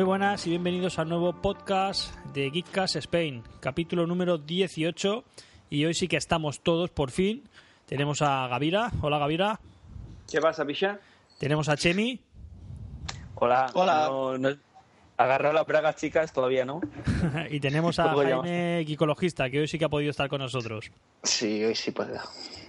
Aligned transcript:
Muy 0.00 0.06
buenas 0.06 0.46
y 0.46 0.48
bienvenidos 0.48 0.98
al 0.98 1.10
nuevo 1.10 1.34
podcast 1.34 2.16
de 2.32 2.48
Geekcast 2.48 2.96
Spain, 2.96 3.42
capítulo 3.60 4.06
número 4.06 4.38
18. 4.38 5.24
Y 5.68 5.84
hoy 5.84 5.92
sí 5.92 6.08
que 6.08 6.16
estamos 6.16 6.62
todos, 6.62 6.88
por 6.88 7.10
fin. 7.10 7.46
Tenemos 7.84 8.22
a 8.22 8.48
Gavira. 8.48 8.90
Hola, 9.02 9.18
Gavira. 9.18 9.60
¿Qué 10.26 10.40
pasa, 10.40 10.64
picha? 10.64 10.98
Tenemos 11.38 11.68
a 11.68 11.76
Chemi. 11.76 12.18
Hola. 13.34 13.66
Hola. 13.74 14.06
No, 14.08 14.38
no- 14.38 14.56
agarrado 15.18 15.52
las 15.52 15.66
bragas, 15.66 15.96
chicas, 15.96 16.32
todavía 16.32 16.64
no. 16.64 16.80
y 17.50 17.60
tenemos 17.60 17.98
a 17.98 18.04
¿Cómo 18.14 18.22
Jaime 18.22 18.82
Gicologista, 18.86 19.50
que 19.50 19.60
hoy 19.60 19.68
sí 19.68 19.78
que 19.78 19.84
ha 19.84 19.90
podido 19.90 20.12
estar 20.12 20.30
con 20.30 20.40
nosotros. 20.40 20.90
Sí, 21.24 21.62
hoy 21.62 21.74
sí 21.74 21.90
puedo. 21.90 22.18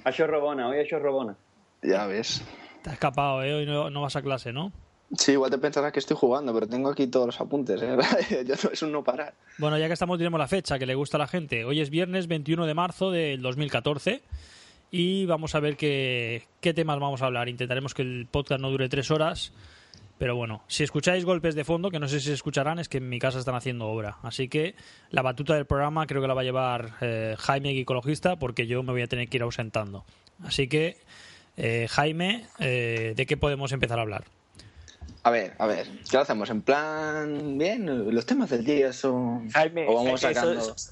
Ha 0.03 0.09
hecho 0.09 0.27
robona, 0.27 0.67
hoy 0.67 0.79
ha 0.79 0.81
hecho 0.81 0.99
robona. 0.99 1.37
Ya 1.81 2.07
ves. 2.07 2.43
Te 2.83 2.89
has 2.89 2.95
escapado, 2.95 3.41
¿eh? 3.41 3.53
Hoy 3.53 3.65
no, 3.65 3.89
no 3.89 4.01
vas 4.01 4.17
a 4.17 4.21
clase, 4.21 4.51
¿no? 4.51 4.73
Sí, 5.17 5.33
igual 5.33 5.51
te 5.51 5.57
pensarás 5.57 5.91
que 5.91 5.99
estoy 5.99 6.15
jugando, 6.15 6.53
pero 6.53 6.67
tengo 6.67 6.89
aquí 6.89 7.07
todos 7.07 7.25
los 7.25 7.41
apuntes. 7.41 7.81
¿eh? 7.81 7.97
Es 8.71 8.81
un 8.81 8.91
no 8.91 9.03
parar. 9.03 9.33
Bueno, 9.57 9.77
ya 9.77 9.87
que 9.87 9.93
estamos, 9.93 10.17
diremos 10.17 10.39
la 10.39 10.47
fecha 10.47 10.79
que 10.79 10.85
le 10.85 10.95
gusta 10.95 11.17
a 11.17 11.19
la 11.19 11.27
gente. 11.27 11.65
Hoy 11.65 11.81
es 11.81 11.89
viernes 11.89 12.27
21 12.27 12.65
de 12.65 12.73
marzo 12.73 13.11
del 13.11 13.41
2014 13.41 14.21
y 14.89 15.25
vamos 15.25 15.55
a 15.55 15.59
ver 15.59 15.75
qué, 15.75 16.43
qué 16.61 16.73
temas 16.73 16.99
vamos 16.99 17.21
a 17.21 17.25
hablar. 17.25 17.49
Intentaremos 17.49 17.93
que 17.93 18.03
el 18.03 18.27
podcast 18.29 18.61
no 18.61 18.69
dure 18.69 18.87
tres 18.87 19.11
horas, 19.11 19.51
pero 20.17 20.35
bueno, 20.35 20.63
si 20.67 20.83
escucháis 20.83 21.25
golpes 21.25 21.55
de 21.55 21.63
fondo, 21.65 21.89
que 21.91 21.99
no 21.99 22.07
sé 22.07 22.19
si 22.19 22.27
se 22.27 22.33
escucharán, 22.33 22.79
es 22.79 22.87
que 22.87 22.99
en 22.99 23.09
mi 23.09 23.19
casa 23.19 23.39
están 23.39 23.55
haciendo 23.55 23.87
obra. 23.87 24.17
Así 24.21 24.47
que 24.47 24.75
la 25.09 25.21
batuta 25.21 25.55
del 25.55 25.65
programa 25.65 26.07
creo 26.07 26.21
que 26.21 26.27
la 26.27 26.33
va 26.33 26.41
a 26.41 26.45
llevar 26.45 26.91
eh, 27.01 27.35
Jaime, 27.37 27.77
ecologista, 27.77 28.37
porque 28.37 28.67
yo 28.67 28.83
me 28.83 28.91
voy 28.91 29.01
a 29.01 29.07
tener 29.07 29.27
que 29.27 29.37
ir 29.37 29.43
ausentando. 29.43 30.05
Así 30.43 30.67
que, 30.67 30.97
eh, 31.57 31.87
Jaime, 31.89 32.45
eh, 32.59 33.13
¿de 33.15 33.25
qué 33.25 33.35
podemos 33.35 33.71
empezar 33.71 33.99
a 33.99 34.03
hablar? 34.03 34.25
A 35.23 35.29
ver, 35.31 35.53
a 35.59 35.67
ver, 35.67 35.87
¿qué 36.09 36.17
lo 36.17 36.21
hacemos? 36.21 36.49
¿En 36.49 36.61
plan 36.61 37.57
bien? 37.57 38.13
¿Los 38.13 38.25
temas 38.25 38.49
del 38.49 38.63
día 38.65 38.91
son...? 38.91 39.49
Jaime, 39.51 39.85
¿O 39.87 39.95
vamos 39.95 40.19
Jaime, 40.21 40.35
sacando...? 40.35 40.61
sos- 40.61 40.91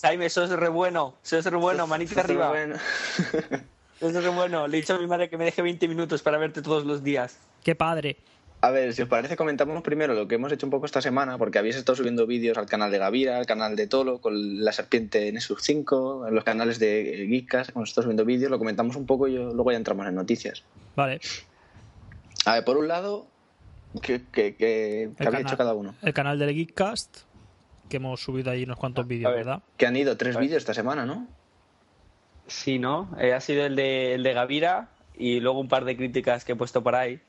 Jaime, 0.00 0.30
sos 0.30 0.50
re 0.50 0.68
bueno. 0.68 1.16
Sos 1.22 1.44
re 1.44 1.56
bueno, 1.56 1.86
manita 1.86 2.20
arriba. 2.20 2.48
Bueno. 2.48 2.76
Sos 4.00 4.12
re 4.12 4.28
bueno. 4.28 4.66
Le 4.68 4.76
he 4.76 4.80
dicho 4.80 4.94
a 4.94 4.98
mi 4.98 5.06
madre 5.06 5.28
que 5.30 5.38
me 5.38 5.44
deje 5.44 5.62
20 5.62 5.88
minutos 5.88 6.22
para 6.22 6.36
verte 6.38 6.60
todos 6.62 6.84
los 6.84 7.02
días. 7.02 7.38
¡Qué 7.64 7.74
padre! 7.74 8.16
A 8.62 8.70
ver, 8.70 8.92
si 8.94 9.02
os 9.02 9.08
parece, 9.08 9.36
comentamos 9.36 9.82
primero 9.82 10.14
lo 10.14 10.26
que 10.28 10.34
hemos 10.36 10.50
hecho 10.52 10.66
un 10.66 10.70
poco 10.70 10.86
esta 10.86 11.00
semana, 11.02 11.36
porque 11.38 11.58
habéis 11.58 11.76
estado 11.76 11.96
subiendo 11.96 12.26
vídeos 12.26 12.56
al 12.58 12.66
canal 12.66 12.90
de 12.90 12.98
Gavira, 12.98 13.38
al 13.38 13.46
canal 13.46 13.76
de 13.76 13.86
Tolo, 13.86 14.20
con 14.20 14.64
la 14.64 14.72
serpiente 14.72 15.30
Nexus 15.32 15.62
5, 15.62 16.26
en 16.28 16.34
los 16.34 16.42
canales 16.44 16.78
de 16.78 17.26
Geekcast, 17.28 17.70
hemos 17.76 17.90
estado 17.90 18.04
subiendo 18.04 18.24
vídeos, 18.24 18.50
lo 18.50 18.58
comentamos 18.58 18.96
un 18.96 19.06
poco 19.06 19.28
y 19.28 19.34
yo- 19.34 19.52
luego 19.52 19.70
ya 19.72 19.76
entramos 19.76 20.06
en 20.06 20.14
noticias. 20.14 20.62
Vale, 20.96 21.20
A 22.46 22.54
ver, 22.54 22.64
por 22.64 22.76
un 22.78 22.88
lado, 22.88 23.26
¿qué, 24.02 24.22
qué, 24.32 24.54
qué- 24.56 24.56
qué 24.56 25.02
El 25.04 25.08
habéis 25.08 25.20
canal. 25.20 25.40
hecho 25.46 25.56
cada 25.56 25.74
uno? 25.74 25.94
el 26.02 26.14
canal 26.14 26.38
del 26.38 26.54
Geekcast, 26.54 27.18
que 27.88 27.96
hemos 27.98 28.20
subido 28.20 28.50
ahí 28.50 28.64
unos 28.64 28.78
cuantos 28.78 29.06
vídeos, 29.06 29.30
ver. 29.32 29.44
¿verdad? 29.44 29.62
Que 29.76 29.86
han 29.86 29.96
ido 29.96 30.16
tres 30.16 30.36
vídeos 30.38 30.58
esta 30.58 30.74
semana, 30.74 31.06
¿no? 31.06 31.26
Sí, 32.46 32.78
¿no? 32.78 33.10
Eh, 33.18 33.32
ha 33.32 33.40
sido 33.40 33.64
el 33.66 33.74
de, 33.76 34.14
el 34.14 34.22
de 34.22 34.32
Gavira 34.32 34.88
y 35.16 35.40
luego 35.40 35.58
un 35.60 35.68
par 35.68 35.84
de 35.84 35.96
críticas 35.96 36.44
que 36.44 36.52
he 36.52 36.56
puesto 36.56 36.82
por 36.82 36.94
ahí. 36.94 37.20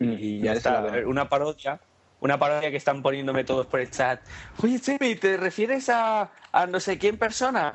Y 0.00 0.40
ya 0.40 0.52
está. 0.52 0.80
ver, 0.80 1.06
Una 1.06 1.28
parodia. 1.28 1.80
Una 2.20 2.38
parodia 2.38 2.70
que 2.70 2.76
están 2.76 3.02
poniéndome 3.02 3.44
todos 3.44 3.66
por 3.66 3.80
el 3.80 3.90
chat. 3.90 4.20
Oye, 4.62 4.80
Chemi, 4.80 5.14
¿te 5.16 5.36
refieres 5.36 5.88
a, 5.88 6.30
a 6.52 6.66
no 6.66 6.80
sé 6.80 6.98
quién 6.98 7.18
persona? 7.18 7.74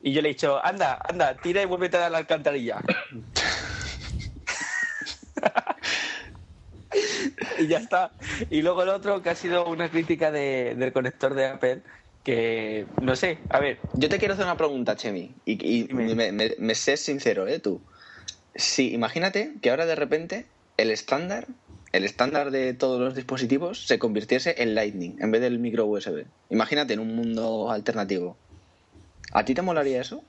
Y 0.00 0.12
yo 0.12 0.22
le 0.22 0.30
he 0.30 0.32
dicho, 0.32 0.64
anda, 0.64 0.98
anda, 1.08 1.34
tira 1.36 1.62
y 1.62 1.66
vuélvete 1.66 1.96
a 1.96 2.00
dar 2.00 2.10
la 2.12 2.18
alcantarilla. 2.18 2.78
y 7.62 7.68
ya 7.68 7.78
está. 7.78 8.16
Y 8.50 8.62
luego 8.62 8.82
el 8.82 8.88
otro 8.90 9.22
que 9.22 9.30
ha 9.30 9.34
sido 9.34 9.66
una 9.66 9.90
crítica 9.90 10.30
de- 10.30 10.74
del 10.76 10.92
conector 10.92 11.34
de 11.34 11.46
Apple, 11.46 11.82
que 12.22 12.88
no 12.98 13.16
sé, 13.16 13.46
a 13.50 13.58
ver, 13.60 13.80
Yo 13.94 14.08
te 14.08 14.18
quiero 14.18 14.34
hacer 14.34 14.44
una 14.46 14.56
pregunta, 14.56 14.96
Chemi, 14.96 15.42
y, 15.44 15.82
y 15.90 15.94
me, 15.94 16.32
me, 16.32 16.54
me 16.58 16.74
sé 16.74 16.96
sincero, 16.96 17.46
¿eh? 17.46 17.58
Tú. 17.60 17.86
Sí, 18.54 18.92
imagínate 18.94 19.54
que 19.62 19.70
ahora 19.70 19.86
de 19.86 19.96
repente 19.96 20.52
el 20.76 20.90
estándar, 20.90 21.48
el 21.92 22.04
estándar 22.04 22.50
de 22.50 22.74
todos 22.74 23.00
los 23.00 23.14
dispositivos 23.14 23.86
se 23.86 23.98
convirtiese 23.98 24.62
en 24.62 24.74
Lightning 24.74 25.16
en 25.20 25.30
vez 25.32 25.42
del 25.42 25.58
micro 25.60 25.86
USB. 25.86 26.26
Imagínate 26.50 26.94
en 26.94 27.00
un 27.00 27.14
mundo 27.16 27.70
alternativo. 27.70 28.42
¿A 29.32 29.44
ti 29.44 29.54
te 29.54 29.62
molaría 29.62 30.00
eso? 30.02 30.24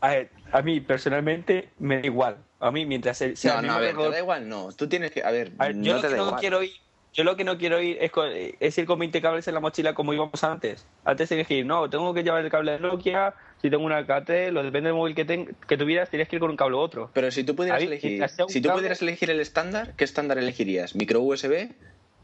a, 0.00 0.08
ver, 0.10 0.32
a 0.52 0.62
mí 0.62 0.80
personalmente 0.80 1.74
me 1.78 1.96
da 2.00 2.06
igual. 2.06 2.46
A 2.64 2.70
mí 2.70 2.86
mientras 2.86 3.18
sea 3.18 3.54
no, 3.56 3.60
el 3.60 3.66
no, 3.66 3.72
a 3.74 3.78
ver, 3.80 3.90
error- 3.90 4.04
te 4.06 4.12
da 4.12 4.18
igual, 4.20 4.48
no. 4.48 4.72
Tú 4.72 4.88
tienes 4.88 5.10
que, 5.10 5.22
a 5.22 5.30
ver, 5.30 5.52
A 5.58 5.66
ver, 5.66 5.76
yo 5.76 5.82
no 5.82 5.96
lo 5.96 6.00
te 6.00 6.08
que 6.08 6.12
da 6.14 6.16
no 6.16 6.26
igual. 6.28 6.40
quiero 6.40 6.62
ir, 6.62 6.72
yo 7.12 7.22
lo 7.24 7.36
que 7.36 7.44
no 7.44 7.58
quiero 7.58 7.80
ir 7.82 7.98
es, 8.00 8.10
es 8.58 8.78
ir 8.78 8.86
con 8.86 8.98
20 8.98 9.20
cables 9.20 9.46
en 9.48 9.54
la 9.54 9.60
mochila 9.60 9.94
como 9.94 10.14
íbamos 10.14 10.42
antes. 10.44 10.86
Antes 11.04 11.28
de 11.28 11.34
elegir, 11.34 11.66
no, 11.66 11.90
tengo 11.90 12.14
que 12.14 12.22
llevar 12.22 12.42
el 12.42 12.50
cable 12.50 12.72
de 12.72 12.78
Nokia, 12.80 13.34
si 13.60 13.68
tengo 13.68 13.84
una 13.84 14.06
KT, 14.06 14.50
lo 14.50 14.62
depende 14.62 14.88
del 14.88 14.96
móvil 14.96 15.14
que, 15.14 15.26
ten- 15.26 15.54
que 15.68 15.76
tuvieras, 15.76 16.08
tienes 16.08 16.26
que 16.28 16.36
ir 16.36 16.40
con 16.40 16.50
un 16.50 16.56
cable 16.56 16.76
u 16.76 16.80
otro. 16.80 17.10
Pero 17.12 17.30
si 17.30 17.44
tú 17.44 17.54
pudieras 17.54 17.80
Ahí, 17.82 17.86
elegir, 17.86 18.22
un 18.22 18.48
si 18.48 18.60
tú 18.62 18.68
cable- 18.68 18.78
pudieras 18.78 19.02
elegir 19.02 19.30
el 19.30 19.40
estándar, 19.40 19.92
¿qué 19.96 20.04
estándar 20.04 20.38
elegirías? 20.38 20.94
¿Micro 20.96 21.20
USB 21.20 21.68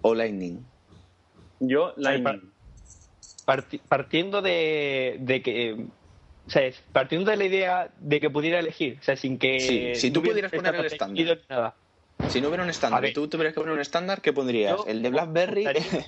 o 0.01 0.15
Lightning? 0.15 0.65
Yo, 1.61 1.93
Lightning. 1.99 2.51
Parti- 3.45 3.81
partiendo 3.87 4.41
de, 4.41 5.19
de 5.21 5.43
que... 5.43 5.87
O 6.51 6.53
sea, 6.53 6.63
es- 6.67 6.83
partiendo 6.91 7.31
de 7.31 7.37
la 7.37 7.45
idea 7.45 7.95
de 8.01 8.19
que 8.19 8.29
pudiera 8.29 8.59
elegir, 8.59 8.97
o 8.99 9.03
sea, 9.05 9.15
sin 9.15 9.39
que... 9.39 9.61
Sí, 9.95 10.01
si 10.01 10.11
tú 10.11 10.21
no 10.21 10.31
pudieras 10.31 10.51
poner 10.51 10.75
el 10.75 10.85
estándar. 10.87 11.39
nada. 11.49 11.77
Si 12.27 12.41
no 12.41 12.49
hubiera 12.49 12.65
un 12.65 12.71
estándar 12.71 13.05
y 13.05 13.13
tú 13.13 13.29
tuvieras 13.29 13.55
que 13.55 13.61
poner 13.61 13.75
un 13.75 13.81
estándar, 13.81 14.21
¿qué 14.21 14.33
pondrías? 14.33 14.77
Yo 14.79 14.85
¿El 14.89 15.01
de 15.01 15.11
BlackBerry? 15.11 15.65
optaría- 15.67 16.07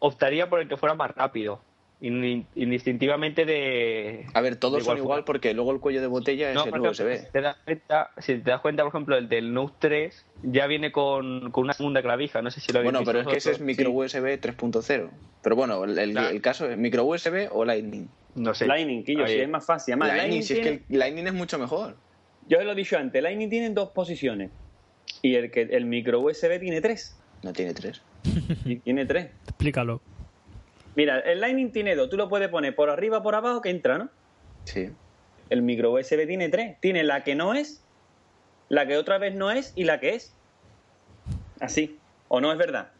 optaría 0.00 0.50
por 0.50 0.60
el 0.60 0.68
que 0.68 0.76
fuera 0.76 0.94
más 0.94 1.12
rápido, 1.12 1.64
indistintivamente 2.06 3.44
de... 3.44 4.26
A 4.34 4.40
ver, 4.40 4.56
todos 4.56 4.84
son 4.84 4.96
igual 4.98 5.08
forma. 5.20 5.24
porque 5.24 5.54
luego 5.54 5.72
el 5.72 5.80
cuello 5.80 6.00
de 6.00 6.06
botella 6.06 6.50
es 6.50 6.54
No, 6.54 6.64
el 6.64 6.70
por 6.70 6.80
ejemplo, 6.80 7.04
USB. 7.06 7.18
Si 7.26 7.32
te, 7.32 7.40
das 7.40 7.56
cuenta, 7.64 8.10
si 8.18 8.34
te 8.38 8.50
das 8.50 8.60
cuenta, 8.60 8.82
por 8.82 8.90
ejemplo, 8.90 9.16
el 9.16 9.28
del 9.28 9.52
Note 9.52 9.74
3 9.78 10.26
ya 10.44 10.66
viene 10.66 10.92
con, 10.92 11.50
con 11.50 11.64
una 11.64 11.72
segunda 11.72 12.02
clavija. 12.02 12.42
No 12.42 12.50
sé 12.50 12.60
si 12.60 12.72
lo 12.72 12.78
habéis 12.80 12.92
Bueno, 12.92 13.00
visto 13.00 13.12
pero 13.12 13.20
es 13.22 13.26
que 13.28 13.38
ese 13.38 13.50
es 13.52 13.60
micro 13.60 13.90
USB 13.90 14.38
3.0. 14.40 15.10
Pero 15.42 15.56
bueno, 15.56 15.84
el, 15.84 15.98
el- 15.98 16.12
Claro. 16.12 16.28
el 16.28 16.40
caso 16.42 16.70
es 16.70 16.76
micro 16.78 17.04
USB 17.04 17.48
o 17.50 17.64
Lightning. 17.64 18.08
No 18.34 18.54
sé. 18.54 18.66
Lightning, 18.66 19.04
Quillo, 19.04 19.26
sí, 19.26 19.34
es 19.34 19.48
más 19.48 19.64
fácil. 19.64 19.92
Además, 19.94 20.08
Lightning, 20.08 20.40
Lightning, 20.40 20.42
si 20.42 20.54
es 20.54 20.60
que 20.60 20.92
el 20.92 20.98
Lightning 20.98 21.26
es 21.26 21.34
mucho 21.34 21.58
mejor. 21.58 21.96
Yo 22.48 22.58
os 22.58 22.64
lo 22.64 22.72
he 22.72 22.74
dicho 22.74 22.98
antes, 22.98 23.22
Lightning 23.22 23.48
tiene 23.48 23.70
dos 23.70 23.90
posiciones. 23.90 24.50
Y 25.22 25.36
el, 25.36 25.50
que, 25.50 25.62
el 25.62 25.86
micro 25.86 26.20
USB 26.20 26.58
tiene 26.60 26.80
tres. 26.80 27.16
No 27.42 27.52
tiene 27.52 27.72
tres. 27.74 28.02
Y 28.64 28.76
tiene 28.76 29.06
tres. 29.06 29.28
Explícalo. 29.44 30.00
Mira, 30.96 31.18
el 31.20 31.40
Lightning 31.40 31.72
tiene 31.72 31.96
dos. 31.96 32.08
Tú 32.08 32.16
lo 32.16 32.28
puedes 32.28 32.48
poner 32.48 32.74
por 32.74 32.88
arriba 32.90 33.22
por 33.22 33.34
abajo 33.34 33.60
que 33.60 33.70
entra, 33.70 33.98
¿no? 33.98 34.10
Sí. 34.64 34.90
El 35.50 35.62
micro 35.62 35.92
USB 35.92 36.26
tiene 36.26 36.48
tres. 36.48 36.76
Tiene 36.80 37.04
la 37.04 37.24
que 37.24 37.34
no 37.34 37.54
es, 37.54 37.84
la 38.68 38.86
que 38.86 38.96
otra 38.96 39.18
vez 39.18 39.34
no 39.34 39.50
es 39.50 39.72
y 39.74 39.84
la 39.84 40.00
que 40.00 40.14
es. 40.14 40.36
Así. 41.60 41.98
¿O 42.28 42.40
no 42.40 42.52
es 42.52 42.58
verdad? 42.58 42.92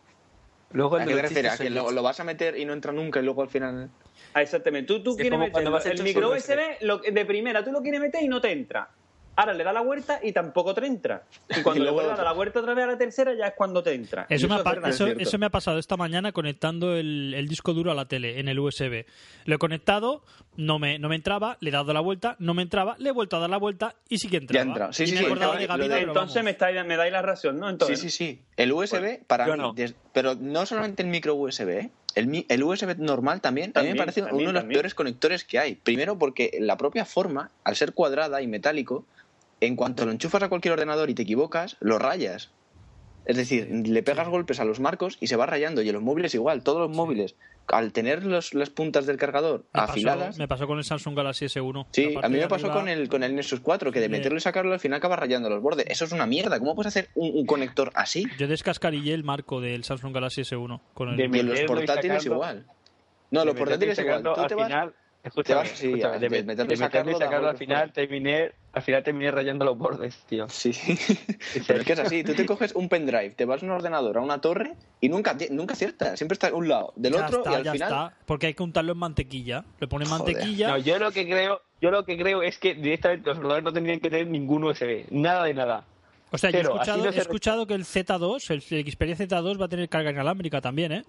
Luego 0.71 0.97
¿A 0.97 1.03
el 1.03 1.09
qué 1.09 1.15
te 1.15 1.23
refieres? 1.23 1.53
¿A 1.61 1.63
que 1.63 1.71
lo, 1.71 1.91
lo 1.91 2.03
vas 2.03 2.19
a 2.21 2.25
meter 2.25 2.59
y 2.59 2.65
no 2.65 2.73
entra 2.73 2.93
nunca 2.93 3.21
y 3.21 3.23
luego 3.23 3.43
al 3.43 3.49
final... 3.49 3.89
Ah, 4.35 4.43
exactamente. 4.43 4.89
Tú, 4.89 5.03
tú 5.03 5.11
Es 5.13 5.17
quieres 5.17 5.39
meter 5.39 5.63
el 5.87 6.03
micro 6.03 6.31
USB 6.33 6.59
lo- 6.81 6.99
de 6.99 7.25
primera, 7.25 7.63
tú 7.63 7.71
lo 7.71 7.81
quieres 7.81 8.01
meter 8.01 8.23
y 8.23 8.29
no 8.29 8.41
te 8.41 8.51
entra. 8.51 8.91
Ahora 9.37 9.53
le 9.55 9.65
da 9.65 9.73
la 9.73 9.81
vuelta 9.81 10.21
y 10.23 10.33
tampoco 10.33 10.75
te 10.75 10.87
entra. 10.87 11.23
Y 11.57 11.61
cuando 11.63 11.83
Y 11.83 11.85
le 11.87 11.91
vuelve 11.91 12.13
a 12.13 12.17
dar 12.17 12.25
la 12.25 12.33
vuelta 12.33 12.61
otra 12.61 12.75
vez 12.75 12.85
a 12.85 12.89
la 12.89 12.99
tercera 12.99 13.35
ya 13.35 13.49
es 13.49 13.55
cuando 13.55 13.83
te 13.83 13.93
entra. 13.93 14.27
Eso, 14.29 14.49
me 14.49 14.57
verdad, 14.63 14.89
eso, 14.89 15.07
eso 15.09 15.39
me 15.39 15.47
ha 15.47 15.51
pasado 15.51 15.79
esta 15.79 15.97
mañana 15.97 16.33
conectando 16.33 16.95
el, 16.97 17.35
el 17.35 17.49
disco 17.49 17.75
duro 17.75 17.91
a 17.91 17.95
la 17.95 18.07
tele 18.07 18.39
en 18.39 18.49
el 18.49 18.59
USB. 18.61 19.05
Lo 19.47 19.57
he 19.57 19.59
conectado, 19.59 20.23
no 20.57 20.79
me, 20.79 20.99
no 20.99 21.09
me 21.09 21.17
entraba, 21.17 21.57
le 21.61 21.71
he 21.71 21.73
dado 21.73 21.93
la 21.93 22.01
vuelta, 22.01 22.37
no 22.39 22.55
me 22.55 22.63
entraba, 22.63 22.95
le 22.99 23.09
he 23.09 23.13
vuelto 23.13 23.37
a 23.37 23.41
dar 23.41 23.51
la 23.51 23.57
vuelta 23.59 23.95
y 24.09 24.19
sí 24.19 24.29
que 24.29 24.37
entraba. 24.39 24.65
Ya 24.65 24.69
entra. 24.71 24.93
Sí, 24.93 25.03
Y 25.05 25.07
sí, 25.09 25.13
me 25.15 25.19
sí, 25.21 25.27
entraba. 25.27 25.57
de 25.57 25.67
Gavira, 25.67 25.99
Entonces 26.01 26.45
me, 26.45 26.51
estáis- 26.57 26.85
me 26.87 26.97
dais 26.97 27.13
la 27.13 27.23
razón, 27.23 27.59
¿no? 27.59 27.67
Sí, 27.67 27.73
Entonces, 27.73 28.01
sí, 28.01 28.11
sí. 28.11 28.43
El 28.57 28.73
USB, 28.73 29.25
para 29.27 29.47
yo 29.47 29.55
mí, 29.57 29.63
no. 29.63 29.73
des- 29.73 29.95
pero 30.13 30.35
no 30.37 30.65
solamente 30.67 31.03
el 31.03 31.09
micro 31.09 31.35
USB, 31.35 31.69
¿eh? 31.81 31.91
el, 32.15 32.29
mi- 32.29 32.47
el 32.49 32.63
USB 32.63 32.97
normal 32.99 33.41
también, 33.41 33.67
a 33.67 33.67
mí 33.69 33.73
También, 33.73 33.95
me 33.97 33.99
parece 33.99 34.21
también, 34.23 34.37
uno 34.43 34.47
de 34.49 34.53
los 34.53 34.61
también. 34.63 34.77
peores 34.77 34.95
conectores 34.95 35.45
que 35.45 35.59
hay. 35.59 35.75
Primero 35.75 36.17
porque 36.17 36.57
la 36.61 36.77
propia 36.77 37.05
forma, 37.05 37.51
al 37.65 37.75
ser 37.75 37.93
cuadrada 37.93 38.41
y 38.41 38.47
metálico, 38.47 39.05
en 39.61 39.77
cuanto 39.77 40.05
lo 40.07 40.13
enchufas 40.13 40.43
a 40.43 40.49
cualquier 40.49 40.73
ordenador 40.73 41.11
y 41.11 41.15
te 41.15 41.23
equivocas, 41.23 41.77
lo 41.81 41.99
rayas. 41.99 42.51
Es 43.27 43.37
decir, 43.39 43.69
le 43.71 44.03
pegas 44.03 44.29
golpes 44.29 44.61
a 44.61 44.67
los 44.67 44.81
marcos 44.81 45.17
y 45.21 45.29
se 45.29 45.37
va 45.37 45.47
rayando. 45.47 45.81
Y 45.81 45.89
en 45.89 45.95
los 45.95 46.03
móviles 46.03 46.35
igual, 46.35 46.63
todos 46.63 46.81
los 46.87 46.95
móviles, 46.95 47.37
al 47.69 47.91
tener 47.95 48.27
los- 48.27 48.53
las 48.53 48.69
puntas 48.69 49.07
del 49.07 49.17
cargador 49.17 49.61
Me 49.73 49.81
pasó- 49.81 49.93
afiladas... 49.93 50.37
me 50.39 50.47
pasó 50.47 50.67
con 50.67 50.77
el 50.77 50.85
Samsung 50.85 51.17
Galaxy 51.17 51.47
S1. 51.47 51.87
Sí, 51.93 52.15
a 52.23 52.29
mí 52.29 52.37
me 52.37 52.49
pasó 52.49 52.67
arriba- 52.67 52.81
con 52.81 52.89
el, 52.91 53.09
con 53.09 53.23
el 53.23 53.35
Nexus 53.35 53.61
4, 53.61 53.91
que 53.93 54.01
de 54.01 54.11
meterlo 54.11 54.37
y 54.37 54.43
sacarlo 54.43 54.75
al 54.75 54.81
final 54.81 54.99
acaba 54.99 55.17
rayando 55.17 55.49
los 55.49 55.63
bordes. 55.63 55.87
Eso 55.89 56.05
es 56.05 56.13
una 56.13 56.27
mierda. 56.27 56.59
¿Cómo 56.59 56.75
puedes 56.75 56.89
hacer 56.89 57.09
un, 57.15 57.31
un 57.35 57.47
conector 57.47 57.91
así? 57.95 58.27
Yo 58.39 58.47
descascarillé 58.47 59.15
el 59.15 59.25
marco 59.25 59.63
del 59.63 59.85
Samsung 59.85 60.13
Galaxy 60.15 60.43
S1 60.43 60.81
con 60.93 61.09
el... 61.09 61.17
De 61.17 61.23
Y 61.35 61.41
en 61.41 61.49
los 61.49 61.61
portátiles 61.63 62.27
igual. 62.27 62.67
No, 63.31 63.47
los 63.47 63.55
portátiles 63.55 63.99
igual. 63.99 64.23
Tú 64.23 64.29
al 64.39 64.47
te 64.49 64.55
vas... 64.55 64.67
final, 64.67 64.95
escúchame, 65.23 65.61
vas- 65.63 65.69
sí, 65.71 65.87
escúchame, 65.87 66.19
de 66.19 66.29
de, 66.29 66.43
meterlo 66.43 66.75
y 66.75 66.77
de 66.77 66.85
meterlo 66.85 67.11
y 67.13 67.15
sacarlo, 67.15 67.49
al 67.49 67.57
final 67.57 67.91
terminé 67.91 68.53
al 68.75 68.83
final 68.83 69.03
terminé 69.03 69.31
rayando 69.31 69.65
los 69.65 69.79
bordes, 69.79 70.17
tío. 70.29 70.47
Sí, 70.55 70.73
pero 71.67 71.81
es 71.81 71.87
que 71.87 71.93
es 71.93 71.99
así. 71.99 72.25
Tú 72.25 72.35
te 72.35 72.45
coges 72.47 72.75
un 72.75 72.89
pendrive, 72.89 73.31
te 73.31 73.45
vas 73.45 73.63
a 73.63 73.67
un 73.67 73.73
ordenador, 73.73 74.19
a 74.19 74.21
una 74.21 74.41
torre 74.41 74.75
y 75.01 75.09
nunca, 75.09 75.37
nunca 75.51 75.75
aciertas. 75.75 76.19
Siempre 76.19 76.35
está 76.35 76.49
en 76.49 76.55
un 76.55 76.69
lado, 76.69 76.93
del 76.97 77.13
Ya 77.15 77.27
otro 77.27 77.39
está, 77.39 77.53
y 77.53 77.55
al 77.55 77.65
ya 77.65 77.73
final. 77.73 77.89
está. 77.93 78.17
Porque 78.27 78.47
hay 78.49 78.55
que 78.55 78.63
untarlo 78.63 78.93
en 78.93 78.99
mantequilla. 78.99 79.65
Le 79.81 79.87
pones 79.87 80.09
mantequilla. 80.09 80.69
No, 80.69 80.79
yo 80.79 80.99
lo 80.99 81.13
que 81.13 81.25
creo, 81.25 81.63
yo 81.81 81.91
lo 81.91 82.05
que 82.05 82.17
creo 82.19 82.43
es 82.43 82.59
que 82.59 82.75
directamente 82.75 83.29
los 83.29 83.39
ordenadores 83.39 83.65
no 83.65 83.73
tendrían 83.73 84.01
que 84.01 84.11
tener 84.11 84.27
ningún 84.27 84.65
USB, 84.65 85.05
nada 85.11 85.45
de 85.45 85.55
nada. 85.55 85.85
o 86.31 86.39
sea, 86.39 86.51
yo 86.51 86.59
he 86.59 86.63
escuchado, 86.63 87.05
no 87.05 87.11
he 87.11 87.17
escuchado 87.19 87.67
que 87.67 87.75
el 87.75 87.85
Z2, 87.85 88.51
el, 88.51 88.79
el 88.79 88.93
Xperia 88.93 89.17
Z2 89.17 89.61
va 89.61 89.67
a 89.67 89.69
tener 89.69 89.89
carga 89.89 90.11
inalámbrica 90.11 90.61
también, 90.61 90.93
¿eh? 90.93 91.05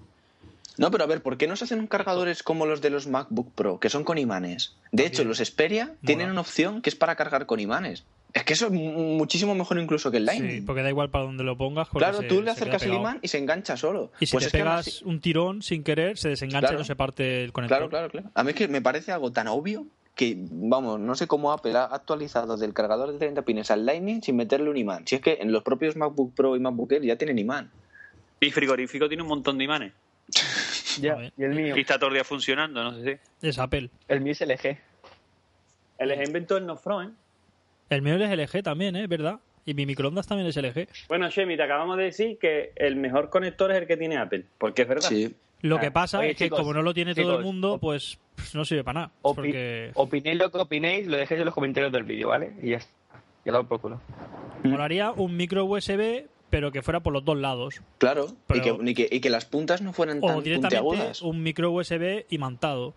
No, 0.78 0.92
pero 0.92 1.04
a 1.04 1.08
ver, 1.08 1.22
¿por 1.22 1.38
qué 1.38 1.48
no 1.48 1.56
se 1.56 1.66
hacen 1.66 1.88
cargadores 1.88 2.44
como 2.44 2.66
los 2.66 2.82
de 2.82 2.90
los 2.90 3.08
MacBook 3.08 3.52
Pro, 3.54 3.80
que 3.80 3.90
son 3.90 4.04
con 4.04 4.18
imanes? 4.18 4.76
De 4.92 5.06
hecho, 5.06 5.24
los 5.24 5.38
Xperia 5.40 5.94
tienen 6.06 6.30
una 6.32 6.42
opción 6.42 6.82
que 6.82 6.90
es 6.90 6.96
para 6.96 7.16
cargar 7.16 7.46
con 7.46 7.60
imanes. 7.60 8.04
Es 8.34 8.44
que 8.44 8.52
eso 8.52 8.66
es 8.66 8.74
mu- 8.74 9.16
muchísimo 9.18 9.56
mejor 9.56 9.80
incluso 9.80 10.12
que 10.12 10.18
el 10.18 10.24
Sí, 10.24 10.38
Lightning. 10.40 10.66
porque 10.66 10.82
da 10.84 10.90
igual 10.90 11.10
para 11.10 11.24
donde 11.24 11.46
lo 11.46 11.58
pongas. 11.58 11.88
claro, 11.88 12.20
se- 12.20 12.28
tú 12.28 12.42
le 12.42 12.52
acercas 12.52 12.84
el 12.84 12.94
imán 12.94 13.20
y 13.22 13.30
se 13.30 13.38
engancha 13.38 13.78
solo. 13.78 14.12
Y 14.20 14.26
si 14.26 14.34
pues 14.34 14.44
te 14.44 14.48
es 14.48 14.52
que 14.52 14.58
pegas 14.58 14.80
así- 14.88 15.06
un 15.06 15.22
tirón 15.22 15.62
sin 15.62 15.84
querer, 15.86 16.18
se 16.18 16.28
desengancha 16.30 16.68
Claro. 16.68 16.76
y 16.76 16.80
no 16.80 16.86
se 16.86 16.96
parte 16.98 17.44
el 17.46 17.54
conector. 17.54 17.78
Claro, 17.78 17.90
claro, 17.90 18.10
claro. 18.10 18.30
A 18.34 18.44
mí 18.44 18.50
es 18.50 18.56
que 18.58 18.68
me 18.68 18.82
parece 18.82 19.14
algo 19.14 19.32
tan 19.32 19.48
obvio 19.48 19.86
que, 20.16 20.36
vamos, 20.38 21.00
no 21.00 21.16
sé 21.16 21.28
cómo 21.28 21.54
Apple 21.54 21.78
ha 21.78 21.86
actualizado 21.86 22.58
del 22.58 22.74
cargador 22.74 23.14
de 23.14 23.20
30 23.20 23.44
pines 23.44 23.72
al 23.72 23.86
Lightning 23.86 24.22
sin 24.22 24.36
meterle 24.36 24.70
un 24.70 24.76
imán. 24.78 25.08
Si 25.08 25.16
es 25.16 25.22
que 25.22 25.38
en 25.40 25.54
los 25.54 25.64
propios 25.64 25.96
MacBook 25.96 26.34
Pro 26.34 26.58
y 26.58 26.60
MacBook 26.60 26.92
Air 26.92 27.04
ya 27.04 27.16
tienen 27.18 27.40
imán. 27.40 27.72
Y 28.42 28.52
frigorífico 28.52 29.08
tiene 29.08 29.24
un 29.24 29.30
montón 29.30 29.58
de 29.58 29.64
imanes. 29.64 29.94
Ya, 31.02 31.18
y 31.38 31.44
el 31.44 31.52
mío, 31.56 31.76
Y 31.78 31.82
está 31.82 31.98
todo 31.98 32.08
el 32.10 32.16
día 32.16 32.24
funcionando, 32.24 32.84
no 32.84 32.94
sé 32.96 33.20
si. 33.42 33.48
Es 33.48 33.60
Apple. 33.60 33.90
el 34.08 34.22
mío 34.22 34.32
es 34.34 34.42
LG. 34.42 34.78
El 35.98 36.12
inventó 36.28 36.58
el 36.58 36.66
Nofro, 36.66 37.02
¿eh? 37.04 37.10
El 37.90 38.02
mío 38.02 38.16
es 38.16 38.30
LG 38.54 38.64
también, 38.64 38.96
¿eh? 38.96 39.08
¿Verdad? 39.08 39.40
Y 39.66 39.74
mi 39.74 39.86
microondas 39.86 40.28
también 40.28 40.48
es 40.50 40.58
LG. 40.58 40.88
Bueno, 41.08 41.30
Shemi, 41.30 41.56
te 41.58 41.64
acabamos 41.64 41.98
de 41.98 42.04
decir 42.04 42.38
que 42.38 42.72
el 42.76 42.96
mejor 42.98 43.30
conector 43.30 43.72
es 43.72 43.78
el 43.78 43.88
que 43.88 43.98
tiene 43.98 44.18
Apple, 44.18 44.46
porque 44.58 44.84
es 44.84 44.88
verdad. 44.88 45.10
Sí. 45.10 45.34
Lo 45.62 45.78
Ah, 45.78 45.80
que 45.80 45.90
pasa 45.92 46.20
oye, 46.20 46.32
es 46.32 46.38
que 46.38 46.44
chicos, 46.46 46.60
como 46.60 46.74
no 46.74 46.82
lo 46.84 46.94
tiene 46.94 47.16
todo 47.16 47.38
el 47.40 47.44
mundo, 47.44 47.80
pues, 47.80 48.20
pues 48.36 48.54
no 48.54 48.66
sirve 48.66 48.84
para 48.84 49.00
nada. 49.02 49.12
Opi- 49.24 49.36
Porque 49.36 49.92
Opinéis 49.96 50.38
lo 50.38 50.52
que 50.52 50.58
opinéis, 50.60 51.08
lo 51.08 51.18
dejéis 51.18 51.40
en 51.40 51.46
los 51.46 51.54
comentarios 51.56 51.92
del 51.92 52.04
vídeo, 52.04 52.28
¿vale? 52.30 52.54
Y 52.62 52.72
ya 52.72 52.78
está. 52.78 52.92
Ya 53.46 53.52
lo 53.54 53.64
por 53.68 53.80
culo. 53.80 54.02
molaría 54.64 55.12
un 55.12 55.36
micro 55.38 55.66
USB, 55.66 56.26
pero 56.50 56.72
que 56.72 56.82
fuera 56.82 57.02
por 57.02 57.12
los 57.14 57.26
dos 57.26 57.38
lados. 57.38 57.82
Claro, 57.98 58.28
Pero- 58.48 58.60
y, 58.60 58.62
que, 58.62 58.92
y, 58.92 58.94
que, 59.10 59.16
y 59.16 59.20
que 59.20 59.30
las 59.30 59.46
puntas 59.46 59.82
no 59.82 59.94
fueran 59.94 60.20
O 60.22 60.28
tan 60.28 60.44
directamente 60.44 60.80
puntiagudas. 60.82 61.22
un 61.22 61.44
micro 61.44 61.72
USB 61.72 62.26
imantado. 62.30 62.94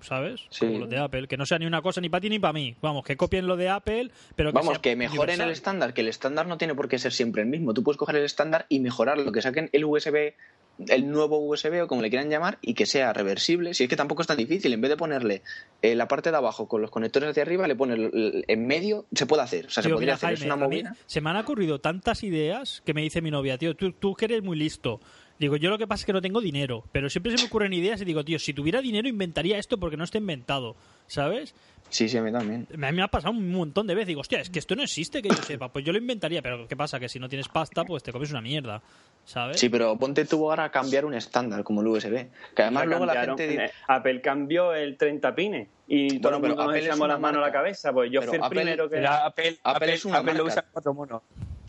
¿Sabes? 0.00 0.42
Sí. 0.50 0.66
Como 0.66 0.80
los 0.80 0.90
de 0.90 0.98
Apple. 0.98 1.26
Que 1.28 1.38
no 1.38 1.46
sea 1.46 1.58
ni 1.58 1.64
una 1.64 1.80
cosa 1.80 1.98
ni 2.02 2.10
para 2.10 2.20
ti 2.20 2.28
ni 2.28 2.38
para 2.38 2.52
mí. 2.52 2.76
Vamos, 2.82 3.04
que 3.06 3.16
copien 3.16 3.46
lo 3.46 3.56
de 3.56 3.70
Apple, 3.70 4.10
pero 4.36 4.50
que 4.50 4.54
Vamos, 4.58 4.74
sea 4.74 4.82
que 4.82 4.96
mejoren 4.96 5.18
universal. 5.20 5.46
el 5.46 5.52
estándar, 5.52 5.94
que 5.94 6.02
el 6.02 6.08
estándar 6.08 6.46
no 6.46 6.58
tiene 6.58 6.74
por 6.74 6.88
qué 6.88 6.98
ser 6.98 7.12
siempre 7.14 7.40
el 7.40 7.48
mismo. 7.48 7.72
Tú 7.72 7.82
puedes 7.82 7.96
coger 7.96 8.16
el 8.16 8.24
estándar 8.24 8.66
y 8.68 8.80
mejorarlo, 8.80 9.32
que 9.32 9.40
saquen 9.40 9.70
el 9.72 9.86
USB, 9.86 10.34
el 10.88 11.10
nuevo 11.10 11.38
USB 11.38 11.82
o 11.82 11.86
como 11.86 12.02
le 12.02 12.10
quieran 12.10 12.30
llamar, 12.30 12.58
y 12.60 12.74
que 12.74 12.86
sea 12.86 13.12
reversible. 13.12 13.74
Si 13.74 13.84
es 13.84 13.88
que 13.88 13.96
tampoco 13.96 14.22
es 14.22 14.28
tan 14.28 14.36
difícil, 14.36 14.72
en 14.72 14.80
vez 14.80 14.90
de 14.90 14.96
ponerle 14.96 15.42
eh, 15.82 15.94
la 15.94 16.08
parte 16.08 16.30
de 16.30 16.36
abajo 16.36 16.66
con 16.66 16.82
los 16.82 16.90
conectores 16.90 17.30
hacia 17.30 17.42
arriba, 17.42 17.66
le 17.68 17.76
pones 17.76 18.10
en 18.12 18.66
medio, 18.66 19.06
se 19.14 19.26
puede 19.26 19.42
hacer. 19.42 19.66
O 19.66 19.70
sea, 19.70 19.82
se 19.82 19.88
podría 19.88 20.06
mira, 20.06 20.14
hacer. 20.14 20.32
es 20.32 20.42
una 20.42 20.54
a 20.54 20.56
movida. 20.56 20.96
se 21.06 21.20
me 21.20 21.30
han 21.30 21.36
ocurrido 21.36 21.80
tantas 21.80 22.22
ideas 22.22 22.82
que 22.84 22.94
me 22.94 23.02
dice 23.02 23.22
mi 23.22 23.30
novia, 23.30 23.58
tío, 23.58 23.74
tú, 23.74 23.92
tú 23.92 24.14
que 24.14 24.24
eres 24.26 24.42
muy 24.42 24.56
listo. 24.56 25.00
Digo, 25.38 25.56
yo 25.56 25.68
lo 25.68 25.78
que 25.78 25.86
pasa 25.88 26.02
es 26.02 26.06
que 26.06 26.12
no 26.12 26.22
tengo 26.22 26.40
dinero, 26.40 26.84
pero 26.92 27.10
siempre 27.10 27.32
se 27.36 27.42
me 27.42 27.48
ocurren 27.48 27.72
ideas 27.72 28.00
y 28.00 28.04
digo, 28.04 28.24
tío, 28.24 28.38
si 28.38 28.54
tuviera 28.54 28.80
dinero 28.80 29.08
inventaría 29.08 29.58
esto 29.58 29.78
porque 29.78 29.96
no 29.96 30.04
está 30.04 30.18
inventado, 30.18 30.76
¿sabes? 31.08 31.54
Sí, 31.90 32.08
sí, 32.08 32.16
a 32.16 32.22
mí 32.22 32.32
también. 32.32 32.66
Me, 32.76 32.92
me 32.92 33.02
ha 33.02 33.08
pasado 33.08 33.32
un 33.32 33.50
montón 33.50 33.86
de 33.86 33.94
veces. 33.94 34.08
Digo, 34.08 34.20
hostia, 34.20 34.40
es 34.40 34.50
que 34.50 34.58
esto 34.58 34.74
no 34.74 34.82
existe 34.82 35.22
que 35.22 35.28
yo 35.28 35.36
sepa. 35.36 35.72
Pues 35.72 35.84
yo 35.84 35.92
lo 35.92 35.98
inventaría, 35.98 36.40
pero 36.40 36.66
¿qué 36.66 36.76
pasa? 36.76 36.98
Que 36.98 37.08
si 37.08 37.18
no 37.18 37.28
tienes 37.28 37.48
pasta, 37.48 37.84
pues 37.84 38.02
te 38.02 38.12
comes 38.12 38.30
una 38.30 38.40
mierda, 38.40 38.82
¿sabes? 39.24 39.58
Sí, 39.58 39.68
pero 39.68 39.96
ponte 39.98 40.24
tú 40.24 40.48
ahora 40.50 40.64
a 40.64 40.70
cambiar 40.70 41.04
un 41.04 41.14
estándar 41.14 41.62
como 41.64 41.80
el 41.80 41.88
USB. 41.88 42.26
Que 42.54 42.62
además 42.62 42.82
Ya 42.84 42.88
luego 42.88 43.06
la 43.06 43.20
gente 43.24 43.46
dice. 43.48 43.70
Apple 43.88 44.20
cambió 44.20 44.74
el 44.74 44.96
30 44.96 45.34
pines 45.34 45.68
y 45.86 46.18
todo 46.20 46.32
Bueno, 46.32 46.36
el 46.46 46.50
mundo 46.50 46.62
nos 46.64 46.72
Apple 46.74 46.86
echamos 46.86 47.08
las 47.08 47.20
manos 47.20 47.38
a 47.42 47.46
la 47.46 47.52
cabeza. 47.52 47.92
Pues 47.92 48.10
yo 48.10 48.20
Pero 48.20 48.32
fui 48.32 48.38
el 48.38 48.44
Apple- 48.44 48.60
primero 48.60 48.88
que... 48.88 48.96
Pero 48.96 49.10
Apple, 49.10 49.56
Apple 49.64 49.92
es 49.94 50.04
una 50.04 50.18
Apple 50.18 50.34
lo 50.34 50.44
marca. 50.44 50.60
usa 50.60 50.64
cuatro 50.72 50.94
monos. 50.94 51.22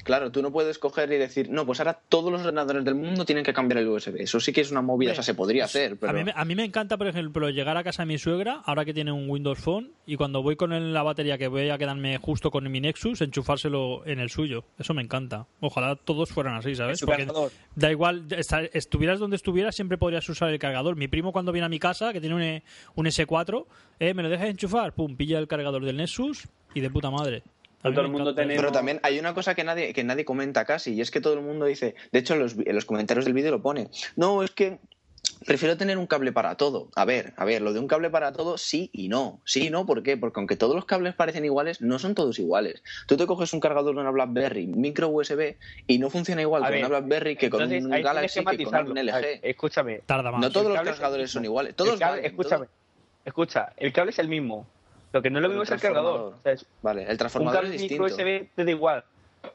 Claro, 0.06 0.31
tú 0.31 0.42
no 0.42 0.52
puedes 0.52 0.80
coger 0.80 1.12
y 1.12 1.18
decir, 1.18 1.50
no, 1.50 1.66
pues 1.66 1.80
ahora 1.80 2.00
todos 2.07 2.31
los 2.31 2.42
ordenadores 2.42 2.86
del 2.86 2.94
mundo 2.96 3.25
tienen 3.25 3.44
que 3.44 3.54
cambiar 3.54 3.80
el 3.80 3.88
USB. 3.90 4.22
Eso 4.22 4.40
sí 4.40 4.54
que 4.54 4.62
es 4.62 4.69
una 4.72 4.81
movida, 4.81 5.12
o 5.12 5.16
sea, 5.16 5.24
se 5.24 5.34
podría 5.34 5.66
hacer, 5.66 5.98
pero... 5.98 6.12
A, 6.12 6.13
mí, 6.13 6.24
me- 6.24 6.34
a 6.36 6.46
mí 6.46 6.56
me 6.56 6.63
encanta, 6.63 6.96
por 6.96 7.07
ejemplo, 7.07 7.50
llegar 7.50 7.75
a 7.75 7.84
casa 7.84 8.04
de 8.04 8.06
mi 8.06 8.18
suegra, 8.19 8.62
ahora 8.66 8.86
que 8.86 8.94
tiene 8.94 9.12
un 9.12 9.28
Windows 9.30 9.57
Phone, 9.60 9.92
y 10.06 10.16
cuando 10.16 10.44
voy 10.44 10.56
con 10.56 10.94
la 10.94 11.02
batería 11.04 11.38
que 11.40 11.48
voy 11.48 11.69
a 11.72 11.78
quedarme 11.80 12.18
justo 12.19 12.52
con 12.52 12.72
mi 12.72 12.80
Nexus, 12.80 13.19
enchufárselo 13.22 14.06
en 14.06 14.19
el 14.19 14.30
suyo. 14.30 14.63
Eso 14.78 14.94
me 14.94 15.02
encanta. 15.02 15.48
Ojalá 15.60 15.96
todos 15.96 16.30
fueran 16.30 16.54
así, 16.54 16.75
¿sabes? 16.75 17.00
Porque 17.02 17.25
cargador. 17.25 17.52
da 17.75 17.90
igual, 17.92 18.25
estuvieras 18.74 19.19
donde 19.19 19.36
estuvieras, 19.36 19.75
siempre 19.75 19.98
podrías 19.98 20.30
usar 20.30 20.50
el 20.52 20.60
cargador. 20.60 20.96
Mi 20.96 21.07
primo 21.07 21.31
cuando 21.31 21.52
viene 21.52 21.66
a 21.66 21.69
mi 21.69 21.80
casa, 21.80 22.13
que 22.13 22.22
tiene 22.22 22.36
un, 22.36 22.42
E- 22.44 22.63
un 22.94 23.07
S4, 23.07 23.66
eh, 24.00 24.13
me 24.13 24.22
lo 24.24 24.30
dejas 24.30 24.50
enchufar, 24.50 24.94
pum, 24.94 25.16
pilla 25.16 25.40
el 25.40 25.48
cargador 25.48 25.84
del 25.84 25.98
Nexus 25.98 26.48
y 26.75 26.81
de 26.81 26.90
puta 26.90 27.10
madre. 27.10 27.42
A 27.85 27.89
mí 27.89 27.95
Todo 27.95 28.03
me 28.03 28.07
el 28.07 28.11
mundo 28.13 28.29
encanta 28.31 28.41
eso. 28.41 28.47
tenemos- 28.47 28.61
Pero 28.61 28.71
también 28.71 28.99
hay 29.03 29.19
una 29.19 29.33
cosa 29.33 29.53
que 29.55 29.63
nadie, 29.63 29.93
que 29.93 30.03
nadie 30.03 30.25
comenta 30.25 30.65
casi, 30.65 30.93
y 30.93 31.01
es 31.01 31.11
que 31.11 31.21
todo 31.21 31.33
el 31.35 31.41
mundo 31.41 31.65
dice, 31.65 31.95
de 32.11 32.19
hecho 32.19 32.33
en 32.33 32.39
los, 32.39 32.55
en 32.57 32.75
los 32.75 32.85
comentarios 32.85 33.25
del 33.25 33.33
vídeo 33.33 33.51
lo 33.51 33.61
pone, 33.61 33.89
no, 34.15 34.43
es 34.43 34.51
que 34.51 34.79
prefiero 35.45 35.75
tener 35.77 35.97
un 35.97 36.07
cable 36.07 36.31
para 36.31 36.55
todo. 36.55 36.89
A 36.95 37.05
ver, 37.05 37.33
a 37.37 37.45
ver, 37.45 37.61
lo 37.61 37.73
de 37.73 37.79
un 37.79 37.87
cable 37.87 38.09
para 38.09 38.31
todo 38.31 38.57
sí 38.57 38.89
y 38.93 39.09
no. 39.09 39.41
Sí 39.45 39.67
y 39.67 39.69
no, 39.69 39.85
¿por 39.85 40.01
qué? 40.01 40.17
Porque 40.17 40.39
aunque 40.39 40.55
todos 40.55 40.73
los 40.75 40.85
cables 40.85 41.13
parecen 41.13 41.45
iguales, 41.45 41.81
no 41.81 41.99
son 41.99 42.15
todos 42.15 42.39
iguales. 42.39 42.81
Tú 43.07 43.17
te 43.17 43.25
coges 43.27 43.53
un 43.53 43.59
cargador 43.59 43.93
de 43.95 44.01
una 44.01 44.11
BlackBerry 44.11 44.65
micro 44.67 45.09
USB 45.09 45.55
y 45.87 45.99
no 45.99 46.09
funciona 46.09 46.41
igual 46.41 46.63
A 46.63 46.67
con 46.67 46.73
ver, 46.73 46.79
una 46.85 46.89
BlackBerry 46.99 47.35
que 47.35 47.49
con 47.49 47.61
Entonces, 47.61 47.83
un 47.85 47.91
Galaxy 48.03 48.43
que 48.45 48.57
que, 48.57 48.63
con 48.65 48.87
un 48.87 48.93
ver, 48.93 49.05
LG. 49.05 49.39
escúchame. 49.43 50.01
Tarda 50.05 50.31
más. 50.31 50.41
No 50.41 50.51
todos 50.51 50.67
los 50.71 50.81
cargadores 50.81 51.29
son 51.31 51.43
iguales. 51.45 51.75
Todos 51.75 51.99
cable- 51.99 52.17
valen, 52.21 52.25
escúchame, 52.25 52.65
todos- 52.65 52.77
escucha, 53.25 53.73
el 53.77 53.93
cable 53.93 54.11
es 54.11 54.19
el 54.19 54.27
mismo. 54.29 54.67
Lo 55.15 55.21
que 55.21 55.29
no 55.29 55.39
es 55.39 55.44
lo 55.44 55.47
mismo 55.47 55.63
el 55.63 55.67
es 55.67 55.71
el 55.71 55.79
cargador. 55.79 56.12
transformador. 56.12 56.39
O 56.39 56.44
sea, 56.44 56.51
es 56.51 56.66
Vale, 56.81 57.04
el 57.06 57.11
un 57.11 57.18
transformador 57.18 57.61
cable 57.61 57.75
es 57.78 57.81
micro 57.81 58.06
distinto. 58.06 58.23
USB 58.23 58.49
te 58.54 58.66
da 58.66 58.71
igual. 58.71 59.04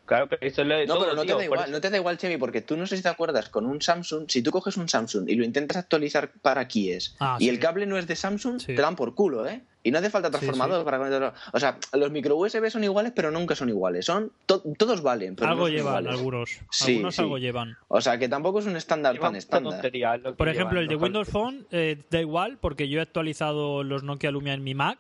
Claro, 0.07 0.29
pero 0.29 0.47
eso 0.47 0.63
es 0.63 0.69
lo 0.69 0.75
de 0.77 0.87
No, 0.87 0.95
todo, 0.95 1.03
pero 1.05 1.17
no 1.17 1.23
tío, 1.23 1.35
te 1.35 1.39
da 1.41 1.45
igual, 1.45 1.61
eso- 1.65 1.71
no 1.73 1.81
te 1.81 1.91
da 1.91 1.97
igual, 1.97 2.17
Chemi, 2.17 2.37
porque 2.37 2.61
tú 2.63 2.77
no 2.77 2.87
sé 2.87 2.97
si 2.97 3.03
te 3.03 3.09
acuerdas 3.09 3.49
con 3.49 3.67
un 3.67 3.83
Samsung, 3.83 4.27
si 4.31 4.41
tú 4.41 4.53
coges 4.53 4.77
un 4.77 4.89
Samsung 4.89 5.29
y 5.29 5.35
lo 5.35 5.45
intentas 5.45 5.77
actualizar 5.79 6.31
para 6.43 6.67
Kies 6.69 7.17
Ah, 7.19 7.37
y 7.41 7.45
sí. 7.45 7.49
el 7.51 7.59
cable 7.59 7.87
no 7.87 7.99
es 7.99 8.07
de 8.07 8.15
Samsung, 8.17 8.61
Sí. 8.61 8.67
te 8.77 8.81
dan 8.81 8.95
por 8.95 9.15
culo, 9.17 9.47
¿eh? 9.49 9.63
Y 9.83 9.91
no 9.91 9.99
hace 9.99 10.09
falta 10.11 10.31
transformador 10.31 10.81
sí. 10.81 10.85
para 10.85 10.99
conectarlo. 10.99 11.33
O 11.53 11.59
sea, 11.59 11.79
los 11.95 12.11
micro 12.13 12.37
USB 12.37 12.71
son 12.71 12.85
iguales, 12.85 13.13
pero 13.17 13.33
nunca 13.33 13.57
son 13.57 13.69
iguales. 13.69 14.05
Son 14.07 14.31
to- 14.47 14.63
todos 14.79 15.03
valen, 15.03 15.35
pero 15.35 15.51
algo 15.51 15.63
no 15.63 15.69
llevan 15.71 15.87
iguales. 16.05 16.13
algunos. 16.13 16.51
Sí, 16.71 16.93
algunos 16.93 17.15
sí. 17.17 17.23
algo 17.23 17.39
llevan. 17.39 17.77
O 17.89 18.01
sea, 18.01 18.17
que 18.19 18.29
tampoco 18.29 18.61
es 18.61 18.67
un 18.67 18.77
estándar 18.77 19.19
tan 19.19 19.35
estándar. 19.37 19.73
tontería, 19.73 20.13
Por 20.23 20.23
llevan 20.37 20.49
ejemplo, 20.55 20.81
el 20.81 20.87
de 20.87 20.95
Windows. 20.97 21.29
Phone 21.29 21.67
eh, 21.73 22.01
da 22.11 22.21
igual 22.21 22.59
porque 22.61 22.89
yo 22.89 23.01
he 23.01 23.03
actualizado 23.03 23.83
los 23.83 24.03
Nokia 24.05 24.31
Lumia 24.31 24.53
en 24.55 24.63
mi 24.63 24.75
Mac 24.75 24.99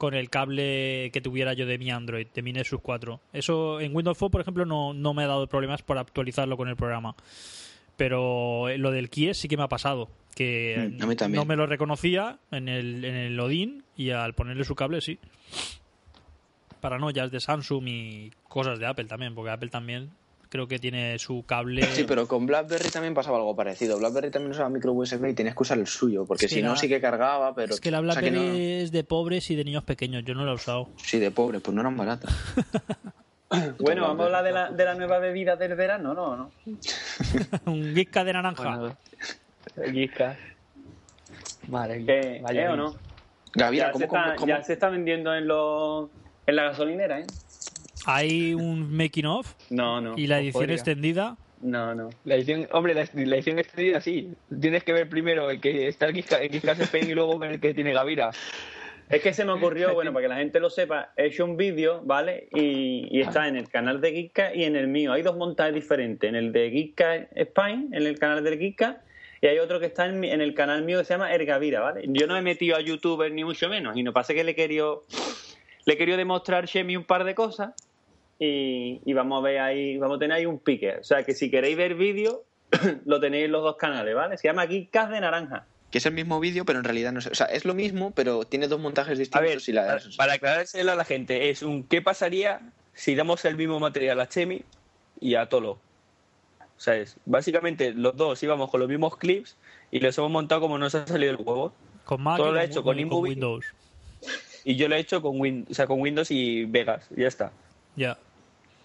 con 0.00 0.14
el 0.14 0.30
cable 0.30 1.10
que 1.12 1.20
tuviera 1.20 1.52
yo 1.52 1.66
de 1.66 1.76
mi 1.76 1.90
Android, 1.90 2.26
de 2.34 2.40
mi 2.40 2.54
Nexus 2.54 2.80
4. 2.80 3.20
Eso 3.34 3.80
en 3.82 3.94
Windows 3.94 4.16
Phone, 4.16 4.30
por 4.30 4.40
ejemplo, 4.40 4.64
no, 4.64 4.94
no 4.94 5.12
me 5.12 5.24
ha 5.24 5.26
dado 5.26 5.46
problemas 5.46 5.82
por 5.82 5.98
actualizarlo 5.98 6.56
con 6.56 6.68
el 6.70 6.76
programa. 6.76 7.14
Pero 7.98 8.70
eh, 8.70 8.78
lo 8.78 8.92
del 8.92 9.10
Kies 9.10 9.36
sí 9.36 9.46
que 9.46 9.58
me 9.58 9.62
ha 9.64 9.68
pasado. 9.68 10.08
Que 10.34 10.94
Mm, 10.98 11.02
a 11.02 11.06
mí 11.06 11.16
también. 11.16 11.38
no 11.38 11.44
me 11.44 11.54
lo 11.54 11.66
reconocía 11.66 12.38
en 12.50 12.70
el, 12.70 13.04
en 13.04 13.14
el 13.14 13.38
Odin 13.38 13.84
y 13.94 14.08
al 14.08 14.32
ponerle 14.32 14.64
su 14.64 14.74
cable 14.74 15.02
sí. 15.02 15.18
Paranoias 16.80 17.30
de 17.30 17.40
Samsung 17.40 17.86
y 17.86 18.30
cosas 18.48 18.78
de 18.78 18.86
Apple 18.86 19.04
también, 19.04 19.34
porque 19.34 19.50
Apple 19.50 19.68
también 19.68 20.12
creo 20.50 20.68
que 20.68 20.78
tiene 20.78 21.18
su 21.18 21.44
cable. 21.46 21.82
Sí, 21.94 22.04
pero 22.06 22.28
con 22.28 22.44
BlackBerry 22.44 22.90
también 22.90 23.14
pasaba 23.14 23.38
algo 23.38 23.56
parecido. 23.56 23.98
BlackBerry 23.98 24.30
también 24.30 24.50
usaba 24.50 24.68
micro 24.68 24.92
USB 24.92 25.28
y 25.30 25.34
tenías 25.34 25.54
que 25.56 25.62
usar 25.62 25.78
el 25.78 25.86
suyo, 25.86 26.26
porque 26.26 26.44
Es 26.46 26.52
si 26.52 26.60
no 26.60 26.70
la- 26.72 26.76
sí 26.76 26.88
que 26.88 27.00
cargaba, 27.00 27.54
pero... 27.54 27.72
es 27.74 27.80
que 27.80 27.90
la 27.90 28.00
o 28.00 28.02
sea, 28.12 28.20
que 28.20 28.30
BlackBerry 28.30 28.48
no- 28.48 28.54
es 28.84 28.92
de 28.92 29.04
pobres 29.04 29.50
y 29.50 29.54
de 29.56 29.64
niños 29.64 29.84
pequeños. 29.84 30.22
Yo 30.24 30.34
no 30.34 30.44
la 30.44 30.50
he 30.50 30.54
usado. 30.54 30.90
Sí, 30.96 31.18
de 31.18 31.30
pobre, 31.30 31.60
pues 31.60 31.74
no 31.74 31.80
eran 31.80 31.96
baratas. 31.96 32.30
Bueno, 33.80 34.02
vamos 34.02 34.20
a 34.20 34.26
hablar 34.26 34.44
de 34.44 34.52
la, 34.52 34.70
de 34.70 34.84
la 34.84 34.94
nueva 34.94 35.18
bebida 35.18 35.56
del 35.56 35.74
verano, 35.74 36.14
¿no? 36.14 36.36
¿no? 36.36 36.50
Un 37.72 37.94
Gizka 37.96 38.22
de 38.22 38.32
naranja. 38.32 38.76
Bueno, 38.76 38.96
Gizka. 39.92 40.36
Madre 41.68 42.04
¿Qué, 42.06 42.40
vaya 42.42 42.62
¿eh 42.62 42.68
o 42.68 42.76
no? 42.76 42.94
Gavira, 43.54 43.86
ya, 43.86 43.92
¿cómo, 43.92 43.98
se 43.98 44.04
está, 44.04 44.22
cómo- 44.22 44.34
cómo- 44.36 44.46
ya 44.46 44.62
se 44.62 44.72
está 44.74 44.88
vendiendo 44.88 45.34
en, 45.34 45.48
los 45.48 46.08
en 46.46 46.54
la 46.54 46.62
gasolinera, 46.62 47.18
¿eh? 47.18 47.26
Hay 48.06 48.54
un 48.54 48.94
making 48.96 49.26
of 49.26 49.54
No, 49.70 50.00
no. 50.00 50.14
y 50.16 50.26
la 50.26 50.38
edición 50.38 50.52
podría. 50.62 50.74
extendida. 50.74 51.36
No, 51.62 51.94
no. 51.94 52.08
La 52.24 52.36
edición, 52.36 52.66
hombre, 52.72 52.94
la, 52.94 53.06
la 53.12 53.36
edición 53.36 53.58
extendida 53.58 54.00
sí. 54.00 54.32
Tienes 54.60 54.82
que 54.82 54.92
ver 54.94 55.08
primero 55.08 55.50
el 55.50 55.60
que 55.60 55.88
está 55.88 56.06
el 56.06 56.14
Gizka 56.14 56.38
Spain 56.72 57.10
y 57.10 57.14
luego 57.14 57.38
ver 57.38 57.52
el 57.52 57.60
que 57.60 57.74
tiene 57.74 57.92
Gavira. 57.92 58.30
Es 59.10 59.20
que 59.22 59.34
se 59.34 59.44
me 59.44 59.50
ocurrió, 59.52 59.92
bueno, 59.92 60.12
para 60.12 60.22
que 60.22 60.28
la 60.28 60.36
gente 60.36 60.60
lo 60.60 60.70
sepa, 60.70 61.12
he 61.16 61.26
hecho 61.26 61.44
un 61.44 61.56
vídeo, 61.56 62.00
¿vale? 62.04 62.48
Y, 62.54 63.08
y 63.10 63.20
está 63.20 63.48
en 63.48 63.56
el 63.56 63.68
canal 63.68 64.00
de 64.00 64.12
Geekka 64.12 64.54
y 64.54 64.62
en 64.64 64.76
el 64.76 64.86
mío. 64.86 65.12
Hay 65.12 65.22
dos 65.22 65.36
montajes 65.36 65.74
diferentes. 65.74 66.28
En 66.28 66.36
el 66.36 66.52
de 66.52 66.70
Geekka 66.70 67.16
Spain, 67.34 67.88
en 67.92 68.06
el 68.06 68.18
canal 68.20 68.42
del 68.44 68.56
Geekka, 68.58 69.02
y 69.42 69.48
hay 69.48 69.58
otro 69.58 69.80
que 69.80 69.86
está 69.86 70.06
en, 70.06 70.20
mi- 70.20 70.30
en 70.30 70.40
el 70.40 70.54
canal 70.54 70.84
mío 70.84 70.98
que 71.00 71.04
se 71.04 71.14
llama 71.14 71.34
Ergavira, 71.34 71.80
¿vale? 71.80 72.04
Yo 72.06 72.26
no 72.28 72.36
he 72.36 72.42
metido 72.42 72.76
a 72.76 72.80
youtuber 72.80 73.32
ni 73.32 73.42
mucho 73.42 73.68
menos, 73.68 73.96
y 73.96 74.02
no 74.04 74.12
pasa 74.12 74.32
que 74.32 74.44
le 74.44 74.54
querido, 74.54 75.02
le 75.86 75.96
querido 75.96 76.16
demostrar 76.16 76.62
a 76.62 76.66
Shemi 76.66 76.96
un 76.96 77.04
par 77.04 77.24
de 77.24 77.34
cosas 77.34 77.72
y, 78.40 79.00
y 79.04 79.12
vamos 79.12 79.38
a 79.38 79.42
ver 79.46 79.60
ahí, 79.60 79.98
vamos 79.98 80.16
a 80.16 80.18
tener 80.18 80.36
ahí 80.38 80.46
un 80.46 80.58
pique. 80.58 80.96
O 80.96 81.04
sea 81.04 81.22
que 81.22 81.34
si 81.34 81.50
queréis 81.50 81.76
ver 81.76 81.94
vídeo, 81.94 82.44
lo 83.04 83.20
tenéis 83.20 83.44
en 83.44 83.52
los 83.52 83.62
dos 83.62 83.76
canales, 83.76 84.14
¿vale? 84.14 84.36
Se 84.38 84.48
llama 84.48 84.66
Geekcast 84.66 85.12
de 85.12 85.20
Naranja. 85.20 85.66
Que 85.90 85.98
es 85.98 86.06
el 86.06 86.14
mismo 86.14 86.40
vídeo, 86.40 86.64
pero 86.64 86.78
en 86.78 86.84
realidad 86.84 87.12
no 87.12 87.18
es. 87.18 87.26
O 87.26 87.34
sea, 87.34 87.46
es 87.46 87.64
lo 87.64 87.74
mismo, 87.74 88.12
pero 88.12 88.44
tiene 88.44 88.66
dos 88.68 88.80
montajes 88.80 89.16
A 89.16 89.18
distintos. 89.18 89.42
ver, 89.42 89.58
y 89.66 89.72
la- 89.72 89.86
para, 89.86 90.00
para 90.16 90.32
aclarárselo 90.34 90.92
a 90.92 90.94
la 90.94 91.04
gente, 91.04 91.50
es 91.50 91.62
un 91.62 91.84
¿qué 91.84 92.00
pasaría 92.00 92.60
si 92.94 93.14
damos 93.14 93.44
el 93.44 93.56
mismo 93.56 93.78
material 93.78 94.20
a 94.20 94.28
Chemi 94.28 94.62
y 95.20 95.34
a 95.34 95.46
Tolo? 95.48 95.72
O 96.76 96.82
sea, 96.82 96.96
es, 96.96 97.16
básicamente 97.26 97.92
los 97.92 98.16
dos 98.16 98.42
íbamos 98.42 98.70
con 98.70 98.80
los 98.80 98.88
mismos 98.88 99.18
clips 99.18 99.58
y 99.90 100.00
los 100.00 100.16
hemos 100.16 100.30
montado 100.30 100.62
como 100.62 100.78
nos 100.78 100.94
ha 100.94 101.06
salido 101.06 101.32
el 101.32 101.36
huevo. 101.36 101.74
Con 102.06 102.22
Mac 102.22 102.38
Todo 102.38 102.50
y 102.50 102.52
lo 102.52 102.58
he 102.58 102.62
con, 102.62 102.70
hecho 102.70 102.82
con 102.82 102.92
con 102.94 103.00
iMovie. 103.00 103.30
Windows. 103.32 103.66
Y 104.64 104.76
yo 104.76 104.88
lo 104.88 104.94
he 104.94 104.98
hecho 105.00 105.20
con, 105.20 105.40
Win, 105.40 105.66
o 105.70 105.74
sea, 105.74 105.86
con 105.86 106.00
Windows 106.00 106.30
y 106.30 106.64
Vegas, 106.66 107.06
ya 107.16 107.26
está. 107.28 107.52
Ya. 107.96 108.16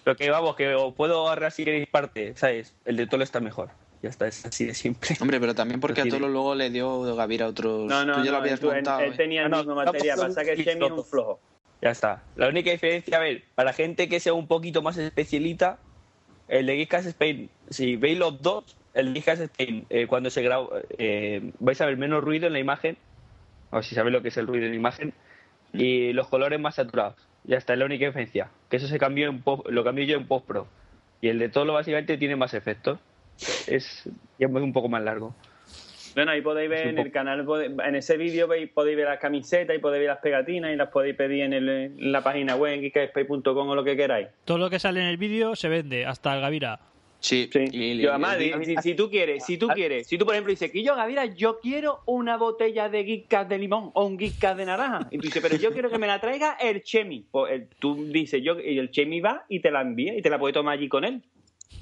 Lo 0.06 0.16
que 0.16 0.30
vamos, 0.30 0.56
que 0.56 0.74
os 0.76 0.94
puedo 0.94 1.26
agarrar 1.28 1.52
si 1.52 1.66
queréis 1.66 1.88
parte, 1.88 2.36
¿sabes? 2.36 2.74
El 2.86 2.96
de 2.96 3.08
Tolo 3.08 3.24
está 3.24 3.40
mejor. 3.40 3.70
Ya 4.04 4.10
está, 4.10 4.28
es 4.28 4.46
así 4.46 4.66
de 4.66 4.74
simple. 4.76 5.10
Hombre, 5.20 5.40
pero 5.40 5.56
también 5.56 5.80
porque 5.80 6.02
a 6.02 6.06
Tolo 6.08 6.30
luego 6.30 6.54
le 6.54 6.70
dio 6.70 7.16
Gavira 7.16 7.48
otros. 7.48 7.86
No, 7.88 8.06
no, 8.06 8.18
Tú 8.18 8.20
ya 8.24 8.26
lo 8.32 8.38
no, 8.38 8.38
habías 8.44 8.60
tú- 8.60 8.70
él, 8.70 8.76
montado. 8.76 9.00
él 9.02 9.14
¿eh? 9.14 9.18
tenía 9.18 9.44
el 9.46 9.50
No, 9.50 9.58
no, 9.58 9.64
mismo 9.64 9.76
material, 9.76 10.20
pasa 10.20 10.44
que 10.46 10.56
Shemi 10.56 10.86
es 10.86 10.92
un 10.92 11.04
flojo. 11.06 11.40
Ya 11.82 11.90
está. 11.90 12.24
La 12.36 12.48
única 12.48 12.70
diferencia, 12.72 13.18
a 13.18 13.20
ver, 13.20 13.44
para 13.56 13.74
gente 13.74 14.08
que 14.08 14.20
sea 14.20 14.34
un 14.34 14.48
poquito 14.48 14.82
más 14.84 14.96
especialita, 14.98 15.80
el 16.48 16.68
de 16.68 16.76
Geekcast 16.78 17.08
Spain, 17.08 17.50
si 17.70 17.96
veis 17.96 18.18
los 18.20 18.40
dos, 18.42 18.78
el 18.94 19.08
de 19.08 19.14
Geekcast 19.22 19.42
Spain, 19.42 19.86
eh, 19.90 20.06
cuando 20.08 20.30
se 20.30 20.44
graba, 20.44 20.68
eh, 21.00 21.52
vais 21.60 21.82
a 21.82 21.86
ver 21.88 21.98
menos 21.98 22.24
ruido 22.24 22.46
en 22.48 22.54
la 22.54 22.60
imagen, 22.60 22.98
o 23.72 23.82
si 23.82 23.96
sabéis 23.96 24.14
lo 24.14 24.22
que 24.22 24.28
es 24.28 24.38
el 24.38 24.46
ruido 24.48 24.66
en 24.66 24.72
la 24.72 24.78
imagen, 24.78 25.14
y 25.74 26.14
los 26.14 26.28
colores 26.28 26.60
más 26.60 26.76
saturados. 26.76 27.16
Ya 27.48 27.58
está, 27.58 27.74
es 27.74 27.80
la 27.80 27.86
única 27.86 28.06
diferencia. 28.06 28.50
Que 28.70 28.78
eso 28.78 28.88
se 28.88 28.98
cambió 29.00 29.30
en 29.30 29.42
post- 29.42 29.68
lo 29.70 29.84
cambié 29.84 30.06
yo 30.06 30.18
en 30.18 30.28
post 30.28 30.46
pro. 30.48 30.68
Y 31.22 31.30
el 31.30 31.40
de 31.40 31.50
todo 31.50 31.66
básicamente 31.74 32.18
tiene 32.18 32.36
más 32.36 32.54
efectos. 32.54 33.00
Es, 33.68 34.04
es 34.40 34.64
un 34.64 34.74
poco 34.74 34.90
más 34.90 35.04
largo. 35.04 35.36
Bueno, 36.16 36.32
ahí 36.32 36.42
podéis 36.42 36.70
ver 36.70 36.88
en 36.88 36.98
el 36.98 37.12
canal, 37.12 37.46
en 37.86 37.96
ese 37.96 38.16
vídeo 38.16 38.48
podéis 38.74 38.96
ver 38.96 39.06
las 39.06 39.20
camisetas 39.20 39.76
y 39.76 39.80
podéis 39.80 40.02
ver 40.04 40.10
las 40.12 40.20
pegatinas 40.20 40.72
y 40.72 40.78
las 40.78 40.88
podéis 40.90 41.16
pedir 41.18 41.44
en, 41.44 41.52
el- 41.54 41.68
en 41.70 42.12
la 42.12 42.24
página 42.24 42.56
web, 42.56 42.74
en 42.76 42.82
o 43.68 43.76
lo 43.76 43.84
que 43.84 43.98
queráis. 43.98 44.30
Todo 44.46 44.58
lo 44.58 44.70
que 44.70 44.80
sale 44.80 45.02
en 45.02 45.08
el 45.08 45.18
vídeo 45.18 45.56
se 45.58 45.68
vende, 45.68 46.06
hasta 46.06 46.34
el 46.34 46.40
Gavira. 46.42 46.80
Sí, 47.26 47.50
Sí. 47.52 47.66
y- 47.72 47.92
y- 47.94 47.98
yo, 48.02 48.12
además, 48.12 48.38
y- 48.40 48.66
si, 48.66 48.76
si 48.78 48.94
tú 48.94 49.10
quieres, 49.10 49.44
si 49.44 49.58
tú 49.58 49.68
quieres, 49.70 50.06
si 50.06 50.16
tú 50.18 50.26
por 50.26 50.36
ejemplo 50.36 50.52
dices 50.52 50.70
que 50.72 50.84
yo, 50.84 50.96
Gavira, 50.96 51.26
yo 51.26 51.60
quiero 51.60 52.02
una 52.06 52.38
botella 52.38 52.88
de 52.88 53.04
Geekcast 53.04 53.50
de 53.50 53.58
limón 53.58 53.90
o 53.96 54.06
un 54.06 54.18
Geekcast 54.20 54.58
de 54.58 54.66
naranja. 54.68 55.08
Y 55.10 55.18
tú 55.18 55.24
dices, 55.24 55.42
pero 55.42 55.56
yo 55.58 55.72
quiero 55.72 55.90
que 55.90 55.98
me 55.98 56.06
la 56.06 56.22
traiga 56.22 56.56
el 56.62 56.84
Chemi. 56.84 57.26
Pues 57.32 57.52
el- 57.54 57.68
tú 57.80 57.96
dices, 58.12 58.44
yo, 58.44 58.60
y 58.60 58.78
el 58.78 58.92
Chemi 58.92 59.22
va 59.22 59.44
y 59.50 59.60
te 59.60 59.72
la 59.72 59.82
envía 59.82 60.16
y 60.16 60.22
te 60.22 60.30
la 60.30 60.38
puedes 60.38 60.54
tomar 60.54 60.78
allí 60.78 60.88
con 60.88 61.04
él. 61.04 61.24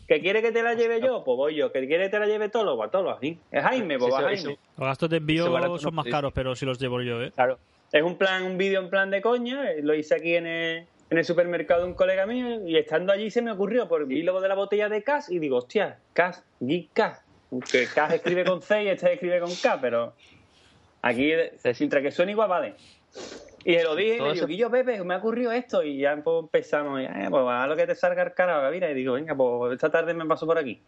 ¿Que 0.08 0.22
quiere 0.22 0.42
que 0.42 0.52
te 0.54 0.64
la 0.64 0.76
lleve 0.76 1.02
yo? 1.02 1.24
Pues 1.26 1.36
voy 1.36 1.56
yo. 1.56 1.72
¿Que 1.74 1.86
quiere 1.88 2.06
que 2.06 2.10
te 2.10 2.20
la 2.20 2.26
lleve 2.28 2.48
todo? 2.50 2.78
Pues 2.78 2.90
todo 2.92 3.10
así. 3.12 3.38
Es 3.52 3.64
Jaime, 3.64 3.98
pues 4.00 4.14
va 4.14 4.18
Eso- 4.20 4.26
Jaime. 4.28 4.40
eso- 4.54 4.60
Los 4.78 4.88
gastos 4.88 5.10
de 5.10 5.18
envío 5.18 5.52
barato 5.52 5.78
son 5.78 5.94
más 5.96 6.04
puede 6.04 6.12
caros, 6.12 6.32
pero 6.34 6.56
si 6.56 6.66
los 6.66 6.80
llevo 6.80 7.02
yo, 7.02 7.22
¿eh? 7.22 7.32
Claro. 7.36 7.60
Es 7.92 8.02
un 8.02 8.16
plan, 8.18 8.44
un 8.44 8.58
vídeo 8.58 8.80
en 8.82 8.90
plan 8.90 9.12
de 9.12 9.22
coña, 9.22 9.70
eh, 9.72 9.82
lo 9.84 9.94
hice 9.94 10.16
aquí 10.16 10.36
en 10.36 10.48
el, 10.48 10.88
en 11.14 11.20
el 11.20 11.26
supermercado 11.26 11.86
un 11.86 11.94
colega 11.94 12.26
mío 12.26 12.68
y 12.68 12.76
estando 12.76 13.14
allí 13.14 13.30
se 13.30 13.44
me 13.44 13.52
ocurrió, 13.52 13.88
por 13.88 14.08
vi 14.08 14.24
lo 14.24 14.42
de 14.42 14.48
la 14.48 14.56
botella 14.56 14.90
de 14.90 15.04
Cas 15.04 15.30
y 15.30 15.38
digo, 15.38 15.58
hostia, 15.58 16.00
Cas, 16.14 16.44
Geek 16.60 16.92
Cas, 16.92 17.24
que 17.72 17.86
Cas 17.86 18.14
escribe 18.14 18.44
con 18.44 18.64
C 18.64 18.84
y 18.84 18.88
este 18.88 19.14
escribe 19.14 19.40
con 19.40 19.54
K, 19.54 19.80
pero 19.80 20.16
aquí, 21.04 21.32
mientras 21.80 22.02
que 22.02 22.12
suena 22.12 22.32
igual, 22.32 22.50
vale. 22.50 22.74
Y 23.64 23.76
se 23.76 23.84
lo 23.84 23.96
dije, 23.96 24.18
y 24.18 24.22
le 24.22 24.34
digo, 24.34 24.48
Guillo, 24.48 24.72
Pepe, 24.72 25.04
me 25.04 25.14
ha 25.14 25.18
ocurrido 25.18 25.52
esto, 25.52 25.84
y 25.84 26.00
ya 26.00 26.16
pues, 26.16 26.46
empezamos, 26.46 27.00
y, 27.00 27.04
eh, 27.04 27.28
pues 27.30 27.44
a 27.48 27.68
lo 27.68 27.76
que 27.76 27.86
te 27.86 27.94
salga 27.94 28.24
el 28.24 28.34
carajo, 28.34 28.72
mira, 28.72 28.90
y 28.90 28.96
digo, 28.96 29.14
venga, 29.14 29.36
pues 29.36 29.74
esta 29.74 29.92
tarde 29.92 30.16
me 30.16 30.26
paso 30.26 30.48
por 30.48 30.58
aquí. 30.58 30.82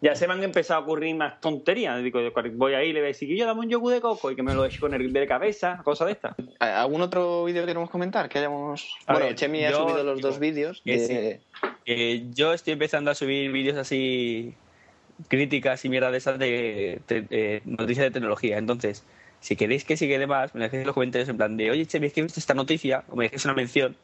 Ya 0.00 0.14
se 0.14 0.28
me 0.28 0.34
han 0.34 0.42
empezado 0.44 0.80
a 0.80 0.82
ocurrir 0.84 1.14
más 1.16 1.40
tonterías. 1.40 2.00
Digo, 2.02 2.20
yo 2.20 2.30
voy 2.52 2.74
ahí 2.74 2.90
y 2.90 2.92
le 2.92 3.00
voy 3.00 3.06
a 3.06 3.08
decir, 3.08 3.28
Guillo, 3.28 3.46
dame 3.46 3.60
un 3.60 3.68
yogur 3.68 3.92
de 3.92 4.00
coco 4.00 4.30
y 4.30 4.36
que 4.36 4.44
me 4.44 4.54
lo 4.54 4.64
eche 4.64 4.78
con 4.78 4.94
el 4.94 5.12
de 5.12 5.26
cabeza, 5.26 5.80
cosas 5.82 6.06
de 6.06 6.12
estas. 6.12 6.36
¿Algún 6.60 7.02
otro 7.02 7.44
vídeo 7.44 7.62
que 7.62 7.66
queremos 7.68 7.90
comentar? 7.90 8.28
Que 8.28 8.38
hayamos. 8.38 8.94
A 9.06 9.14
bueno, 9.14 9.26
ver, 9.26 9.34
Chemi 9.34 9.64
ha 9.64 9.70
yo 9.72 9.78
subido 9.88 10.04
los 10.04 10.16
digo 10.18 10.28
dos 10.28 10.38
vídeos. 10.38 10.82
de- 10.84 11.40
Eh, 11.84 12.26
yo 12.32 12.52
estoy 12.52 12.74
empezando 12.74 13.10
a 13.10 13.14
subir 13.14 13.50
vídeos 13.50 13.76
así, 13.76 14.54
críticas 15.28 15.84
y 15.84 15.88
mierda 15.88 16.10
de 16.12 16.18
esas 16.18 16.38
de, 16.38 17.00
de- 17.08 17.22
de 17.22 17.62
noticias 17.64 18.04
de 18.04 18.10
tecnología. 18.12 18.58
Entonces, 18.58 19.04
si 19.40 19.56
queréis 19.56 19.84
que 19.84 19.96
siga 19.96 20.16
de 20.18 20.26
más, 20.28 20.54
me 20.54 20.60
dejéis 20.62 20.86
los 20.86 20.94
comentarios 20.94 21.28
en 21.28 21.36
plan 21.38 21.56
de, 21.56 21.70
oye, 21.72 21.86
Chemi, 21.86 22.06
es 22.06 22.12
que 22.12 22.20
he 22.20 22.22
visto 22.22 22.38
esta 22.38 22.54
noticia, 22.54 23.04
o 23.08 23.16
me 23.16 23.24
dejéis 23.24 23.44
una 23.46 23.54
mención, 23.54 23.96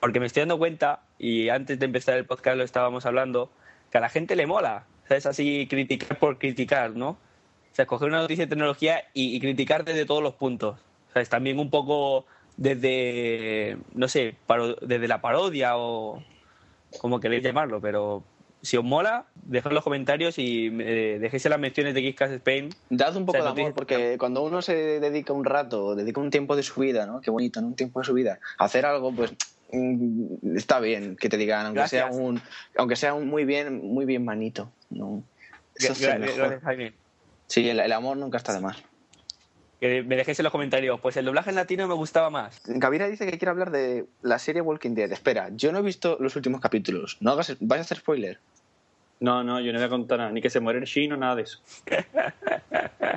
porque 0.00 0.18
me 0.20 0.26
estoy 0.26 0.40
dando 0.42 0.56
cuenta, 0.58 1.00
y 1.18 1.48
antes 1.50 1.78
de 1.78 1.84
empezar 1.86 2.16
el 2.16 2.24
podcast 2.24 2.56
lo 2.56 2.64
estábamos 2.64 3.04
hablando, 3.06 3.50
que 3.90 3.98
a 3.98 4.00
la 4.00 4.08
gente 4.08 4.34
le 4.36 4.46
mola, 4.46 4.84
¿sabes? 5.08 5.26
Así 5.26 5.66
criticar 5.68 6.18
por 6.18 6.38
criticar, 6.38 6.90
¿no? 6.96 7.10
O 7.10 7.74
sea, 7.76 7.86
coger 7.86 8.08
una 8.08 8.20
noticia 8.20 8.44
de 8.46 8.50
tecnología 8.50 9.04
y, 9.12 9.36
y 9.36 9.40
criticar 9.40 9.84
desde 9.84 10.06
todos 10.06 10.22
los 10.22 10.34
puntos. 10.34 10.80
¿Sabes? 11.12 11.28
También 11.28 11.58
un 11.58 11.70
poco 11.70 12.26
desde, 12.56 13.76
no 13.94 14.08
sé, 14.08 14.34
paro- 14.46 14.76
desde 14.80 15.08
la 15.08 15.20
parodia 15.20 15.76
o 15.76 16.22
como 16.98 17.20
queréis 17.20 17.42
llamarlo, 17.42 17.80
pero 17.80 18.22
si 18.62 18.76
os 18.76 18.84
mola, 18.84 19.26
dejad 19.34 19.72
los 19.72 19.84
comentarios 19.84 20.38
y 20.38 20.66
eh, 20.80 21.18
dejéis 21.20 21.44
las 21.46 21.58
menciones 21.58 21.94
de 21.94 22.02
Geekcast 22.02 22.32
Spain. 22.34 22.70
Dad 22.90 23.14
un 23.16 23.26
poco 23.26 23.38
O 23.38 23.42
sea, 23.42 23.52
de 23.52 23.60
amor, 23.62 23.74
porque 23.74 24.16
cuando 24.18 24.42
uno 24.42 24.62
se 24.62 24.98
dedica 25.00 25.32
un 25.32 25.44
rato, 25.44 25.94
dedica 25.94 26.20
un 26.20 26.30
tiempo 26.30 26.56
de 26.56 26.62
su 26.62 26.80
vida, 26.80 27.06
¿no? 27.06 27.20
Qué 27.20 27.30
bonito, 27.30 27.60
¿no? 27.60 27.68
Un 27.68 27.76
tiempo 27.76 28.00
de 28.00 28.06
su 28.06 28.14
vida. 28.14 28.40
Hacer 28.58 28.86
algo, 28.86 29.12
pues 29.12 29.34
está 30.54 30.80
bien 30.80 31.16
que 31.16 31.28
te 31.28 31.36
digan, 31.36 31.66
aunque 31.66 31.80
Gracias. 31.80 32.14
sea 32.14 32.22
un, 32.22 32.40
aunque 32.76 32.96
sea 32.96 33.14
un 33.14 33.26
muy 33.28 33.44
bien, 33.44 33.80
muy 33.86 34.04
bien 34.04 34.24
manito, 34.24 34.70
¿no? 34.90 35.22
Eso 35.74 35.92
es 35.92 36.00
gracias, 36.00 36.62
Jaime. 36.62 36.94
Sí, 37.46 37.68
el, 37.68 37.80
el 37.80 37.92
amor 37.92 38.16
nunca 38.16 38.38
está 38.38 38.52
de 38.52 38.60
más. 38.60 38.82
Que 39.80 40.02
me 40.02 40.16
dejéis 40.16 40.38
en 40.40 40.44
los 40.44 40.52
comentarios. 40.52 41.00
Pues 41.00 41.16
el 41.18 41.26
doblaje 41.26 41.50
en 41.50 41.56
latino 41.56 41.86
me 41.86 41.94
gustaba 41.94 42.30
más. 42.30 42.62
Gavira 42.64 43.08
dice 43.08 43.26
que 43.26 43.38
quiere 43.38 43.50
hablar 43.50 43.70
de 43.70 44.06
la 44.22 44.38
serie 44.38 44.62
Walking 44.62 44.94
Dead. 44.94 45.12
Espera, 45.12 45.50
yo 45.54 45.70
no 45.70 45.80
he 45.80 45.82
visto 45.82 46.16
los 46.18 46.34
últimos 46.34 46.60
capítulos. 46.60 47.18
No 47.20 47.32
hagas, 47.32 47.56
¿Vas 47.60 47.78
a 47.78 47.82
hacer 47.82 47.98
spoiler? 47.98 48.40
No, 49.18 49.42
no, 49.42 49.60
yo 49.60 49.72
no 49.72 49.78
voy 49.78 49.86
a 49.86 49.88
contar 49.88 50.18
nada, 50.18 50.30
ni 50.30 50.42
que 50.42 50.50
se 50.50 50.60
muere 50.60 50.78
el 50.78 50.84
chino, 50.84 51.16
nada 51.16 51.36
de 51.36 51.42
eso. 51.42 51.60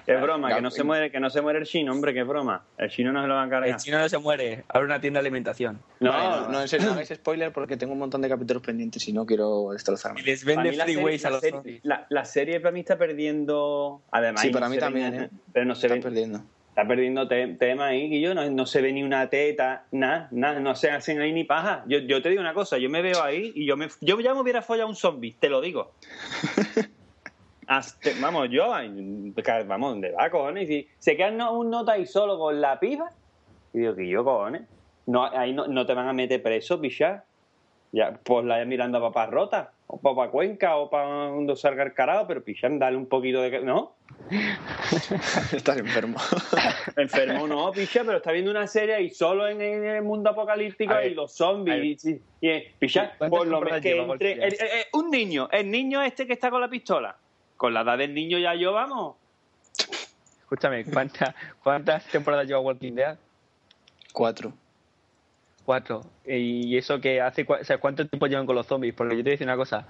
Es 0.07 0.19
broma, 0.21 0.55
que 0.55 0.61
no 0.61 0.71
se 0.71 0.83
muere, 0.83 1.11
que 1.11 1.19
no 1.19 1.29
se 1.29 1.39
muere 1.41 1.59
el 1.59 1.65
chino, 1.65 1.91
hombre, 1.91 2.13
que 2.13 2.21
es 2.21 2.27
broma. 2.27 2.63
El 2.79 2.89
chino 2.89 3.11
no 3.11 3.21
se 3.21 3.27
lo 3.27 3.35
va 3.35 3.41
a 3.41 3.43
El 3.43 3.49
cargar. 3.51 3.75
chino 3.79 3.99
no 3.99 4.09
se 4.09 4.17
muere. 4.17 4.63
Abre 4.67 4.85
una 4.85 4.99
tienda 4.99 5.19
de 5.19 5.27
alimentación. 5.27 5.79
No, 5.99 6.11
Vale, 6.11 6.41
no, 6.47 6.49
no, 6.53 6.61
en 6.61 6.67
serio, 6.67 6.87
no 6.87 6.93
hagáis 6.93 7.09
spoiler 7.13 7.51
porque 7.53 7.77
tengo 7.77 7.93
un 7.93 7.99
montón 7.99 8.21
de 8.21 8.29
capítulos 8.29 8.63
pendientes 8.63 9.07
y 9.07 9.13
no 9.13 9.25
quiero 9.27 9.69
destrozarme. 9.71 10.21
Y 10.21 10.23
les 10.23 10.43
vende 10.45 10.73
freeways 10.73 11.25
a 11.25 11.29
los. 11.29 11.43
La, 11.83 12.07
la 12.09 12.25
serie 12.25 12.59
para 12.59 12.71
mí 12.71 12.79
está 12.79 12.97
perdiendo. 12.97 14.01
Además, 14.11 14.41
Sí, 14.41 14.49
para 14.49 14.67
mí 14.69 14.77
también, 14.79 15.13
¿eh? 15.13 15.29
Pero 15.53 15.65
no 15.65 15.75
se 15.75 15.85
Están 15.87 15.99
ve. 15.99 16.03
perdiendo. 16.03 16.41
Está 16.79 16.87
perdiendo 16.87 17.27
te- 17.27 17.55
tema 17.55 17.87
ahí, 17.87 18.09
que 18.09 18.21
yo 18.21 18.33
no, 18.33 18.49
no 18.49 18.65
se 18.65 18.81
ve 18.81 18.93
ni 18.93 19.03
una 19.03 19.29
teta, 19.29 19.85
nada, 19.91 20.29
nada, 20.31 20.61
no 20.61 20.75
se 20.75 20.89
hacen 20.89 21.19
ahí 21.19 21.33
ni 21.33 21.43
paja. 21.43 21.83
Yo, 21.89 21.99
yo 21.99 22.21
te 22.21 22.29
digo 22.29 22.39
una 22.39 22.53
cosa, 22.53 22.77
yo 22.77 22.89
me 22.89 23.01
veo 23.01 23.21
ahí 23.21 23.51
y 23.53 23.67
yo 23.67 23.75
me 23.75 23.89
yo 23.99 24.17
ya 24.21 24.33
me 24.33 24.39
hubiera 24.39 24.61
follado 24.61 24.87
un 24.87 24.95
zombie, 24.95 25.35
te 25.37 25.49
lo 25.49 25.59
digo. 25.59 25.91
Hasta- 27.67 28.11
vamos, 28.21 28.47
yo, 28.49 28.69
vamos, 28.69 29.91
¿dónde 29.91 30.11
va, 30.11 30.29
cojones? 30.29 30.69
Y 30.69 30.83
si 30.83 30.89
se 30.99 31.17
quedan 31.17 31.41
un 31.41 31.69
nota 31.69 31.91
ahí 31.91 32.05
solo 32.05 32.39
con 32.39 32.61
la 32.61 32.79
piba, 32.79 33.09
y 33.73 33.79
digo, 33.79 33.93
que 33.93 34.07
yo, 34.07 34.23
cojones, 34.23 34.61
no, 35.07 35.25
ahí 35.25 35.51
no, 35.51 35.67
no 35.67 35.85
te 35.85 35.93
van 35.93 36.07
a 36.07 36.13
meter 36.13 36.41
preso, 36.41 36.79
pichar. 36.79 37.25
Ya, 37.91 38.17
pues 38.23 38.45
la 38.45 38.63
mirando 38.63 38.99
a 38.99 39.01
papá 39.01 39.25
rota, 39.25 39.73
o 39.91 39.99
para 40.15 40.29
Cuenca, 40.29 40.75
o 40.77 40.87
para 40.87 41.05
donde 41.29 41.55
salga 41.55 41.81
el 41.83 41.93
carajo, 41.95 42.27
pero 42.27 42.43
pichar, 42.43 42.77
dale 42.77 42.95
un 42.95 43.07
poquito 43.07 43.41
de... 43.41 43.59
¿No? 43.61 43.95
Estás 45.51 45.77
enfermo. 45.79 46.17
Enfermo 46.95 47.47
no, 47.47 47.71
picha, 47.71 48.03
pero 48.03 48.17
está 48.17 48.31
viendo 48.31 48.51
una 48.51 48.67
serie 48.67 49.01
y 49.01 49.09
solo 49.09 49.47
en, 49.47 49.59
en 49.61 49.83
el 49.85 50.03
mundo 50.03 50.29
apocalíptico 50.29 50.93
ver, 50.93 51.11
y 51.11 51.15
los 51.15 51.33
zombies. 51.35 52.05
Y, 52.05 52.21
y, 52.41 52.47
y, 52.49 52.59
picha, 52.77 53.15
¿Cuántas 53.17 53.29
por 53.39 53.47
lo 53.47 53.61
menos 53.61 53.81
que 53.81 53.89
entre. 53.91 54.07
Walking 54.07 54.25
Dead? 54.25 54.43
el- 54.47 54.53
el- 54.53 54.61
el- 54.61 54.85
un 54.93 55.09
niño, 55.09 55.49
el 55.51 55.71
niño 55.71 56.03
este 56.03 56.27
que 56.27 56.33
está 56.33 56.51
con 56.51 56.61
la 56.61 56.69
pistola. 56.69 57.15
Con 57.57 57.73
la 57.73 57.81
edad 57.81 57.97
del 57.97 58.13
niño 58.13 58.37
ya 58.37 58.53
yo, 58.53 58.71
vamos. 58.73 59.15
Escúchame, 60.41 60.85
¿cuánta- 60.85 61.33
¿cuántas 61.63 62.05
temporadas 62.05 62.45
lleva 62.47 62.59
Walking 62.59 62.93
Dead? 62.93 63.17
Cuatro. 64.13 64.53
Cuatro. 65.65 66.01
Y 66.25 66.75
eso 66.77 66.99
que 66.99 67.21
hace, 67.21 67.45
o 67.47 67.63
sea, 67.63 67.77
¿cuánto 67.79 68.07
tiempo 68.07 68.27
llevan 68.27 68.45
con 68.45 68.55
los 68.55 68.65
zombies? 68.67 68.93
Porque 68.95 69.15
yo 69.15 69.19
te 69.19 69.23
voy 69.23 69.31
a 69.31 69.33
decir 69.33 69.47
una 69.47 69.55
cosa. 69.57 69.87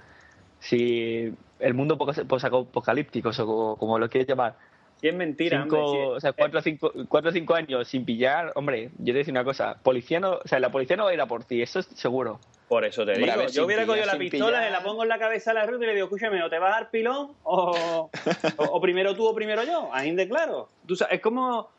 Si 0.58 1.32
el 1.58 1.74
mundo 1.74 1.96
poco- 1.96 2.12
posapocalíptico, 2.26 3.30
o 3.38 3.76
como, 3.76 3.98
lo 3.98 4.08
quieres 4.10 4.28
llamar, 4.28 4.56
Y 5.02 5.08
es 5.08 5.14
mentira, 5.14 5.62
cinco, 5.62 5.78
hombre. 5.82 6.06
o 6.16 6.20
sea, 6.20 6.32
cuatro 6.34 6.58
o 6.58 6.62
cinco, 6.62 6.92
cuatro 7.08 7.32
cinco 7.32 7.54
años 7.54 7.88
sin 7.88 8.04
pillar, 8.04 8.52
hombre, 8.54 8.90
yo 8.98 9.14
te 9.14 9.18
decir 9.20 9.32
una 9.32 9.44
cosa. 9.44 9.78
Policía 9.82 10.20
no, 10.20 10.32
o 10.34 10.46
sea, 10.46 10.60
la 10.60 10.70
policía 10.70 10.96
no 10.96 11.04
va 11.04 11.10
a 11.10 11.14
ir 11.14 11.20
a 11.22 11.26
por 11.26 11.44
ti, 11.44 11.62
eso 11.62 11.78
es 11.78 11.86
seguro. 11.86 12.38
Por 12.68 12.84
eso 12.84 13.04
te 13.06 13.14
digo. 13.14 13.32
yo 13.50 13.64
hubiera 13.64 13.86
cogido 13.86 14.04
la 14.06 14.18
pistola, 14.18 14.46
pillar. 14.58 14.64
le 14.64 14.70
la 14.70 14.82
pongo 14.82 15.02
en 15.02 15.08
la 15.08 15.18
cabeza 15.18 15.50
a 15.52 15.54
la 15.54 15.64
ruta 15.66 15.84
y 15.84 15.86
le 15.88 15.94
digo, 15.94 16.06
escúchame, 16.06 16.42
o 16.42 16.50
te 16.50 16.58
vas 16.58 16.72
a 16.72 16.80
dar 16.80 16.90
pilón 16.90 17.32
o, 17.42 18.10
o, 18.58 18.64
o 18.64 18.80
primero 18.82 19.14
tú 19.16 19.26
o 19.26 19.34
primero 19.34 19.64
yo. 19.64 19.88
Ahí 19.92 20.14
de 20.14 20.28
claro. 20.28 20.68
Tú 20.86 20.94
sabes, 20.94 21.14
es 21.14 21.20
como. 21.22 21.70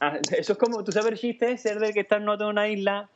ah, 0.00 0.18
Eso 0.36 0.52
es 0.52 0.58
como, 0.58 0.84
tú 0.84 0.92
sabes 0.92 1.12
el 1.12 1.18
chiste 1.18 1.52
ese 1.52 1.74
del 1.76 1.94
que 1.94 2.00
está 2.00 2.16
en 2.18 2.26
nota 2.26 2.44
en 2.44 2.50
una 2.50 2.68
isla 2.68 3.08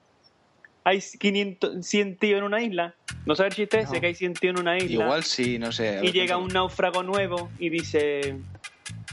hay 0.85 1.01
500, 1.01 1.87
100 1.87 2.17
tíos 2.17 2.39
en 2.39 2.45
una 2.45 2.63
isla? 2.63 2.95
¿No 3.25 3.35
sabes 3.35 3.53
el 3.53 3.57
chiste 3.57 3.81
ese? 3.81 4.01
Que 4.01 4.09
hay 4.09 4.15
100 4.15 4.35
tíos 4.35 4.55
en 4.55 4.61
una 4.61 4.77
isla. 4.77 5.05
Igual 5.05 5.23
sí, 5.25 5.59
no 5.59 5.71
sé. 5.73 6.01
y 6.03 6.13
llega 6.13 6.37
un 6.37 6.49
náufrago 6.49 7.03
nuevo 7.03 7.51
y 7.59 7.69
dice. 7.69 8.37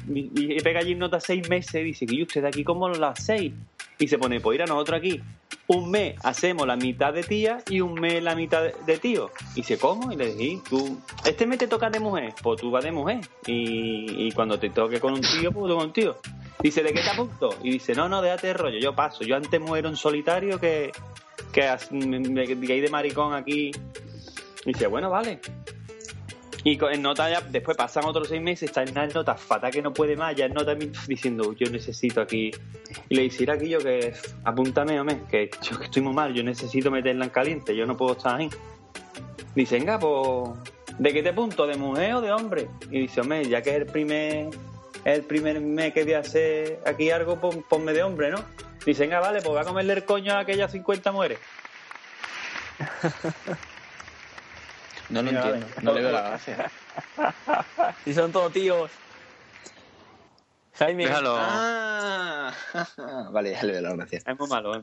Y, 0.08 0.56
y 0.56 0.60
pega 0.62 0.80
allí 0.80 0.96
nota 0.96 1.20
seis 1.20 1.48
meses 1.50 1.76
y 1.76 1.84
dice: 1.84 2.06
¿Y 2.10 2.24
usted 2.24 2.44
aquí 2.46 2.64
cómo 2.64 2.90
lo 2.90 3.08
hacéis? 3.08 3.54
Y 4.00 4.08
se 4.08 4.18
pone: 4.18 4.40
Pues 4.40 4.56
ir 4.56 4.64
a 4.64 4.66
nosotros 4.66 4.98
aquí. 4.98 5.22
Un 5.68 5.92
mes 5.92 6.16
hacemos 6.24 6.66
la 6.66 6.76
mitad 6.76 7.14
de 7.14 7.22
tía 7.22 7.60
y 7.70 7.82
un 7.82 7.94
mes 7.94 8.24
la 8.24 8.34
mitad 8.34 8.64
de, 8.64 8.74
de 8.88 8.98
tío. 8.98 9.30
Y 9.52 9.58
dice: 9.58 9.78
¿Cómo? 9.78 10.12
Y 10.12 10.16
le 10.16 10.34
dije: 10.34 10.62
tú, 10.68 11.00
Este 11.26 11.46
mes 11.46 11.60
te 11.60 11.68
toca 11.68 11.92
de 11.92 12.00
mujer. 12.00 12.34
Pues 12.42 12.60
tú 12.60 12.72
vas 12.72 12.84
de 12.84 12.92
mujer. 12.92 13.20
Y, 13.46 14.28
y 14.28 14.32
cuando 14.32 14.58
te 14.58 14.72
toque 14.72 15.00
con 15.00 15.14
un 15.14 15.22
tío, 15.22 15.52
pues 15.52 15.68
tú 15.68 15.76
con 15.76 15.86
un 15.86 15.94
tío. 15.94 16.18
Dice: 16.64 16.82
¿De 16.82 16.92
qué 16.94 17.02
te 17.02 17.10
apunto? 17.10 17.56
Y 17.62 17.70
dice: 17.70 17.94
No, 17.94 18.10
no, 18.10 18.24
déjate 18.24 18.48
de 18.48 18.54
rollo. 18.54 18.80
Yo 18.80 18.96
paso. 18.96 19.24
Yo 19.24 19.36
antes 19.36 19.62
muero 19.62 19.90
en 19.90 19.96
solitario 19.96 20.60
que, 20.60 20.92
que, 21.52 21.70
me, 21.92 22.46
de 22.56 22.90
maricón 22.90 23.34
aquí. 23.34 23.72
Y 24.66 24.74
dice: 24.74 24.88
Bueno, 24.88 25.10
vale. 25.10 25.40
Y 26.64 26.78
en 26.84 27.02
nota 27.02 27.30
ya, 27.30 27.42
después 27.42 27.78
pasan 27.78 28.06
otros 28.06 28.28
seis 28.28 28.42
meses, 28.42 28.70
está 28.70 28.84
en 28.84 28.92
una 28.92 29.08
nota 29.08 29.36
fatal 29.36 29.72
que 29.72 29.82
no 29.82 29.94
puede 29.94 30.18
más, 30.18 30.36
ya 30.36 30.46
en 30.46 30.54
nota 30.54 30.76
diciendo, 31.08 31.54
yo 31.54 31.70
necesito 31.72 32.20
aquí. 32.20 32.52
Y 33.08 33.16
le 33.16 33.22
dice, 33.24 33.44
"Ir 33.44 33.52
aquí 33.52 33.70
yo 33.70 33.80
que 33.80 34.14
apúntame, 34.44 35.00
hombre, 35.00 35.22
que 35.30 35.50
yo 35.62 35.78
que 35.78 35.86
estoy 35.86 36.02
muy 36.02 36.14
mal, 36.14 36.34
yo 36.34 36.44
necesito 36.44 36.92
meterla 36.92 37.26
en 37.26 37.32
caliente, 37.32 37.76
yo 37.76 37.86
no 37.86 37.96
puedo 37.96 38.12
estar 38.12 38.36
ahí. 38.36 38.50
Dice, 39.56 39.80
venga, 39.80 40.00
pues, 40.00 40.52
¿de 40.98 41.14
qué 41.14 41.24
te 41.24 41.34
punto? 41.34 41.66
¿De 41.66 41.78
mujer 41.78 42.16
o 42.16 42.22
de 42.22 42.32
hombre? 42.32 42.68
Y 42.92 43.02
dice, 43.02 43.22
hombre, 43.22 43.46
ya 43.46 43.62
que 43.62 43.70
es 43.72 43.76
el 43.78 43.86
primer, 43.86 44.50
el 45.06 45.24
primer 45.24 45.60
mes 45.62 45.94
que 45.94 46.04
voy 46.04 46.14
a 46.14 46.20
hacer 46.20 46.80
aquí 46.86 47.10
algo, 47.12 47.40
pon- 47.40 47.64
ponme 47.68 47.94
de 47.94 48.04
hombre, 48.04 48.32
¿no? 48.32 48.44
Dice, 48.86 49.04
venga, 49.04 49.20
vale, 49.20 49.42
pues 49.42 49.56
va 49.56 49.62
a 49.62 49.66
comerle 49.66 49.94
el 49.94 50.06
coño 50.06 50.34
a 50.34 50.40
aquellas 50.40 50.72
50 50.72 51.12
mujeres. 51.12 51.40
No 55.10 55.24
lo 55.24 55.32
Mira, 55.32 55.44
entiendo, 55.44 55.68
no 55.82 55.94
le 55.94 56.02
veo 56.02 56.12
la 56.12 56.22
gracia. 56.30 56.72
Si 58.04 58.14
son 58.14 58.32
todos 58.32 58.54
tíos. 58.54 58.92
Jaime. 60.78 61.06
Déjalo. 61.06 61.36
Ah, 61.36 62.54
vale, 63.32 63.54
ya 63.54 63.64
le 63.64 63.72
veo 63.74 63.82
la 63.82 63.96
gracia. 63.96 64.20
Es 64.24 64.40
muy 64.40 64.48
malo, 64.48 64.76
¿eh? 64.76 64.82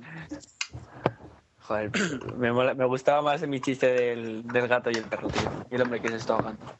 Joder, 1.60 1.90
me, 2.36 2.50
mola- 2.52 2.74
me 2.74 2.84
gustaba 2.86 3.22
más 3.22 3.40
mi 3.46 3.60
chiste 3.60 3.86
del, 3.92 4.42
del 4.48 4.66
gato 4.66 4.90
y 4.90 4.94
el 4.94 5.04
perro, 5.04 5.28
tío. 5.28 5.48
Y 5.70 5.76
el 5.76 5.82
hombre 5.82 6.00
que 6.02 6.08
se 6.08 6.16
está 6.16 6.32
ahogando. 6.32 6.76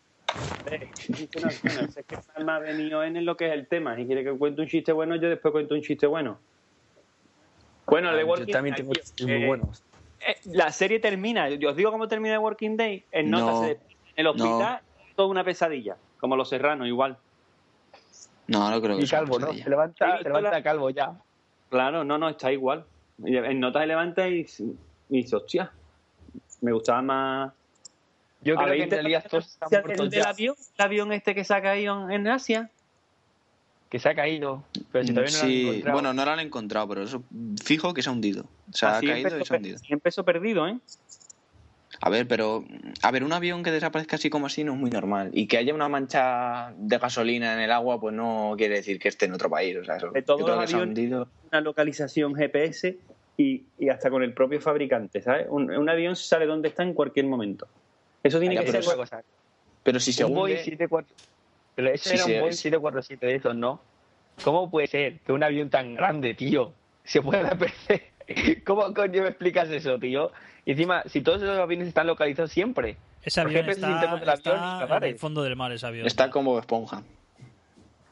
Es 0.71 2.07
que 2.07 2.45
me 2.45 2.53
ha 2.53 2.59
venido 2.59 3.03
en 3.05 3.25
lo 3.25 3.37
que 3.37 3.47
es 3.47 3.53
el 3.53 3.69
tema. 3.69 3.97
Si 3.97 4.07
quiere 4.07 4.25
que 4.25 4.33
cuente 4.37 4.63
un 4.63 4.69
chiste 4.69 4.93
bueno, 4.93 5.17
yo 5.17 5.29
después 5.29 5.53
cuento 5.53 5.75
un 5.75 5.83
chiste 5.83 6.07
bueno. 6.07 6.41
Bueno, 7.87 8.11
el 8.11 8.17
de 8.17 8.23
Yo 8.23 8.29
Walking 8.29 8.53
también 8.53 8.75
Dead, 8.75 8.83
tengo 8.83 8.95
chistes 8.95 9.27
muy 9.27 9.43
eh, 9.43 9.47
buenos. 9.47 9.85
eh, 10.27 10.37
la 10.47 10.73
serie 10.73 10.99
termina, 10.99 11.49
yo 11.51 11.71
os 11.71 11.77
digo 11.77 11.93
cómo 11.93 12.09
termina 12.09 12.35
el 12.35 12.41
Working 12.41 12.77
Day. 12.77 13.05
En 13.13 13.31
No. 13.31 13.39
notas, 13.41 13.63
en 13.63 13.79
el 14.17 14.27
hospital, 14.27 14.81
toda 15.15 15.29
una 15.29 15.45
pesadilla. 15.45 15.97
Como 16.19 16.35
los 16.37 16.49
serranos, 16.49 16.89
igual. 16.89 17.19
No, 18.49 18.71
no 18.71 18.81
creo 18.81 18.97
que 18.97 19.03
Y 19.05 19.07
calvo, 19.09 19.39
¿no? 19.39 19.53
Se 19.53 19.71
levanta, 19.71 20.17
Sí, 20.19 20.23
se 20.23 20.29
levanta 20.29 20.51
la- 20.51 20.63
calvo 20.63 20.91
ya. 20.91 21.13
Claro, 21.69 22.05
no, 22.05 22.17
no, 22.19 22.29
está 22.29 22.53
igual. 22.53 22.87
En 23.25 23.61
notas 23.61 23.83
se 23.83 23.87
levanta 23.87 24.29
y, 24.29 24.47
y 25.09 25.17
dice, 25.23 25.37
hostia, 25.37 25.73
me 26.61 26.73
gustaba 26.73 27.03
más. 27.03 27.53
Yo 28.47 28.55
creo 28.55 28.67
¿Habéis 28.69 28.81
que 28.81 28.85
en 28.85 28.91
realidad 28.91 29.25
todos 29.29 29.47
están 29.47 29.69
el 29.73 29.83
muertos 29.83 30.11
del 30.11 30.23
ya. 30.23 30.29
avión, 30.31 30.55
el 30.79 30.85
avión 30.85 31.13
este 31.13 31.35
que 31.35 31.45
se 31.45 31.53
ha 31.55 31.61
caído 31.63 32.09
en 32.11 32.29
Asia. 32.29 32.71
Que 33.91 33.99
se 33.99 34.09
ha 34.09 34.15
caído. 34.15 34.63
Pero 34.93 35.05
si 35.07 35.13
todavía 35.15 35.33
no 35.33 35.39
lo 35.39 35.43
han 35.45 35.49
Sí, 35.51 35.69
encontrado. 35.69 35.93
bueno, 35.95 36.13
no 36.15 36.25
lo 36.25 36.31
han 36.31 36.41
encontrado, 36.41 36.89
pero 36.89 37.03
eso 37.03 37.23
fijo 37.65 37.93
que 37.95 38.03
se 38.03 38.09
ha 38.09 38.13
hundido. 38.13 38.45
Se 38.73 38.87
ha 38.87 38.99
Así 38.99 39.07
caído 39.07 39.39
y 39.39 39.45
se 39.45 39.55
ha 39.55 39.57
hundido. 39.57 39.79
empezó 39.89 40.25
perdido, 40.25 40.67
¿eh? 40.69 40.79
A 42.01 42.11
ver, 42.11 42.27
pero 42.29 42.65
a 43.03 43.11
ver, 43.11 43.25
un 43.25 43.33
avión 43.33 43.63
que 43.63 43.71
desaparezca 43.71 44.17
así 44.17 44.29
como 44.29 44.47
así 44.47 44.65
no 44.65 44.75
es 44.75 44.79
muy 44.79 44.91
normal. 44.91 45.31
Y 45.33 45.47
que 45.47 45.57
haya 45.57 45.73
una 45.73 45.89
mancha 45.89 46.75
de 46.77 46.99
gasolina 46.99 47.55
en 47.55 47.61
el 47.61 47.73
agua, 47.73 47.99
pues 48.01 48.15
no 48.15 48.55
quiere 48.59 48.77
decir 48.77 48.99
que 48.99 49.09
esté 49.09 49.27
en 49.27 49.33
otro 49.35 49.49
país. 49.49 49.77
O 49.77 49.85
sea, 49.85 49.97
eso, 49.97 50.11
De 50.11 50.23
todos 50.23 50.41
los 50.47 50.61
que 50.61 50.67
se 50.67 50.75
ha 50.75 50.79
aviones- 50.79 50.89
hundido. 50.89 51.29
una 51.51 51.61
localización 51.63 52.35
GPS 52.35 52.99
y, 53.39 53.65
y 53.79 53.89
hasta 53.89 54.11
con 54.11 54.23
el 54.23 54.35
propio 54.35 54.61
fabricante, 54.61 55.23
¿sabes? 55.23 55.47
Un, 55.49 55.71
un 55.71 55.89
avión 55.89 56.17
sabe 56.17 56.47
dónde 56.47 56.69
está 56.69 56.83
en 56.83 56.93
cualquier 56.93 57.27
momento. 57.27 57.67
Eso 58.27 58.41
tiene 58.41 58.57
que 58.57 58.63
Esa 58.63 58.73
ser... 58.73 58.81
es 58.81 58.87
otra 58.87 58.97
cosa. 58.99 59.23
Pero 59.83 60.01
si 60.01 60.13
se 60.13 60.25
un 60.25 60.35
Boeing 60.35 60.55
hunde, 60.57 60.65
74. 60.65 61.15
Pero 61.77 61.89
ese 61.91 62.15
era 62.15 62.25
un 62.25 62.31
Boeing 62.33 62.49
es- 62.49 62.61
747 62.61 63.27
de 63.27 63.35
esos, 63.37 63.55
¿no? 63.57 63.81
¿Cómo 64.43 64.71
puede 64.71 64.87
ser 64.87 65.21
que 65.21 65.33
un 65.33 65.43
avión 65.43 65.71
tan 65.71 65.95
grande, 65.95 66.35
tío, 66.35 66.73
se 67.05 67.23
pueda 67.23 67.51
perder? 67.59 68.63
¿Cómo 68.65 68.93
coño 68.93 69.23
me 69.23 69.29
explicas 69.29 69.69
eso, 69.71 69.99
tío? 69.99 70.33
Y 70.65 70.73
encima, 70.73 71.03
si 71.07 71.21
todos 71.21 71.41
esos 71.43 71.59
aviones 71.59 71.89
están 71.89 72.07
localizados 72.09 72.51
siempre. 72.51 72.97
Ese 73.23 73.41
¿Por 73.43 73.51
qué 73.53 73.59
avión 73.61 73.75
internos 73.77 74.03
está, 74.03 74.11
del 74.11 74.29
avión 74.29 74.83
está 74.83 74.97
en 74.97 75.05
el 75.05 75.19
fondo 75.19 75.43
del 75.43 75.57
mar, 75.57 75.73
ese 75.73 75.87
avión. 75.87 76.07
está 76.07 76.31
como 76.31 76.59
esponja. 76.59 77.03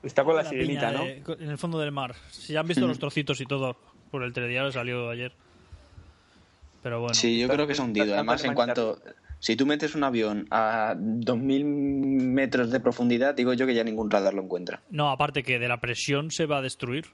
Está 0.03 0.23
con 0.23 0.37
la 0.37 0.43
La 0.43 0.49
sirenita, 0.49 0.93
¿no? 0.93 1.05
de- 1.05 1.23
en 1.41 1.51
el 1.51 1.59
fondo 1.59 1.79
del 1.79 1.91
mar. 1.93 2.15
Si 2.31 2.53
ya 2.53 2.61
han 2.61 2.69
visto 2.69 2.85
Mm. 2.85 2.89
los 2.89 2.99
trocitos 2.99 3.41
y 3.41 3.47
todo, 3.47 3.77
por 4.11 4.23
el 4.23 4.33
telediario 4.33 4.71
salió 4.71 5.09
ayer. 5.11 5.33
Pero 6.83 7.01
bueno. 7.01 7.15
Sí, 7.15 7.39
yo 7.41 7.49
creo 7.49 7.67
que 7.67 7.73
ha 7.73 7.83
hundido. 7.83 8.15
Además, 8.15 8.45
en 8.45 8.55
cuanto. 8.55 8.99
Si 9.45 9.57
tú 9.57 9.67
metes 9.67 9.95
un 9.95 10.05
avión 10.05 10.47
a 10.51 10.95
2.000 10.95 11.67
metros 11.67 12.71
de 12.71 12.81
profundidad, 12.81 13.35
digo 13.35 13.53
yo 13.53 13.67
que 13.67 13.75
ya 13.75 13.85
ningún 13.85 14.11
radar 14.11 14.33
lo 14.33 14.41
encuentra. 14.41 14.81
No, 14.89 15.11
aparte 15.11 15.43
que 15.43 15.59
de 15.59 15.69
la 15.69 15.83
presión 15.83 16.31
se 16.31 16.47
va 16.47 16.57
a 16.57 16.63
destruir. 16.63 17.09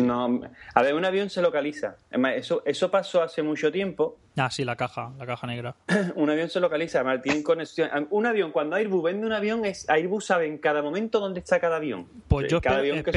No, 0.00 0.40
a 0.74 0.82
ver, 0.82 0.94
un 0.94 1.04
avión 1.04 1.28
se 1.28 1.42
localiza. 1.42 1.96
Eso, 2.34 2.62
eso 2.64 2.90
pasó 2.90 3.20
hace 3.20 3.42
mucho 3.42 3.70
tiempo. 3.70 4.16
Ah, 4.34 4.48
sí, 4.50 4.64
la 4.64 4.76
caja, 4.76 5.12
la 5.18 5.26
caja 5.26 5.46
negra. 5.46 5.76
Un 6.16 6.30
avión 6.30 6.48
se 6.48 6.58
localiza, 6.58 7.00
además 7.00 7.20
tienen 7.20 7.42
conexión. 7.42 7.90
Un 8.08 8.24
avión, 8.24 8.50
cuando 8.50 8.76
Airbus 8.76 9.02
vende 9.02 9.26
un 9.26 9.34
avión, 9.34 9.66
es 9.66 9.86
Airbus 9.90 10.24
sabe 10.24 10.46
en 10.46 10.56
cada 10.56 10.80
momento 10.80 11.20
dónde 11.20 11.40
está 11.40 11.60
cada 11.60 11.76
avión. 11.76 12.06
Pues 12.28 12.50
yo 12.50 12.62
Cada 12.62 12.76
espero, 12.76 12.80
avión 12.80 13.04
que 13.04 13.10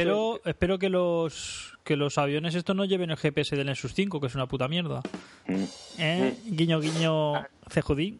espero, 0.49 0.77
que 0.77 0.89
los 0.89 1.77
que 1.85 1.95
los 1.95 2.17
aviones 2.17 2.53
estos 2.55 2.75
no 2.75 2.83
lleven 2.83 3.11
el 3.11 3.17
GPS 3.17 3.55
del 3.55 3.67
Nexus 3.67 3.93
5, 3.93 4.19
que 4.19 4.27
es 4.27 4.35
una 4.35 4.47
puta 4.47 4.67
mierda. 4.67 5.01
Mm. 5.47 5.63
¿Eh? 5.99 6.37
Guiño, 6.47 6.81
guiño, 6.81 7.45
cejudín. 7.69 8.19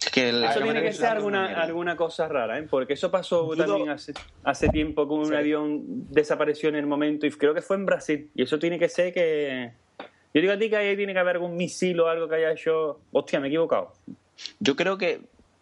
Es 0.00 0.10
que 0.12 0.28
el- 0.28 0.44
Eso 0.44 0.60
tiene 0.60 0.82
que 0.82 0.92
ser 0.92 1.06
una 1.22 1.44
alguna, 1.46 1.62
alguna 1.62 1.96
cosa 1.96 2.28
rara, 2.28 2.58
¿eh? 2.58 2.62
Porque 2.68 2.94
eso 2.94 3.10
pasó 3.10 3.48
también 3.56 3.90
hace, 3.90 4.12
hace 4.44 4.68
tiempo 4.68 5.06
que 5.08 5.14
un 5.14 5.26
Sí. 5.26 5.34
avión 5.34 5.82
desapareció 6.10 6.68
en 6.68 6.76
el 6.76 6.86
momento 6.86 7.26
y 7.26 7.30
creo 7.30 7.54
que 7.54 7.62
fue 7.62 7.76
en 7.76 7.86
Brasil. 7.86 8.30
Y 8.34 8.42
eso 8.42 8.58
tiene 8.58 8.78
que 8.78 8.88
ser 8.88 9.12
que... 9.12 9.72
Yo 10.34 10.40
digo 10.42 10.52
a 10.52 10.58
ti 10.58 10.68
que 10.70 10.76
ahí 10.76 10.96
tiene 10.96 11.12
que 11.14 11.18
haber 11.18 11.36
algún 11.36 11.56
misil 11.56 11.98
o 12.00 12.08
algo 12.08 12.28
que 12.28 12.36
haya 12.36 12.52
hecho... 12.52 13.00
Hostia, 13.12 13.40
me 13.40 13.46
he 13.46 13.50
equivocado. 13.50 13.92
Yo 14.60 14.76
creo 14.76 14.98
que. 14.98 15.20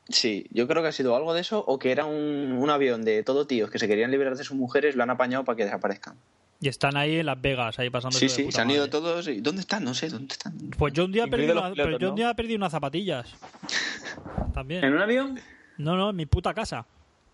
Sí, 0.08 0.46
yo 0.50 0.68
creo 0.68 0.82
que 0.82 0.88
ha 0.88 0.92
sido 0.92 1.16
algo 1.16 1.34
de 1.34 1.40
eso 1.40 1.64
o 1.66 1.78
que 1.78 1.90
era 1.90 2.04
un, 2.04 2.52
un 2.58 2.70
avión 2.70 3.04
de 3.04 3.22
todo 3.24 3.46
tíos 3.46 3.70
que 3.70 3.78
se 3.80 3.88
querían 3.88 4.10
liberar 4.12 4.36
de 4.36 4.44
sus 4.44 4.56
mujeres, 4.56 4.94
lo 4.96 5.02
han 5.02 5.10
apañado 5.10 5.44
para 5.44 5.56
que 5.56 5.64
desaparezcan. 5.64 6.14
Y 6.60 6.68
están 6.68 6.96
ahí 6.96 7.16
en 7.20 7.26
Las 7.26 7.40
Vegas, 7.40 7.78
ahí 7.78 7.90
pasando 7.90 8.16
Sí, 8.18 8.28
sí, 8.28 8.50
se 8.50 8.60
han 8.60 8.70
ido 8.70 8.88
todos. 8.88 9.28
y- 9.28 9.40
¿Dónde 9.40 9.60
están? 9.60 9.84
No 9.84 9.92
sé, 9.94 10.08
¿dónde 10.08 10.32
están? 10.32 10.54
Pues 10.78 10.92
yo 10.94 11.04
un 11.04 11.12
día 11.12 11.26
perdí, 11.26 11.44
una- 11.44 11.70
pilotos, 11.70 11.76
pero 11.84 11.98
yo 11.98 12.10
un 12.10 12.16
día 12.16 12.32
perdí 12.34 12.54
unas 12.54 12.72
zapatillas. 12.72 13.34
También. 14.54 14.84
¿En 14.84 14.94
un 14.94 15.00
avión? 15.02 15.38
No, 15.76 15.96
no, 15.96 16.10
en 16.10 16.16
mi 16.16 16.26
puta 16.26 16.54
casa. 16.54 16.86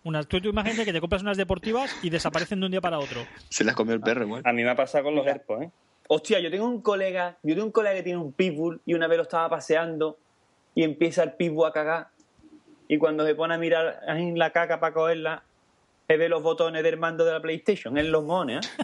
Una, 0.03 0.23
tú, 0.23 0.41
tú 0.41 0.49
imagínate 0.49 0.83
que 0.83 0.91
te 0.91 0.99
compras 0.99 1.21
unas 1.21 1.37
deportivas 1.37 1.95
y 2.03 2.09
desaparecen 2.09 2.59
de 2.59 2.65
un 2.65 2.71
día 2.71 2.81
para 2.81 2.99
otro. 2.99 3.25
Se 3.47 3.63
las 3.63 3.73
comió 3.75 3.93
el 3.95 4.01
perro 4.01 4.23
igual. 4.25 4.41
A 4.45 4.51
mí 4.51 4.61
me 4.63 4.69
ha 4.69 4.75
pasado 4.75 5.05
con 5.05 5.15
los 5.15 5.25
AirPods, 5.25 5.63
¿eh? 5.63 5.71
Hostia, 6.09 6.41
yo 6.41 6.51
tengo 6.51 6.67
un 6.67 6.81
colega, 6.81 7.37
yo 7.43 7.53
tengo 7.55 7.65
un 7.67 7.71
colega 7.71 7.95
que 7.95 8.03
tiene 8.03 8.19
un 8.19 8.33
pitbull 8.33 8.81
y 8.85 8.93
una 8.93 9.07
vez 9.07 9.15
lo 9.17 9.23
estaba 9.23 9.49
paseando 9.49 10.17
y 10.75 10.83
empieza 10.83 11.23
el 11.23 11.31
pitbull 11.33 11.67
a 11.67 11.71
cagar 11.71 12.07
y 12.89 12.97
cuando 12.97 13.25
se 13.25 13.33
pone 13.35 13.53
a 13.53 13.57
mirar 13.57 14.01
en 14.09 14.37
la 14.37 14.49
caca 14.49 14.81
para 14.81 14.93
cogerla, 14.93 15.43
ve 16.17 16.29
los 16.29 16.41
botones 16.43 16.83
del 16.83 16.97
mando 16.97 17.25
de 17.25 17.31
la 17.31 17.41
PlayStation 17.41 17.97
en 17.97 18.11
los 18.11 18.23
mones, 18.23 18.65
¿eh? 18.65 18.83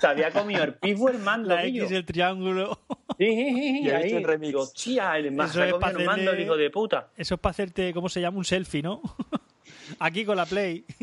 Se 0.00 0.06
había 0.08 0.30
comido 0.32 0.64
el 0.64 0.74
pitbull 0.74 1.12
el 1.12 1.18
mando, 1.20 1.54
La. 1.54 1.64
X, 1.64 1.90
el 1.92 2.04
triángulo. 2.04 2.80
Sí, 3.16 3.26
sí, 3.26 3.54
sí, 3.54 3.82
Y 3.84 3.90
ha 3.90 3.98
ahí. 3.98 4.06
hecho 4.08 4.18
el 4.18 4.24
remix. 4.24 4.54
Hostia, 4.56 5.16
el 5.18 5.26
Eso 5.26 5.48
se 5.48 5.62
ha 5.62 5.66
es 5.66 5.72
comido 5.72 5.78
para 5.78 5.98
el 5.98 6.04
mando, 6.04 6.30
el 6.32 6.40
hijo 6.40 6.56
de 6.56 6.70
puta. 6.70 7.08
Eso 7.16 7.34
es 7.34 7.40
para 7.40 7.52
hacerte, 7.52 7.94
¿cómo 7.94 8.08
se 8.08 8.20
llama? 8.20 8.38
Un 8.38 8.44
selfie, 8.44 8.82
¿no? 8.82 9.00
Aquí 9.98 10.24
con 10.24 10.36
la 10.36 10.46
Play. 10.46 10.84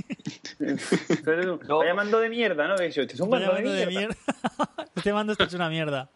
No. 1.68 1.78
Vaya 1.80 1.96
mando 1.96 2.20
de 2.20 2.30
mierda, 2.30 2.68
¿no? 2.68 2.76
Este 2.76 3.02
es 3.02 3.20
un 3.20 3.30
mando 3.30 3.54
de 3.54 3.64
de 3.64 3.88
mierda. 3.88 4.16
este 4.96 5.12
mando 5.12 5.32
está 5.32 5.46
hecho 5.46 5.56
una 5.56 5.70
mierda. 5.70 6.10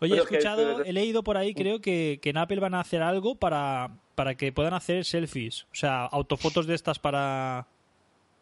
Oye, 0.00 0.14
he 0.14 0.18
escuchado, 0.18 0.82
he 0.82 0.92
leído 0.92 1.22
por 1.22 1.36
ahí, 1.36 1.52
creo 1.52 1.80
que, 1.80 2.18
que 2.22 2.30
en 2.30 2.38
Apple 2.38 2.60
van 2.60 2.74
a 2.74 2.80
hacer 2.80 3.02
algo 3.02 3.34
para, 3.34 3.90
para 4.14 4.34
que 4.36 4.52
puedan 4.52 4.72
hacer 4.72 5.04
selfies. 5.04 5.64
O 5.64 5.74
sea, 5.74 6.04
autofotos 6.06 6.66
de 6.66 6.74
estas 6.74 6.98
para, 6.98 7.66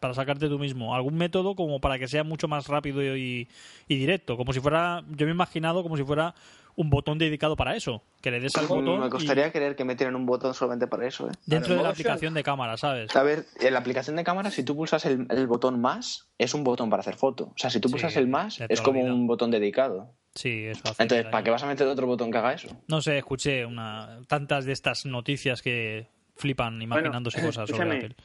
para 0.00 0.14
sacarte 0.14 0.48
tú 0.48 0.58
mismo. 0.58 0.94
Algún 0.94 1.16
método 1.16 1.54
como 1.54 1.80
para 1.80 1.98
que 1.98 2.08
sea 2.08 2.24
mucho 2.24 2.48
más 2.48 2.66
rápido 2.66 3.02
y, 3.16 3.48
y 3.86 3.96
directo. 3.96 4.36
Como 4.36 4.52
si 4.52 4.60
fuera, 4.60 5.04
yo 5.10 5.26
me 5.26 5.32
he 5.32 5.34
imaginado 5.34 5.82
como 5.82 5.96
si 5.96 6.02
fuera 6.04 6.34
un 6.76 6.88
botón 6.88 7.18
dedicado 7.18 7.56
para 7.56 7.76
eso. 7.76 8.02
Que 8.22 8.30
le 8.30 8.40
des 8.40 8.56
al 8.56 8.66
botón 8.66 9.00
Me 9.00 9.06
y- 9.06 9.10
costaría 9.10 9.52
creer 9.52 9.76
que 9.76 9.84
metieran 9.84 10.14
un 10.16 10.24
botón 10.24 10.54
solamente 10.54 10.86
para 10.86 11.06
eso, 11.06 11.28
¿eh? 11.28 11.32
dentro 11.44 11.74
de 11.74 11.82
la 11.82 11.90
aplicación 11.90 12.32
de 12.32 12.42
cámara, 12.42 12.76
¿sabes? 12.78 13.14
A 13.14 13.22
ver, 13.22 13.44
en 13.60 13.72
la 13.74 13.80
aplicación 13.80 14.16
de 14.16 14.24
cámara, 14.24 14.50
si 14.50 14.62
tú 14.64 14.74
pulsas 14.74 15.04
el, 15.04 15.26
el 15.30 15.46
botón 15.46 15.80
más, 15.80 16.30
es 16.38 16.54
un 16.54 16.64
botón 16.64 16.88
para 16.88 17.00
hacer 17.00 17.16
foto. 17.16 17.44
O 17.46 17.54
sea, 17.58 17.68
si 17.70 17.80
tú 17.80 17.88
Sí, 17.88 17.92
pulsas 17.92 18.16
el 18.16 18.28
más, 18.28 18.60
es 18.68 18.80
como 18.80 19.00
un 19.02 19.26
botón 19.26 19.50
dedicado. 19.50 20.14
Sí, 20.34 20.64
eso 20.64 20.88
hace 20.88 21.02
Entonces. 21.02 21.26
¿para 21.26 21.42
qué 21.44 21.50
vas 21.50 21.62
a 21.64 21.66
meter 21.66 21.86
otro 21.88 22.06
botón 22.06 22.30
que 22.30 22.38
haga 22.38 22.54
eso? 22.54 22.68
No 22.88 23.02
sé, 23.02 23.18
escuché 23.18 23.66
una 23.66 24.20
tantas 24.28 24.64
de 24.64 24.72
estas 24.72 25.04
noticias 25.04 25.60
que 25.60 26.06
flipan 26.36 26.80
imaginándose 26.80 27.42
cosas 27.42 27.68
sobre. 27.68 27.96
Apple. 27.96 28.16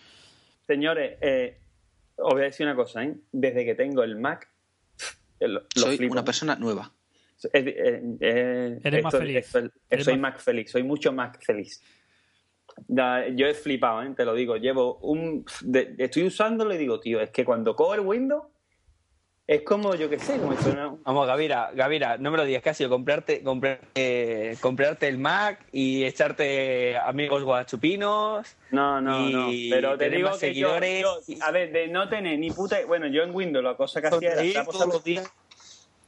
Señores, 0.67 1.17
eh, 1.21 1.59
os 2.17 2.34
voy 2.34 2.41
a 2.41 2.45
decir 2.45 2.65
una 2.65 2.75
cosa, 2.75 3.04
¿eh? 3.04 3.15
Desde 3.32 3.65
que 3.65 3.75
tengo 3.75 4.04
el 4.04 4.17
Mac, 4.17 4.49
lo, 5.39 5.47
lo 5.60 5.65
Soy 5.75 5.97
flipo. 5.97 6.13
una 6.13 6.23
persona 6.25 6.56
nueva. 6.56 6.91
Es- 7.38 7.49
eh, 7.54 8.01
eh, 8.21 8.80
Eres 8.84 9.04
más 9.04 9.13
feliz. 9.17 9.36
esto- 9.38 9.69
Eres 9.89 10.06
soy 10.06 10.17
más- 10.17 10.34
más 10.36 10.43
feliz, 10.43 10.71
soy 10.71 10.84
mucho 10.84 11.12
más 11.12 11.38
feliz. 11.45 11.84
Yo 12.88 13.45
he 13.47 13.54
flipado, 13.54 14.04
¿eh? 14.04 14.13
te 14.15 14.25
lo 14.25 14.34
digo. 14.34 14.58
Llevo 14.58 14.97
un. 14.99 15.45
de- 15.62 15.95
estoy 15.97 16.23
usándolo 16.23 16.73
y 16.73 16.78
digo, 16.78 16.99
tío, 16.99 17.21
es 17.21 17.30
que 17.32 17.45
cuando 17.45 17.75
cojo 17.75 17.93
el 17.95 18.01
Windows 18.01 18.43
es 19.47 19.62
como, 19.62 19.93
yo 19.95 20.10
qué 20.10 20.17
sé, 20.17 20.39
como 20.39 20.53
fuera- 20.53 20.91
Vamos, 21.03 21.27
Gavira, 21.27 21.69
Gavira, 21.73 22.17
no 22.17 22.31
me 22.31 22.38
lo 22.38 22.45
digas, 22.45 22.63
que 22.63 22.69
ha 22.71 22.73
sido 22.73 22.89
comprarte, 22.89 23.43
comprarte, 23.43 24.58
comprarte 24.60 25.08
el 25.08 25.19
Mac 25.19 25.60
y 25.71 26.03
echarte 26.03 26.97
amigos 26.97 27.43
guachupinos. 27.43 28.55
No, 28.71 28.99
no, 29.01 29.29
no. 29.29 29.49
Pero 29.69 29.97
te 29.97 30.10
digo 30.10 30.29
que 30.39 30.53
yo, 30.55 30.69
seguidores. 30.73 31.05
yo- 31.27 31.43
a 31.43 31.51
ver, 31.51 31.71
de 31.71 31.88
no 31.89 32.10
tener 32.10 32.39
ni 32.39 32.49
puta. 32.49 32.77
Bueno, 32.88 33.05
yo 33.08 33.21
en 33.23 33.36
Windows 33.36 33.63
la 33.63 33.75
cosa 33.75 34.01
que 34.01 34.08
hacía 34.08 34.34
era. 34.34 34.41
estar 34.41 34.65
todos 34.65 34.88
los 34.88 35.03
días. 35.03 35.31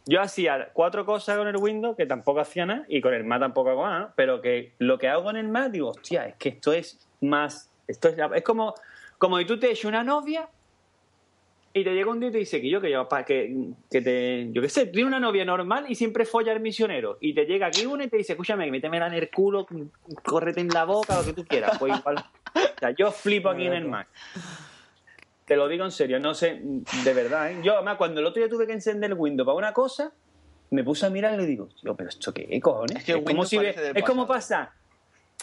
Yo 0.09 0.21
hacía 0.21 0.69
cuatro 0.73 1.05
cosas 1.05 1.37
con 1.37 1.47
el 1.49 1.57
Windows 1.57 1.95
que 1.97 2.05
tampoco 2.05 2.39
hacía 2.39 2.65
nada 2.65 2.85
y 2.87 3.01
con 3.01 3.13
el 3.13 3.23
Mac 3.25 3.41
tampoco 3.41 3.69
hago 3.71 3.85
nada, 3.85 4.13
pero 4.15 4.41
que 4.41 4.71
lo 4.79 4.97
que 4.97 5.09
hago 5.09 5.23
con 5.25 5.35
el 5.35 5.47
Mac 5.49 5.69
digo, 5.69 5.89
hostia, 5.89 6.25
es 6.27 6.35
que 6.37 6.49
esto 6.49 6.71
es 6.73 6.97
más, 7.19 7.69
esto 7.87 8.07
es, 8.07 8.15
es 8.35 8.43
como, 8.43 8.73
como 9.17 9.37
si 9.37 9.43
tú 9.45 9.59
te 9.59 9.69
echas 9.69 9.83
una 9.85 10.03
novia 10.03 10.47
y 11.79 11.83
te 11.83 11.93
llega 11.93 12.09
un 12.11 12.19
día 12.19 12.29
y 12.29 12.31
te 12.31 12.37
dice 12.39 12.59
que 12.61 12.69
yo 12.69 12.79
que 12.81 12.89
yo 12.91 13.07
para 13.07 13.23
que, 13.25 13.55
que 13.89 14.01
te, 14.01 14.49
yo 14.51 14.61
qué 14.61 14.69
sé, 14.69 14.85
tienes 14.87 15.07
una 15.07 15.19
novia 15.19 15.45
normal 15.45 15.85
y 15.89 15.95
siempre 15.95 16.25
folla 16.25 16.51
el 16.53 16.59
misionero 16.59 17.17
y 17.21 17.33
te 17.33 17.45
llega 17.45 17.67
aquí 17.67 17.85
uno 17.85 18.03
y 18.03 18.07
te 18.07 18.17
dice, 18.17 18.33
escúchame, 18.33 18.69
métemela 18.71 19.07
en 19.07 19.13
el 19.13 19.29
culo, 19.29 19.67
córrete 20.23 20.61
en 20.61 20.69
la 20.69 20.85
boca, 20.85 21.15
lo 21.17 21.25
que 21.25 21.33
tú 21.33 21.45
quieras, 21.45 21.77
pues 21.79 21.97
igual. 21.97 22.15
O 22.55 22.79
sea, 22.79 22.91
yo 22.91 23.11
flipo 23.11 23.49
aquí 23.49 23.65
en 23.65 23.73
el 23.73 23.85
Mac. 23.85 24.07
Te 25.45 25.55
lo 25.55 25.67
digo 25.67 25.85
en 25.85 25.91
serio, 25.91 26.19
no 26.19 26.33
sé, 26.33 26.59
de 26.61 27.13
verdad, 27.13 27.51
¿eh? 27.51 27.57
Yo, 27.63 27.75
además, 27.75 27.95
cuando 27.97 28.19
el 28.19 28.25
otro 28.25 28.41
día 28.41 28.49
tuve 28.49 28.67
que 28.67 28.73
encender 28.73 29.11
el 29.11 29.17
Windows 29.17 29.45
para 29.45 29.57
una 29.57 29.71
cosa, 29.71 30.11
me 30.71 30.83
puse 30.83 31.05
a 31.05 31.09
mirar 31.09 31.33
y 31.35 31.37
le 31.37 31.45
digo, 31.45 31.69
tío, 31.81 31.95
pero 31.95 32.09
¿esto 32.09 32.33
qué 32.33 32.59
cojones? 32.59 32.97
Es 32.97 33.03
que 33.05 33.23
como 33.23 33.45
si 33.45 33.57
ve- 33.57 33.69
es 33.95 34.03
como 34.03 34.27
pasa, 34.27 34.73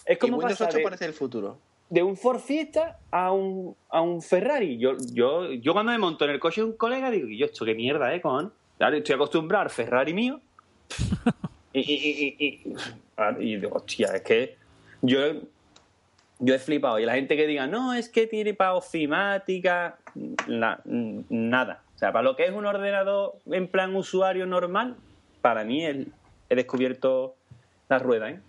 es 0.05 0.17
Y 0.17 0.21
como 0.21 0.37
Windows 0.37 0.59
pasa 0.59 0.69
8 0.69 0.77
de, 0.79 0.85
parece 0.85 1.05
el 1.07 1.15
futuro. 1.15 1.59
De 1.91 2.03
un 2.03 2.17
Ford 2.17 2.41
Fiesta 2.41 2.99
a 3.11 3.31
un, 3.33 3.77
a 3.91 4.01
un 4.01 4.21
Ferrari. 4.23 4.79
Yo, 4.79 4.97
yo, 5.13 5.53
yo 5.53 5.73
cuando 5.73 5.93
me 5.93 5.99
monto 5.99 6.25
en 6.25 6.33
el 6.33 6.41
coche 6.41 6.61
de 6.61 6.67
un 6.69 6.77
colega 6.77 7.11
digo, 7.11 7.29
yo, 7.29 7.47
esto 7.47 7.65
qué 7.65 7.75
mierda, 7.75 8.15
¿eh, 8.15 8.21
con? 8.21 8.53
Estoy 8.79 9.15
acostumbrado 9.15 9.63
al 9.65 9.71
Ferrari 9.71 10.13
mío. 10.15 10.41
y, 11.73 11.81
y, 11.81 11.95
y, 11.95 12.37
y, 12.39 12.47
y- 12.71 12.75
ah, 13.17 13.35
y 13.39 13.57
digo, 13.57 13.77
hostia, 13.77 14.09
es 14.15 14.23
que 14.23 14.57
yo, 15.03 15.19
yo 16.41 16.55
he 16.55 16.59
flipado. 16.59 16.99
Y 16.99 17.05
la 17.07 17.15
gente 17.15 17.37
que 17.37 17.47
diga, 17.47 17.67
no, 17.67 17.95
es 17.95 18.09
que 18.09 18.27
tiene 18.27 18.55
para 18.55 18.75
ofimática, 18.75 19.99
nada. 20.47 21.83
O 21.95 21.99
sea, 21.99 22.13
para 22.13 22.25
lo 22.25 22.35
que 22.37 22.45
es 22.45 22.51
un 22.53 22.67
ordenador 22.67 23.35
en 23.47 23.69
plan 23.69 23.95
usuario 23.95 24.47
normal, 24.47 24.97
para 25.41 25.65
mí 25.65 25.85
el- 25.85 26.13
he 26.51 26.57
descubierto 26.57 27.37
la 27.89 27.99
rueda, 27.99 28.31
¿eh? 28.31 28.41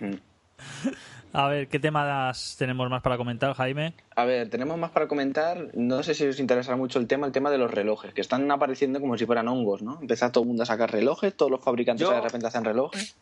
A 1.34 1.48
ver, 1.48 1.68
¿qué 1.68 1.78
temas 1.78 2.56
tenemos 2.58 2.90
más 2.90 3.00
para 3.02 3.16
comentar, 3.16 3.54
Jaime? 3.54 3.94
A 4.16 4.24
ver, 4.26 4.50
tenemos 4.50 4.76
más 4.76 4.90
para 4.90 5.08
comentar. 5.08 5.68
No 5.74 6.02
sé 6.02 6.14
si 6.14 6.26
os 6.26 6.38
interesará 6.38 6.76
mucho 6.76 6.98
el 6.98 7.06
tema, 7.06 7.26
el 7.26 7.32
tema 7.32 7.50
de 7.50 7.56
los 7.58 7.70
relojes, 7.70 8.12
que 8.12 8.20
están 8.20 8.50
apareciendo 8.50 9.00
como 9.00 9.16
si 9.16 9.24
fueran 9.24 9.48
hongos, 9.48 9.80
¿no? 9.82 9.98
Empieza 10.00 10.30
todo 10.30 10.44
el 10.44 10.48
mundo 10.48 10.64
a 10.64 10.66
sacar 10.66 10.92
relojes, 10.92 11.34
todos 11.34 11.50
los 11.50 11.62
fabricantes 11.64 12.06
Yo- 12.06 12.14
de 12.14 12.20
repente 12.20 12.46
hacen 12.46 12.64
relojes. 12.64 13.16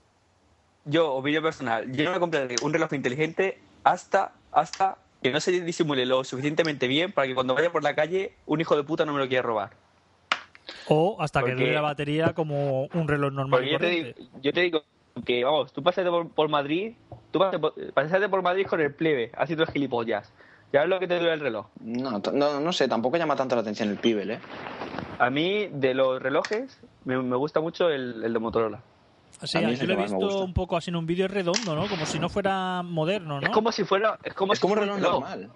Yo, 0.86 1.12
opinión 1.14 1.42
personal, 1.42 1.92
yo 1.92 2.04
no 2.04 2.12
me 2.12 2.18
compraré 2.18 2.56
un 2.62 2.72
reloj 2.72 2.94
inteligente 2.94 3.58
hasta, 3.84 4.32
hasta 4.50 4.96
que 5.22 5.30
no 5.30 5.38
se 5.38 5.52
disimule 5.60 6.06
lo 6.06 6.24
suficientemente 6.24 6.88
bien 6.88 7.12
para 7.12 7.28
que 7.28 7.34
cuando 7.34 7.54
vaya 7.54 7.70
por 7.70 7.84
la 7.84 7.94
calle 7.94 8.32
un 8.46 8.60
hijo 8.62 8.74
de 8.76 8.82
puta 8.82 9.04
no 9.04 9.12
me 9.12 9.18
lo 9.20 9.28
quiera 9.28 9.42
robar. 9.42 9.70
O 10.88 11.18
hasta 11.20 11.44
que 11.44 11.52
dure 11.54 11.74
la 11.74 11.82
batería 11.82 12.32
como 12.32 12.86
un 12.86 13.06
reloj 13.08 13.30
normal 13.32 13.62
y 13.64 13.70
Porque 13.70 13.72
yo 13.72 13.78
te, 13.78 13.84
corriente. 13.86 14.20
digo, 14.22 14.40
yo 14.42 14.52
te 14.52 14.60
digo 14.62 14.82
que, 15.24 15.44
vamos, 15.44 15.72
tú 15.72 15.82
pasate 15.82 16.08
por, 16.08 16.28
por 16.30 16.48
Madrid, 16.48 16.94
tú 17.30 17.38
pasate 17.38 17.58
por, 17.58 17.92
pasate 17.92 18.28
por 18.28 18.42
Madrid 18.42 18.66
con 18.66 18.80
el 18.80 18.94
plebe, 18.94 19.30
haciendo 19.36 19.66
gilipollas. 19.66 20.32
Ya 20.72 20.80
ves 20.80 20.88
lo 20.88 21.00
que 21.00 21.08
te 21.08 21.18
dura 21.18 21.34
el 21.34 21.40
reloj. 21.40 21.66
No, 21.80 22.20
no, 22.32 22.60
no 22.60 22.72
sé, 22.72 22.86
tampoco 22.86 23.16
llama 23.16 23.34
tanto 23.34 23.56
la 23.56 23.62
atención 23.62 23.88
el 23.88 23.96
Pibel, 23.96 24.30
¿eh? 24.30 24.38
A 25.18 25.28
mí, 25.28 25.68
de 25.72 25.94
los 25.94 26.22
relojes, 26.22 26.80
me, 27.04 27.20
me 27.20 27.36
gusta 27.36 27.60
mucho 27.60 27.88
el, 27.90 28.22
el 28.22 28.32
de 28.32 28.38
Motorola. 28.38 28.80
Sí, 29.42 29.58
a 29.58 29.62
mí 29.62 29.72
es 29.72 29.80
yo 29.80 29.86
lo 29.86 29.94
he 29.94 29.96
visto 29.96 30.44
un 30.44 30.54
poco 30.54 30.76
así 30.76 30.90
en 30.90 30.96
un 30.96 31.06
vídeo 31.06 31.26
redondo, 31.26 31.74
¿no? 31.74 31.88
Como 31.88 32.06
si 32.06 32.18
no 32.18 32.28
fuera 32.28 32.82
moderno, 32.82 33.40
¿no? 33.40 33.46
Es 33.46 33.52
como 33.52 33.72
si 33.72 33.84
fuera. 33.84 34.18
Es 34.22 34.34
como, 34.34 34.52
es 34.52 34.58
si 34.58 34.62
como 34.62 34.74
un 34.74 34.78
fuera 34.78 34.94
reloj 34.94 35.20
normal. 35.20 35.50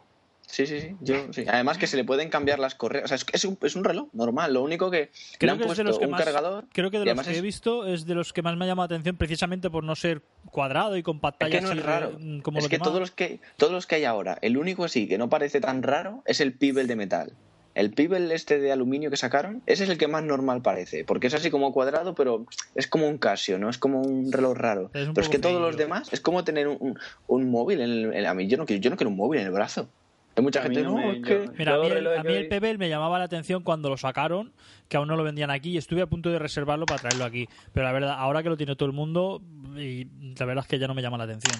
Sí, 0.46 0.66
sí, 0.66 0.80
sí, 0.80 0.94
yo, 1.00 1.32
sí. 1.32 1.44
Además 1.48 1.78
que 1.78 1.86
se 1.86 1.96
le 1.96 2.04
pueden 2.04 2.28
cambiar 2.28 2.58
las 2.60 2.74
correas. 2.74 3.04
O 3.04 3.08
sea, 3.08 3.16
es, 3.16 3.26
es 3.32 3.44
un, 3.44 3.58
es 3.62 3.74
un 3.76 3.82
reloj 3.82 4.08
normal. 4.12 4.52
Lo 4.54 4.62
único 4.62 4.90
que 4.90 5.10
le 5.10 5.38
Creo 5.38 5.52
han 5.52 5.58
que 5.58 5.64
es 5.64 5.66
puesto 5.68 5.82
de 5.82 5.88
los 5.88 5.98
que 5.98 6.04
un 6.04 6.10
más, 6.12 6.22
cargador. 6.24 6.64
creo 6.72 6.90
que 6.90 6.98
de 7.00 7.06
los 7.06 7.24
que 7.24 7.32
es- 7.32 7.38
he 7.38 7.40
visto 7.40 7.86
es 7.86 8.06
de 8.06 8.14
los 8.14 8.32
que 8.32 8.42
más 8.42 8.56
me 8.56 8.64
ha 8.64 8.68
llamado 8.68 8.88
la 8.88 8.94
atención 8.94 9.16
precisamente 9.16 9.68
por 9.70 9.82
no 9.84 9.96
ser 9.96 10.22
cuadrado 10.50 10.96
y 10.96 11.02
con 11.02 11.16
Es 11.16 11.22
pantalla 11.22 11.58
que 11.58 11.64
no 11.64 11.72
es 11.72 11.82
raro. 11.82 12.18
como 12.42 12.58
es 12.58 12.68
que 12.68 12.78
todos 12.78 13.00
los 13.00 13.10
que 13.10 13.40
todos 13.56 13.72
los 13.72 13.86
que 13.86 13.96
hay 13.96 14.04
ahora, 14.04 14.38
el 14.42 14.56
único 14.56 14.84
así 14.84 15.08
que 15.08 15.18
no 15.18 15.28
parece 15.28 15.60
tan 15.60 15.82
raro 15.82 16.22
es 16.26 16.40
el 16.40 16.52
Pibel 16.52 16.86
de 16.86 16.96
metal. 16.96 17.32
El 17.74 17.90
Pibel 17.90 18.30
este 18.30 18.60
de 18.60 18.70
aluminio 18.70 19.10
que 19.10 19.16
sacaron, 19.16 19.60
ese 19.66 19.82
es 19.82 19.90
el 19.90 19.98
que 19.98 20.06
más 20.06 20.22
normal 20.22 20.62
parece, 20.62 21.04
porque 21.04 21.26
es 21.26 21.34
así 21.34 21.50
como 21.50 21.72
cuadrado, 21.72 22.14
pero 22.14 22.46
es 22.76 22.86
como 22.86 23.08
un 23.08 23.18
Casio, 23.18 23.58
no 23.58 23.68
es 23.68 23.78
como 23.78 24.00
un 24.00 24.30
reloj 24.30 24.56
raro. 24.56 24.90
Es 24.94 25.08
pero 25.12 25.20
es 25.22 25.28
que 25.28 25.40
todos 25.40 25.60
los 25.60 25.76
demás 25.76 26.12
es 26.12 26.20
como 26.20 26.44
tener 26.44 26.68
un, 26.68 26.76
un- 26.78 26.98
un 27.26 27.50
móvil 27.50 27.80
en 27.80 27.90
el, 27.90 28.14
en- 28.14 28.26
a 28.26 28.34
mí 28.34 28.46
yo 28.46 28.56
no 28.58 28.66
quiero 28.66 28.80
yo 28.80 28.90
no 28.90 28.96
quiero 28.96 29.10
un 29.10 29.16
móvil 29.16 29.40
en 29.40 29.46
el 29.46 29.52
brazo. 29.52 29.88
Hay 30.36 30.42
mucha 30.42 30.62
gente 30.62 30.82
no 30.82 30.90
no, 30.90 30.96
me- 30.96 31.12
es 31.12 31.22
que 31.22 31.44
yo- 31.46 31.52
Mira, 31.56 31.74
a 31.74 31.78
mí, 31.78 31.86
el, 31.88 32.06
a 32.18 32.22
mí 32.24 32.32
el 32.34 32.48
Pebble 32.48 32.78
me 32.78 32.88
llamaba 32.88 33.18
la 33.18 33.24
atención 33.24 33.62
cuando 33.62 33.88
lo 33.88 33.96
sacaron, 33.96 34.52
que 34.88 34.96
aún 34.96 35.06
no 35.08 35.16
lo 35.16 35.22
vendían 35.22 35.50
aquí 35.50 35.70
y 35.70 35.76
estuve 35.78 36.02
a 36.02 36.06
punto 36.06 36.30
de 36.30 36.38
reservarlo 36.40 36.86
para 36.88 36.98
traerlo 36.98 37.24
aquí. 37.24 37.48
Pero 37.72 37.86
la 37.86 37.92
verdad, 37.92 38.14
ahora 38.18 38.42
que 38.42 38.48
lo 38.48 38.56
tiene 38.56 38.74
todo 38.74 38.86
el 38.88 38.94
mundo, 38.94 39.40
y 39.76 40.06
la 40.38 40.44
verdad 40.46 40.64
es 40.64 40.68
que 40.68 40.78
ya 40.78 40.88
no 40.88 40.94
me 40.94 41.02
llama 41.02 41.18
la 41.18 41.24
atención. 41.24 41.54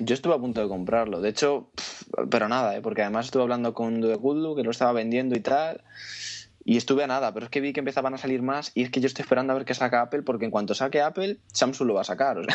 Yo 0.00 0.14
estuve 0.14 0.34
a 0.34 0.38
punto 0.38 0.60
de 0.62 0.68
comprarlo. 0.68 1.20
De 1.20 1.28
hecho, 1.28 1.70
pero 2.30 2.48
nada, 2.48 2.74
¿eh? 2.76 2.80
porque 2.80 3.02
además 3.02 3.26
estuve 3.26 3.42
hablando 3.42 3.74
con 3.74 4.00
Goodlu, 4.00 4.56
que 4.56 4.62
lo 4.62 4.70
estaba 4.70 4.92
vendiendo 4.92 5.36
y 5.36 5.40
tal. 5.40 5.82
Y 6.62 6.76
estuve 6.76 7.02
a 7.04 7.06
nada, 7.06 7.32
pero 7.32 7.46
es 7.46 7.50
que 7.50 7.60
vi 7.62 7.72
que 7.72 7.80
empezaban 7.80 8.12
a 8.12 8.18
salir 8.18 8.42
más 8.42 8.70
y 8.74 8.82
es 8.82 8.90
que 8.90 9.00
yo 9.00 9.06
estoy 9.06 9.22
esperando 9.22 9.52
a 9.52 9.56
ver 9.56 9.64
qué 9.64 9.72
saca 9.72 10.02
Apple, 10.02 10.22
porque 10.22 10.44
en 10.44 10.50
cuanto 10.50 10.74
saque 10.74 11.00
Apple, 11.00 11.38
Samsung 11.52 11.88
lo 11.88 11.94
va 11.94 12.02
a 12.02 12.04
sacar. 12.04 12.38
O 12.38 12.44
sea. 12.44 12.54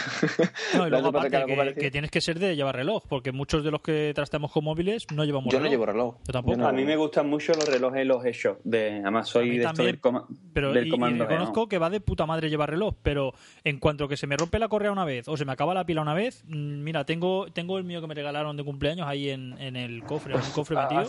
No, 0.75 0.85
y 0.87 0.89
luego 0.91 1.11
¿No 1.11 1.17
aparte 1.17 1.43
que, 1.45 1.73
que 1.73 1.91
tienes 1.91 2.11
que 2.11 2.21
ser 2.21 2.37
de 2.37 2.55
llevar 2.55 2.75
reloj, 2.75 3.03
porque 3.09 3.31
muchos 3.31 3.63
de 3.63 3.71
los 3.71 3.81
que 3.81 4.11
trasteamos 4.13 4.51
con 4.51 4.63
móviles 4.63 5.07
no 5.11 5.25
llevamos 5.25 5.51
Yo 5.51 5.57
no 5.57 5.63
reloj. 5.63 5.71
llevo 5.71 5.85
reloj. 5.87 6.15
Yo 6.27 6.33
tampoco. 6.33 6.55
Yo 6.55 6.61
no- 6.61 6.67
A 6.67 6.71
mí 6.71 6.85
me 6.85 6.95
gustan 6.95 7.27
mucho 7.27 7.53
los 7.53 7.67
relojes, 7.67 8.05
los 8.05 8.23
G-Shock. 8.23 8.59
De, 8.63 8.99
además, 9.01 9.27
A 9.27 9.31
soy 9.31 9.49
de 9.49 9.55
esto 9.57 9.67
también, 9.69 9.85
del, 9.87 9.99
coma- 9.99 10.27
Pero 10.53 10.71
del 10.71 10.85
y- 10.87 10.89
comando. 10.91 11.25
Reconozco 11.25 11.61
¿no? 11.61 11.67
que 11.67 11.77
va 11.79 11.89
de 11.89 11.99
puta 11.99 12.27
madre 12.27 12.49
llevar 12.51 12.69
reloj, 12.69 12.93
pero 13.01 13.33
en 13.63 13.79
cuanto 13.79 14.07
que 14.07 14.17
se 14.17 14.27
me 14.27 14.37
rompe 14.37 14.59
la 14.59 14.67
correa 14.67 14.91
una 14.91 15.03
vez 15.05 15.27
o 15.27 15.35
se 15.35 15.45
me 15.45 15.51
acaba 15.51 15.73
la 15.73 15.83
pila 15.85 16.03
una 16.03 16.13
vez, 16.13 16.43
mm, 16.47 16.83
mira, 16.83 17.05
tengo 17.05 17.47
tengo 17.51 17.79
el 17.79 17.83
mío 17.83 18.01
que 18.01 18.07
me 18.07 18.13
regalaron 18.13 18.55
de 18.55 18.63
cumpleaños 18.63 19.07
ahí 19.07 19.31
en, 19.31 19.59
en 19.59 19.75
el 19.75 20.03
cofre, 20.03 20.35
en 20.35 20.41
un 20.41 20.51
cofre 20.51 20.75
como- 20.75 20.99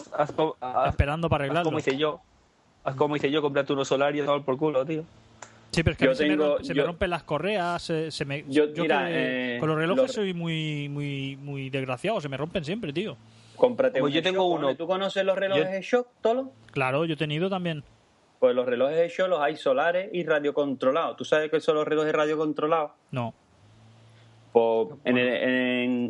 haz- 0.61 0.88
esperando 0.88 1.28
para 1.28 1.44
arreglarlo. 1.44 1.68
como 1.68 1.78
hice 1.78 1.98
yo. 1.98 2.22
Haz 2.87 2.94
como 2.94 3.16
hice 3.16 3.31
yo, 3.31 3.42
comprarte 3.42 3.72
unos 3.72 3.88
solarios 3.88 4.25
y 4.25 4.29
dar 4.29 4.42
por 4.42 4.57
culo, 4.57 4.85
tío. 4.87 5.03
Sí, 5.72 5.83
pero 5.83 5.92
es 5.92 5.99
que 5.99 6.05
a 6.05 6.07
Yo 6.07 6.11
mí 6.12 6.16
se, 6.16 6.25
me, 6.25 6.31
tengo- 6.31 6.64
se 6.64 6.75
me 6.75 6.83
rompen 6.85 7.11
las 7.11 7.22
correas, 7.25 7.83
se, 7.83 8.11
se 8.11 8.25
me... 8.25 8.44
Yo, 8.49 8.64
mira, 8.77 9.07
que 9.09 9.57
eh, 9.57 9.61
con 9.61 9.68
los 9.68 9.77
relojes 9.77 10.03
los- 10.05 10.12
soy 10.12 10.33
muy 10.33 10.88
muy 10.88 11.37
muy 11.37 11.68
desgraciado, 11.68 12.20
se 12.20 12.29
me 12.31 12.37
rompen 12.38 12.64
siempre, 12.64 12.92
tío. 12.92 13.16
Cómprate 13.57 14.01
Pues 14.01 14.11
un 14.12 14.16
yo 14.16 14.22
tengo 14.22 14.46
uno. 14.46 14.75
¿Tú 14.77 14.87
conoces 14.87 15.25
los 15.25 15.37
relojes 15.37 15.64
Yo- 15.64 15.70
G-Shock, 15.99 16.09
Tolo? 16.22 16.53
Claro, 16.70 17.05
yo 17.05 17.14
he 17.14 17.16
tenido 17.16 17.51
también. 17.51 17.83
Pues 18.38 18.55
los 18.55 18.64
relojes 18.66 19.12
G-Shock 19.12 19.29
los 19.29 19.40
hay 19.40 19.57
solares 19.57 20.09
y 20.12 20.25
radiocontrolados. 20.25 21.16
¿Tú 21.16 21.25
sabes 21.25 21.51
qué 21.51 21.61
son 21.61 21.75
los 21.75 21.87
relojes 21.88 22.12
radiocontrolados? 22.12 22.92
No. 23.11 23.35
Pues 24.53 24.88
en 25.05 25.18
el- 25.18 25.29
en- 25.29 25.51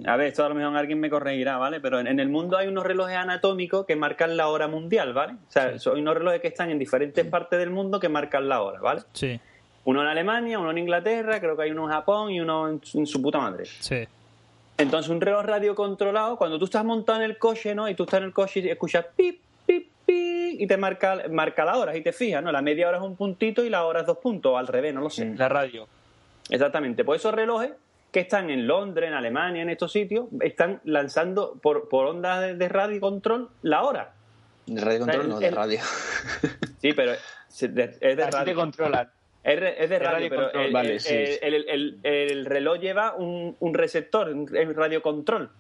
a 0.06 0.16
ver, 0.16 0.28
esto 0.28 0.44
a 0.44 0.48
lo 0.48 0.54
mejor 0.54 0.76
alguien 0.76 0.98
me 1.00 1.08
corregirá, 1.08 1.56
¿vale? 1.58 1.80
Pero 1.80 2.00
en, 2.00 2.06
en 2.06 2.20
el 2.20 2.28
mundo 2.28 2.56
hay 2.56 2.68
unos 2.68 2.84
relojes 2.84 3.16
anatómicos 3.16 3.86
que 3.86 3.96
marcan 3.96 4.36
la 4.36 4.48
hora 4.48 4.68
mundial, 4.68 5.12
¿vale? 5.12 5.34
O 5.34 5.50
sea, 5.52 5.72
Sí. 5.72 5.78
son 5.78 5.98
unos 6.00 6.14
relojes 6.14 6.40
que 6.40 6.48
están 6.48 6.70
en 6.70 6.78
diferentes 6.78 7.24
partes 7.26 7.58
del 7.58 7.70
mundo 7.70 7.98
que 8.00 8.08
marcan 8.08 8.48
la 8.48 8.62
hora, 8.62 8.80
¿vale? 8.80 9.02
Sí, 9.12 9.40
Uno 9.84 10.02
en 10.02 10.08
Alemania, 10.08 10.58
uno 10.58 10.70
en 10.72 10.78
Inglaterra, 10.78 11.38
creo 11.40 11.56
que 11.56 11.62
hay 11.62 11.70
uno 11.70 11.84
en 11.84 11.90
Japón 11.92 12.30
y 12.32 12.40
uno 12.40 12.68
en, 12.68 12.80
su- 12.84 12.98
en 12.98 13.06
su 13.06 13.22
puta 13.22 13.38
madre. 13.38 13.64
sí. 13.66 14.06
Entonces, 14.78 15.08
un 15.10 15.22
reloj 15.22 15.42
radiocontrolado, 15.44 16.36
cuando 16.36 16.58
tú 16.58 16.66
estás 16.66 16.84
montado 16.84 17.18
en 17.20 17.24
el 17.24 17.38
coche, 17.38 17.74
¿no? 17.74 17.88
Y 17.88 17.94
tú 17.94 18.02
estás 18.02 18.18
en 18.18 18.24
el 18.24 18.32
coche 18.34 18.60
y 18.60 18.68
escuchas 18.68 19.06
pip, 19.16 19.40
pip, 19.64 19.88
pip, 20.04 20.60
y 20.60 20.66
te 20.66 20.76
marca, 20.76 21.22
marca 21.30 21.64
la 21.64 21.78
hora, 21.78 21.96
y 21.96 22.02
te 22.02 22.12
fijas, 22.12 22.42
¿no? 22.42 22.52
La 22.52 22.60
media 22.60 22.86
hora 22.88 22.98
es 22.98 23.02
un 23.02 23.16
puntito 23.16 23.64
y 23.64 23.70
la 23.70 23.84
hora 23.86 24.00
es 24.00 24.06
dos 24.06 24.18
puntos, 24.18 24.52
o 24.52 24.58
al 24.58 24.66
revés, 24.66 24.92
no 24.92 25.00
lo 25.00 25.08
sé. 25.08 25.32
La 25.34 25.48
radio. 25.48 25.88
Exactamente. 26.50 27.04
Pues 27.04 27.22
esos 27.22 27.32
relojes 27.34 27.72
que 28.16 28.20
están 28.20 28.48
en 28.48 28.66
Londres, 28.66 29.08
en 29.08 29.12
Alemania, 29.14 29.60
en 29.60 29.68
estos 29.68 29.92
sitios, 29.92 30.28
están 30.40 30.80
lanzando 30.84 31.58
por, 31.60 31.90
por 31.90 32.06
ondas 32.06 32.40
de, 32.40 32.54
de 32.54 32.66
radio 32.70 32.96
y 32.96 33.00
control 33.00 33.50
la 33.60 33.82
hora. 33.82 34.14
De 34.64 34.80
radio 34.80 35.00
control, 35.00 35.20
El- 35.20 35.28
no, 35.28 35.38
de 35.38 35.48
el- 35.48 35.54
radio. 35.54 35.78
Sí, 36.80 36.94
pero 36.94 37.12
es 37.12 37.74
de, 37.74 37.84
es 38.00 38.16
de 38.16 38.22
Así 38.22 38.30
te 38.30 38.36
radio. 38.38 38.54
controlan. 38.54 39.10
Es, 39.44 39.60
re- 39.60 39.84
es 39.84 39.90
de 39.90 39.98
radio, 39.98 40.12
radio 40.12 40.28
pero 40.30 40.42
control, 40.44 40.64
el, 40.64 40.72
vale, 40.72 40.92
el- 40.94 41.00
sí, 41.00 41.14
el- 41.42 41.68
el- 41.68 41.98
el 42.04 42.46
reloj 42.46 42.78
lleva 42.78 43.14
un, 43.16 43.54
un 43.60 43.74
receptor, 43.74 44.30
un, 44.30 44.48
un 44.56 44.74
radiocontrol. 44.74 45.50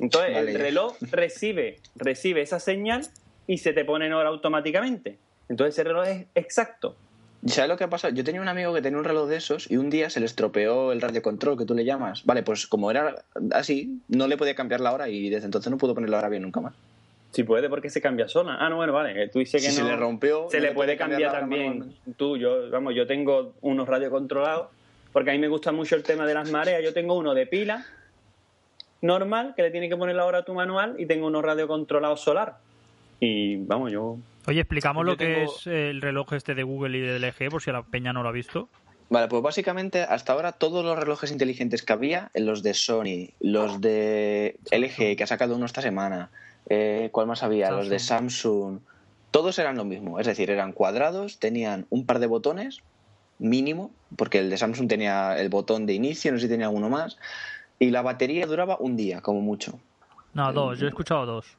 Entonces 0.00 0.34
Vale. 0.34 0.50
el 0.50 0.58
reloj 0.58 0.96
recibe, 1.12 1.78
recibe 1.94 2.40
esa 2.40 2.58
señal 2.58 3.02
y 3.46 3.58
se 3.58 3.72
te 3.72 3.84
pone 3.84 4.06
en 4.06 4.14
hora 4.14 4.30
automáticamente. 4.30 5.16
Entonces 5.48 5.76
ese 5.78 5.84
reloj 5.84 6.08
es 6.08 6.26
exacto. 6.34 6.96
¿Y 7.42 7.48
¿Sabes 7.48 7.70
lo 7.70 7.76
que 7.76 7.84
ha 7.84 7.90
pasado? 7.90 8.12
Yo 8.14 8.22
tenía 8.22 8.40
un 8.40 8.48
amigo 8.48 8.74
que 8.74 8.82
tenía 8.82 8.98
un 8.98 9.04
reloj 9.04 9.28
de 9.28 9.36
esos 9.36 9.70
y 9.70 9.78
un 9.78 9.88
día 9.88 10.10
se 10.10 10.20
le 10.20 10.26
estropeó 10.26 10.92
el 10.92 11.00
radiocontrol 11.00 11.56
que 11.56 11.64
tú 11.64 11.74
le 11.74 11.84
llamas. 11.84 12.24
Vale, 12.26 12.42
pues 12.42 12.66
como 12.66 12.90
era 12.90 13.24
así, 13.52 14.00
no 14.08 14.28
le 14.28 14.36
podía 14.36 14.54
cambiar 14.54 14.80
la 14.80 14.92
hora 14.92 15.08
y 15.08 15.30
desde 15.30 15.46
entonces 15.46 15.70
no 15.70 15.78
pudo 15.78 15.94
poner 15.94 16.10
la 16.10 16.18
hora 16.18 16.28
bien 16.28 16.42
nunca 16.42 16.60
más. 16.60 16.74
Si 17.32 17.44
puede, 17.44 17.68
porque 17.68 17.88
se 17.88 18.00
cambia 18.02 18.28
sola. 18.28 18.56
Ah, 18.60 18.68
no, 18.68 18.76
bueno, 18.76 18.92
vale. 18.92 19.28
Tú 19.28 19.38
dices 19.38 19.62
que 19.62 19.70
Si 19.70 19.80
no. 19.80 19.86
se 19.86 19.92
le 19.92 19.96
rompió, 19.96 20.48
Se 20.50 20.58
no 20.58 20.64
le 20.66 20.72
puede 20.72 20.96
cambiar 20.96 21.30
hora 21.30 21.40
también. 21.40 21.94
Tú, 22.16 22.36
yo, 22.36 22.68
vamos, 22.70 22.94
yo 22.94 23.06
tengo 23.06 23.54
unos 23.62 23.88
radiocontrolados, 23.88 24.66
porque 25.12 25.30
a 25.30 25.32
mí 25.32 25.38
me 25.38 25.48
gusta 25.48 25.72
mucho 25.72 25.94
el 25.96 26.02
tema 26.02 26.26
de 26.26 26.34
las 26.34 26.50
mareas. 26.50 26.82
Yo 26.82 26.92
tengo 26.92 27.16
uno 27.16 27.32
de 27.32 27.46
pila 27.46 27.86
normal, 29.00 29.54
que 29.56 29.62
le 29.62 29.70
tiene 29.70 29.88
que 29.88 29.96
poner 29.96 30.16
la 30.16 30.26
hora 30.26 30.38
a 30.38 30.44
tu 30.44 30.52
manual, 30.54 30.96
y 30.98 31.06
tengo 31.06 31.26
unos 31.26 31.42
radiocontrolados 31.42 32.20
solar. 32.20 32.56
Y 33.20 33.56
vamos, 33.56 33.92
yo. 33.92 34.18
Oye, 34.50 34.62
explicamos 34.62 35.02
Yo 35.04 35.12
lo 35.12 35.16
que 35.16 35.26
tengo- 35.26 35.44
es 35.44 35.66
el 35.68 36.02
reloj 36.02 36.32
este 36.32 36.56
de 36.56 36.64
Google 36.64 36.98
y 36.98 37.00
de 37.02 37.16
LG, 37.20 37.50
por 37.50 37.62
si 37.62 37.70
la 37.70 37.84
peña 37.84 38.12
no 38.12 38.24
lo 38.24 38.30
ha 38.30 38.32
visto. 38.32 38.68
Vale, 39.08 39.28
pues 39.28 39.42
básicamente 39.42 40.02
hasta 40.02 40.32
ahora 40.32 40.50
todos 40.50 40.84
los 40.84 40.98
relojes 40.98 41.30
inteligentes 41.30 41.84
que 41.84 41.92
había, 41.92 42.32
los 42.34 42.64
de 42.64 42.74
Sony, 42.74 43.30
los 43.38 43.80
de 43.80 44.58
LG 44.72 45.16
que 45.16 45.22
ha 45.22 45.26
sacado 45.28 45.54
uno 45.54 45.66
esta 45.66 45.82
semana, 45.82 46.32
eh, 46.68 47.10
¿cuál 47.12 47.28
más 47.28 47.44
había? 47.44 47.70
Los 47.70 47.88
de 47.88 47.98
Samsung, 48.00 48.80
todos 49.30 49.56
eran 49.60 49.76
lo 49.76 49.84
mismo, 49.84 50.18
es 50.18 50.26
decir, 50.26 50.50
eran 50.50 50.72
cuadrados, 50.72 51.38
tenían 51.38 51.86
un 51.90 52.04
par 52.04 52.18
de 52.18 52.26
botones 52.26 52.82
mínimo, 53.38 53.94
porque 54.16 54.38
el 54.40 54.50
de 54.50 54.58
Samsung 54.58 54.88
tenía 54.88 55.40
el 55.40 55.48
botón 55.48 55.86
de 55.86 55.94
inicio, 55.94 56.32
no 56.32 56.38
sé 56.38 56.46
si 56.46 56.50
tenía 56.50 56.68
uno 56.70 56.88
más, 56.88 57.18
y 57.78 57.90
la 57.90 58.02
batería 58.02 58.46
duraba 58.46 58.76
un 58.80 58.96
día, 58.96 59.20
como 59.20 59.40
mucho. 59.40 59.80
No, 60.34 60.52
dos, 60.52 60.78
yo 60.78 60.86
he 60.86 60.88
escuchado 60.88 61.24
dos. 61.26 61.56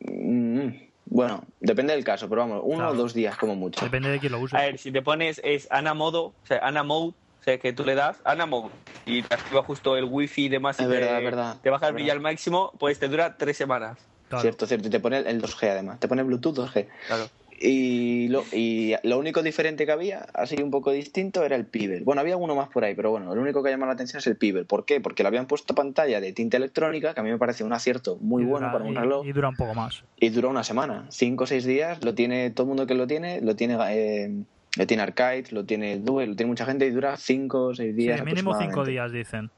Mm, 0.00 0.68
bueno, 1.06 1.44
depende 1.60 1.94
del 1.94 2.04
caso, 2.04 2.28
pero 2.28 2.42
vamos, 2.42 2.60
uno 2.64 2.76
Claro. 2.76 2.92
o 2.92 2.94
dos 2.94 3.14
días 3.14 3.36
como 3.36 3.54
mucho. 3.54 3.84
Depende 3.84 4.10
de 4.10 4.20
quién 4.20 4.32
lo 4.32 4.40
use. 4.40 4.56
A 4.56 4.62
ver, 4.62 4.78
si 4.78 4.90
te 4.90 5.02
pones 5.02 5.40
es 5.44 5.68
Ana 5.70 5.94
Modo, 5.94 6.22
o 6.24 6.34
sea, 6.44 6.58
Ana 6.62 6.82
Mode, 6.82 7.10
o 7.16 7.42
sea, 7.42 7.58
que 7.58 7.72
tú 7.72 7.84
le 7.84 7.94
das 7.94 8.20
Ana 8.24 8.46
Mode 8.46 8.74
y 9.04 9.22
te 9.22 9.34
activa 9.34 9.62
justo 9.62 9.96
el 9.96 10.04
wifi 10.04 10.46
y 10.46 10.48
demás 10.48 10.80
y 10.80 10.84
Es 10.84 10.88
te, 10.88 10.94
verdad, 10.94 11.18
es 11.18 11.24
verdad, 11.24 11.60
te 11.62 11.70
baja 11.70 11.88
el 11.88 11.94
brillo 11.94 12.12
al 12.12 12.20
máximo, 12.20 12.72
pues 12.78 12.98
te 12.98 13.08
dura 13.08 13.36
tres 13.36 13.56
semanas. 13.56 13.98
Claro. 14.28 14.40
Cierto, 14.42 14.66
cierto, 14.66 14.88
y 14.88 14.90
te 14.90 15.00
pone 15.00 15.18
el 15.18 15.42
2G 15.42 15.68
además, 15.70 16.00
te 16.00 16.08
pone 16.08 16.22
Bluetooth 16.22 16.56
2G. 16.56 16.88
Claro. 17.06 17.28
Y 17.60 18.28
lo, 18.28 18.44
y 18.52 18.94
lo 19.04 19.18
único 19.18 19.42
diferente 19.42 19.86
que 19.86 19.92
había, 19.92 20.26
así 20.34 20.56
un 20.62 20.70
poco 20.70 20.90
distinto, 20.90 21.44
era 21.44 21.56
el 21.56 21.66
Pibel. 21.66 22.02
Bueno, 22.04 22.20
había 22.20 22.36
uno 22.36 22.54
más 22.56 22.68
por 22.68 22.84
ahí, 22.84 22.94
pero 22.94 23.10
bueno, 23.10 23.34
lo 23.34 23.40
único 23.40 23.62
que 23.62 23.70
llama 23.70 23.86
la 23.86 23.92
atención 23.92 24.18
es 24.18 24.26
el 24.26 24.36
Pibel. 24.36 24.66
¿Por 24.66 24.84
qué? 24.84 25.00
Porque 25.00 25.22
le 25.22 25.28
habían 25.28 25.46
puesto 25.46 25.74
pantalla 25.74 26.20
de 26.20 26.32
tinta 26.32 26.56
electrónica, 26.56 27.14
que 27.14 27.20
a 27.20 27.22
mí 27.22 27.30
me 27.30 27.38
parece 27.38 27.64
un 27.64 27.72
acierto 27.72 28.16
muy 28.20 28.44
bueno 28.44 28.70
para 28.72 28.84
un 28.84 28.94
reloj, 28.96 29.24
Y 29.26 29.32
dura 29.32 29.48
un 29.48 29.56
poco 29.56 29.74
más. 29.74 30.02
y 30.16 30.28
dura 30.30 30.48
una 30.48 30.64
semana. 30.64 31.06
Cinco 31.10 31.44
o 31.44 31.46
seis 31.46 31.64
días, 31.64 32.04
lo 32.04 32.14
tiene 32.14 32.50
todo 32.50 32.64
el 32.64 32.68
mundo 32.68 32.86
que 32.86 32.94
lo 32.94 33.06
tiene, 33.06 33.40
lo 33.40 33.54
tiene, 33.56 33.76
eh, 33.90 34.44
lo 34.76 34.86
tiene 34.86 35.02
Arcade, 35.02 35.44
lo 35.50 35.64
tiene 35.64 35.98
Duel, 35.98 36.30
lo 36.30 36.36
tiene 36.36 36.48
mucha 36.50 36.66
gente 36.66 36.86
y 36.86 36.90
dura 36.90 37.16
cinco 37.16 37.66
o 37.66 37.74
seis 37.74 37.94
Sí, 37.94 38.02
días. 38.02 38.24
mínimo 38.24 38.52
cinco 38.54 38.80
aproximadamente. 38.82 38.90
días, 38.90 39.12
dicen. 39.12 39.50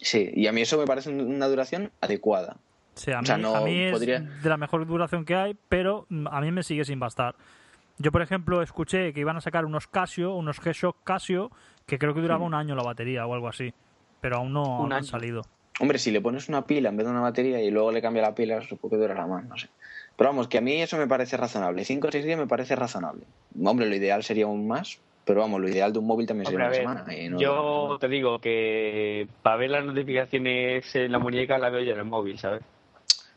Sí, 0.00 0.30
y 0.34 0.46
a 0.46 0.52
mí 0.52 0.60
eso 0.62 0.78
me 0.78 0.86
parece 0.86 1.10
un- 1.10 1.20
una 1.20 1.46
duración 1.48 1.90
adecuada. 2.00 2.58
Sí, 2.94 3.10
a 3.12 3.18
mí, 3.18 3.24
O 3.24 3.26
sea, 3.26 3.36
no 3.38 3.54
a 3.56 3.60
mí 3.62 3.76
es 3.82 3.92
podría- 3.92 4.20
de 4.20 4.48
la 4.48 4.56
mejor 4.56 4.86
duración 4.86 5.24
que 5.24 5.34
hay, 5.34 5.56
pero 5.68 6.06
a 6.30 6.40
mí 6.40 6.52
me 6.52 6.62
sigue 6.62 6.84
sin 6.84 7.00
bastar. 7.00 7.34
Yo, 7.98 8.10
por 8.12 8.22
ejemplo, 8.22 8.62
escuché 8.62 9.12
que 9.12 9.20
iban 9.20 9.36
a 9.36 9.40
sacar 9.40 9.64
unos 9.64 9.86
Casio, 9.86 10.34
unos 10.34 10.60
G-Shock 10.60 10.96
Casio, 11.04 11.50
que 11.86 11.98
creo 11.98 12.14
que 12.14 12.20
duraba 12.20 12.44
un 12.44 12.54
año 12.54 12.74
la 12.74 12.82
batería 12.82 13.26
o 13.26 13.34
algo 13.34 13.48
así. 13.48 13.72
Pero 14.20 14.36
aún 14.38 14.52
no, 14.52 14.64
aún 14.78 14.92
han 14.92 15.04
salido. 15.04 15.42
Hombre, 15.80 15.98
si 15.98 16.10
le 16.10 16.20
pones 16.20 16.48
una 16.48 16.64
pila 16.66 16.88
en 16.88 16.96
vez 16.96 17.04
de 17.06 17.12
una 17.12 17.20
batería 17.20 17.60
y 17.60 17.70
luego 17.70 17.90
le 17.92 18.00
cambia 18.00 18.22
la 18.22 18.34
pila, 18.34 18.60
supongo 18.62 18.90
que 18.96 19.02
durará 19.02 19.26
más, 19.26 19.44
no 19.44 19.56
sé. 19.56 19.68
Pero 20.16 20.30
vamos, 20.30 20.46
que 20.48 20.58
a 20.58 20.60
mí 20.60 20.80
eso 20.80 20.96
me 20.96 21.06
parece 21.08 21.36
razonable. 21.36 21.84
Cinco 21.84 22.08
o 22.08 22.10
seis 22.12 22.24
días 22.24 22.38
me 22.38 22.46
parece 22.46 22.76
razonable. 22.76 23.24
Hombre, 23.62 23.86
lo 23.88 23.94
ideal 23.96 24.22
sería 24.22 24.46
un 24.46 24.66
más, 24.68 25.00
pero 25.24 25.40
vamos, 25.40 25.60
lo 25.60 25.68
ideal 25.68 25.92
de 25.92 25.98
un 25.98 26.06
móvil 26.06 26.26
también 26.26 26.46
Hombre, 26.46 26.64
sería 26.70 26.84
una 26.84 26.94
ver, 26.94 27.04
semana. 27.04 27.30
no- 27.30 27.38
yo 27.40 27.98
te 28.00 28.08
digo 28.08 28.38
que 28.40 29.26
para 29.42 29.56
ver 29.56 29.70
las 29.70 29.84
notificaciones 29.84 30.94
en 30.94 31.10
la 31.12 31.18
muñeca 31.18 31.58
la 31.58 31.70
veo 31.70 31.82
ya 31.82 31.92
en 31.94 31.98
el 31.98 32.04
móvil, 32.04 32.38
¿sabes? 32.38 32.62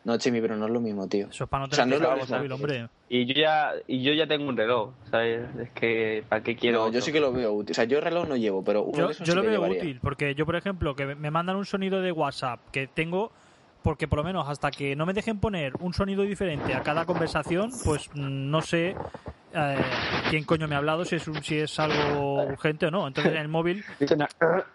No, 0.08 0.18
Chimi, 0.18 0.40
pero 0.40 0.56
no 0.56 0.68
es 0.68 0.72
lo 0.72 0.80
mismo, 0.80 1.06
tío. 1.10 1.28
Eso 1.30 1.44
es 1.44 1.50
para 1.50 1.66
no 1.66 1.70
O 1.70 1.76
sea, 1.76 1.84
tener 1.84 2.00
no 2.00 2.08
que 2.08 2.14
es 2.14 2.20
lo 2.22 2.26
cargar 2.28 2.46
el 2.46 2.50
mismo. 2.50 2.58
móvil, 2.68 2.80
hombre. 2.80 2.90
Y 3.10 3.26
yo 3.26 3.34
ya 3.42 3.72
y 3.88 4.04
yo 4.04 4.14
ya 4.14 4.26
tengo 4.26 4.48
un 4.48 4.56
reloj, 4.56 4.94
¿sabes? 5.12 5.46
Es 5.60 5.70
que 5.72 6.24
¿para 6.30 6.42
qué 6.42 6.56
quiero? 6.56 6.86
No, 6.86 6.92
yo 6.94 7.02
sí 7.02 7.12
que 7.12 7.20
lo 7.20 7.34
veo 7.34 7.52
útil. 7.52 7.74
O 7.74 7.76
sea, 7.76 7.84
yo 7.84 8.00
reloj 8.00 8.26
no 8.26 8.38
llevo, 8.38 8.64
pero 8.64 8.84
uno 8.84 8.98
Yo, 8.98 9.08
de 9.08 9.12
esos 9.12 9.28
yo 9.28 9.34
sí 9.34 9.36
lo 9.36 9.42
que 9.42 9.50
veo 9.50 9.58
llevaría. 9.60 9.82
útil, 9.82 10.00
porque 10.02 10.34
yo, 10.34 10.46
por 10.46 10.56
ejemplo, 10.56 10.96
que 10.96 11.14
me 11.14 11.30
mandan 11.30 11.58
un 11.58 11.66
sonido 11.66 12.00
de 12.00 12.14
WhatsApp 12.14 12.62
que 12.72 12.88
tengo, 12.88 13.34
porque 13.84 14.08
por 14.08 14.20
lo 14.20 14.24
menos 14.24 14.48
hasta 14.48 14.72
que 14.72 14.96
no 14.96 15.06
me 15.06 15.12
dejen 15.12 15.40
poner 15.42 15.74
un 15.82 15.94
sonido 15.94 16.24
diferente 16.24 16.74
a 16.74 16.84
cada 16.84 17.06
conversación, 17.06 17.72
pues 17.84 18.10
no 18.16 18.62
sé 18.62 18.96
eh, 19.54 19.78
quién 20.30 20.46
coño 20.46 20.70
me 20.70 20.76
ha 20.76 20.78
hablado, 20.78 21.04
si 21.04 21.18
es, 21.18 21.28
un, 21.28 21.44
si 21.44 21.58
es 21.58 21.78
algo 21.82 22.44
urgente 22.46 22.86
o 22.86 22.92
no. 22.92 23.08
Entonces 23.10 23.34
en 23.34 23.40
el 23.40 23.50
móvil, 23.50 23.84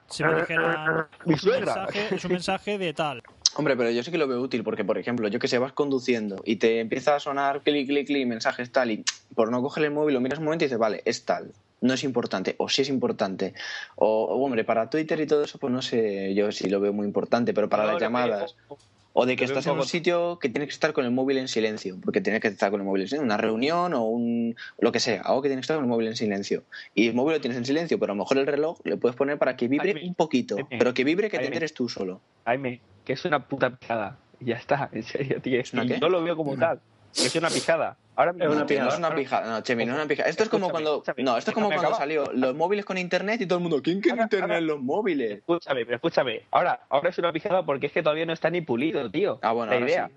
si 0.09 0.25
me 0.25 0.43
es 0.43 1.45
un, 1.45 1.51
mensaje, 1.53 2.15
es 2.17 2.23
un 2.23 2.33
mensaje 2.33 2.77
de 2.77 2.93
tal. 2.93 3.23
Hombre, 3.55 3.77
pero 3.77 3.91
yo 3.91 4.03
sí 4.03 4.11
que 4.11 4.19
lo 4.19 4.29
veo 4.29 4.41
útil 4.41 4.65
porque, 4.65 4.85
por 4.85 4.99
ejemplo, 4.99 5.29
yo 5.29 5.39
que 5.39 5.49
sé, 5.49 5.59
vas 5.59 5.73
conduciendo 5.75 6.43
y 6.45 6.57
te 6.57 6.81
empieza 6.81 7.15
a 7.17 7.21
sonar 7.21 7.63
clic, 7.63 7.87
clic, 7.87 8.07
clic, 8.07 8.27
mensajes 8.27 8.73
tal 8.73 8.91
y 8.91 9.07
por 9.35 9.51
no 9.51 9.61
coger 9.63 9.85
el 9.85 9.91
móvil 9.93 10.15
lo 10.15 10.21
miras 10.21 10.39
un 10.39 10.47
momento 10.47 10.65
y 10.65 10.69
dices, 10.69 10.79
vale, 10.79 11.03
es 11.05 11.25
tal, 11.27 11.55
no 11.81 11.93
es 11.93 12.03
importante 12.05 12.55
o 12.59 12.69
sí 12.69 12.83
es 12.83 12.89
importante. 12.89 13.55
O, 13.97 14.25
o, 14.25 14.45
hombre, 14.45 14.65
para 14.65 14.89
Twitter 14.89 15.21
y 15.21 15.27
todo 15.27 15.45
eso, 15.45 15.59
pues 15.59 15.73
no 15.73 15.83
sé, 15.83 16.35
yo 16.35 16.51
sí 16.51 16.69
lo 16.71 16.81
veo 16.81 16.93
muy 16.95 17.07
importante, 17.07 17.53
pero 17.53 17.69
para 17.69 17.85
No, 17.85 17.93
las 17.93 18.01
llamadas 18.01 18.57
o 18.69 18.79
de 19.15 19.37
que 19.37 19.45
estás 19.45 19.67
en 19.67 19.73
un 19.73 19.85
sitio 19.85 20.39
que 20.39 20.49
tienes 20.49 20.69
que 20.69 20.73
estar 20.73 20.93
con 20.93 21.05
el 21.05 21.11
móvil 21.11 21.39
en 21.39 21.49
silencio, 21.49 21.99
porque 22.03 22.21
tienes 22.21 22.41
que 22.41 22.49
estar 22.49 22.71
con 22.71 22.81
el 22.81 22.87
móvil 22.87 23.03
en 23.03 23.09
silencio, 23.09 23.25
una 23.25 23.37
reunión 23.37 23.95
o 23.95 24.05
un 24.05 24.57
lo 24.79 24.93
que 24.93 25.01
sea, 25.01 25.23
algo 25.23 25.43
que 25.43 25.49
tienes 25.49 25.63
que 25.63 25.65
estar 25.65 25.77
con 25.77 25.85
el 25.85 25.91
móvil 25.91 26.09
en 26.09 26.17
silencio. 26.17 26.65
Y 26.95 27.09
el 27.09 27.15
móvil 27.15 27.35
lo 27.35 27.41
tienes 27.41 27.59
en 27.59 27.65
silencio, 27.65 27.99
pero 27.99 28.13
a 28.13 28.17
lo 28.17 28.23
mejor 28.23 28.39
el 28.39 28.47
reloj 28.47 28.79
le 28.85 28.97
puedes 28.97 29.17
poner 29.17 29.39
para 29.39 29.57
que 29.57 29.69
vibre 29.69 29.93
Jaime, 29.93 30.09
un 30.09 30.15
poquito, 30.15 30.57
Jaime, 30.57 30.79
pero 30.79 30.95
que 30.95 31.05
vibre 31.05 31.29
que 31.29 31.37
te 31.37 31.45
Jaime. 31.45 31.49
enteres 31.49 31.75
tú 31.75 31.89
solo. 31.89 32.21
Jaime, 32.45 32.81
que 33.05 33.13
es 33.13 33.25
una 33.25 33.47
puta 33.47 33.77
pijada. 33.77 34.19
Ya 34.41 34.57
está, 34.57 34.89
en 34.93 35.03
serio, 35.03 35.41
tío. 35.41 35.61
¿Es 35.61 35.73
una 35.73 35.85
Y 35.85 35.89
qué? 35.89 36.01
Yo 36.01 36.09
lo 36.09 36.23
veo 36.23 36.37
como 36.37 36.57
tal. 36.57 36.81
Que 37.15 37.27
es 37.27 37.37
una 37.37 37.51
pijada. 37.51 37.97
Ahora 38.15 38.33
mismo- 38.33 38.45
Es 38.45 38.51
una 38.53 38.61
No, 38.61 38.67
tío, 38.67 38.83
no 38.83 38.89
es 38.89 38.99
una 38.99 39.09
no, 39.11 39.61
Chemi, 39.63 39.87
no 39.87 39.93
es 39.93 39.99
una 39.99 40.07
pijada. 40.07 40.29
Esto 40.29 40.43
es 40.43 40.49
como 40.51 40.67
Escúchame, 40.67 40.85
cuando. 41.15 41.23
No, 41.33 41.39
esto 41.39 41.51
es 41.51 41.55
como 41.55 41.71
cuando 41.71 41.95
salió 41.95 42.25
los 42.35 42.55
móviles 42.55 42.85
con 42.85 42.99
internet 42.99 43.41
y 43.41 43.47
todo 43.47 43.59
el 43.59 43.63
mundo. 43.63 43.81
¿Quién 43.83 44.01
quiere 44.01 44.13
Ahora- 44.19 44.25
internet 44.25 44.51
ahora- 44.51 44.59
en 44.59 44.67
los 44.67 44.81
móviles? 44.81 45.31
Escúchame, 45.39 45.85
pero 45.87 45.97
escúchame. 45.97 46.43
Ahora, 46.51 46.81
ahora 46.91 47.09
es 47.09 47.19
una 47.19 47.33
pijada 47.33 47.65
porque 47.65 47.87
es 47.87 47.93
que 47.93 48.03
todavía 48.03 48.27
no 48.27 48.33
está 48.35 48.51
ni 48.51 48.61
pulido, 48.61 49.11
tío. 49.11 49.39
Ah, 49.43 49.53
bueno, 49.53 49.71
la 49.73 49.79
ahora 49.79 49.89
idea. 49.91 50.09
sí. 50.09 50.15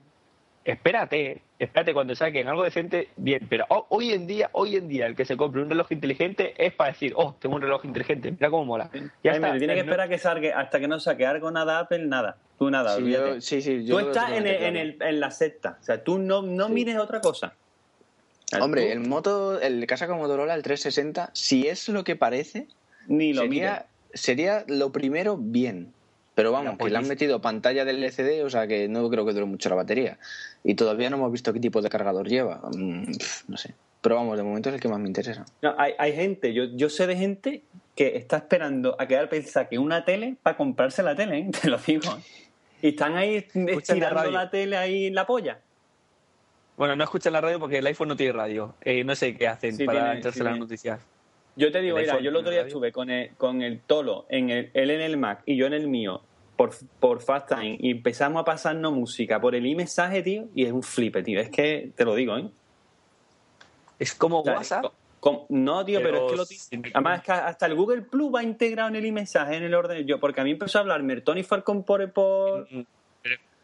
Espérate, 0.65 1.41
espérate 1.59 1.93
cuando 1.93 2.15
saquen 2.15 2.47
algo 2.47 2.63
decente, 2.63 3.09
bien. 3.17 3.45
Pero 3.47 3.65
ho- 3.69 3.85
hoy 3.89 4.13
en 4.13 4.25
día, 4.25 4.49
hoy 4.53 4.75
en 4.75 4.87
día, 4.87 5.05
el 5.05 5.15
que 5.15 5.23
se 5.23 5.37
compre 5.37 5.61
un 5.61 5.69
reloj 5.69 5.91
inteligente 5.91 6.55
es 6.57 6.73
para 6.73 6.91
decir, 6.91 7.13
oh, 7.15 7.35
tengo 7.39 7.55
un 7.55 7.61
reloj 7.61 7.85
inteligente, 7.85 8.31
mira 8.31 8.49
cómo 8.49 8.65
mola. 8.65 8.89
Ya 9.23 9.31
Jaime, 9.33 9.47
está. 9.49 9.59
tiene 9.59 9.75
que 9.75 9.83
No- 9.83 9.91
esperar 9.91 10.09
que 10.09 10.17
salga 10.17 10.59
hasta 10.59 10.79
que 10.79 10.87
no 10.87 10.99
saque 10.99 11.25
algo 11.27 11.51
nada 11.51 11.77
Apple, 11.79 12.07
nada. 12.07 12.37
Tú 12.57 12.71
nada, 12.71 12.95
Sí, 12.97 13.11
yo- 13.11 13.39
sí, 13.41 13.61
sí, 13.61 13.85
yo 13.85 13.99
tú 13.99 14.07
estás 14.07 14.31
en, 14.31 14.47
el- 14.47 14.63
en, 14.63 14.75
el- 14.75 14.97
en 15.01 15.19
la 15.19 15.29
secta. 15.29 15.77
O 15.79 15.83
sea, 15.83 16.03
tú 16.03 16.17
no, 16.17 16.41
no 16.41 16.65
Sí. 16.67 16.73
mires 16.73 16.97
otra 16.97 17.21
cosa. 17.21 17.53
Hombre, 18.59 18.91
el 18.91 18.99
moto, 18.99 19.59
el 19.59 19.87
sacado 19.89 20.15
Motorola, 20.15 20.53
el 20.53 20.63
360, 20.63 21.31
si 21.33 21.67
es 21.67 21.89
lo 21.89 22.03
que 22.03 22.15
parece, 22.15 22.67
ni 23.07 23.33
lo 23.33 23.41
sería, 23.41 23.87
sería 24.13 24.65
lo 24.67 24.91
primero 24.91 25.37
bien. 25.37 25.93
Pero 26.35 26.51
vamos, 26.51 26.73
La 26.73 26.77
que 26.77 26.89
le 26.89 26.97
han 26.97 27.07
metido 27.07 27.39
pantalla 27.39 27.85
del 27.85 28.03
LCD, 28.03 28.43
o 28.43 28.49
sea 28.49 28.67
que 28.67 28.89
no 28.89 29.09
creo 29.09 29.25
que 29.25 29.31
dure 29.31 29.45
mucho 29.45 29.69
la 29.69 29.75
batería. 29.75 30.19
Y 30.65 30.75
todavía 30.75 31.09
no 31.09 31.15
hemos 31.15 31.31
visto 31.31 31.53
qué 31.53 31.61
tipo 31.61 31.81
de 31.81 31.89
cargador 31.89 32.27
lleva. 32.27 32.61
Mm, 32.75 33.11
no 33.47 33.57
sé. 33.57 33.73
Pero 34.01 34.15
vamos, 34.15 34.37
de 34.37 34.43
momento 34.43 34.69
es 34.69 34.75
el 34.75 34.81
que 34.81 34.89
más 34.89 34.99
me 34.99 35.07
interesa. 35.07 35.45
No, 35.61 35.73
hay, 35.77 35.93
hay 35.97 36.13
gente, 36.13 36.53
yo, 36.53 36.65
yo 36.65 36.89
sé 36.89 37.07
de 37.07 37.15
gente 37.15 37.63
que 37.95 38.17
está 38.17 38.37
esperando 38.37 38.95
a 38.99 39.07
quedar 39.07 39.29
pensar 39.29 39.69
que 39.69 39.79
una 39.79 40.03
tele 40.03 40.35
para 40.43 40.57
comprarse 40.57 41.01
la 41.01 41.15
tele, 41.15 41.39
¿eh? 41.39 41.49
te 41.61 41.69
lo 41.69 41.77
digo. 41.77 42.19
Y 42.81 42.89
están 42.89 43.15
ahí 43.15 43.47
la 43.53 43.71
estirando 43.71 44.15
radio. 44.15 44.31
la 44.31 44.49
tele 44.49 44.75
ahí 44.75 45.05
en 45.05 45.15
la 45.15 45.25
polla. 45.25 45.59
Bueno, 46.77 46.95
no 46.95 47.03
escuchan 47.03 47.33
la 47.33 47.41
radio 47.41 47.59
porque 47.59 47.77
el 47.77 47.87
iPhone 47.87 48.09
no 48.09 48.15
tiene 48.15 48.33
radio. 48.33 48.75
Eh, 48.81 49.03
no 49.03 49.15
sé 49.15 49.35
qué 49.37 49.47
hacen 49.47 49.75
Sí 49.75 49.85
para 49.85 49.99
tiene, 49.99 50.15
enterarse 50.15 50.39
sí 50.39 50.43
las 50.43 50.53
tiene. 50.53 50.59
noticias. 50.59 50.99
Yo 51.55 51.71
te 51.71 51.81
digo, 51.81 51.97
El 51.97 52.03
mira, 52.03 52.19
yo 52.19 52.29
el 52.29 52.35
otro 52.35 52.51
día 52.51 52.59
radio. 52.61 52.67
estuve 52.67 52.91
con 52.91 53.09
el, 53.09 53.33
con 53.35 53.61
el 53.61 53.79
Tolo, 53.81 54.25
en 54.29 54.49
el, 54.49 54.71
él 54.73 54.89
en 54.91 55.01
el 55.01 55.15
Mac 55.17 55.41
y 55.45 55.55
yo 55.55 55.67
en 55.67 55.73
el 55.73 55.87
mío, 55.87 56.21
por, 56.57 56.71
por 56.99 57.21
Fast 57.21 57.47
Time, 57.49 57.77
y 57.79 57.91
empezamos 57.91 58.41
a 58.41 58.45
pasarnos 58.45 58.91
música 58.93 59.39
por 59.39 59.55
el 59.55 59.65
e-mensaje, 59.65 60.21
tío, 60.21 60.45
y 60.53 60.65
es 60.65 60.73
un 60.73 60.83
flipe, 60.83 61.23
tío. 61.23 61.39
Es 61.39 61.49
que 61.49 61.91
te 61.95 62.03
lo 62.03 62.13
digo, 62.15 62.37
¿eh? 62.37 62.49
Es 63.99 64.13
como 64.13 64.41
O 64.41 64.43
sea, 64.43 64.55
WhatsApp. 64.55 64.85
no, 65.49 65.85
tío, 65.85 66.01
pero, 66.01 66.27
Pero 66.27 66.43
es 66.43 66.69
que 66.69 66.77
lo 66.77 66.89
Además, 66.93 67.19
es 67.19 67.25
que 67.25 67.31
hasta 67.31 67.65
el 67.67 67.75
Google 67.75 68.01
Plus 68.01 68.33
va 68.35 68.43
integrado 68.43 68.89
en 68.89 68.97
el 68.97 69.05
e-mensaje, 69.05 69.55
en 69.55 69.63
el 69.63 69.73
orden. 69.73 70.05
Yo, 70.05 70.19
porque 70.19 70.41
a 70.41 70.43
mí 70.43 70.51
empezó 70.51 70.79
a 70.79 70.81
hablarme 70.81 71.13
el 71.13 71.23
Tony 71.23 71.43
Falcon 71.43 71.83
por, 71.83 72.11
por, 72.11 72.67
Mm, 72.69 72.81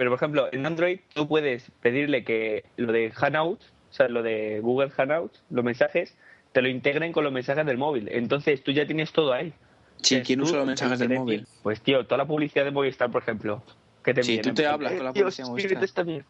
Pero, 0.02 0.10
por 0.10 0.18
ejemplo, 0.18 0.50
en 0.52 0.66
Android 0.66 1.00
tú 1.14 1.28
puedes 1.28 1.70
pedirle 1.80 2.24
que 2.24 2.64
lo 2.76 2.92
de 2.92 3.12
Hangouts, 3.12 3.64
o 3.92 3.94
sea, 3.94 4.08
lo 4.08 4.24
de 4.24 4.60
Google 4.60 4.90
Hangouts, 4.90 5.44
los 5.52 5.64
mensajes, 5.64 6.18
te 6.54 6.64
lo 6.64 6.70
integren 6.70 7.12
con 7.14 7.24
los 7.24 7.32
mensajes 7.32 7.64
del 7.68 7.78
móvil. 7.78 8.10
Entonces 8.12 8.64
tú 8.64 8.72
ya 8.72 8.88
tienes 8.88 9.12
todo 9.12 9.32
ahí. 9.32 9.54
Sí, 9.98 10.16
Entonces, 10.16 10.26
¿quién 10.26 10.42
usa 10.42 10.58
los 10.58 10.66
mensajes 10.66 10.98
del 10.98 11.10
¿qué 11.10 11.14
móvil? 11.14 11.46
Pues 11.62 11.82
tío, 11.82 12.04
toda 12.08 12.18
la 12.18 12.26
publicidad 12.26 12.66
de 12.66 12.72
Movistar, 12.72 13.12
por 13.12 13.22
ejemplo. 13.22 13.62
Que 14.04 14.16
te 14.16 14.24
Sí, 14.24 14.40
tú 14.40 14.56
te 14.56 14.64
plan, 14.64 14.74
hablas 14.74 14.94
con 14.94 15.04
la 15.04 15.10
"Eh, 15.12 15.14
tío, 15.14 15.24
publicidad 15.26 15.46
de 15.46 15.52
Movistar". 15.52 15.78
a 15.84 15.86
esta 15.86 16.04
mierda". 16.04 16.26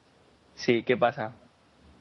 Sí, 0.56 0.84
¿qué 0.84 0.98
pasa? 0.98 1.34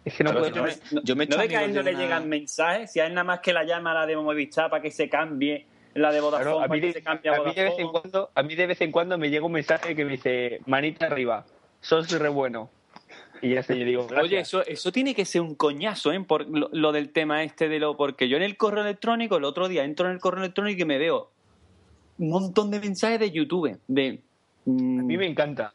Es 0.05 0.15
que 0.17 0.25
no 0.25 0.31
Claro, 0.33 0.47
puedo... 0.47 0.57
yo 0.57 0.65
me- 0.65 1.03
yo 1.05 1.15
me 1.15 1.27
¿No 1.27 1.37
ve 1.39 1.47
que 1.47 1.57
a 1.57 1.65
él 1.65 1.73
no 1.73 1.83
le 1.83 1.93
una- 1.93 2.01
llegan 2.01 2.29
mensajes? 2.29 2.91
Si 2.91 2.99
a 2.99 3.07
él 3.07 3.15
nada 3.15 3.23
más 3.23 3.39
que 3.39 3.53
la 3.53 3.63
llama 3.63 3.95
la 3.95 4.07
de 4.07 4.17
Movistar 4.17 4.71
para 4.71 4.83
que 4.83 4.91
se 4.91 5.09
cambie, 5.09 5.67
la 5.95 6.11
de 6.11 6.21
Vodafone 6.21 6.43
Claro, 6.45 6.59
a, 6.59 6.63
para 6.67 6.75
mí 6.75 6.81
que 6.81 6.87
de, 6.89 6.93
se 6.95 7.03
cambie 7.05 7.31
a 7.31 7.37
a 7.37 7.39
mí 7.45 7.55
de 7.55 7.63
vez 7.63 7.79
en 7.79 7.87
Vodafone. 7.87 8.01
cuando, 8.11 8.31
a 8.35 8.43
mí 8.43 8.55
de 8.57 8.67
vez 8.67 8.81
en 8.81 8.91
cuando 8.93 9.19
me 9.19 9.31
llega 9.31 9.47
un 9.47 9.53
mensaje 9.53 9.95
que 9.95 10.05
me 10.05 10.13
dice, 10.13 10.61
manita 10.67 11.07
arriba, 11.07 11.47
sos 11.81 12.11
re 12.11 12.29
bueno. 12.29 12.71
Y 13.43 13.55
ya 13.55 13.63
sé, 13.63 13.79
yo 13.79 13.87
digo, 13.87 14.03
Oye, 14.05 14.15
gracias. 14.15 14.49
eso, 14.49 14.67
eso 14.67 14.93
tiene 14.93 15.15
que 15.15 15.25
ser 15.25 15.41
un 15.41 15.55
coñazo, 15.55 16.13
¿eh? 16.13 16.21
Por 16.21 16.47
lo, 16.49 16.69
lo 16.73 16.93
del 16.93 17.11
tema 17.11 17.43
este 17.43 17.69
de 17.69 17.79
lo. 17.79 17.97
Porque 17.97 18.29
yo 18.29 18.37
en 18.37 18.43
el 18.43 18.57
correo 18.59 18.83
electrónico, 18.85 19.39
el 19.39 19.45
otro 19.45 19.69
día 19.69 19.85
entro 19.85 20.07
en 20.07 20.13
el 20.13 20.21
correo 20.21 20.43
electrónico 20.45 20.83
y 20.83 20.85
me 20.85 20.99
veo 20.99 21.31
un 22.19 22.29
montón 22.29 22.71
de 22.71 22.81
mensajes 22.81 23.19
de 23.19 23.31
YouTube. 23.31 23.79
De. 23.89 24.21
mm, 24.67 25.01
A 25.01 25.03
mí 25.05 25.17
me 25.17 25.27
encanta. 25.27 25.73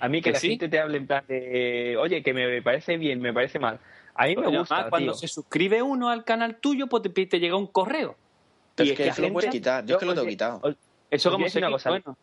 A 0.00 0.08
mí 0.08 0.18
que, 0.20 0.30
¿Que 0.30 0.32
la 0.32 0.38
sí? 0.40 0.48
gente 0.50 0.68
te 0.68 0.80
hable 0.80 0.98
en 0.98 1.06
plan 1.06 1.24
de, 1.28 1.96
oye, 2.00 2.22
que 2.22 2.34
me 2.34 2.60
parece 2.62 2.96
bien, 2.96 3.20
me 3.20 3.32
parece 3.32 3.60
mal. 3.60 3.78
A 4.16 4.26
mí 4.26 4.34
me 4.34 4.42
Además, 4.42 4.68
gusta, 4.68 4.90
cuando 4.90 5.12
tío. 5.12 5.18
se 5.20 5.28
suscribe 5.28 5.82
uno 5.82 6.08
al 6.10 6.24
canal 6.24 6.56
tuyo, 6.56 6.88
pues 6.88 7.04
te, 7.04 7.26
te 7.26 7.38
llega 7.38 7.56
un 7.56 7.68
correo. 7.68 8.16
Pero 8.74 8.88
Y 8.88 8.90
es 8.90 8.96
que 8.98 9.04
la 9.06 9.12
eso 9.12 9.22
lo 9.22 9.32
puedes 9.32 9.50
quitar. 9.50 9.86
Yo 9.86 9.94
es 9.94 10.00
que 10.00 10.06
lo 10.06 10.12
tengo 10.14 10.22
Oye, 10.22 10.30
quitado. 10.32 10.58
oye, 10.64 10.76
Eso 11.10 11.30
como 11.30 11.44
se 11.44 11.44
decir 11.46 11.62
una 11.62 11.70
cosa. 11.70 11.90
bueno. 11.90 12.16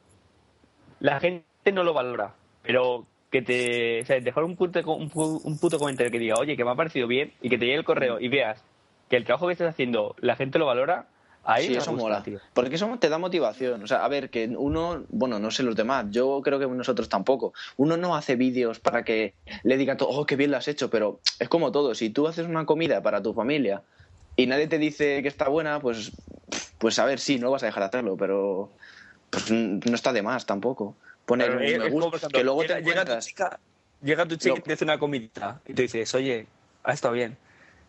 La 1.00 1.20
gente 1.22 1.46
no 1.74 1.84
lo 1.84 1.94
valora, 1.94 2.36
pero 2.62 3.08
que 3.32 3.41
te, 3.41 4.02
o 4.02 4.06
sea, 4.06 4.20
dejar 4.20 4.44
un 4.44 4.56
puto, 4.56 4.80
un, 4.94 5.10
un 5.13 5.60
puto 5.60 5.80
comentario 5.80 6.12
que 6.12 6.20
diga, 6.20 6.36
oye, 6.38 6.58
que 6.58 6.65
me 6.65 6.72
ha 6.72 6.76
parecido 6.76 7.08
bien, 7.08 7.32
y 7.41 7.50
que 7.50 7.58
te 7.58 7.65
llegue 7.65 7.78
el 7.78 7.86
correo 7.86 8.20
y 8.20 8.28
veas 8.28 8.63
que 9.10 9.17
el 9.17 9.26
trabajo 9.26 9.48
que 9.48 9.54
estás 9.54 9.70
haciendo 9.70 10.15
la 10.20 10.36
gente 10.36 10.60
lo 10.60 10.65
valora, 10.65 11.08
ahí 11.44 11.67
sí, 11.67 11.76
eso 11.76 11.91
gusta, 11.91 12.04
mola. 12.04 12.24
tío. 12.24 12.39
Porque 12.54 12.76
eso 12.76 12.98
te 13.00 13.10
da 13.10 13.17
motivación. 13.17 13.84
O 13.84 13.88
sea, 13.88 14.06
a 14.06 14.08
ver, 14.08 14.30
que 14.30 14.48
uno, 14.48 15.04
bueno, 15.10 15.39
no 15.39 15.52
sé 15.52 15.63
los 15.63 15.76
demás, 15.76 16.06
yo 16.12 16.41
creo 16.41 16.60
que 16.60 16.67
nosotros 16.67 17.10
tampoco. 17.10 17.54
Uno 17.78 17.98
no 17.98 18.15
hace 18.15 18.36
vídeos 18.36 18.80
para 18.80 19.04
que 19.04 19.34
le 19.63 19.78
diga 19.78 19.98
todo, 19.98 20.10
oh, 20.10 20.26
qué 20.26 20.36
bien 20.36 20.52
lo 20.52 20.58
has 20.58 20.67
hecho, 20.67 20.89
pero 20.89 21.20
es 21.39 21.50
como 21.50 21.72
todo. 21.72 21.96
Si 21.96 22.10
tú 22.10 22.28
haces 22.28 22.48
una 22.48 22.65
comida 22.65 23.02
para 23.02 23.22
tu 23.22 23.34
familia 23.34 23.82
y 24.36 24.48
nadie 24.48 24.67
te 24.67 24.78
dice 24.78 25.22
que 25.22 25.28
está 25.28 25.50
buena, 25.50 25.80
pues, 25.80 26.12
pues 26.78 27.00
a 27.00 27.06
ver, 27.06 27.20
sí, 27.20 27.38
no 27.38 27.52
vas 27.52 27.63
a 27.63 27.67
dejar 27.67 27.84
de 27.84 27.88
hacerlo, 27.88 28.15
pero 28.17 28.70
pues, 29.30 29.52
no 29.52 29.96
está 29.96 30.13
de 30.13 30.22
más 30.22 30.46
tampoco. 30.46 30.96
Poner 31.32 31.52
un 31.52 31.58
me 31.84 31.89
gusta, 31.89 32.28
que 32.28 32.44
luego 32.44 32.62
llega, 32.62 32.76
te 32.76 32.84
llega 32.84 33.06
tu 33.06 33.20
chica, 33.20 33.60
llega 34.02 34.26
tu 34.26 34.36
chica 34.36 34.56
y 34.58 34.62
te 34.62 34.74
hace 34.74 34.84
una 34.84 35.00
comidita 35.00 35.62
y 35.67 35.74
te 35.74 35.84
dices, 35.84 36.13
oye, 36.15 36.48
ha 36.84 36.94
estado 36.94 37.13
bien. 37.13 37.38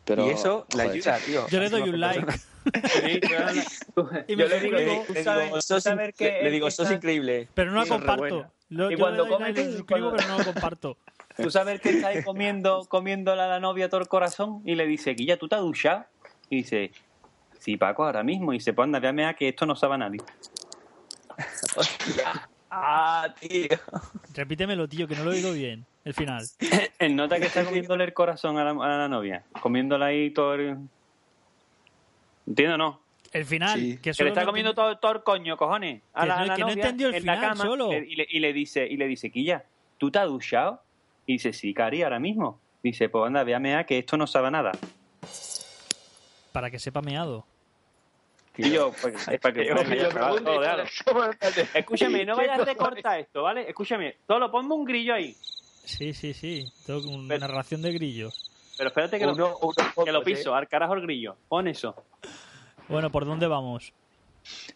Pero, 0.04 0.26
y 0.26 0.30
eso 0.30 0.66
le 0.76 0.82
joder, 0.84 0.90
ayuda, 0.90 1.18
tío. 1.18 1.46
Yo 1.48 1.60
le 1.60 1.68
doy 1.70 1.82
un 1.88 2.00
like. 2.00 2.32
Sí, 2.32 3.20
yo, 3.30 4.08
Y 4.26 4.36
yo 4.36 4.36
me 4.36 4.48
le 4.48 4.60
digo, 4.60 5.04
tú 5.06 5.12
Le 5.12 5.24
sabes- 5.24 5.44
digo, 5.46 5.56
tú 5.56 5.62
sos 5.62 5.84
le 5.86 6.50
digo, 6.50 6.70
sos 6.70 6.90
increíble. 6.90 7.48
Pero 7.54 7.70
no 7.72 7.82
la 7.82 7.88
comparto. 7.88 8.50
Lo- 8.68 8.90
Y 8.90 8.94
yo 8.94 8.98
cuando 8.98 9.24
le 9.24 9.30
doy 9.30 9.40
like, 9.40 9.64
le 9.64 9.72
suscribo, 9.76 10.12
pero 10.16 10.28
no 10.28 10.38
lo 10.38 10.44
comparto. 10.44 10.96
Tú 11.36 11.50
sabes 11.50 11.80
que 11.80 11.90
está 11.90 12.08
ahí 12.08 12.22
comiendo, 12.24 12.84
comiéndole 12.88 13.42
a 13.42 13.46
la 13.46 13.60
novia 13.60 13.88
todo 13.88 14.00
el 14.00 14.08
corazón 14.08 14.60
y 14.64 14.74
le 14.74 14.86
dice, 14.86 15.14
Guilla, 15.14 15.36
¿tú 15.38 15.48
te 15.48 15.54
has 15.54 15.62
duchado? 15.62 16.04
Y 16.50 16.56
dice, 16.56 16.90
sí, 17.58 17.76
Paco, 17.76 18.04
ahora 18.04 18.22
mismo. 18.22 18.52
Y 18.52 18.58
dice, 18.58 18.72
pues 18.72 18.84
anda, 18.84 18.98
véame 19.00 19.24
a 19.26 19.34
que 19.34 19.48
esto 19.48 19.66
no 19.66 19.74
sabe 19.76 19.94
a 19.94 19.98
nadie. 19.98 20.20
Ah, 22.74 23.34
tío. 23.38 23.68
Repítemelo, 24.34 24.88
tío, 24.88 25.06
que 25.06 25.14
no 25.14 25.24
lo 25.24 25.32
he 25.32 25.36
oído 25.36 25.52
bien. 25.52 25.84
El 26.06 26.14
final. 26.14 26.42
Él 26.98 27.14
nota 27.14 27.38
que 27.38 27.44
está 27.46 27.64
comiéndole 27.64 28.04
el 28.04 28.14
corazón 28.14 28.56
a 28.58 28.64
la, 28.64 28.70
a 28.70 28.98
la 28.98 29.08
novia. 29.08 29.44
Comiéndole 29.60 30.04
ahí 30.06 30.30
todo 30.30 30.54
el... 30.54 30.78
¿Entiendes 32.46 32.74
o 32.74 32.78
no? 32.78 33.00
El 33.32 33.44
final. 33.44 33.78
Sí. 33.78 33.98
Que, 33.98 34.12
le 34.18 34.28
está 34.28 34.40
no 34.40 34.46
comiendo 34.46 34.74
todo, 34.74 34.96
todo 34.96 35.12
el 35.12 35.22
coño, 35.22 35.56
cojones. 35.58 36.02
A 36.14 36.22
Que 36.22 36.28
la, 36.28 36.34
no- 36.36 36.42
a 36.42 36.46
la 36.46 36.54
que 36.56 36.60
no 36.62 36.66
novia 36.68 36.82
entendió 36.82 37.08
el 37.08 37.14
en 37.16 37.26
la 37.26 37.34
final 37.34 37.48
cama 37.50 37.64
solo. 37.64 37.92
Y, 37.92 38.16
le, 38.16 38.26
y 38.30 38.40
le 38.40 38.52
dice, 38.54 38.86
y 38.86 38.96
le 38.96 39.06
dice, 39.06 39.30
Quilla, 39.30 39.64
¿tú 39.98 40.10
te 40.10 40.18
has 40.18 40.26
duchado? 40.28 40.82
Y 41.26 41.34
dice, 41.34 41.52
sí, 41.52 41.74
Cari, 41.74 42.02
ahora 42.02 42.18
mismo. 42.18 42.58
Dice, 42.82 43.08
pues 43.10 43.26
anda, 43.26 43.44
véame 43.44 43.76
a 43.76 43.84
que 43.84 43.98
esto 43.98 44.16
no 44.16 44.26
sabe 44.26 44.50
nada. 44.50 44.72
Para 46.52 46.70
que 46.70 46.78
sepa 46.78 47.00
meado. 47.02 47.46
Y 48.56 48.70
yo, 48.70 48.92
pues, 49.00 49.28
es 49.28 49.40
para 49.40 49.54
que 49.54 49.66
Yo- 49.66 49.74
para 49.74 49.88
que 49.88 49.96
todo 50.42 50.60
algo. 50.60 50.86
Escúchame, 51.74 52.24
no 52.26 52.36
vayas 52.36 52.60
a 52.60 52.64
recortar 52.64 53.20
esto, 53.20 53.42
¿vale? 53.42 53.68
Escúchame, 53.68 54.16
solo 54.26 54.50
ponme 54.50 54.74
un 54.74 54.84
grillo 54.84 55.14
ahí. 55.14 55.34
Sí, 55.84 56.12
sí, 56.12 56.34
sí. 56.34 56.70
Todo 56.86 57.02
con 57.02 57.26
Pero- 57.28 57.40
narración 57.40 57.82
de 57.82 57.92
grillos. 57.92 58.50
Pero 58.76 58.88
espérate 58.88 59.18
que, 59.18 59.26
lo, 59.26 59.32
Uno- 59.34 59.58
que 60.04 60.12
lo 60.12 60.20
¿eh? 60.20 60.24
piso, 60.24 60.54
al 60.54 60.68
carajo 60.68 60.94
el 60.94 61.02
grillo. 61.02 61.36
Pon 61.48 61.66
eso. 61.68 61.94
Bueno, 62.88 63.10
¿por 63.10 63.24
dónde 63.24 63.46
vamos? 63.46 63.92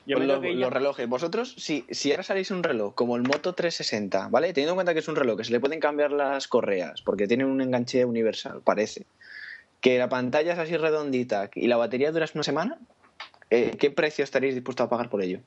Yo 0.07 0.17
Pues 0.17 0.29
lo- 0.29 0.41
los 0.41 0.59
ya. 0.59 0.71
relojes. 0.71 1.09
Vosotros, 1.09 1.55
si, 1.59 1.85
si 1.91 2.13
ahora 2.13 2.23
salís 2.23 2.51
un 2.51 2.63
reloj 2.63 2.95
como 2.95 3.17
el 3.17 3.23
Moto 3.23 3.53
360, 3.55 4.29
¿vale? 4.29 4.53
Teniendo 4.53 4.73
en 4.73 4.77
cuenta 4.77 4.93
que 4.95 5.01
es 5.01 5.09
un 5.09 5.17
reloj 5.17 5.39
que 5.39 5.45
se 5.45 5.53
le 5.53 5.61
pueden 5.61 5.81
cambiar 5.81 6.13
las 6.13 6.47
correas, 6.49 7.03
porque 7.03 7.27
tiene 7.27 7.45
un 7.45 7.61
enganche 7.61 8.05
universal, 8.05 8.61
parece. 8.65 9.07
Que 9.81 9.99
la 9.99 10.09
pantalla 10.09 10.53
es 10.53 10.59
así 10.59 10.77
redondita 10.77 11.51
y 11.55 11.67
la 11.67 11.77
batería 11.77 12.13
dura 12.13 12.27
una 12.35 12.43
semana, 12.45 12.79
eh, 13.51 13.77
¿qué 13.79 13.91
precio 13.91 14.25
estaréis 14.25 14.55
dispuestos 14.55 14.87
a 14.87 14.89
pagar 14.89 15.09
por 15.09 15.23
ello? 15.23 15.41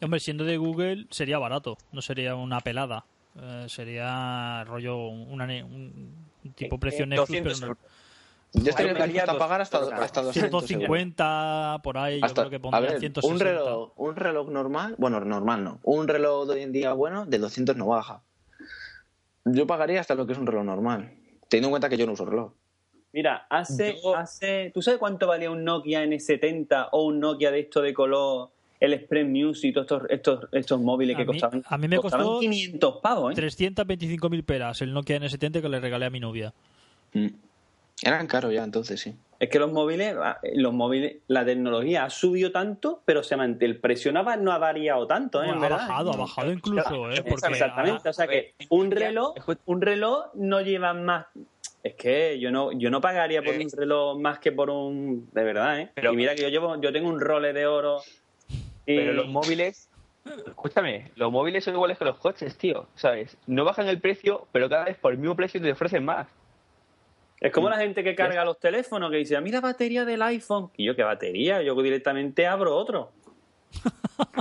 Hombre, 0.00 0.20
siendo 0.20 0.44
de 0.44 0.56
Google 0.56 1.06
sería 1.10 1.38
barato. 1.38 1.78
No 1.92 2.02
sería 2.02 2.34
una 2.34 2.60
pelada. 2.60 3.04
Eh, 3.40 3.66
sería 3.68 4.64
rollo 4.64 5.06
una 5.08 5.44
un 5.64 6.14
tipo 6.54 6.78
precio 6.78 7.06
Netflix, 7.06 7.44
200 7.44 7.60
pero 7.60 7.72
no-. 7.74 7.78
Yo 8.54 8.68
estaría 8.68 8.92
dispuesto 8.92 9.30
a 9.30 9.38
pagar 9.38 9.60
hasta, 9.62 9.78
hasta 9.78 10.22
200 10.22 10.44
euros. 10.52 10.66
150 10.66 11.80
por 11.82 11.96
ahí, 11.96 12.20
yo 12.20 12.26
Hasta- 12.26 12.42
creo 12.42 12.50
que 12.50 12.56
a 12.56 12.60
pondría 12.60 12.90
ver, 12.90 13.00
160. 13.00 13.32
un 13.34 13.40
reloj, 13.40 13.92
un 13.96 14.16
reloj 14.16 14.48
normal, 14.50 14.94
bueno, 14.98 15.20
normal 15.20 15.64
no, 15.64 15.80
un 15.84 16.06
reloj 16.06 16.46
de 16.48 16.54
hoy 16.54 16.62
en 16.62 16.72
día 16.72 16.92
bueno, 16.92 17.24
de 17.24 17.38
200 17.38 17.76
no 17.76 17.86
baja. 17.86 18.20
Yo 19.46 19.66
pagaría 19.66 20.00
hasta 20.00 20.14
lo 20.14 20.26
que 20.26 20.32
es 20.34 20.38
un 20.38 20.46
reloj 20.46 20.64
normal, 20.64 21.14
teniendo 21.48 21.68
en 21.68 21.70
cuenta 21.72 21.88
que 21.88 21.96
yo 21.96 22.06
no 22.06 22.12
uso 22.12 22.26
reloj. 22.26 22.52
Mira, 23.12 23.46
hace, 23.50 23.98
Yo- 24.02 24.16
hace. 24.16 24.70
¿Tú 24.72 24.80
sabes 24.82 24.98
cuánto 24.98 25.26
valía 25.26 25.50
un 25.50 25.64
Nokia 25.64 26.02
N70 26.04 26.88
o 26.92 27.04
un 27.04 27.20
Nokia 27.20 27.50
de 27.50 27.60
esto 27.60 27.82
de 27.82 27.92
color, 27.92 28.50
el 28.80 28.94
Express 28.94 29.28
Music 29.28 29.64
y 29.70 29.72
todos 29.72 29.84
estos, 29.86 30.10
estos, 30.10 30.48
estos 30.52 30.80
móviles 30.80 31.16
que 31.16 31.24
mí- 31.24 31.32
costaban? 31.38 31.62
a 31.66 31.78
mí 31.78 31.88
me 31.88 31.98
costaban 31.98 32.26
costó 32.26 32.40
500 32.40 32.96
pavos, 33.02 33.32
¿eh? 33.32 33.34
325.000 33.42 34.44
peras 34.44 34.80
el 34.82 34.92
Nokia 34.94 35.18
N70 35.20 35.60
que 35.60 35.68
le 35.68 35.80
regalé 35.80 36.06
a 36.06 36.10
mi 36.10 36.20
novia. 36.20 36.52
Mm. 37.12 37.26
Eran 38.04 38.26
caros 38.26 38.52
ya 38.52 38.64
entonces, 38.64 39.00
sí. 39.00 39.14
Es 39.38 39.48
que 39.48 39.58
los 39.58 39.72
móviles, 39.72 40.14
ah, 40.20 40.38
los 40.54 40.72
móviles, 40.72 41.16
la 41.28 41.44
tecnología 41.44 42.04
ha 42.04 42.10
subido 42.10 42.50
tanto, 42.52 43.02
pero 43.04 43.22
se 43.22 43.36
mant- 43.36 43.58
el 43.62 43.78
precio 43.78 44.12
no 44.12 44.20
ha, 44.20 44.36
no 44.36 44.52
ha 44.52 44.58
variado 44.58 45.06
tanto, 45.06 45.42
¿eh? 45.42 45.46
Bueno, 45.46 45.58
En 45.58 45.64
ha 45.64 45.68
verdad. 45.68 45.88
bajado, 45.88 46.12
ha 46.12 46.16
bajado 46.16 46.52
incluso, 46.52 47.10
¿eh? 47.10 47.22
Porque 47.28 47.46
Exactamente, 47.48 48.08
o 48.08 48.12
sea 48.12 48.26
que 48.26 48.54
un 48.70 48.90
reloj, 48.90 49.34
un 49.66 49.80
reloj 49.82 50.26
no 50.34 50.60
lleva 50.62 50.94
más. 50.94 51.26
Es 51.82 51.94
que 51.94 52.38
yo 52.38 52.50
no, 52.52 52.70
yo 52.72 52.90
no 52.90 53.00
pagaría 53.00 53.42
por 53.42 53.54
Eh. 53.54 53.64
un 53.64 53.70
reloj 53.76 54.18
más 54.18 54.38
que 54.38 54.52
por 54.52 54.70
un, 54.70 55.28
de 55.32 55.42
verdad, 55.44 55.80
¿eh? 55.80 55.90
Pero- 55.94 56.12
y 56.12 56.16
mira 56.16 56.34
que 56.34 56.42
yo 56.42 56.48
llevo, 56.48 56.80
yo 56.80 56.92
tengo 56.92 57.08
un 57.08 57.20
role 57.20 57.52
de 57.52 57.66
oro. 57.66 58.00
Y, 58.86 58.96
Pero 58.96 59.12
los 59.14 59.26
móviles, 59.28 59.88
escúchame, 60.46 61.10
los 61.16 61.32
móviles 61.32 61.64
son 61.64 61.74
iguales 61.74 61.98
que 61.98 62.04
los 62.04 62.18
coches, 62.18 62.56
tío, 62.56 62.86
¿sabes? 62.94 63.36
No 63.46 63.64
bajan 63.64 63.88
el 63.88 64.00
precio, 64.00 64.46
pero 64.52 64.68
cada 64.68 64.84
vez 64.84 64.96
por 64.96 65.12
el 65.12 65.18
mismo 65.18 65.34
precio 65.36 65.60
te 65.60 65.72
ofrecen 65.72 66.04
más. 66.04 66.28
es 67.40 67.50
como 67.50 67.68
la 67.68 67.78
gente 67.78 68.04
que 68.04 68.14
carga 68.14 68.44
los 68.44 68.60
teléfonos 68.60 69.10
que 69.10 69.16
dice, 69.16 69.40
mira 69.40 69.60
batería 69.60 70.04
del 70.04 70.22
iPhone. 70.22 70.70
Y 70.76 70.84
yo, 70.84 70.94
¿qué 70.94 71.02
batería? 71.02 71.60
Yo 71.62 71.74
directamente 71.82 72.46
abro 72.46 72.76
otro. 72.76 73.10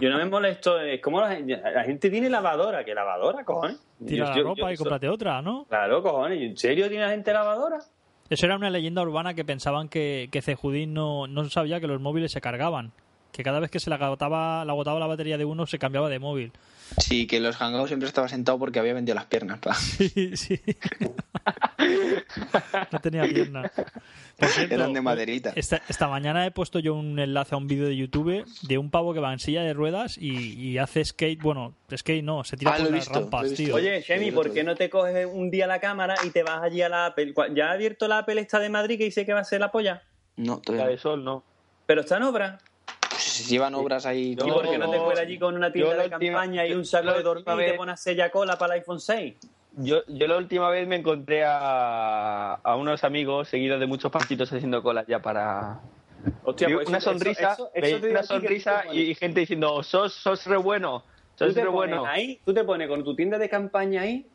Yo 0.02 0.10
no 0.10 0.18
me 0.18 0.26
molesto, 0.26 0.80
es 0.80 1.02
como 1.02 1.22
la, 1.22 1.36
gente- 1.36 1.58
la 1.58 1.84
gente 1.84 2.10
tiene 2.10 2.30
lavadora, 2.30 2.84
¿qué 2.84 2.94
lavadora, 2.94 3.44
cojones? 3.44 3.80
tira 4.06 4.26
Yo- 4.26 4.30
la 4.32 4.38
yo- 4.38 4.44
ropa 4.44 4.62
yo- 4.62 4.72
y 4.72 4.78
cómprate 4.78 5.10
otra, 5.10 5.42
¿no? 5.42 5.66
Claro, 5.70 6.02
cojones, 6.04 6.42
¿en 6.42 6.58
serio 6.58 6.88
tiene 6.90 7.06
la 7.06 7.12
gente 7.12 7.32
lavadora? 7.34 7.80
Eso 8.30 8.46
era 8.46 8.56
una 8.56 8.70
leyenda 8.70 9.02
urbana 9.02 9.34
que 9.34 9.44
pensaban 9.44 9.90
que, 9.90 10.30
que 10.32 10.42
Cejudín 10.42 10.94
no, 10.94 11.28
no 11.28 11.50
sabía 11.50 11.80
que 11.82 11.88
los 11.88 12.00
móviles 12.00 12.32
se 12.32 12.40
cargaban. 12.42 12.92
Que 13.32 13.44
cada 13.44 13.60
vez 13.60 13.72
que 13.72 13.80
se 13.80 13.90
le 13.90 13.96
agotaba, 13.96 14.64
le 14.66 14.72
agotaba 14.72 15.00
la 15.00 15.08
batería 15.08 15.38
de 15.38 15.46
uno 15.46 15.66
se 15.66 15.80
cambiaba 15.80 16.10
de 16.10 16.20
móvil. 16.20 16.52
Sí, 16.98 17.26
que 17.28 17.40
los 17.40 17.56
hangouts 17.56 17.88
siempre 17.88 18.08
estaba 18.08 18.28
sentado 18.28 18.60
porque 18.60 18.78
había 18.80 18.94
vendido 18.94 19.16
las 19.16 19.26
piernas. 19.26 19.60
pa. 19.60 19.74
Sí, 19.80 20.36
sí. 20.36 20.60
no 22.92 23.00
tenía 23.00 23.24
piernas. 23.24 23.72
Eran 24.70 24.94
de 24.94 25.02
maderita. 25.02 25.54
Esta, 25.56 25.82
esta 25.88 26.08
mañana 26.08 26.46
he 26.46 26.52
puesto 26.52 26.80
yo 26.80 26.96
un 26.96 27.18
enlace 27.20 27.56
a 27.56 27.58
un 27.58 27.68
vídeo 27.68 27.86
de 27.88 27.96
YouTube 27.96 28.46
de 28.64 28.78
un 28.78 28.90
pavo 28.90 29.14
que 29.14 29.20
va 29.20 29.32
en 29.34 29.40
silla 29.40 29.62
de 29.62 29.74
ruedas 29.74 30.18
y, 30.18 30.54
y 30.60 30.78
hace 30.80 31.06
skate. 31.06 31.42
Bueno, 31.42 31.74
skate 31.96 32.24
no, 32.24 32.44
se 32.44 32.58
tira 32.58 32.72
Ah, 32.72 32.76
por 32.78 32.84
las 32.86 32.94
visto, 32.94 33.14
rampas, 33.14 33.54
tío. 33.54 33.76
Oye, 33.76 34.02
Shemi, 34.02 34.32
¿por 34.32 34.52
qué 34.52 34.64
no 34.64 34.76
te 34.76 34.90
coges 34.90 35.28
un 35.32 35.50
día 35.52 35.68
la 35.68 35.80
cámara 35.80 36.16
y 36.26 36.32
te 36.32 36.44
vas 36.44 36.62
allí 36.64 36.82
a 36.82 36.90
la 36.90 37.08
Apple? 37.08 37.34
¿Ya 37.56 37.70
ha 37.70 37.74
abierto 37.74 38.08
la 38.08 38.20
Apple 38.20 38.42
esta 38.42 38.60
de 38.60 38.70
Madrid 38.70 38.98
que 38.98 39.06
dice 39.06 39.26
que 39.26 39.34
va 39.34 39.42
a 39.42 39.46
ser 39.46 39.60
la 39.62 39.72
polla? 39.72 40.04
No, 40.38 40.56
La 40.56 40.62
todavía 40.62 40.88
de 40.88 40.94
no. 40.96 41.00
sol, 41.00 41.24
no. 41.24 41.44
Pero 41.86 42.02
está 42.02 42.18
en 42.18 42.24
obra. 42.24 42.58
Pues 43.24 43.50
llevan 43.50 43.76
obras 43.76 44.06
ahí. 44.06 44.36
Yo- 44.36 44.46
¿Y 44.48 44.52
por 44.52 44.70
qué 44.70 44.78
no 44.78 44.90
te 44.90 45.00
fuera 45.00 45.22
allí 45.22 45.38
con 45.40 45.56
una 45.56 45.72
tienda 45.72 45.94
de 45.96 46.04
última- 46.10 46.20
campaña 46.40 46.66
y 46.66 46.74
un 46.74 46.86
saco 46.86 47.14
de 47.14 47.22
dormir 47.24 47.46
y 47.48 47.72
te 47.72 47.74
pones 47.74 47.94
a 47.94 47.98
sella 47.98 48.30
cola 48.32 48.58
para 48.58 48.74
el 48.76 48.82
iPhone 48.82 49.00
6? 49.00 49.36
Yo, 49.78 50.02
yo 50.08 50.28
la 50.28 50.38
última 50.38 50.70
vez 50.70 50.88
me 50.88 50.98
encontré 50.98 51.44
a, 51.46 52.56
a 52.56 52.76
unos 52.76 53.04
amigos 53.06 53.48
seguidos 53.48 53.80
de 53.80 53.86
muchos 53.86 54.12
partidos 54.12 54.52
haciendo 54.52 54.84
colas 54.84 55.06
ya 55.08 55.22
para, 55.22 55.80
Hostia, 56.44 56.68
pues 56.74 56.88
una 56.90 56.98
eso- 56.98 57.12
sonrisa, 57.12 57.54
eso- 57.54 57.72
eso 57.74 58.08
una 58.08 58.24
sonrisa 58.24 58.84
y 58.92 59.16
gente 59.16 59.40
diciendo, 59.42 59.82
sos, 59.84 60.14
sos 60.14 60.46
re 60.46 60.58
bueno, 60.58 61.04
Tú 61.38 61.46
sos 61.46 61.54
te 61.54 61.62
re 61.64 61.70
bueno. 61.70 62.06
ahí, 62.06 62.40
tú 62.46 62.54
te 62.54 62.64
pones 62.66 62.90
con 62.90 63.04
tu 63.04 63.16
tienda 63.16 63.38
de 63.38 63.48
campaña 63.50 64.02
ahí 64.02 64.28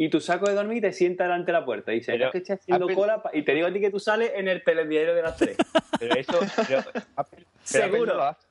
y 0.00 0.08
tu 0.08 0.20
saco 0.20 0.48
de 0.48 0.54
dormir 0.54 0.78
y 0.78 0.80
te 0.80 0.92
sientas 0.92 1.26
delante 1.26 1.46
de 1.52 1.58
la 1.58 1.64
puerta 1.64 1.92
y 1.92 1.96
dices, 1.96 2.14
Pero 2.14 2.26
es 2.26 2.32
que 2.32 2.38
estoy 2.38 2.54
haciendo 2.54 2.84
Apple- 2.86 2.94
cola 2.96 3.20
pa-". 3.22 3.30
y 3.34 3.42
te 3.42 3.52
digo 3.52 3.66
a 3.66 3.72
ti 3.72 3.80
que 3.80 3.90
tú 3.90 3.98
sales 3.98 4.30
en 4.36 4.46
el 4.48 4.62
telediario 4.64 5.14
de 5.14 5.22
las 5.22 5.36
tres. 5.36 5.56
Pero 5.98 6.14
eso, 6.14 6.38
pero 6.68 6.78
Apple, 6.78 6.92
pero 6.92 7.04
Apple 7.16 7.44
Seguro. 7.64 8.06
no 8.06 8.14
lo 8.14 8.22
hace. 8.22 8.46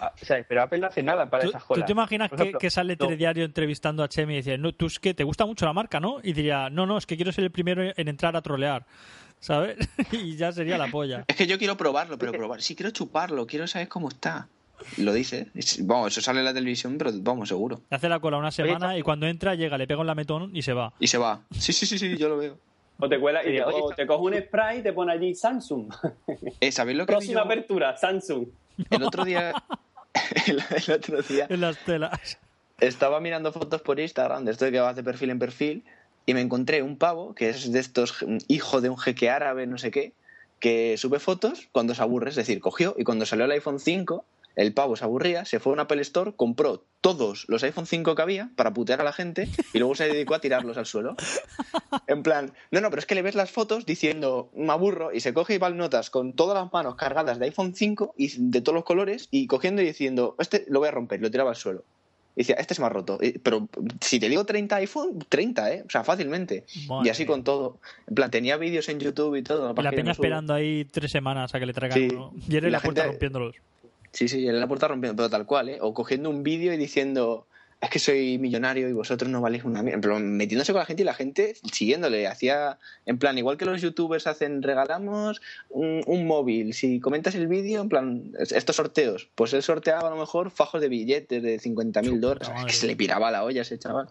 O 0.00 0.24
sea, 0.24 0.42
pero 0.48 0.62
Apple 0.62 0.78
no 0.78 0.86
hace 0.86 1.02
nada 1.02 1.28
para 1.28 1.42
¿Tú, 1.42 1.48
esas 1.50 1.62
tú 1.62 1.68
colas. 1.68 1.86
te 1.86 1.92
imaginas 1.92 2.30
que, 2.60 2.70
sale 2.70 2.94
no. 2.94 3.06
Telediario 3.06 3.44
entrevistando 3.44 4.04
a 4.04 4.08
Chemi 4.08 4.34
y 4.34 4.36
dice, 4.38 4.56
no, 4.56 4.72
tú 4.72 4.86
es 4.86 5.00
que 5.00 5.12
te 5.12 5.24
gusta 5.24 5.44
mucho 5.44 5.66
la 5.66 5.72
marca, 5.72 5.98
¿no? 5.98 6.20
Y 6.22 6.32
diría, 6.32 6.70
no, 6.70 6.86
no, 6.86 6.96
es 6.96 7.04
que 7.04 7.16
quiero 7.16 7.32
ser 7.32 7.42
el 7.44 7.50
primero 7.50 7.82
en 7.82 8.08
entrar 8.08 8.36
a 8.36 8.40
trolear, 8.40 8.86
¿sabes? 9.40 9.76
y 10.12 10.36
ya 10.36 10.52
sería 10.52 10.78
la 10.78 10.86
polla. 10.86 11.24
Es 11.26 11.34
que 11.34 11.46
yo 11.48 11.58
quiero 11.58 11.76
probarlo, 11.76 12.16
pero 12.16 12.30
probar. 12.32 12.62
Sí, 12.62 12.76
quiero 12.76 12.92
chuparlo, 12.92 13.46
quiero 13.48 13.66
saber 13.66 13.88
cómo 13.88 14.08
está. 14.08 14.46
Lo 14.98 15.12
dice. 15.12 15.48
Vamos, 15.80 16.12
eso 16.12 16.20
sale 16.20 16.40
en 16.40 16.44
la 16.44 16.54
televisión, 16.54 16.96
pero 16.98 17.10
vamos, 17.14 17.48
seguro. 17.48 17.80
Hace 17.90 18.08
la 18.08 18.20
cola 18.20 18.36
una 18.38 18.50
semana 18.50 18.96
y 18.98 19.02
cuando 19.02 19.26
entra 19.26 19.54
llega, 19.54 19.76
le 19.78 19.86
pega 19.86 20.00
un 20.00 20.06
lametón 20.06 20.54
y 20.54 20.62
se 20.62 20.72
va. 20.72 20.92
Y 20.98 21.06
se 21.08 21.18
va. 21.18 21.40
Sí, 21.52 21.72
sí, 21.72 21.86
sí, 21.86 21.98
sí, 21.98 22.16
yo 22.16 22.28
lo 22.28 22.36
veo. 22.38 22.58
O 23.00 23.08
te 23.08 23.20
cuela 23.20 23.42
y 23.46 23.56
te, 23.56 23.62
o 23.62 23.90
te 23.94 24.06
coge 24.06 24.22
un 24.36 24.42
spray 24.42 24.80
y 24.80 24.82
te 24.82 24.92
pone 24.92 25.12
allí 25.12 25.34
Samsung. 25.34 25.92
Eh, 26.60 26.72
¿Sabéis 26.72 26.98
lo 26.98 27.06
que 27.06 27.12
Próxima 27.12 27.40
yo? 27.40 27.44
apertura, 27.44 27.96
Samsung. 27.96 28.46
El 28.90 29.02
otro 29.04 29.24
día. 29.24 29.52
el, 30.46 30.60
el 30.86 30.92
otro 30.94 31.22
día 31.22 31.46
En 31.48 31.60
las 31.60 31.78
telas. 31.84 32.38
estaba 32.80 33.20
mirando 33.20 33.52
fotos 33.52 33.82
por 33.82 34.00
Instagram 34.00 34.44
de 34.44 34.52
esto 34.52 34.64
de 34.64 34.72
que 34.72 34.80
vas 34.80 34.96
de 34.96 35.04
perfil 35.04 35.30
en 35.30 35.38
perfil 35.38 35.84
y 36.26 36.34
me 36.34 36.40
encontré 36.40 36.82
un 36.82 36.96
pavo 36.96 37.34
que 37.34 37.50
es 37.50 37.70
de 37.70 37.78
estos 37.78 38.22
mm, 38.26 38.38
hijo 38.48 38.80
de 38.80 38.88
un 38.88 38.98
jeque 38.98 39.30
árabe, 39.30 39.66
no 39.66 39.78
sé 39.78 39.90
qué, 39.92 40.12
que 40.58 40.96
sube 40.98 41.20
fotos 41.20 41.68
cuando 41.70 41.94
se 41.94 42.02
aburre. 42.02 42.30
Es 42.30 42.36
decir, 42.36 42.58
cogió 42.60 42.96
y 42.98 43.04
cuando 43.04 43.26
salió 43.26 43.44
el 43.44 43.52
iPhone 43.52 43.78
5, 43.78 44.24
el 44.56 44.72
pavo 44.74 44.96
se 44.96 45.04
aburría, 45.04 45.44
se 45.44 45.60
fue 45.60 45.72
a 45.72 45.74
un 45.74 45.80
Apple 45.80 46.00
Store, 46.02 46.32
compró 46.34 46.84
todos 47.00 47.44
los 47.48 47.62
iPhone 47.62 47.86
5 47.86 48.14
que 48.16 48.22
había 48.22 48.50
para 48.56 48.74
putear 48.74 49.00
a 49.00 49.04
la 49.04 49.12
gente 49.12 49.48
y 49.72 49.78
luego 49.78 49.94
se 49.94 50.08
dedicó 50.08 50.34
a 50.34 50.40
tirarlos 50.40 50.76
al 50.76 50.86
suelo. 50.86 51.14
En 52.06 52.22
plan, 52.22 52.52
no, 52.70 52.80
no, 52.80 52.90
pero 52.90 53.00
es 53.00 53.06
que 53.06 53.14
le 53.14 53.22
ves 53.22 53.34
las 53.34 53.50
fotos 53.50 53.86
diciendo, 53.86 54.50
me 54.56 54.72
aburro, 54.72 55.12
y 55.12 55.20
se 55.20 55.32
coge 55.32 55.54
y 55.54 55.58
va 55.58 55.70
notas 55.70 56.10
con 56.10 56.32
todas 56.32 56.60
las 56.60 56.72
manos 56.72 56.96
cargadas 56.96 57.38
de 57.38 57.44
iPhone 57.46 57.74
5 57.74 58.14
y 58.16 58.32
de 58.36 58.60
todos 58.60 58.74
los 58.74 58.84
colores 58.84 59.28
y 59.30 59.46
cogiendo 59.46 59.80
y 59.82 59.86
diciendo, 59.86 60.34
este 60.38 60.64
lo 60.68 60.80
voy 60.80 60.88
a 60.88 60.92
romper, 60.92 61.20
lo 61.20 61.30
tiraba 61.30 61.50
al 61.50 61.56
suelo. 61.56 61.84
Y 62.34 62.42
decía, 62.42 62.54
este 62.56 62.74
se 62.74 62.80
me 62.80 62.86
ha 62.86 62.90
roto. 62.90 63.18
Pero 63.42 63.68
si 64.00 64.20
te 64.20 64.28
digo 64.28 64.44
30 64.46 64.76
iPhone, 64.76 65.18
30, 65.28 65.72
¿eh? 65.72 65.82
O 65.84 65.90
sea, 65.90 66.04
fácilmente. 66.04 66.64
Madre 66.88 67.08
y 67.08 67.10
así 67.10 67.26
con 67.26 67.42
todo. 67.42 67.78
En 68.06 68.14
plan, 68.14 68.30
tenía 68.30 68.56
vídeos 68.56 68.88
en 68.88 69.00
YouTube 69.00 69.34
y 69.34 69.42
todo. 69.42 69.74
la 69.74 69.90
peña 69.90 70.02
no 70.04 70.10
esperando 70.12 70.54
ahí 70.54 70.84
tres 70.84 71.10
semanas 71.10 71.52
a 71.54 71.58
que 71.58 71.66
le 71.66 71.72
traigan 71.72 71.98
Sí. 71.98 72.08
uno. 72.14 72.32
Y 72.48 72.56
él 72.56 72.62
la, 72.64 72.70
la 72.70 72.80
puerta 72.80 73.00
gente- 73.02 73.12
rompiéndolos. 73.12 73.56
Sí, 74.12 74.28
sí, 74.28 74.46
en 74.48 74.58
la 74.58 74.66
puerta 74.66 74.88
rompiendo, 74.88 75.16
pero 75.16 75.30
tal 75.30 75.46
cual, 75.46 75.68
¿eh? 75.68 75.78
O 75.80 75.94
cogiendo 75.94 76.30
un 76.30 76.42
vídeo 76.42 76.72
y 76.72 76.76
diciendo, 76.76 77.46
es 77.80 77.90
que 77.90 77.98
soy 77.98 78.38
millonario 78.38 78.88
y 78.88 78.92
vosotros 78.92 79.30
no 79.30 79.40
valéis 79.40 79.64
una 79.64 79.82
mierda. 79.82 80.00
Pero 80.00 80.18
metiéndose 80.18 80.72
con 80.72 80.80
la 80.80 80.86
gente 80.86 81.02
y 81.02 81.04
la 81.04 81.14
gente 81.14 81.54
siguiéndole. 81.72 82.26
Hacía, 82.26 82.78
en 83.06 83.18
plan, 83.18 83.38
igual 83.38 83.56
que 83.56 83.66
los 83.66 83.80
youtubers 83.80 84.26
hacen, 84.26 84.62
regalamos 84.62 85.40
un, 85.70 86.02
un 86.06 86.26
móvil. 86.26 86.74
Si 86.74 86.98
comentas 87.00 87.34
el 87.36 87.46
vídeo, 87.46 87.80
en 87.82 87.88
plan, 87.88 88.32
es- 88.40 88.50
estos 88.52 88.76
sorteos, 88.76 89.28
pues 89.34 89.52
él 89.52 89.62
sorteaba 89.62 90.08
a 90.08 90.10
lo 90.10 90.16
mejor 90.16 90.50
fajos 90.50 90.80
de 90.80 90.88
billetes 90.88 91.42
de 91.42 91.60
50.000 91.60 92.18
dólares. 92.18 92.48
Es 92.60 92.64
que 92.66 92.72
se 92.72 92.86
le 92.88 92.96
piraba 92.96 93.30
la 93.30 93.44
olla 93.44 93.60
a 93.60 93.62
ese 93.62 93.78
chaval. 93.78 94.08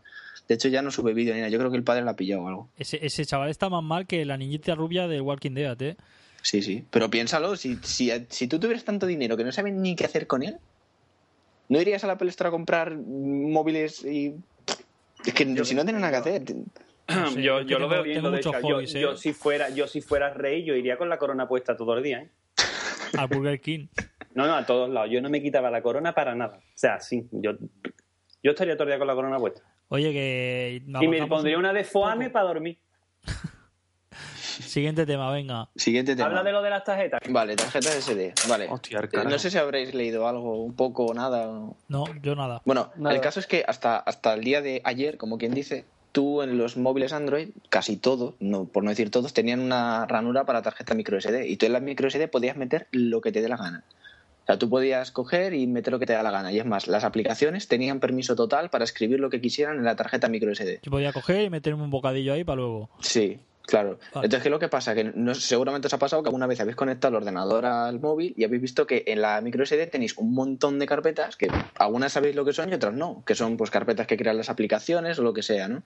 De 0.47 0.55
hecho, 0.55 0.69
ya 0.69 0.81
no 0.81 0.91
sube 0.91 1.13
vídeo 1.13 1.33
ni 1.33 1.41
nada. 1.41 1.49
Yo 1.49 1.57
creo 1.59 1.71
que 1.71 1.75
el 1.77 1.83
padre 1.83 2.03
la 2.05 2.15
pilló 2.15 2.41
o 2.43 2.47
algo. 2.47 2.69
Ese, 2.77 3.05
ese 3.05 3.25
chaval 3.25 3.49
está 3.49 3.67
más 3.67 3.83
mal 3.83 4.07
que 4.07 4.23
la 4.23 4.37
niñita 4.37 4.75
rubia 4.75 5.07
de 5.09 5.19
Walking 5.19 5.51
Dead, 5.55 5.81
¿eh? 5.81 5.97
Sí, 6.41 6.61
sí. 6.61 6.85
Pero 6.91 7.09
piénsalo, 7.09 7.55
si, 7.55 7.77
si, 7.83 8.11
si 8.29 8.47
tú 8.47 8.59
tuvieras 8.59 8.83
tanto 8.83 9.05
dinero 9.05 9.35
que 9.35 9.43
no 9.43 9.51
sabes 9.51 9.73
ni 9.73 9.95
qué 9.95 10.05
hacer 10.05 10.27
con 10.27 10.43
él, 10.43 10.57
¿no 11.69 11.81
irías 11.81 12.03
a 12.03 12.07
la 12.07 12.13
Apple 12.13 12.29
Store 12.29 12.49
a 12.49 12.51
comprar 12.51 12.95
móviles 12.95 14.03
y... 14.05 14.35
Es 15.25 15.33
que 15.33 15.65
si 15.65 15.75
no 15.75 15.83
tienes 15.83 16.01
nada 16.01 16.11
que 16.11 16.29
hacer... 16.29 16.43
No 17.09 17.31
sé, 17.31 17.41
yo, 17.41 17.61
yo 17.61 17.79
lo 17.79 17.87
veo 17.87 18.03
bien. 18.03 18.17
tengo 18.17 18.29
lo 18.29 18.35
de 18.35 18.41
yo, 18.43 18.81
¿eh? 18.81 18.85
yo 18.85 19.15
si 19.15 19.33
fuera, 19.33 19.69
yo 19.69 19.87
si 19.87 20.01
fuera 20.01 20.33
rey, 20.33 20.63
yo 20.63 20.75
iría 20.75 20.97
con 20.97 21.09
la 21.09 21.17
corona 21.17 21.47
puesta 21.47 21.75
todo 21.75 21.97
el 21.97 22.03
día. 22.03 22.21
¿eh? 22.21 22.29
Al 23.17 23.27
Burger 23.27 23.61
King. 23.61 23.87
No, 24.33 24.45
no, 24.45 24.55
a 24.55 24.65
todos 24.65 24.89
lados. 24.89 25.09
Yo 25.09 25.21
no 25.21 25.29
me 25.29 25.41
quitaba 25.41 25.71
la 25.71 25.81
corona 25.81 26.13
para 26.13 26.35
nada. 26.35 26.57
O 26.57 26.77
sea, 26.77 26.99
sí, 26.99 27.27
yo, 27.31 27.53
yo 28.43 28.51
estaría 28.51 28.75
todo 28.75 28.83
el 28.83 28.89
día 28.89 28.97
con 28.97 29.07
la 29.07 29.15
corona 29.15 29.39
puesta. 29.39 29.61
Oye, 29.89 30.11
que... 30.11 30.83
y 30.85 31.07
me 31.07 31.25
pondría 31.27 31.57
un 31.57 31.63
una 31.63 31.73
de 31.73 31.85
foame 31.85 32.29
para 32.29 32.45
dormir. 32.47 32.77
Siguiente 34.67 35.05
tema, 35.05 35.31
venga. 35.31 35.69
Siguiente 35.75 36.15
tema. 36.15 36.27
Habla 36.27 36.43
de 36.43 36.51
lo 36.51 36.61
de 36.61 36.69
las 36.69 36.83
tarjetas. 36.83 37.21
Vale, 37.29 37.55
tarjetas 37.55 37.95
SD. 37.95 38.33
Vale. 38.49 38.67
Hostia, 38.69 38.99
Eh, 38.99 39.23
no 39.25 39.39
sé 39.39 39.49
si 39.49 39.57
habréis 39.57 39.93
leído 39.93 40.27
algo, 40.27 40.61
un 40.63 40.73
poco 40.73 41.05
o 41.05 41.13
nada. 41.13 41.47
No, 41.87 42.03
yo 42.21 42.35
nada. 42.35 42.61
Bueno, 42.65 42.91
Nada. 42.97 43.15
el 43.15 43.21
caso 43.21 43.39
es 43.39 43.47
que 43.47 43.63
hasta, 43.67 43.97
hasta 43.97 44.33
el 44.33 44.43
día 44.43 44.61
de 44.61 44.81
ayer, 44.83 45.17
como 45.17 45.37
quien 45.37 45.53
dice, 45.53 45.85
tú 46.11 46.41
en 46.41 46.57
los 46.57 46.77
móviles 46.77 47.13
Android, 47.13 47.49
casi 47.69 47.97
todos, 47.97 48.33
no, 48.39 48.65
por 48.65 48.83
no 48.83 48.89
decir 48.89 49.09
todos, 49.11 49.33
tenían 49.33 49.59
una 49.59 50.05
ranura 50.05 50.45
para 50.45 50.61
tarjeta 50.61 50.93
micro 50.95 51.19
SD. 51.19 51.47
Y 51.47 51.57
tú 51.57 51.65
en 51.65 51.73
la 51.73 51.79
micro 51.79 52.09
SD 52.09 52.27
podías 52.27 52.57
meter 52.57 52.87
lo 52.91 53.21
que 53.21 53.31
te 53.31 53.41
dé 53.41 53.49
la 53.49 53.57
gana. 53.57 53.83
O 54.43 54.45
sea, 54.47 54.57
tú 54.57 54.69
podías 54.69 55.11
coger 55.11 55.53
y 55.53 55.67
meter 55.67 55.91
lo 55.91 55.99
que 55.99 56.05
te 56.05 56.13
da 56.13 56.23
la 56.23 56.31
gana. 56.31 56.51
Y 56.53 56.59
es 56.59 56.65
más, 56.65 56.87
las 56.87 57.03
aplicaciones 57.03 57.67
tenían 57.67 57.99
permiso 57.99 58.33
total 58.35 58.69
para 58.69 58.85
escribir 58.85 59.19
lo 59.19 59.29
que 59.29 59.41
quisieran 59.41 59.77
en 59.77 59.83
la 59.83 59.95
tarjeta 59.97 60.29
micro 60.29 60.53
SD. 60.55 60.79
Yo 60.83 60.89
podía 60.91 61.11
coger 61.11 61.41
y 61.41 61.49
meterme 61.49 61.83
un 61.83 61.89
bocadillo 61.89 62.31
ahí 62.33 62.45
para 62.45 62.55
luego. 62.61 62.89
Sí, 63.01 63.39
claro. 63.67 63.99
Vale. 64.13 64.25
Entonces, 64.25 64.41
¿qué 64.41 64.49
es 64.49 64.51
lo 64.51 64.59
que 64.59 64.69
pasa? 64.69 64.95
Que 64.95 65.03
no, 65.03 65.35
seguramente 65.35 65.85
os 65.85 65.93
ha 65.93 65.99
pasado 65.99 66.23
que 66.23 66.29
alguna 66.29 66.47
vez 66.47 66.59
habéis 66.59 66.75
conectado 66.75 67.15
el 67.15 67.21
ordenador 67.21 67.65
al 67.65 67.99
móvil 67.99 68.33
y 68.35 68.43
habéis 68.43 68.61
visto 68.63 68.87
que 68.87 69.03
en 69.05 69.21
la 69.21 69.39
micro 69.41 69.63
SD 69.63 69.87
tenéis 69.87 70.17
un 70.17 70.33
montón 70.33 70.79
de 70.79 70.87
carpetas 70.87 71.37
que 71.37 71.49
algunas 71.75 72.13
sabéis 72.13 72.35
lo 72.35 72.45
que 72.45 72.53
son 72.53 72.69
y 72.69 72.73
otras 72.73 72.95
no, 72.95 73.23
que 73.25 73.35
son 73.35 73.57
pues 73.57 73.69
carpetas 73.69 74.07
que 74.07 74.17
crean 74.17 74.37
las 74.37 74.49
aplicaciones 74.49 75.19
o 75.19 75.23
lo 75.23 75.33
que 75.33 75.43
sea, 75.43 75.67
¿no? 75.67 75.83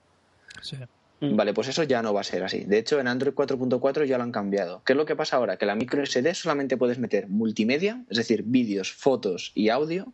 Sí. 0.61 0.77
Mm. 1.21 1.35
Vale, 1.35 1.53
pues 1.53 1.67
eso 1.67 1.83
ya 1.83 2.01
no 2.01 2.13
va 2.13 2.21
a 2.21 2.23
ser 2.23 2.43
así. 2.43 2.65
De 2.65 2.79
hecho, 2.79 2.99
en 2.99 3.07
Android 3.07 3.33
4.4 3.33 4.05
ya 4.05 4.17
lo 4.17 4.23
han 4.23 4.31
cambiado. 4.31 4.81
¿Qué 4.83 4.93
es 4.93 4.97
lo 4.97 5.05
que 5.05 5.15
pasa 5.15 5.37
ahora? 5.37 5.57
Que 5.57 5.67
la 5.67 5.75
micro 5.75 6.03
SD 6.03 6.33
solamente 6.33 6.77
puedes 6.77 6.97
meter 6.97 7.27
multimedia, 7.27 8.03
es 8.09 8.17
decir, 8.17 8.43
vídeos, 8.43 8.91
fotos 8.91 9.51
y 9.53 9.69
audio. 9.69 10.11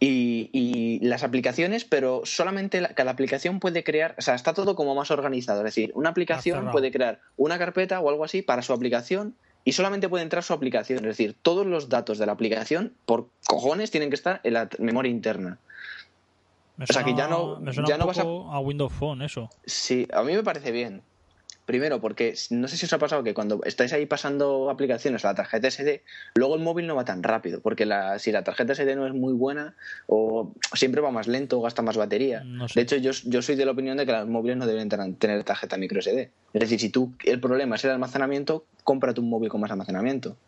Y, 0.00 0.50
y 0.52 1.00
las 1.04 1.24
aplicaciones, 1.24 1.84
pero 1.84 2.22
solamente 2.24 2.80
la, 2.80 2.90
cada 2.90 3.10
aplicación 3.10 3.58
puede 3.58 3.82
crear, 3.82 4.14
o 4.16 4.22
sea, 4.22 4.36
está 4.36 4.54
todo 4.54 4.76
como 4.76 4.94
más 4.94 5.10
organizado. 5.10 5.58
Es 5.60 5.64
decir, 5.64 5.90
una 5.96 6.10
aplicación 6.10 6.54
puede 6.72 6.92
crear 6.92 7.20
una 7.36 7.58
carpeta 7.58 7.98
o 7.98 8.08
algo 8.08 8.24
así 8.24 8.40
para 8.42 8.62
su 8.62 8.72
aplicación 8.72 9.34
y 9.64 9.72
solamente 9.72 10.08
puede 10.08 10.22
entrar 10.22 10.44
su 10.44 10.52
aplicación. 10.52 10.98
Es 11.00 11.04
decir, 11.16 11.36
todos 11.42 11.66
los 11.66 11.88
datos 11.88 12.18
de 12.18 12.26
la 12.26 12.32
aplicación, 12.32 12.94
por 13.06 13.30
cojones, 13.48 13.90
tienen 13.90 14.08
que 14.10 14.14
estar 14.14 14.40
en 14.44 14.52
la 14.54 14.68
memoria 14.78 15.10
interna. 15.10 15.58
Me 16.76 16.84
O 16.84 16.86
sea, 16.86 17.02
que 17.04 17.14
ya 17.16 17.26
no- 17.26 17.58
me 17.58 17.72
suena 17.72 17.88
ya 17.88 17.96
un 17.96 18.00
no 18.00 18.06
vas 18.06 18.18
a- 18.18 18.22
a... 18.22 18.60
Windows 18.60 18.92
Phone, 18.92 19.22
eso. 19.22 19.50
Sí, 19.66 20.06
a 20.12 20.22
mí 20.22 20.32
me 20.32 20.44
parece 20.44 20.70
bien. 20.70 21.02
Primero, 21.68 22.00
porque 22.00 22.34
no 22.48 22.66
sé 22.66 22.78
si 22.78 22.86
os 22.86 22.92
ha 22.94 22.98
pasado 22.98 23.22
que 23.22 23.34
cuando 23.34 23.60
estáis 23.66 23.92
ahí 23.92 24.06
pasando 24.06 24.70
aplicaciones 24.70 25.22
a 25.26 25.28
la 25.28 25.34
tarjeta 25.34 25.70
SD, 25.70 26.02
luego 26.34 26.54
el 26.54 26.62
móvil 26.62 26.86
no 26.86 26.96
va 26.96 27.04
tan 27.04 27.22
rápido, 27.22 27.60
porque 27.60 27.84
la, 27.84 28.18
si 28.18 28.32
la 28.32 28.42
tarjeta 28.42 28.74
SD 28.74 28.96
no 28.96 29.06
es 29.06 29.12
muy 29.12 29.34
buena, 29.34 29.74
o 30.06 30.54
siempre 30.72 31.02
va 31.02 31.10
más 31.10 31.28
lento 31.28 31.58
o 31.58 31.60
gasta 31.60 31.82
más 31.82 31.98
batería. 31.98 32.42
No 32.42 32.68
sé. 32.68 32.80
De 32.80 32.84
hecho, 32.84 32.96
yo, 32.96 33.10
yo 33.26 33.42
soy 33.42 33.54
de 33.54 33.66
la 33.66 33.72
opinión 33.72 33.98
de 33.98 34.06
que 34.06 34.12
los 34.12 34.26
móviles 34.26 34.56
no 34.56 34.66
deben 34.66 34.88
tener, 34.88 35.14
tener 35.16 35.44
tarjeta 35.44 35.76
micro 35.76 36.00
SD. 36.00 36.30
Es 36.54 36.60
decir, 36.60 36.80
si 36.80 36.88
tú 36.88 37.12
el 37.22 37.38
problema 37.38 37.76
es 37.76 37.84
el 37.84 37.90
almacenamiento, 37.90 38.64
cómprate 38.82 39.20
un 39.20 39.28
móvil 39.28 39.50
con 39.50 39.60
más 39.60 39.70
almacenamiento. 39.70 40.38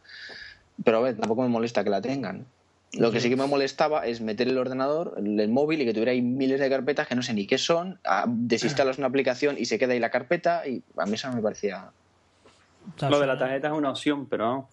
Pero 0.82 0.96
a 0.96 1.00
ver, 1.02 1.18
tampoco 1.18 1.42
me 1.42 1.48
molesta 1.50 1.84
que 1.84 1.90
la 1.90 2.00
tengan. 2.00 2.46
Lo 2.93 3.12
que 3.12 3.20
sí 3.20 3.28
que 3.28 3.36
me 3.36 3.47
molestaba 3.47 4.07
es 4.07 4.20
meter 4.20 4.49
el 4.49 4.59
ordenador, 4.59 5.14
el, 5.16 5.38
el 5.38 5.49
móvil 5.49 5.80
y 5.80 5.84
que 5.84 5.93
tuviera 5.93 6.11
ahí 6.11 6.22
miles 6.22 6.59
de 6.59 6.68
carpetas 6.68 7.07
que 7.07 7.14
no 7.14 7.22
sé 7.22 7.34
ni 7.34 7.47
qué 7.47 7.57
son, 7.57 8.01
desinstalas 8.26 8.99
una 8.99 9.07
aplicación 9.07 9.57
y 9.59 9.66
se 9.66 9.78
queda 9.78 9.93
ahí 9.93 10.01
la 10.01 10.11
carpeta 10.11 10.66
y 10.66 10.82
a 10.97 11.07
mí 11.07 11.14
eso 11.14 11.30
me 11.32 11.41
parecía... 11.41 11.91
Lo 13.09 13.20
de 13.20 13.26
la 13.26 13.38
tarjeta 13.38 13.68
es 13.68 13.74
una 13.74 13.91
opción, 13.91 14.26
pero. 14.26 14.68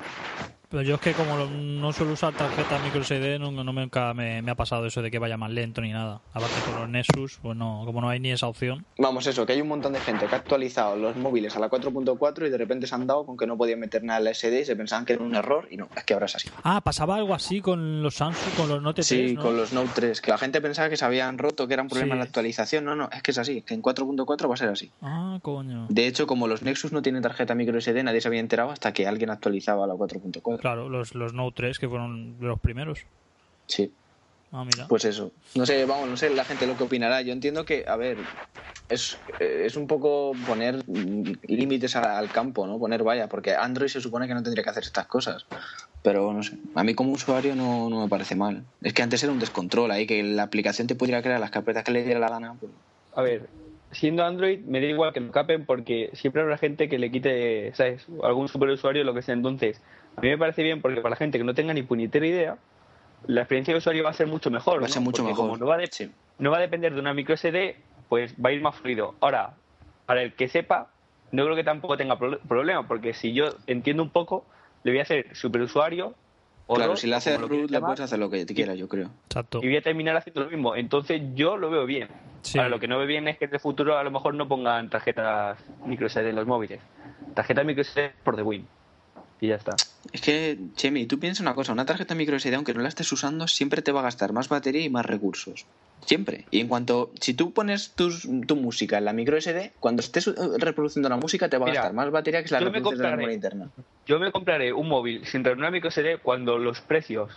Pero 0.70 0.82
yo 0.84 0.96
es 0.96 1.02
que 1.02 1.14
como 1.14 1.38
no 1.46 1.94
suelo 1.94 2.12
usar 2.14 2.34
tarjeta 2.34 2.78
micro 2.80 3.02
SD, 3.04 3.40
no, 3.40 3.52
no 3.52 3.72
me, 3.72 3.82
nunca 3.82 4.14
me, 4.14 4.42
me 4.42 4.52
ha 4.52 4.56
pasado 4.56 4.86
eso 4.86 5.02
de 5.02 5.10
que 5.10 5.18
vaya 5.18 5.38
más 5.38 5.50
lento 5.52 5.80
ni 5.82 5.92
nada. 5.92 6.22
Aparte 6.34 6.56
con 6.70 6.82
los 6.82 6.90
Nexus, 6.90 7.40
pues 7.42 7.56
no, 7.56 7.84
como 7.86 8.02
no 8.02 8.10
hay 8.10 8.20
ni 8.20 8.32
esa 8.32 8.48
opción. 8.48 8.86
Vamos, 8.98 9.28
eso, 9.28 9.46
que 9.46 9.54
hay 9.54 9.62
un 9.62 9.70
montón 9.70 9.94
de 9.94 10.00
gente 10.02 10.26
que 10.28 10.36
ha 10.36 10.40
actualizado 10.40 10.98
los 10.98 11.16
móviles 11.16 11.56
a 11.56 11.60
la 11.60 11.70
4.4 11.70 12.48
y 12.48 12.50
de 12.50 12.58
repente 12.58 12.86
se 12.88 12.96
han 12.96 13.08
dado 13.08 13.26
con 13.26 13.38
que 13.38 13.48
no 13.48 13.58
podían 13.58 13.80
meter 13.80 14.04
nada 14.04 14.20
en 14.20 14.26
la 14.26 14.34
SD 14.34 14.62
y 14.62 14.66
se 14.66 14.76
pensaban 14.76 15.06
que 15.06 15.14
era 15.14 15.24
un 15.24 15.36
error 15.36 15.68
y 15.72 15.78
no, 15.78 15.88
es 15.96 16.04
que 16.04 16.14
ahora 16.14 16.26
es 16.26 16.36
así. 16.36 16.50
Ah, 16.64 16.82
pasaba 16.82 17.16
algo 17.16 17.34
así 17.34 17.62
con 17.62 18.04
los 18.04 18.16
Samsung, 18.16 18.54
con 18.56 18.68
los 18.68 18.82
Note 18.82 19.04
3, 19.04 19.08
Sí, 19.08 19.36
¿no? 19.36 19.42
con 19.42 19.56
los 19.56 19.72
Note 19.72 19.92
3, 19.96 20.20
que 20.22 20.32
la 20.32 20.38
gente 20.38 20.60
pensaba 20.60 20.90
que 20.90 20.98
se 20.98 21.06
habían 21.06 21.38
roto, 21.38 21.68
que 21.68 21.76
era 21.76 21.84
un 21.84 21.88
problema 21.90 22.08
Sí. 22.10 22.12
en 22.14 22.20
la 22.20 22.26
actualización. 22.26 22.84
No, 22.84 22.96
no, 22.96 23.10
es 23.14 23.22
que 23.24 23.32
es 23.32 23.38
así, 23.38 23.62
que 23.62 23.74
en 23.74 23.82
4.4 23.82 24.50
va 24.50 24.54
a 24.54 24.58
ser 24.58 24.68
así. 24.70 24.92
Ah, 25.02 25.40
coño. 25.42 25.86
De 25.90 26.08
hecho, 26.08 26.28
como 26.28 26.48
los 26.48 26.62
Nexus 26.62 26.92
no 26.92 27.02
tienen 27.02 27.22
tarjeta 27.24 27.56
micro 27.56 27.80
SD, 27.80 28.04
nadie 28.04 28.20
se 28.20 28.28
había 28.28 28.42
enterado 28.42 28.72
hasta 28.72 28.92
que 28.92 29.08
alguien 29.08 29.30
actualizaba 29.30 29.86
a 29.86 29.88
la 29.88 29.94
4.4. 29.94 30.57
Claro, 30.60 30.90
los, 30.90 31.16
los 31.16 31.34
Note 31.34 31.56
3 31.56 31.80
que 31.80 31.88
fueron 31.88 32.38
los 32.40 32.60
primeros. 32.60 33.06
Sí. 33.68 33.92
Ah, 34.52 34.64
mira. 34.64 34.88
Pues 34.88 35.06
eso. 35.06 35.32
No 35.56 35.66
sé, 35.66 35.86
vamos, 35.86 36.08
no 36.10 36.18
sé 36.18 36.30
la 36.30 36.46
gente 36.46 36.68
lo 36.68 36.78
que 36.78 36.84
opinará. 36.84 37.22
Yo 37.22 37.34
entiendo 37.34 37.66
que, 37.66 37.86
a 37.88 37.98
ver, 37.98 38.18
es, 38.90 39.18
es 39.40 39.76
un 39.76 39.88
poco 39.88 40.32
poner 40.46 40.84
límites 40.88 41.96
al 41.96 42.30
campo, 42.30 42.66
¿no? 42.66 42.80
Poner 42.80 43.04
vaya, 43.04 43.28
porque 43.28 43.56
Android 43.56 43.90
se 43.90 44.02
supone 44.02 44.28
que 44.28 44.34
no 44.34 44.44
tendría 44.44 44.64
que 44.64 44.70
hacer 44.70 44.84
estas 44.84 45.08
cosas. 45.08 45.46
Pero 46.02 46.32
no 46.32 46.44
sé, 46.44 46.58
a 46.76 46.84
mí 46.84 46.94
como 46.94 47.12
usuario 47.12 47.56
no, 47.56 47.90
no 47.90 48.02
me 48.02 48.08
parece 48.08 48.36
mal. 48.36 48.64
Es 48.82 48.94
que 48.94 49.02
antes 49.02 49.22
era 49.24 49.34
un 49.34 49.40
descontrol 49.40 49.92
ahí, 49.92 50.08
que 50.08 50.24
la 50.24 50.44
aplicación 50.44 50.88
te 50.88 50.96
pudiera 50.96 51.22
crear 51.22 51.40
las 51.40 51.52
carpetas 51.52 51.84
que 51.84 51.92
le 51.92 52.04
diera 52.04 52.20
la 52.20 52.30
gana. 52.30 52.56
pues, 52.58 52.72
A 53.14 53.22
ver, 53.22 53.50
siendo 53.92 54.24
Android, 54.24 54.60
me 54.62 54.80
da 54.80 54.88
igual 54.88 55.12
que 55.12 55.20
lo 55.20 55.32
capen 55.32 55.66
porque 55.66 56.10
siempre 56.14 56.42
habrá 56.42 56.58
gente 56.58 56.88
que 56.88 56.98
le 56.98 57.12
quite, 57.12 57.74
¿sabes? 57.76 58.06
Algún 58.24 58.48
superusuario 58.48 59.04
lo 59.04 59.14
que 59.14 59.22
sea. 59.22 59.34
Entonces, 59.34 59.82
a 60.18 60.22
mí 60.22 60.30
me 60.30 60.38
parece 60.38 60.64
bien 60.64 60.82
porque 60.82 60.98
para 61.02 61.12
la 61.12 61.16
gente 61.16 61.38
que 61.38 61.44
no 61.44 61.54
tenga 61.54 61.74
ni 61.74 61.84
puñetera 61.84 62.26
idea, 62.26 62.58
la 63.28 63.42
experiencia 63.42 63.74
de 63.74 63.78
usuario 63.78 64.04
va 64.04 64.10
a 64.10 64.14
ser 64.14 64.28
mucho 64.28 64.50
mejor. 64.52 64.82
Va 64.82 64.86
a 64.86 64.90
ser 64.90 65.02
¿no? 65.02 65.06
mucho 65.06 65.22
Porque 65.24 65.32
mejor. 65.34 65.46
Como 65.46 65.58
no 65.58 65.66
va, 65.68 65.78
de- 65.78 65.88
Sí. 65.92 66.12
no 66.40 66.52
va 66.52 66.58
a 66.58 66.62
depender 66.62 66.94
de 66.94 67.00
una 67.00 67.14
micro 67.14 67.36
SD, 67.36 67.76
pues 68.10 68.34
va 68.44 68.50
a 68.50 68.52
ir 68.54 68.62
más 68.62 68.76
fluido. 68.76 69.16
Ahora, 69.22 69.54
para 70.06 70.22
el 70.24 70.34
que 70.34 70.48
sepa, 70.48 70.90
no 71.32 71.44
creo 71.44 71.56
que 71.56 71.64
tampoco 71.64 71.98
tenga 71.98 72.18
pro- 72.18 72.40
problema, 72.40 72.88
porque 72.88 73.14
si 73.14 73.34
yo 73.34 73.50
entiendo 73.68 74.02
un 74.04 74.10
poco, 74.10 74.46
le 74.84 74.92
voy 74.92 75.00
a 75.00 75.04
hacer 75.04 75.36
superusuario. 75.36 76.14
o 76.70 76.76
Claro, 76.76 76.92
dos, 76.92 77.00
si 77.00 77.08
le 77.08 77.16
haces 77.16 77.40
root, 77.40 77.70
le 77.72 77.80
puedes 77.80 78.02
hacer 78.02 78.20
lo 78.20 78.30
que 78.30 78.46
te 78.46 78.54
quieras, 78.54 78.78
yo 78.78 78.90
creo. 78.90 79.10
Exacto. 79.28 79.60
y 79.64 79.68
voy 79.68 79.78
a 79.78 79.82
terminar 79.82 80.18
haciendo 80.18 80.44
lo 80.44 80.50
mismo. 80.50 80.76
Entonces 80.76 81.22
yo 81.34 81.56
lo 81.56 81.70
veo 81.70 81.86
bien. 81.86 82.10
Sí. 82.42 82.58
Ahora, 82.58 82.70
lo 82.70 82.80
que 82.80 82.90
no 82.90 82.98
veo 82.98 83.08
bien 83.08 83.26
es 83.30 83.38
que 83.38 83.46
en 83.46 83.54
el 83.54 83.60
futuro 83.62 83.98
a 83.98 84.04
lo 84.04 84.12
mejor 84.12 84.34
no 84.34 84.48
pongan 84.50 84.90
tarjetas 84.90 85.58
micro 85.86 86.08
SD 86.10 86.30
en 86.32 86.36
los 86.36 86.46
móviles. 86.46 86.82
Tarjetas 87.36 87.66
micro 87.66 87.84
SD 87.86 88.12
por 88.24 88.36
The 88.36 88.42
Win. 88.42 88.68
Y 89.40 89.48
ya 89.50 89.56
está. 89.56 89.76
Es 90.14 90.22
que, 90.22 90.58
Chemi, 90.76 91.06
tú 91.06 91.20
piensas 91.20 91.42
una 91.42 91.54
cosa, 91.54 91.74
una 91.74 91.86
tarjeta 91.86 92.16
micro 92.16 92.36
SD, 92.38 92.56
aunque 92.56 92.74
no 92.74 92.82
la 92.82 92.88
estés 92.90 93.12
usando, 93.12 93.48
siempre 93.48 93.82
te 93.82 93.92
va 93.92 94.00
a 94.00 94.04
gastar 94.04 94.34
más 94.34 94.50
batería 94.50 94.82
y 94.82 94.90
más 94.90 95.06
recursos. 95.06 95.66
Siempre. 96.06 96.46
Y 96.52 96.60
en 96.62 96.68
cuanto, 96.68 97.12
si 97.20 97.34
tú 97.34 97.54
pones 97.54 97.94
tus- 97.96 98.28
tu 98.48 98.56
música 98.56 98.98
en 98.98 99.06
la 99.06 99.14
micro 99.14 99.38
SD, 99.38 99.74
cuando 99.80 100.02
estés 100.02 100.28
eh, 100.28 100.34
reproduciendo 100.58 101.10
la 101.10 101.18
música 101.18 101.50
te 101.50 101.58
va 101.58 101.66
a 101.66 101.70
Mira, 101.70 101.82
gastar 101.82 101.96
más 101.96 102.12
batería 102.12 102.42
que 102.42 102.48
si 102.48 102.54
la 102.54 102.60
reproduces 102.62 103.00
de 103.00 103.04
la 103.04 103.16
memoria 103.16 103.36
interna. 103.36 103.72
Yo 104.06 104.20
me 104.20 104.32
compraré 104.32 104.72
un 104.74 104.88
móvil 104.88 105.26
sin 105.26 105.46
una 105.48 105.70
micro 105.72 105.90
SD 105.92 106.20
cuando 106.22 106.58
los 106.58 106.82
precios 106.82 107.32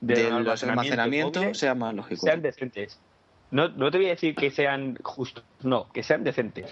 De 0.00 0.30
los 0.30 0.62
almacenamientos 0.64 1.42
móviles 1.42 1.58
sea 1.58 1.74
más 1.74 1.94
lógico. 1.94 2.26
sean 2.26 2.42
decentes. 2.42 3.00
No, 3.50 3.68
no 3.68 3.90
te 3.90 3.98
voy 3.98 4.06
a 4.06 4.10
decir 4.10 4.34
que 4.36 4.50
sean 4.50 4.96
justos, 5.02 5.44
no, 5.62 5.90
que 5.92 6.02
sean 6.04 6.22
decentes. 6.22 6.70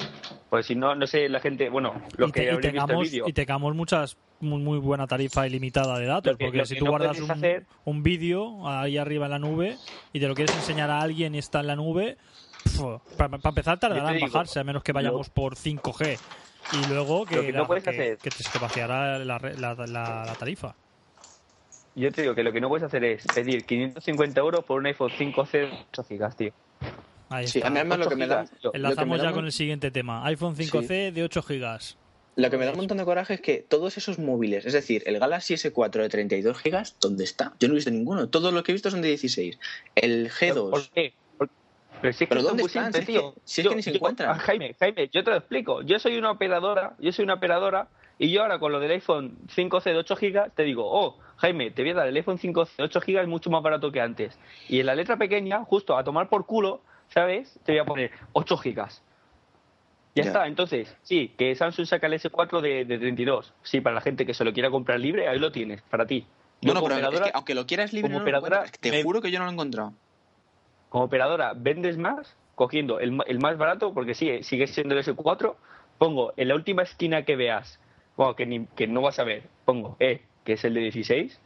Porque 0.48 0.62
si 0.62 0.74
no, 0.76 0.94
no 0.94 1.06
sé, 1.08 1.28
la 1.28 1.40
gente, 1.40 1.68
bueno, 1.70 2.00
los 2.16 2.28
y, 2.28 2.32
que 2.32 2.40
te- 2.40 2.46
y 2.46 2.48
habréis 2.50 2.72
visto 2.72 2.84
el 2.84 2.86
tengamos, 2.86 3.10
vídeo, 3.10 3.24
y 3.28 3.32
tengamos 3.32 3.74
muchas 3.74 4.16
muy, 4.40 4.60
muy 4.62 4.78
buena 4.78 5.06
tarifa 5.08 5.44
ilimitada 5.46 5.98
de 5.98 6.06
datos 6.06 6.36
que- 6.36 6.44
porque 6.44 6.64
si 6.66 6.76
tú 6.78 6.84
no 6.84 6.92
guardas 6.92 7.18
un, 7.20 7.30
hacer- 7.32 7.66
un 7.84 8.02
vídeo 8.04 8.68
ahí 8.68 8.96
arriba 8.96 9.26
en 9.26 9.32
la 9.32 9.38
nube 9.40 9.76
y 10.12 10.20
te 10.20 10.28
lo 10.28 10.34
quieres 10.36 10.54
enseñar 10.54 10.90
a 10.90 11.00
alguien 11.00 11.34
y 11.34 11.38
está 11.38 11.60
en 11.60 11.66
la 11.66 11.74
nube 11.76 12.16
para 13.16 13.36
empezar 13.42 13.78
tardará 13.80 14.12
en 14.14 14.20
bajarse 14.20 14.60
a 14.60 14.64
menos 14.64 14.84
que 14.84 14.92
vayamos 14.92 15.30
por 15.30 15.56
5G 15.56 16.18
y 16.72 16.86
luego 16.86 17.24
que, 17.26 17.36
Lo 17.36 17.42
que 17.42 17.52
no 17.52 17.62
la- 17.62 17.66
puedes 17.66 17.82
que- 17.84 17.90
hacer- 17.90 18.18
que 18.18 18.30
te, 18.30 18.58
vaciará 18.60 19.18
la, 19.18 19.38
la- 19.38 19.74
la- 19.86 20.36
tarifa 20.38 20.76
yo 21.96 22.12
te 22.12 22.22
digo 22.22 22.34
que 22.36 22.44
lo 22.44 22.52
que 22.52 22.60
no 22.60 22.68
puedes 22.68 22.84
hacer 22.84 23.02
es 23.02 23.26
pedir 23.34 23.64
550 23.66 24.38
euros 24.40 24.64
por 24.64 24.78
un 24.78 24.86
iPhone 24.86 25.10
5C 25.10 25.68
8 25.90 26.04
gigas, 26.04 26.36
tío. 26.36 26.52
Ahí 27.30 27.46
Sí, 27.46 27.58
está 27.58 27.68
a 27.68 27.70
mí 27.70 27.76
además 27.78 27.98
lo 27.98 28.04
8 28.06 28.10
que 28.10 28.16
me 28.16 28.26
da, 28.26 28.44
yo- 28.44 28.50
lo 28.64 28.72
me 28.72 28.76
enlazamos 28.78 29.18
da 29.18 29.24
ya 29.24 29.32
con 29.32 29.44
el 29.44 29.52
siguiente 29.52 29.90
tema 29.90 30.24
iPhone 30.26 30.54
5C 30.56 31.12
de 31.12 31.22
8 31.22 31.42
gigas 31.42 31.96
Lo 32.36 32.50
que 32.50 32.56
me 32.58 32.64
da 32.66 32.70
un 32.72 32.76
montón 32.78 32.98
de 32.98 33.04
coraje 33.04 33.34
es 33.34 33.40
que 33.40 33.58
todos 33.68 33.96
esos 33.96 34.18
móviles, 34.18 34.64
es 34.64 34.72
decir, 34.72 35.02
el 35.06 35.18
Galaxy 35.18 35.54
S4 35.54 36.02
de 36.02 36.08
32 36.08 36.62
GB, 36.62 36.84
¿dónde 37.00 37.24
está? 37.24 37.54
Yo 37.58 37.66
no 37.68 37.74
he 37.74 37.76
visto 37.76 37.90
ninguno. 37.90 38.28
Todos 38.28 38.52
los 38.52 38.62
que 38.62 38.70
he 38.70 38.74
visto 38.74 38.90
son 38.92 39.02
de 39.02 39.08
16. 39.08 39.58
El 39.96 40.30
G2. 40.30 40.70
¿Por 40.70 40.88
qué? 40.90 41.14
Pero 42.00 42.12
si 42.12 42.24
es 42.24 42.28
que 42.30 42.36
¿Pero 42.36 42.40
esto 42.40 42.50
es 42.52 42.56
dónde 42.56 42.62
están? 42.62 42.92
simple, 42.92 43.06
Si 43.06 43.12
es 43.16 43.20
que- 43.34 43.40
si 43.44 43.60
es 43.62 43.68
que 43.68 43.74
ni 43.74 43.82
se 43.82 43.90
encuentran. 43.90 44.30
ah, 44.30 44.38
Jaime, 44.38 44.72
Jaime, 44.78 45.08
yo 45.12 45.24
te 45.24 45.30
lo 45.30 45.36
explico. 45.36 45.82
Yo 45.82 45.98
soy 45.98 46.16
una 46.16 46.30
operadora, 46.30 46.94
yo 47.00 47.10
soy 47.10 47.24
una 47.24 47.34
operadora 47.34 47.88
y 48.18 48.30
yo 48.30 48.42
ahora 48.42 48.60
con 48.60 48.70
lo 48.70 48.78
del 48.78 48.92
iPhone 48.92 49.36
5C 49.48 49.90
de 49.90 49.96
8 49.96 50.14
GB 50.14 50.50
te 50.54 50.62
digo, 50.62 50.84
oh, 50.88 51.18
Jaime, 51.38 51.72
te 51.72 51.82
voy 51.82 51.90
a 51.90 51.94
dar 51.94 52.06
el 52.06 52.14
iPhone 52.14 52.38
5C 52.38 52.76
de 52.76 52.84
8 52.84 53.00
GB 53.00 53.26
mucho 53.26 53.50
más 53.50 53.64
barato 53.64 53.90
que 53.90 54.00
antes. 54.00 54.38
Y 54.68 54.78
en 54.78 54.86
la 54.86 54.94
letra 54.94 55.16
pequeña, 55.16 55.64
justo 55.64 55.98
a 55.98 56.04
tomar 56.04 56.28
por 56.28 56.46
culo, 56.46 56.84
¿sabes? 57.08 57.58
Te 57.64 57.72
voy 57.72 57.78
a 57.80 57.84
poner 57.84 58.10
8 58.32 58.56
GB. 58.56 58.76
Ya, 60.14 60.24
Ya. 60.24 60.30
está, 60.30 60.46
entonces, 60.46 60.96
sí, 61.02 61.34
que 61.38 61.54
Samsung 61.54 61.86
saca 61.86 62.06
el 62.08 62.14
S4 62.14 62.60
de, 62.60 62.84
de 62.84 62.98
32. 62.98 63.54
Sí, 63.62 63.80
para 63.80 63.94
la 63.94 64.00
gente 64.00 64.26
que 64.26 64.34
se 64.34 64.44
lo 64.44 64.52
quiera 64.52 64.70
comprar 64.70 64.98
libre, 64.98 65.28
ahí 65.28 65.38
lo 65.38 65.52
tienes, 65.52 65.82
para 65.82 66.06
ti. 66.06 66.26
Yo 66.60 66.72
Bueno, 66.72 66.80
como 66.80 66.94
pero 66.94 67.00
es 67.00 67.06
operadora- 67.06 67.24
que 67.26 67.36
aunque 67.36 67.54
lo 67.54 67.66
quieras 67.66 67.92
libre, 67.92 68.08
como 68.08 68.18
no 68.18 68.24
operadora, 68.24 68.64
te 68.80 68.90
me- 68.90 69.02
juro 69.04 69.20
que 69.20 69.30
yo 69.30 69.38
no 69.38 69.44
lo 69.44 69.50
he 69.50 69.54
encontrado. 69.54 69.92
como 70.88 71.04
operadora 71.04 71.52
vendes 71.54 71.98
más 71.98 72.34
cogiendo 72.56 72.98
el, 72.98 73.16
el 73.28 73.38
más 73.38 73.56
barato, 73.58 73.92
porque 73.94 74.14
sí, 74.14 74.42
sigue 74.42 74.66
siendo 74.66 74.94
el 74.96 75.04
S4, 75.04 75.54
pongo 75.98 76.32
en 76.36 76.48
la 76.48 76.54
última 76.56 76.82
esquina 76.82 77.24
que 77.24 77.36
veas, 77.36 77.78
bueno, 78.16 78.34
que, 78.34 78.46
ni- 78.46 78.66
que 78.74 78.88
no 78.88 79.02
vas 79.02 79.18
a 79.20 79.24
ver, 79.24 79.44
pongo 79.64 79.96
E, 80.00 80.22
que 80.44 80.54
es 80.54 80.64
el 80.64 80.74
de 80.74 80.80
16, 80.80 81.40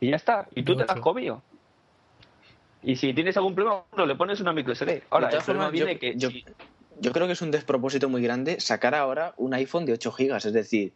y 0.00 0.10
ya 0.10 0.16
está, 0.16 0.46
y 0.54 0.62
tú 0.64 0.76
te 0.76 0.84
lo 0.84 0.92
has 0.92 1.00
comido. 1.00 1.42
Y 2.82 2.96
si 2.96 3.12
tienes 3.12 3.36
algún 3.36 3.54
problema, 3.54 3.84
bueno, 3.92 4.06
le 4.06 4.14
pones 4.16 4.40
una 4.40 4.52
micro 4.52 4.72
SD. 4.74 5.04
Ahora, 5.10 5.28
De 5.28 5.36
el 5.36 5.42
todas 5.42 5.44
problema 5.44 5.66
formas, 5.66 5.78
yo- 5.78 5.84
viene 5.86 5.98
que 6.00 6.14
yo- 6.16 6.30
si- 6.30 6.44
Yo 7.02 7.12
creo 7.12 7.26
que 7.26 7.32
es 7.34 7.40
un 7.42 7.50
despropósito 7.50 8.08
muy 8.08 8.20
grande 8.22 8.60
sacar 8.60 8.94
ahora 8.94 9.32
un 9.38 9.54
iPhone 9.54 9.86
de 9.86 9.92
8 9.92 10.12
GB. 10.12 10.36
Es 10.36 10.52
decir, 10.52 10.94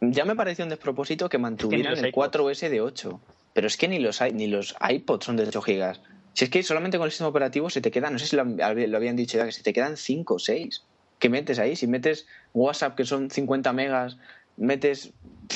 ya 0.00 0.24
me 0.24 0.34
pareció 0.36 0.64
un 0.64 0.68
despropósito 0.68 1.28
que 1.28 1.38
mantuvieran 1.38 1.92
el 1.96 2.06
iPods. 2.08 2.12
4S 2.12 2.68
de 2.68 2.80
8. 2.80 3.20
Pero 3.54 3.66
es 3.66 3.76
que 3.78 3.88
ni 3.88 3.98
los, 3.98 4.20
ni 4.34 4.46
los 4.48 4.74
iPods 4.86 5.24
son 5.24 5.36
de 5.36 5.44
8 5.44 5.62
GB. 5.62 6.00
Si 6.34 6.44
es 6.44 6.50
que 6.50 6.62
solamente 6.62 6.98
con 6.98 7.06
el 7.06 7.12
sistema 7.12 7.28
operativo 7.30 7.70
se 7.70 7.80
te 7.80 7.90
quedan, 7.90 8.12
no 8.12 8.18
sé 8.18 8.26
si 8.26 8.36
lo, 8.36 8.44
lo 8.44 8.96
habían 8.96 9.16
dicho 9.16 9.38
ya, 9.38 9.46
que 9.46 9.52
se 9.52 9.62
te 9.62 9.72
quedan 9.72 9.96
5 9.96 10.34
o 10.34 10.38
6. 10.38 10.86
¿Qué 11.18 11.30
metes 11.30 11.58
ahí? 11.58 11.76
Si 11.76 11.86
metes 11.86 12.26
WhatsApp, 12.52 12.94
que 12.94 13.06
son 13.06 13.30
50 13.30 13.72
megas, 13.72 14.18
metes. 14.56 15.12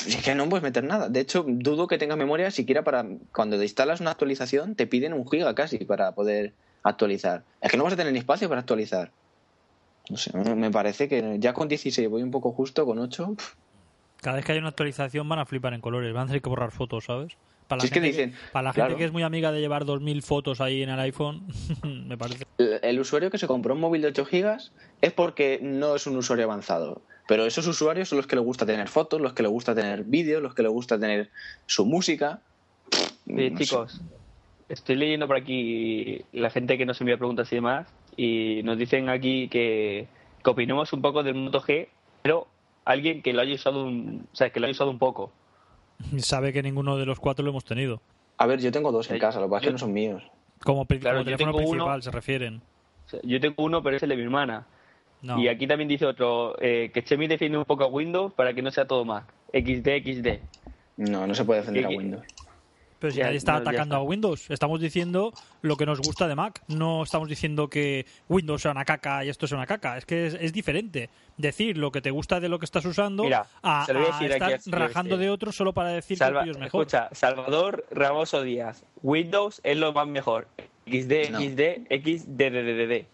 Es 0.07 0.16
que 0.22 0.34
no 0.34 0.48
puedes 0.48 0.62
meter 0.62 0.84
nada. 0.84 1.09
De 1.09 1.20
hecho, 1.20 1.44
dudo 1.46 1.86
que 1.86 1.98
tengas 1.98 2.18
memoria 2.18 2.51
siquiera 2.51 2.84
para. 2.84 3.05
Cuando 3.34 3.57
te 3.59 3.64
instalas 3.64 4.01
una 4.01 4.12
actualización, 4.12 4.74
te 4.76 4.86
piden 4.86 5.12
un 5.12 5.28
giga 5.28 5.55
casi 5.55 5.78
para 5.78 6.12
poder 6.12 6.55
actualizar. 6.82 7.44
Es 7.61 7.70
que 7.70 7.76
no 7.76 7.84
vas 7.84 7.92
a 7.94 7.96
tener 7.96 8.12
ni 8.12 8.18
espacio 8.18 8.48
para 8.48 8.61
actualizar. 8.61 9.11
No 10.09 10.16
sé, 10.16 10.36
me 10.36 10.70
parece 10.70 11.09
que 11.09 11.36
ya 11.38 11.53
con 11.53 11.68
16 11.68 12.09
voy 12.09 12.22
un 12.22 12.30
poco 12.30 12.53
justo, 12.53 12.84
con 12.86 12.98
8. 12.98 13.34
pff, 13.36 13.55
cada 14.20 14.36
vez 14.36 14.44
que 14.44 14.53
hay 14.53 14.59
una 14.59 14.68
actualización 14.68 15.28
van 15.28 15.38
a 15.38 15.46
flipar 15.46 15.72
en 15.74 15.80
colores 15.80 16.12
van 16.12 16.24
a 16.24 16.26
tener 16.26 16.42
que 16.42 16.48
borrar 16.48 16.72
fotos 16.72 17.05
¿sabes? 17.05 17.36
para 17.68 17.78
la, 17.78 17.80
Si 17.82 17.86
es 17.86 17.92
que 17.92 18.01
gente, 18.01 18.09
dicen, 18.09 18.34
para 18.53 18.64
la 18.64 18.72
claro. 18.72 18.90
gente 18.90 18.98
que 18.98 19.05
es 19.07 19.12
muy 19.12 19.22
amiga 19.22 19.53
de 19.53 19.61
llevar 19.61 19.84
2000 19.84 20.22
fotos 20.22 20.61
ahí 20.61 20.82
en 20.82 20.90
el 20.90 20.98
iPhone 21.01 21.46
me 21.84 22.18
parece 22.18 22.44
El, 22.59 22.80
el 22.82 23.01
usuario 23.01 23.30
que 23.30 23.38
se 23.38 23.46
compró 23.46 23.74
un 23.74 23.80
móvil 23.80 24.03
de 24.03 24.09
8 24.09 24.24
gigas 24.24 24.72
es 25.01 25.12
porque 25.12 25.61
no 25.62 25.94
es 25.94 26.07
un 26.07 26.16
usuario 26.16 26.46
avanzado. 26.46 27.03
Pero 27.31 27.47
esos 27.47 27.64
usuarios 27.68 28.09
son 28.09 28.16
los 28.16 28.26
que 28.26 28.35
le 28.35 28.43
gusta 28.43 28.66
tener 28.66 28.89
fotos, 28.89 29.20
los 29.20 29.35
que 29.35 29.45
le 29.45 29.49
gusta 29.49 29.72
tener 29.72 30.03
vídeos, 30.03 30.43
los 30.43 30.53
que 30.53 30.64
le 30.64 30.68
gusta 30.68 30.99
tener 30.99 31.31
su 31.64 31.87
música. 31.87 32.41
Sí, 32.91 33.12
No 33.24 33.37
sé. 33.57 33.64
chicos, 33.64 34.01
estoy 34.68 34.97
leyendo 34.97 35.28
por 35.28 35.37
aquí 35.37 36.22
la 36.33 36.51
gente 36.51 36.76
que 36.76 36.85
nos 36.85 37.01
envía 37.01 37.18
preguntas 37.18 37.53
y 37.53 37.55
demás, 37.55 37.87
y 38.16 38.62
nos 38.64 38.76
dicen 38.78 39.09
aquí 39.09 39.47
que, 39.47 40.09
que 40.43 40.51
opinemos 40.51 40.93
un 40.93 41.03
poco 41.03 41.22
del 41.22 41.37
Moto 41.37 41.61
G, 41.62 41.87
pero 42.20 42.49
alguien 42.85 43.22
que 43.22 43.33
lo 43.33 43.43
haya 43.43 43.55
usado 43.55 43.85
un, 43.85 44.26
o 44.33 44.35
sea, 44.35 44.51
que 44.51 44.59
lo 44.59 44.66
haya 44.66 44.72
usado 44.72 44.91
un 44.91 44.99
poco. 44.99 45.31
sabe 46.18 46.53
que 46.53 46.64
ninguno 46.64 46.97
de 46.97 47.07
los 47.07 47.20
cuatro 47.20 47.45
lo 47.45 47.51
hemos 47.53 47.64
tenido 47.64 48.01
A 48.39 48.47
ver, 48.47 48.59
yo 48.59 48.72
tengo 48.72 48.91
dos 48.91 49.09
en 49.09 49.14
Eh, 49.14 49.18
casa, 49.20 49.39
lo 49.39 49.47
que 49.47 49.51
pasa 49.51 49.61
es 49.61 49.68
que 49.68 49.72
no 49.74 49.78
son 49.78 49.93
míos. 49.93 50.24
como, 50.64 50.85
Claro, 50.85 51.18
como 51.18 51.31
yo 51.31 51.37
teléfono 51.37 51.53
tengo 51.53 51.59
uno- 51.59 51.85
principal 51.85 52.03
se 52.03 52.11
refieren 52.11 52.61
yo 53.22 53.41
tengo 53.41 53.62
uno, 53.62 53.85
pero 53.85 53.97
es 53.99 54.03
el 54.03 54.09
de 54.09 54.16
mi 54.16 54.22
hermana. 54.22 54.66
No. 55.23 55.39
Y 55.41 55.49
aquí 55.49 55.66
también 55.66 55.89
dice 55.89 56.07
otro, 56.07 56.57
eh, 56.61 56.91
que 56.93 57.03
Chemi 57.05 57.27
defiende 57.27 57.59
un 57.59 57.64
poco 57.64 57.85
a 57.85 57.87
Windows 57.89 58.33
para 58.35 58.53
que 58.55 58.62
no 58.62 58.71
sea 58.71 58.87
todo 58.87 59.05
Mac. 59.05 59.25
XD, 59.53 59.89
XD. 60.05 60.39
No, 60.97 61.27
no 61.27 61.35
se 61.35 61.45
puede 61.45 61.61
defender 61.61 61.87
a 61.87 61.89
Windows. 61.89 62.25
Pero 62.99 63.12
si 63.12 63.18
Ya, 63.21 63.25
nadie 63.25 63.39
está 63.39 63.53
no, 63.53 63.59
atacando 63.61 63.95
está. 63.95 63.97
a 63.97 64.03
Windows, 64.03 64.51
estamos 64.51 64.79
diciendo 64.79 65.33
lo 65.62 65.77
que 65.77 65.87
nos 65.87 66.01
gusta 66.03 66.29
de 66.29 66.35
Mac. 66.35 66.62
No 66.68 67.03
estamos 67.03 67.31
diciendo 67.31 67.68
que 67.71 68.05
Windows 68.29 68.61
sea 68.61 68.73
una 68.73 68.85
caca 68.85 69.25
y 69.25 69.31
esto 69.31 69.47
sea 69.47 69.57
una 69.57 69.66
caca. 69.66 69.97
Es 69.97 70.05
que 70.05 70.27
es, 70.27 70.35
es 70.35 70.53
diferente 70.53 71.09
decir 71.39 71.79
lo 71.79 71.91
que 71.93 72.03
te 72.03 72.11
gusta 72.11 72.41
de 72.41 72.51
lo 72.51 72.59
que 72.59 72.66
estás 72.66 72.85
usando 72.85 73.25
Mira, 73.25 73.47
a, 73.62 73.87
se 73.87 73.95
lo 73.95 74.01
voy 74.01 74.09
a 74.11 74.14
a 74.14 74.18
decir 74.21 74.43
aquí 74.43 74.53
estar 74.53 74.81
rajando 74.81 75.14
este. 75.14 75.25
de 75.25 75.31
otro 75.31 75.51
solo 75.51 75.73
para 75.73 75.89
decir 75.89 76.18
Salva- 76.18 76.43
que 76.43 76.51
el 76.51 76.55
tuyo 76.57 76.59
es 76.59 76.59
mejor. 76.66 76.83
escucha, 76.83 77.09
Salvador 77.12 77.87
Ramoso 77.91 78.43
Díaz. 78.43 78.85
Windows 79.03 79.62
es 79.64 79.79
lo 79.79 79.95
más 79.95 80.07
mejor. 80.07 80.49
XD, 80.87 81.31
No. 81.31 81.41
XD, 81.41 81.87
XDDDD. 81.89 83.07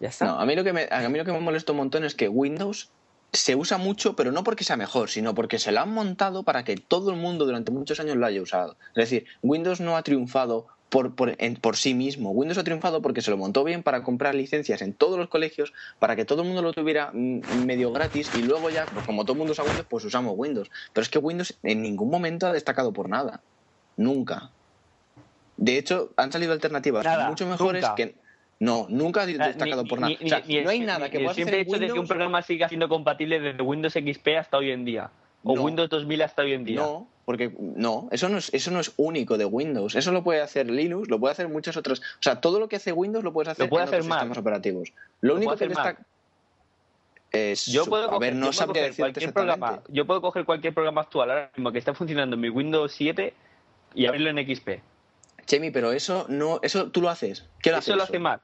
Ya 0.00 0.08
está. 0.08 0.26
No, 0.26 0.40
a 0.40 0.46
mí, 0.46 0.54
lo 0.54 0.64
que 0.64 0.72
me, 0.72 0.86
a 0.90 1.08
mí 1.08 1.18
lo 1.18 1.24
que 1.24 1.32
me 1.32 1.40
molesta 1.40 1.72
un 1.72 1.78
montón 1.78 2.04
es 2.04 2.14
que 2.14 2.28
Windows 2.28 2.92
se 3.32 3.56
usa 3.56 3.78
mucho, 3.78 4.16
pero 4.16 4.32
no 4.32 4.42
porque 4.44 4.64
sea 4.64 4.76
mejor, 4.76 5.10
sino 5.10 5.34
porque 5.34 5.58
se 5.58 5.72
lo 5.72 5.80
han 5.80 5.92
montado 5.92 6.44
para 6.44 6.64
que 6.64 6.76
todo 6.76 7.10
el 7.10 7.16
mundo 7.16 7.44
durante 7.44 7.70
muchos 7.72 8.00
años 8.00 8.16
lo 8.16 8.24
haya 8.26 8.40
usado. 8.40 8.78
Es 8.94 9.10
decir, 9.10 9.26
Windows 9.42 9.80
no 9.80 9.96
ha 9.96 10.02
triunfado 10.02 10.66
por, 10.88 11.14
por, 11.14 11.34
en- 11.38 11.56
por 11.56 11.76
sí 11.76 11.92
mismo. 11.92 12.30
Windows 12.30 12.56
ha 12.58 12.64
triunfado 12.64 13.02
porque 13.02 13.20
se 13.20 13.30
lo 13.30 13.36
montó 13.36 13.64
bien 13.64 13.82
para 13.82 14.02
comprar 14.02 14.34
licencias 14.34 14.80
en 14.80 14.94
todos 14.94 15.18
los 15.18 15.28
colegios, 15.28 15.74
para 15.98 16.16
que 16.16 16.24
todo 16.24 16.40
el 16.42 16.48
mundo 16.48 16.62
lo 16.62 16.72
tuviera 16.72 17.10
mm, 17.12 17.42
medio 17.66 17.92
gratis 17.92 18.30
y 18.32 18.42
luego 18.42 18.70
ya, 18.70 18.86
pues 18.86 19.04
como 19.04 19.24
todo 19.24 19.32
el 19.34 19.38
mundo 19.38 19.52
usa 19.52 19.64
Windows, 19.64 19.86
pues 19.90 20.04
usamos 20.06 20.32
Windows. 20.36 20.70
Pero 20.94 21.02
es 21.02 21.10
que 21.10 21.18
Windows 21.18 21.58
en 21.62 21.82
ningún 21.82 22.08
momento 22.10 22.46
ha 22.46 22.52
destacado 22.54 22.94
por 22.94 23.10
nada. 23.10 23.42
Nunca. 23.96 24.52
De 25.56 25.76
hecho, 25.76 26.14
han 26.16 26.32
salido 26.32 26.52
alternativas 26.52 27.04
Nada, 27.04 27.28
mucho 27.28 27.46
mejores 27.46 27.82
nunca. 27.82 27.94
que. 27.96 28.16
No, 28.60 28.86
nunca 28.88 29.20
ha 29.20 29.24
O 29.24 29.26
sea, 29.28 29.46
destacado 29.48 29.84
ni- 29.84 29.88
por 29.88 30.00
nada. 30.00 30.14
ni- 30.20 30.26
o 30.26 30.28
sea, 30.28 30.42
ni- 30.46 30.60
no 30.62 30.70
hay 30.70 30.80
nada 30.80 31.08
que 31.10 31.18
puedas 31.20 31.32
hacer 31.38 31.54
en 31.54 31.60
hecho 31.60 31.72
de 31.72 31.78
que 31.78 31.84
un 31.84 31.90
Windows. 31.92 32.08
programa 32.08 32.42
siga 32.42 32.68
siendo 32.68 32.88
compatible 32.88 33.38
desde 33.40 33.62
Windows 33.62 33.92
XP 33.94 34.36
hasta 34.36 34.56
hoy 34.58 34.72
en 34.72 34.84
día. 34.84 35.10
O 35.44 35.54
No. 35.54 35.62
Windows 35.62 35.88
2000 35.88 36.20
hasta 36.22 36.42
hoy 36.42 36.52
en 36.54 36.64
día. 36.64 36.80
No, 36.80 37.06
porque 37.24 37.52
no, 37.60 38.08
eso 38.10 38.28
no, 38.28 38.38
es, 38.38 38.52
eso 38.52 38.72
no 38.72 38.80
es 38.80 38.92
único 38.96 39.38
de 39.38 39.44
Windows. 39.44 39.94
Eso 39.94 40.10
lo 40.10 40.24
puede 40.24 40.40
hacer 40.42 40.68
Linux, 40.68 41.08
lo 41.08 41.20
puede 41.20 41.32
hacer 41.32 41.48
muchas 41.48 41.76
otras. 41.76 42.00
O 42.00 42.02
sea, 42.22 42.40
todo 42.40 42.58
lo 42.58 42.68
que 42.68 42.76
hace 42.76 42.90
Windows 42.92 43.22
lo 43.22 43.32
puedes 43.32 43.48
hacer 43.48 43.66
Lo 43.66 43.70
puede 43.70 43.84
en 43.84 43.88
hacer 43.88 43.98
otros 44.00 44.08
Mac. 44.08 44.18
sistemas 44.18 44.38
operativos. 44.38 44.92
Lo, 45.20 45.28
Lo 45.28 45.36
único 45.36 45.56
que 45.56 45.68
destaca 45.68 46.02
es. 47.30 47.66
Yo 47.66 47.86
puedo 47.86 48.06
a 48.06 48.10
coger, 48.10 48.20
ver, 48.20 48.34
no 48.34 48.46
yo 48.46 48.50
puedo 48.50 48.52
sabría 48.54 48.66
coger 48.82 48.90
decirte 48.90 49.02
cualquier 49.02 49.32
programa. 49.32 49.82
Yo 49.88 50.06
puedo 50.06 50.20
coger 50.20 50.44
cualquier 50.44 50.74
programa 50.74 51.00
actual 51.02 51.30
ahora 51.30 51.50
mismo 51.56 51.70
que 51.70 51.78
está 51.78 51.94
funcionando 51.94 52.34
en 52.34 52.40
mi 52.40 52.48
Windows 52.48 52.92
7 52.92 53.34
y 53.94 54.06
abrirlo 54.06 54.30
en 54.30 54.38
XP. 54.38 54.80
Chemi, 55.46 55.70
pero 55.70 55.92
eso 55.92 56.26
no, 56.28 56.58
eso 56.62 56.90
tú 56.90 57.00
lo 57.00 57.08
haces. 57.08 57.46
¿Qué 57.62 57.70
lo 57.70 57.78
Eso 57.78 57.94
lo 57.96 58.02
hace 58.02 58.18
Mac. 58.18 58.42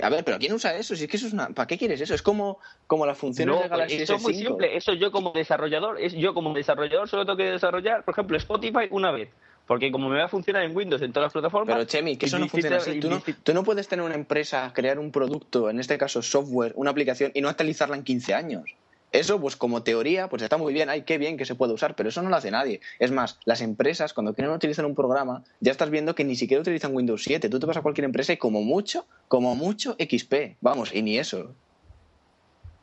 A 0.00 0.08
ver, 0.08 0.24
pero 0.24 0.38
¿quién 0.38 0.52
usa 0.52 0.74
eso? 0.76 0.96
Si 0.96 1.04
es 1.04 1.10
que 1.10 1.16
eso 1.16 1.26
es 1.26 1.32
una, 1.32 1.48
¿para 1.48 1.66
qué 1.66 1.76
quieres 1.76 2.00
eso? 2.00 2.14
Es 2.14 2.22
como, 2.22 2.58
como 2.86 3.04
las 3.04 3.18
funciones 3.18 3.54
No, 3.54 3.62
de 3.62 3.68
Galaxy 3.68 3.96
eso 3.96 4.14
es 4.14 4.22
muy 4.22 4.32
S5. 4.32 4.46
simple. 4.46 4.76
Eso 4.76 4.94
yo 4.94 5.12
como 5.12 5.32
desarrollador, 5.32 6.00
es 6.00 6.14
yo 6.14 6.32
como 6.34 6.54
desarrollador 6.54 7.08
solo 7.08 7.26
tengo 7.26 7.36
que 7.36 7.50
desarrollar, 7.50 8.04
por 8.04 8.12
ejemplo, 8.14 8.36
Spotify 8.36 8.88
una 8.90 9.10
vez. 9.10 9.28
Porque 9.66 9.92
como 9.92 10.08
me 10.08 10.18
va 10.18 10.24
a 10.24 10.28
funcionar 10.28 10.64
en 10.64 10.76
Windows 10.76 11.02
en 11.02 11.12
todas 11.12 11.26
las 11.26 11.32
plataformas. 11.32 11.74
Pero 11.74 11.84
Chemi, 11.86 12.16
que 12.16 12.26
eso 12.26 12.38
no 12.38 12.48
funciona 12.48 12.76
así. 12.78 12.98
no, 12.98 13.22
tú 13.42 13.54
no 13.54 13.62
puedes 13.62 13.86
tener 13.86 14.04
una 14.04 14.14
empresa, 14.16 14.72
crear 14.74 14.98
un 14.98 15.12
producto, 15.12 15.70
en 15.70 15.78
este 15.78 15.98
caso 15.98 16.20
software, 16.20 16.72
una 16.74 16.90
aplicación, 16.90 17.30
y 17.34 17.40
no 17.40 17.48
actualizarla 17.48 17.96
en 17.96 18.02
15 18.02 18.34
años. 18.34 18.64
Eso, 19.12 19.38
pues 19.40 19.56
como 19.56 19.82
teoría, 19.82 20.28
pues 20.30 20.40
está 20.42 20.56
muy 20.56 20.72
bien, 20.72 20.88
ay, 20.88 21.02
qué 21.02 21.18
bien 21.18 21.36
que 21.36 21.44
se 21.44 21.54
puede 21.54 21.74
usar, 21.74 21.94
pero 21.94 22.08
eso 22.08 22.22
no 22.22 22.30
lo 22.30 22.36
hace 22.36 22.50
nadie. 22.50 22.80
Es 22.98 23.10
más, 23.10 23.38
las 23.44 23.60
empresas, 23.60 24.14
cuando 24.14 24.34
quieren 24.34 24.54
utilizar 24.54 24.86
un 24.86 24.94
programa, 24.94 25.44
ya 25.60 25.70
estás 25.70 25.90
viendo 25.90 26.14
que 26.14 26.24
ni 26.24 26.34
siquiera 26.34 26.62
utilizan 26.62 26.94
Windows 26.96 27.22
7. 27.22 27.50
Tú 27.50 27.60
te 27.60 27.66
vas 27.66 27.76
a 27.76 27.82
cualquier 27.82 28.06
empresa 28.06 28.32
y 28.32 28.38
como 28.38 28.62
mucho, 28.62 29.06
como 29.28 29.54
mucho 29.54 29.96
XP. 29.98 30.56
Vamos, 30.62 30.94
y 30.94 31.02
ni 31.02 31.18
eso. 31.18 31.54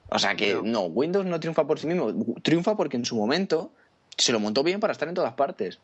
O 0.10 0.20
sea 0.20 0.36
que 0.36 0.60
No. 0.64 0.84
Windows 0.84 1.26
no 1.26 1.40
triunfa 1.40 1.66
por 1.66 1.80
sí 1.80 1.88
mismo. 1.88 2.14
Triunfa 2.44 2.78
porque 2.78 2.98
en 2.98 3.06
su 3.06 3.16
momento 3.16 3.72
se 4.18 4.32
lo 4.32 4.40
montó 4.40 4.62
bien 4.64 4.80
para 4.80 4.92
estar 4.94 5.08
en 5.08 5.16
todas 5.16 5.34
partes. 5.34 5.80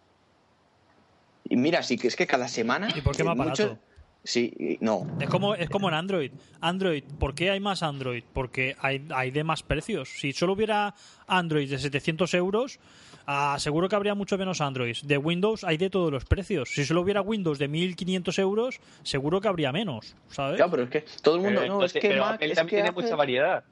Y 1.48 1.58
mira, 1.58 1.82
sí 1.84 1.98
que 1.98 2.08
es 2.08 2.16
que 2.16 2.28
cada 2.28 2.48
semana. 2.48 2.90
¿Y 2.96 3.02
por 3.02 3.16
qué 3.16 3.24
más 3.24 3.36
mucho- 3.36 3.64
barato? 3.64 3.80
Sí, 4.26 4.78
no. 4.82 5.08
Es 5.20 5.30
como, 5.30 5.56
es 5.56 5.70
como 5.70 5.88
en 5.88 5.94
Android. 5.94 6.32
Android, 6.60 7.04
¿por 7.20 7.36
qué 7.36 7.52
hay 7.52 7.60
más 7.60 7.84
Android? 7.84 8.24
Porque 8.34 8.76
hay, 8.82 9.06
hay 9.14 9.30
de 9.32 9.44
más 9.44 9.62
precios. 9.64 10.10
Si 10.20 10.34
solo 10.34 10.54
hubiera 10.54 10.96
Android 11.28 11.70
de 11.70 11.78
700 11.78 12.34
euros, 12.34 12.80
ah, 13.28 13.56
seguro 13.60 13.88
que 13.88 13.96
habría 13.96 14.16
mucho 14.16 14.36
menos 14.38 14.62
Android. 14.62 14.96
De 15.04 15.18
Windows 15.20 15.64
hay 15.64 15.78
de 15.78 15.92
todos 15.92 16.12
los 16.12 16.26
precios. 16.26 16.70
Si 16.74 16.86
solo 16.86 17.02
hubiera 17.02 17.22
Windows 17.22 17.60
de 17.60 17.68
1500 17.68 18.40
euros, 18.40 18.80
seguro 19.04 19.40
que 19.40 19.48
habría 19.48 19.72
menos, 19.72 20.16
¿sabes? 20.30 20.56
Claro, 20.58 20.72
pero 20.72 20.84
es 20.84 20.90
que 20.90 21.06
todo 21.22 21.36
el 21.36 21.42
mundo. 21.42 21.62
Pero 21.62 21.74
no, 21.78 21.86
es 21.86 21.94
que 21.94 22.00
pero 22.02 22.26
Mac. 22.26 22.34
Apple 22.36 22.48
es 22.48 22.56
también 22.56 22.70
que 22.70 22.76
tiene 22.78 22.90
hace- 22.90 23.02
mucha 23.04 23.16
variedad. 23.16 23.64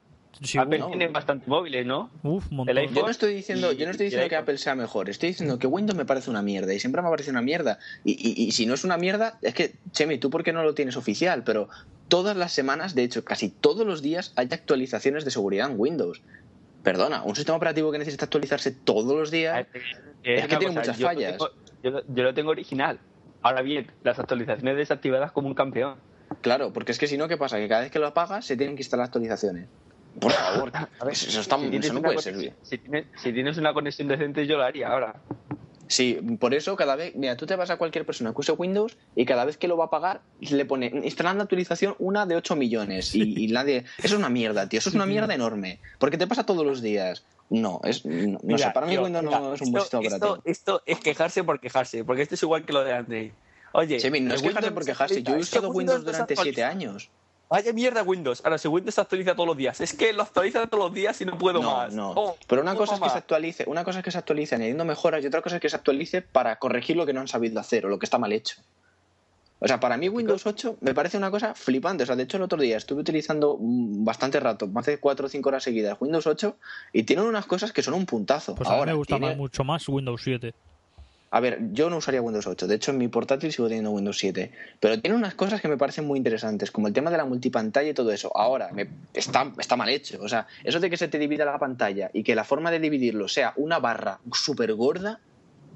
Sí, 0.42 0.58
Apple 0.58 0.82
uf, 0.82 0.88
tiene 0.88 1.08
bastante 1.08 1.48
móviles, 1.48 1.86
¿no? 1.86 2.10
uf, 2.22 2.50
un 2.50 2.56
montón. 2.58 2.76
el 2.76 2.78
iPhone- 2.84 2.94
Yo 2.94 3.02
no 3.04 3.10
estoy 3.10 3.34
diciendo, 3.34 3.72
yo 3.72 3.84
no 3.86 3.90
estoy 3.92 4.06
diciendo 4.06 4.28
que. 4.28 4.36
Apple 4.36 4.58
sea 4.58 4.74
mejor, 4.74 5.08
estoy 5.08 5.30
diciendo 5.30 5.58
que 5.58 5.66
Windows 5.66 5.96
me 5.96 6.04
parece 6.04 6.30
una 6.30 6.42
mierda 6.42 6.72
y 6.74 6.80
siempre 6.80 7.00
me 7.02 7.08
ha 7.08 7.10
parecido 7.10 7.32
una 7.32 7.42
mierda. 7.42 7.78
Y, 8.04 8.12
y- 8.12 8.44
y 8.46 8.52
si 8.52 8.66
no 8.66 8.74
es 8.74 8.84
una 8.84 8.96
mierda, 8.96 9.38
es 9.42 9.54
que, 9.54 9.74
Chemi, 9.92 10.18
tú 10.18 10.30
por 10.30 10.42
qué 10.42 10.52
no 10.52 10.62
lo 10.64 10.74
tienes 10.74 10.96
oficial, 10.96 11.44
pero 11.44 11.68
todas 12.08 12.36
las 12.36 12.52
semanas, 12.52 12.94
de 12.94 13.02
hecho, 13.04 13.24
casi 13.24 13.48
todos 13.48 13.86
los 13.86 14.02
días 14.02 14.32
hay 14.36 14.48
actualizaciones 14.50 15.24
de 15.24 15.30
seguridad 15.30 15.70
en 15.70 15.78
Windows. 15.78 16.22
Perdona, 16.82 17.22
un 17.22 17.34
sistema 17.34 17.56
operativo 17.56 17.90
que 17.92 17.98
necesita 17.98 18.26
actualizarse 18.26 18.70
todos 18.70 19.16
los 19.16 19.30
días. 19.30 19.66
Es 20.22 20.46
que 20.46 20.56
tiene 20.56 20.74
muchas 20.74 20.98
yo 20.98 21.06
lo 21.08 21.14
fallas. 21.14 21.32
tengo- 21.32 21.50
yo, 21.82 21.90
lo, 21.90 22.02
yo 22.14 22.22
lo 22.24 22.34
tengo 22.34 22.50
original. 22.50 22.98
Ahora 23.42 23.62
bien, 23.62 23.90
las 24.02 24.18
actualizaciones 24.18 24.76
desactivadas 24.76 25.32
como 25.32 25.48
un 25.48 25.54
campeón. 25.54 25.96
Claro, 26.40 26.72
porque 26.72 26.92
es 26.92 26.98
que 26.98 27.06
si 27.06 27.16
no, 27.16 27.28
¿qué 27.28 27.36
pasa? 27.36 27.58
Que 27.58 27.68
cada 27.68 27.82
vez 27.82 27.90
que 27.90 27.98
lo 27.98 28.06
apagas 28.06 28.44
se 28.46 28.56
tienen 28.56 28.76
que 28.76 28.82
instalar 28.82 29.04
actualizaciones. 29.06 29.68
Por 30.20 30.32
favor, 30.32 30.72
eso, 31.10 31.40
está- 31.40 31.58
Si 31.58 31.76
eso 31.76 31.92
no 31.92 32.02
puede 32.02 32.18
servir. 32.20 32.54
Si 32.62 32.78
tienes, 32.78 33.06
si 33.16 33.32
tienes 33.32 33.58
una 33.58 33.74
conexión 33.74 34.08
decente, 34.08 34.46
yo 34.46 34.56
lo 34.56 34.64
haría 34.64 34.88
ahora. 34.88 35.16
Sí, 35.86 36.18
por 36.40 36.54
eso 36.54 36.76
cada 36.76 36.96
vez, 36.96 37.14
mira, 37.14 37.36
tú 37.36 37.46
te 37.46 37.56
vas 37.56 37.68
a 37.70 37.76
cualquier 37.76 38.06
persona 38.06 38.32
que 38.32 38.40
use 38.40 38.52
Windows 38.52 38.96
y 39.14 39.26
cada 39.26 39.44
vez 39.44 39.58
que 39.58 39.68
lo 39.68 39.76
va 39.76 39.86
a 39.86 39.90
pagar 39.90 40.22
le 40.40 40.64
pone 40.64 40.86
instalando 41.04 41.42
actualización 41.42 41.94
una 41.98 42.24
de 42.24 42.36
8 42.36 42.56
millones 42.56 43.14
y, 43.14 43.44
y 43.44 43.48
nadie, 43.48 43.84
eso 43.98 44.06
es 44.06 44.12
una 44.14 44.30
mierda, 44.30 44.66
tío, 44.68 44.78
eso 44.78 44.88
es 44.88 44.94
una 44.94 45.04
mierda 45.04 45.34
enorme, 45.34 45.80
porque 45.98 46.16
te 46.16 46.26
pasa 46.26 46.46
todos 46.46 46.64
los 46.64 46.80
días. 46.80 47.24
No, 47.50 47.80
es 47.84 48.04
no, 48.06 48.38
Mira, 48.42 48.58
sé, 48.58 48.70
para 48.72 48.86
mí 48.86 48.96
Windows 48.96 49.24
mira, 49.24 49.38
no 49.38 49.54
es 49.54 49.60
un 49.60 49.72
buen 49.72 49.82
esto, 49.84 50.00
sistema 50.00 50.16
esto, 50.16 50.42
esto 50.46 50.82
es 50.86 51.00
quejarse 51.00 51.44
por 51.44 51.60
quejarse, 51.60 52.02
porque 52.02 52.22
esto 52.22 52.34
es 52.34 52.42
igual 52.42 52.64
que 52.64 52.72
lo 52.72 52.82
de 52.82 52.92
Android. 52.94 53.30
Oye, 53.72 53.98
Chemi, 53.98 54.20
no 54.20 54.34
es 54.34 54.40
que 54.40 54.48
quejarse 54.48 54.68
Windows 54.68 54.74
por 54.74 54.84
quejarse, 54.86 55.22
yo 55.22 55.34
he 55.34 55.38
usado 55.40 55.68
Windows 55.68 56.04
durante 56.04 56.32
desactualiza. 56.32 56.54
7 56.56 56.64
años. 56.64 57.10
Vaya 57.50 57.72
mierda 57.72 58.02
Windows. 58.02 58.40
Ahora, 58.44 58.58
si 58.58 58.66
Windows 58.68 58.94
se 58.94 59.00
actualiza 59.00 59.34
todos 59.34 59.46
los 59.46 59.56
días, 59.56 59.80
es 59.80 59.92
que 59.94 60.12
lo 60.12 60.22
actualiza 60.22 60.66
todos 60.66 60.84
los 60.84 60.94
días 60.94 61.20
y 61.20 61.24
no 61.24 61.38
puedo 61.38 61.62
No, 61.62 61.76
más. 61.76 61.94
no. 61.94 62.10
Oh, 62.16 62.36
Pero 62.48 62.62
una 62.62 62.72
no 62.72 62.78
cosa 62.78 62.94
es 62.94 62.98
que 63.00 63.04
más. 63.04 63.12
se 63.12 63.18
actualice, 63.18 63.64
una 63.68 63.84
cosa 63.84 63.98
es 64.00 64.04
que 64.04 64.10
se 64.10 64.18
actualice 64.18 64.54
añadiendo 64.56 64.84
mejoras 64.84 65.22
y 65.22 65.26
otra 65.28 65.40
cosa 65.42 65.56
es 65.56 65.62
que 65.62 65.68
se 65.68 65.76
actualice 65.76 66.22
para 66.22 66.56
corregir 66.58 66.96
lo 66.96 67.06
que 67.06 67.12
no 67.12 67.20
han 67.20 67.28
sabido 67.28 67.60
hacer 67.60 67.86
o 67.86 67.88
lo 67.88 67.98
que 67.98 68.06
está 68.06 68.18
mal 68.18 68.32
hecho. 68.32 68.56
O 69.60 69.68
sea, 69.68 69.78
para 69.78 69.96
mí 69.96 70.08
Windows 70.08 70.44
8 70.46 70.78
me 70.80 70.94
parece 70.94 71.16
una 71.16 71.30
cosa 71.30 71.54
flipante. 71.54 72.02
O 72.02 72.06
sea, 72.06 72.16
de 72.16 72.24
hecho 72.24 72.36
el 72.38 72.42
otro 72.42 72.60
día 72.60 72.76
estuve 72.76 73.00
utilizando 73.02 73.56
mm, 73.60 74.04
bastante 74.04 74.40
rato, 74.40 74.66
más 74.66 74.84
de 74.86 74.98
4 74.98 75.26
o 75.26 75.28
5 75.28 75.48
horas 75.48 75.62
seguidas, 75.62 75.96
Windows 76.00 76.26
8 76.26 76.56
y 76.92 77.04
tienen 77.04 77.24
unas 77.26 77.46
cosas 77.46 77.72
que 77.72 77.82
son 77.82 77.94
un 77.94 78.04
puntazo. 78.04 78.54
Pues 78.56 78.68
a 78.68 78.72
mí 78.72 78.78
Ahora, 78.78 78.92
me 78.92 78.98
gusta 78.98 79.14
tiene- 79.16 79.28
más- 79.28 79.36
mucho 79.36 79.64
más 79.64 79.88
Windows 79.88 80.20
7. 80.24 80.52
A 81.36 81.40
ver, 81.40 81.58
yo 81.72 81.90
no 81.90 81.96
usaría 81.96 82.22
Windows 82.22 82.46
8. 82.46 82.68
De 82.68 82.76
hecho, 82.76 82.92
en 82.92 82.98
mi 82.98 83.08
portátil 83.08 83.50
sigo 83.52 83.66
teniendo 83.66 83.90
Windows 83.90 84.16
7. 84.18 84.52
Pero 84.78 85.00
tiene 85.00 85.16
unas 85.16 85.34
cosas 85.34 85.60
que 85.60 85.66
me 85.66 85.76
parecen 85.76 86.06
muy 86.06 86.16
interesantes, 86.16 86.70
como 86.70 86.86
el 86.86 86.92
tema 86.94 87.10
de 87.10 87.16
la 87.16 87.24
multipantalla 87.24 87.88
y 87.88 87.92
todo 87.92 88.12
eso. 88.12 88.30
Ahora, 88.36 88.70
me- 88.72 88.86
está, 89.12 89.50
está 89.58 89.74
mal 89.74 89.88
hecho. 89.88 90.22
O 90.22 90.28
sea, 90.28 90.46
eso 90.62 90.78
de 90.78 90.88
que 90.88 90.96
se 90.96 91.08
te 91.08 91.18
divida 91.18 91.44
la 91.44 91.58
pantalla 91.58 92.08
y 92.12 92.22
que 92.22 92.36
la 92.36 92.44
forma 92.44 92.70
de 92.70 92.78
dividirlo 92.78 93.26
sea 93.26 93.52
una 93.56 93.80
barra 93.80 94.20
súper 94.32 94.72
gorda, 94.74 95.18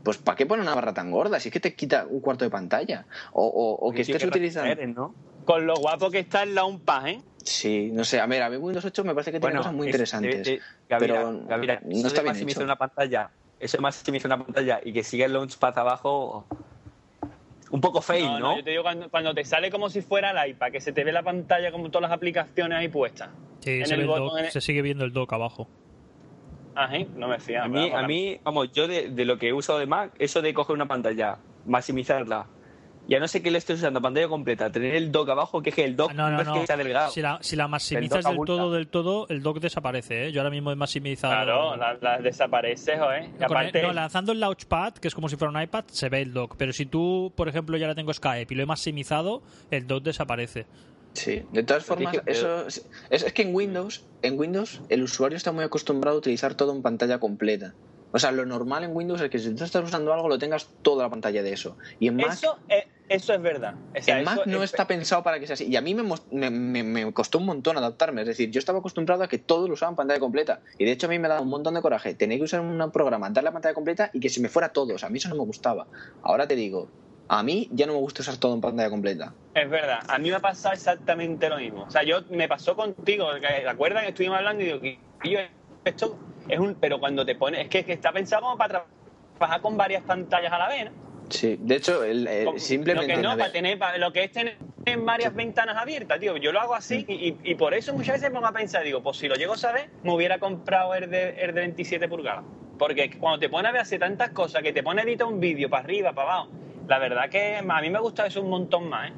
pues 0.05 0.17
¿para 0.19 0.37
qué 0.37 0.47
poner 0.47 0.63
una 0.63 0.77
barra 0.77 0.95
tan 0.95 1.11
gorda? 1.11 1.41
Si 1.41 1.49
es 1.49 1.53
que 1.53 1.59
te 1.59 1.75
quita 1.75 2.07
un 2.09 2.21
cuarto 2.21 2.45
de 2.45 2.51
pantalla. 2.53 3.07
O, 3.33 3.45
o- 3.45 3.89
o 3.89 3.93
que 3.93 4.03
estés 4.03 4.23
que 4.23 4.29
utilizando... 4.29 4.71
eres, 4.71 4.95
¿no? 4.95 5.13
Con 5.45 5.67
lo 5.67 5.75
guapo 5.75 6.09
que 6.13 6.21
está 6.21 6.45
en 6.45 6.55
la 6.55 6.65
UNPAG, 6.67 7.07
¿eh? 7.09 7.23
Sí, 7.43 7.91
no 7.93 8.05
sé. 8.05 8.21
A 8.21 8.27
ver, 8.27 8.43
a 8.43 8.51
mí 8.51 8.59
Windows 8.59 8.85
8 8.85 9.03
me 9.03 9.13
parece 9.13 9.33
que 9.33 9.41
tiene 9.41 9.57
cosas 9.57 9.73
muy 9.73 9.89
es- 9.89 9.95
interesantes. 9.95 10.45
de- 10.45 10.53
de- 10.53 10.61
Gavira, 10.89 11.15
pero 11.15 11.45
Gavira, 11.49 11.81
no 11.85 12.07
está 12.07 12.23
de 12.23 12.33
bien 12.33 12.49
hecho. 12.49 12.61
una 12.63 12.77
pantalla, 12.77 13.31
eso 13.61 13.77
de 13.77 13.83
maximizar 13.83 14.29
una 14.33 14.45
pantalla 14.45 14.81
y 14.85 14.93
que 14.93 15.03
siga 15.03 15.27
el 15.27 15.33
launchpad 15.33 15.79
abajo, 15.79 16.47
un 17.71 17.81
poco 17.81 18.01
fail, 18.01 18.25
¿no? 18.27 18.39
no, 18.39 18.57
yo 18.57 18.65
te 18.65 18.71
digo 18.71 18.83
cuando, 18.83 19.11
cuando 19.11 19.35
te 19.35 19.45
sale 19.45 19.71
como 19.71 19.91
si 19.91 20.01
fuera 20.01 20.31
el 20.31 20.51
iPad, 20.51 20.73
que 20.73 20.81
se 20.81 20.93
te 20.93 21.05
ve 21.05 21.13
la 21.13 21.23
pantalla 21.23 21.71
como 21.73 21.91
todas 21.91 22.09
las 22.09 22.17
aplicaciones 22.17 22.79
ahí 22.79 22.89
puestas. 22.89 23.29
Sí, 23.61 23.81
En 23.81 23.87
se, 23.87 23.95
el 23.95 23.99
ve 24.01 24.03
el 24.05 24.09
botón, 24.09 24.27
dock, 24.29 24.39
en 24.39 24.45
el- 24.47 24.51
se 24.53 24.61
sigue 24.61 24.83
viendo 24.83 25.05
el 25.05 25.13
dock 25.13 25.33
abajo. 25.33 25.69
Ajá, 26.75 26.97
no 27.17 27.27
me 27.29 27.41
fío. 27.41 27.63
A 27.63 27.69
mí, 27.69 27.91
a 27.91 28.03
mí, 28.07 28.41
vamos, 28.45 28.71
yo 28.73 28.87
de, 28.87 29.11
de 29.11 29.25
lo 29.25 29.37
que 29.37 29.49
he 29.49 29.53
usado 29.53 29.81
de 29.81 29.87
Mac, 29.87 30.13
eso 30.21 30.41
de 30.43 30.55
coger 30.55 30.75
una 30.75 30.87
pantalla, 30.87 31.39
maximizarla, 31.67 32.47
ya 33.09 33.19
no 33.19 33.27
sé 33.27 33.43
qué 33.43 33.51
le 33.51 33.59
estoy 33.59 33.77
usando, 33.77 34.01
pantalla 34.03 34.29
completa, 34.29 34.71
tener 34.71 34.95
el 34.95 35.11
dock 35.11 35.31
abajo, 35.31 35.63
que 35.63 35.71
es 35.71 35.75
que 35.77 35.85
el 35.85 35.97
dock 35.97 36.11
Ah, 36.11 36.15
no, 36.15 36.31
no, 36.31 36.41
es 36.43 36.47
no. 36.47 36.55
que 36.55 36.67
sea 36.67 36.77
delgado. 36.77 37.11
Si 37.11 37.23
la, 37.23 37.39
si 37.41 37.57
la 37.57 37.67
maximizas 37.67 38.23
del 38.25 38.35
abulta. 38.35 38.53
todo, 38.53 38.73
del 38.73 38.87
todo, 38.89 39.27
el 39.31 39.43
dock 39.43 39.59
desaparece, 39.61 40.27
¿eh? 40.27 40.33
Yo 40.33 40.41
ahora 40.43 40.51
mismo 40.51 40.71
he 40.71 40.77
maximizado... 40.77 41.33
Claro, 41.33 41.77
la, 41.77 41.95
la 42.01 42.19
desaparece, 42.19 42.99
joder. 42.99 43.25
Y 43.25 43.27
Con 43.29 43.37
el- 43.39 43.45
aparte, 43.45 43.83
no, 43.83 43.93
lanzando 43.93 44.33
el 44.33 44.41
Launchpad, 44.41 44.95
que 44.95 45.09
es 45.09 45.15
como 45.15 45.29
si 45.29 45.37
fuera 45.37 45.51
un 45.57 45.61
iPad, 45.63 45.85
se 45.89 46.09
ve 46.09 46.21
el 46.23 46.33
dock. 46.33 46.55
Pero 46.59 46.73
si 46.73 46.87
tú, 46.87 47.33
por 47.35 47.49
ejemplo, 47.49 47.77
ya 47.79 47.87
la 47.87 47.95
tengo 47.95 48.13
Skype 48.13 48.53
y 48.53 48.57
lo 48.57 48.63
he 48.63 48.67
maximizado, 48.67 49.43
el 49.71 49.87
dock 49.87 50.03
desaparece. 50.05 50.67
Sí, 51.15 51.43
de 51.51 51.63
todas 51.63 51.85
formas, 51.85 52.15
es 52.15 52.21
que- 52.21 52.31
eso 52.31 52.67
es, 52.67 52.87
es- 53.11 53.23
es 53.25 53.33
que 53.33 53.43
en 53.43 53.55
Windows, 53.55 54.05
en 54.23 54.39
Windows, 54.39 54.83
el 54.91 55.03
usuario 55.03 55.37
está 55.37 55.51
muy 55.51 55.65
acostumbrado 55.65 56.17
a 56.17 56.19
utilizar 56.19 56.55
todo 56.55 56.73
en 56.75 56.83
pantalla 56.83 57.19
completa. 57.19 57.75
O 58.13 58.19
sea, 58.19 58.31
lo 58.33 58.47
normal 58.47 58.85
en 58.85 58.95
Windows 58.97 59.21
es 59.21 59.29
que 59.31 59.39
si 59.39 59.55
tú 59.55 59.65
estás 59.65 59.85
usando 59.85 60.13
algo, 60.15 60.29
lo 60.29 60.39
tengas 60.39 60.69
toda 60.83 61.05
la 61.05 61.11
pantalla 61.11 61.43
de 61.43 61.53
eso. 61.53 61.77
Y 62.01 62.09
en 62.09 62.17
Mac, 62.17 62.33
eso, 62.33 62.59
es, 62.69 62.85
eso 63.09 63.33
es 63.35 63.41
verdad. 63.43 63.75
O 63.99 64.03
sea, 64.03 64.23
Mac 64.23 64.47
no 64.47 64.59
es- 64.63 64.71
está 64.73 64.87
pensado 64.87 65.23
para 65.23 65.39
que 65.41 65.47
sea 65.47 65.55
así. 65.55 65.67
Y 65.67 65.77
a 65.77 65.81
mí 65.81 65.95
me, 65.95 66.03
me, 66.51 66.83
me- 66.83 67.13
costó 67.13 67.39
un 67.39 67.47
montón 67.47 67.77
adaptarme. 67.77 68.23
Es 68.23 68.27
decir, 68.29 68.51
yo 68.51 68.59
estaba 68.59 68.79
acostumbrado 68.79 69.23
a 69.23 69.29
que 69.29 69.39
todos 69.39 69.69
lo 69.69 69.75
usaban 69.75 69.97
pantalla 69.97 70.21
completa. 70.21 70.61
Y 70.79 70.85
de 70.85 70.93
hecho 70.93 71.07
a 71.07 71.11
mí 71.11 71.19
me 71.19 71.29
da 71.29 71.41
un 71.41 71.49
montón 71.49 71.75
de 71.75 71.83
coraje. 71.83 72.15
Tener 72.15 72.39
que 72.39 72.45
usar 72.45 72.61
un 72.61 72.91
programa, 72.91 73.29
darle 73.31 73.49
la 73.49 73.53
pantalla 73.53 73.75
completa 73.75 74.11
y 74.13 74.21
que 74.21 74.29
se 74.29 74.41
me 74.41 74.49
fuera 74.49 74.71
todo. 74.71 74.95
O 74.95 74.99
sea, 74.99 75.09
a 75.09 75.11
mí 75.11 75.19
eso 75.19 75.29
no 75.29 75.35
me 75.37 75.45
gustaba. 75.45 75.87
Ahora 76.23 76.47
te 76.47 76.55
digo, 76.57 76.89
a 77.29 77.43
mí 77.43 77.69
ya 77.73 77.87
no 77.87 77.93
me 77.95 77.99
gusta 77.99 78.23
usar 78.23 78.37
todo 78.37 78.55
en 78.55 78.61
pantalla 78.61 78.91
completa. 78.91 79.33
Es 79.55 79.69
verdad, 79.69 79.99
a 80.09 80.19
mí 80.19 80.31
me 80.31 80.37
ha 80.37 80.41
pasado 80.41 80.75
exactamente 80.75 81.49
lo 81.49 81.57
mismo. 81.59 81.83
O 81.83 81.91
sea, 81.91 82.03
yo 82.03 82.23
me 82.31 82.49
pasó 82.49 82.77
contigo, 82.77 83.27
¿te 83.41 83.69
acuerdas 83.69 84.03
que 84.05 84.11
estuvimos 84.11 84.39
hablando 84.39 84.63
y 84.63 84.67
digo, 84.67 84.81
que 84.81 84.99
yo 85.25 85.41
esto 85.85 86.17
es 86.49 86.59
un... 86.59 86.75
Pero 86.77 87.01
cuando 87.01 87.27
te 87.27 87.35
pones, 87.35 87.63
es 87.63 87.69
que, 87.69 87.85
que 87.85 87.95
está 87.95 88.13
pensado 88.13 88.43
como 88.43 88.57
para 88.57 88.85
trabajar 89.39 89.61
con 89.61 89.77
varias 89.77 90.03
pantallas 90.05 90.53
a 90.53 90.59
la 90.59 90.69
vez, 90.69 90.85
¿no? 90.87 91.08
Sí, 91.31 91.57
de 91.61 91.77
hecho, 91.77 92.05
el- 92.05 92.27
el- 92.27 92.45
Como- 92.47 92.59
simplemente... 92.59 93.09
Lo 93.13 93.17
que 93.17 93.23
no, 93.23 93.31
navega- 93.31 93.39
para 93.39 93.53
tener, 93.53 93.79
para- 93.79 93.99
lo 93.99 94.13
que 94.13 94.25
es 94.25 94.33
tener 94.33 94.57
varias 95.01 95.35
ventanas 95.35 95.77
abiertas, 95.77 96.19
tío. 96.21 96.37
Yo 96.39 96.53
lo 96.53 96.61
hago 96.61 96.75
así 96.75 97.05
y, 97.09 97.55
por 97.57 97.75
eso 97.75 97.93
muchas 97.93 98.15
veces 98.15 98.31
me 98.31 98.35
pongo 98.37 98.47
a 98.47 98.53
pensar, 98.53 98.83
digo, 98.85 99.03
pues 99.03 99.19
si 99.19 99.29
lo 99.29 99.35
llego 99.35 99.53
a 99.53 99.59
saber, 99.59 99.89
me 100.03 100.13
hubiera 100.15 100.39
comprado 100.39 100.95
el 100.95 101.11
de, 101.11 101.31
el 101.41 101.55
de 101.55 101.61
27 101.61 102.09
pulgadas. 102.09 102.45
Porque 102.79 103.11
cuando 103.19 103.39
te 103.41 103.49
pones 103.49 103.69
a 103.69 103.73
ver 103.73 103.83
hacer 103.83 103.99
tantas 103.99 104.31
cosas, 104.31 104.63
que 104.63 104.73
te 104.73 104.83
pone 104.83 105.03
a 105.03 105.05
editar 105.05 105.27
un 105.27 105.41
vídeo 105.41 105.69
para 105.69 105.85
arriba, 105.85 106.13
para 106.13 106.33
abajo, 106.33 106.49
la 106.89 106.99
verdad 106.99 107.29
que 107.29 107.57
a 107.57 107.81
mí 107.83 107.91
me 107.91 107.99
gusta 108.01 108.27
eso 108.27 108.41
un 108.41 108.49
montón 108.51 108.89
más, 108.89 109.11
¿eh? 109.11 109.15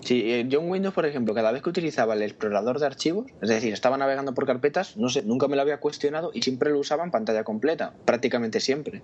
Sí, 0.00 0.30
eh, 0.34 0.44
yo 0.46 0.60
en 0.60 0.68
Windows, 0.70 0.94
por 0.94 1.06
ejemplo, 1.06 1.32
cada 1.32 1.50
vez 1.50 1.62
que 1.62 1.70
utilizaba 1.70 2.12
el 2.12 2.22
explorador 2.22 2.78
de 2.78 2.84
archivos, 2.84 3.24
es 3.40 3.48
decir, 3.48 3.72
estaba 3.72 3.96
navegando 3.96 4.34
por 4.34 4.44
carpetas, 4.44 4.98
no 4.98 5.08
sé, 5.08 5.22
nunca 5.22 5.48
me 5.48 5.56
lo 5.56 5.62
había 5.62 5.78
cuestionado 5.78 6.30
y 6.34 6.42
siempre 6.42 6.70
lo 6.70 6.78
usaba 6.78 7.04
en 7.04 7.10
pantalla 7.10 7.42
completa, 7.42 7.94
prácticamente 8.04 8.60
siempre. 8.60 9.00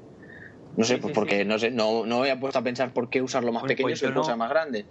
No 0.76 0.84
sé, 0.84 0.94
Sí, 0.94 1.00
pues 1.00 1.10
sí, 1.12 1.14
porque 1.14 1.38
sí. 1.40 1.44
no 1.44 1.58
sé, 1.58 1.70
no, 1.70 2.06
no 2.06 2.16
me 2.16 2.30
había 2.30 2.40
puesto 2.40 2.58
a 2.58 2.62
pensar 2.62 2.92
por 2.92 3.10
qué 3.10 3.20
usarlo 3.22 3.52
más 3.52 3.62
Pues- 3.62 3.72
pequeño 3.72 3.88
pues 3.88 3.98
si 3.98 4.06
yo 4.06 4.12
lo 4.12 4.22
no. 4.26 4.36
más 4.36 4.50
grande. 4.50 4.86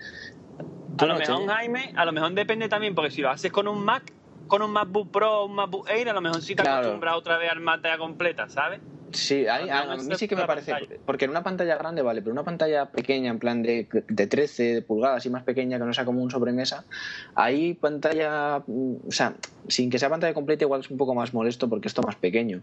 A 0.98 1.06
lo 1.06 1.14
no, 1.14 1.20
mejor. 1.20 1.48
Jaime, 1.48 1.94
a 1.96 2.06
lo 2.06 2.12
mejor 2.12 2.34
depende 2.34 2.68
también, 2.68 2.94
porque 2.96 3.12
si 3.12 3.22
lo 3.22 3.30
haces 3.30 3.52
con 3.52 3.68
un 3.68 3.84
Mac, 3.84 4.04
con 4.48 4.62
un 4.62 4.72
MacBook 4.72 5.12
Pro 5.12 5.42
o 5.42 5.46
un 5.46 5.56
MacBook 5.56 5.90
Air, 5.90 6.10
a 6.10 6.14
lo 6.14 6.22
mejor 6.22 6.42
sí 6.42 6.56
te 6.56 6.64
Claro. 6.64 6.80
acostumbras 6.80 7.16
otra 7.16 7.38
vez 7.38 7.50
al 7.52 7.64
pantalla 7.64 7.98
completa, 7.98 8.50
¿sabes? 8.50 8.82
Sí, 9.12 9.48
a, 9.48 9.58
Cuando 9.58 9.74
a- 9.74 9.82
a 9.94 9.98
mí 9.98 10.16
sí 10.18 10.28
que 10.28 10.36
me 10.36 10.46
parece, 10.46 10.72
pantalla. 10.72 11.00
porque 11.06 11.26
en 11.26 11.32
una 11.32 11.42
pantalla 11.42 11.78
grande 11.78 12.02
vale, 12.04 12.22
pero 12.22 12.32
una 12.34 12.44
pantalla 12.44 12.92
pequeña, 12.92 13.32
en 13.32 13.40
plan 13.40 13.64
de, 13.64 13.88
de 14.08 14.28
13 14.28 14.84
pulgadas 14.84 15.26
y 15.26 15.30
más 15.32 15.44
pequeña, 15.44 15.80
que 15.80 15.86
no 15.86 15.94
sea 15.94 16.06
como 16.06 16.22
un 16.22 16.30
sobremesa, 16.30 16.86
ahí 17.34 17.74
pantalla, 17.74 18.62
mm, 18.68 19.08
o 19.08 19.12
sea, 19.12 19.34
sin 19.68 19.90
que 19.90 19.98
sea 19.98 20.10
pantalla 20.10 20.34
completa 20.36 20.66
igual 20.66 20.82
es 20.82 20.92
un 20.92 20.98
poco 20.98 21.16
más 21.16 21.34
molesto 21.34 21.68
porque 21.70 21.88
esto 21.88 22.02
es 22.02 22.08
más 22.08 22.18
pequeño. 22.18 22.62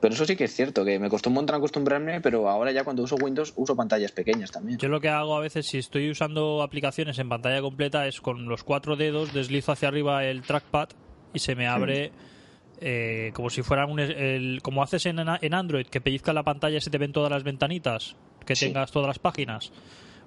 Pero 0.00 0.14
eso 0.14 0.24
sí 0.24 0.36
que 0.36 0.44
es 0.44 0.54
cierto, 0.54 0.84
que 0.84 0.98
me 0.98 1.08
costó 1.08 1.28
un 1.30 1.34
montón 1.34 1.56
acostumbrarme, 1.56 2.20
pero 2.20 2.48
ahora 2.48 2.70
ya 2.70 2.84
cuando 2.84 3.02
uso 3.02 3.16
Windows 3.16 3.52
uso 3.56 3.74
pantallas 3.74 4.12
pequeñas 4.12 4.50
también. 4.52 4.78
Yo 4.78 4.88
lo 4.88 5.00
que 5.00 5.08
hago 5.08 5.36
a 5.36 5.40
veces, 5.40 5.66
si 5.66 5.78
estoy 5.78 6.10
usando 6.10 6.62
aplicaciones 6.62 7.18
en 7.18 7.28
pantalla 7.28 7.60
completa, 7.60 8.06
es 8.06 8.20
con 8.20 8.46
los 8.48 8.62
cuatro 8.62 8.94
dedos 8.96 9.32
deslizo 9.34 9.72
hacia 9.72 9.88
arriba 9.88 10.24
el 10.24 10.42
trackpad 10.42 10.90
y 11.34 11.40
se 11.40 11.56
me 11.56 11.66
abre 11.66 12.12
eh, 12.80 13.32
como 13.34 13.50
si 13.50 13.62
fuera 13.62 13.86
un. 13.86 13.98
el- 13.98 14.60
como 14.62 14.82
haces 14.84 15.04
en, 15.06 15.18
en 15.18 15.54
Android, 15.54 15.86
que 15.86 16.00
pellizcas 16.00 16.34
la 16.34 16.44
pantalla 16.44 16.76
y 16.76 16.80
se 16.80 16.90
te 16.90 16.98
ven 16.98 17.12
todas 17.12 17.30
las 17.30 17.42
ventanitas, 17.42 18.14
que 18.46 18.54
Sí. 18.54 18.66
tengas 18.66 18.92
todas 18.92 19.08
las 19.08 19.18
páginas. 19.18 19.72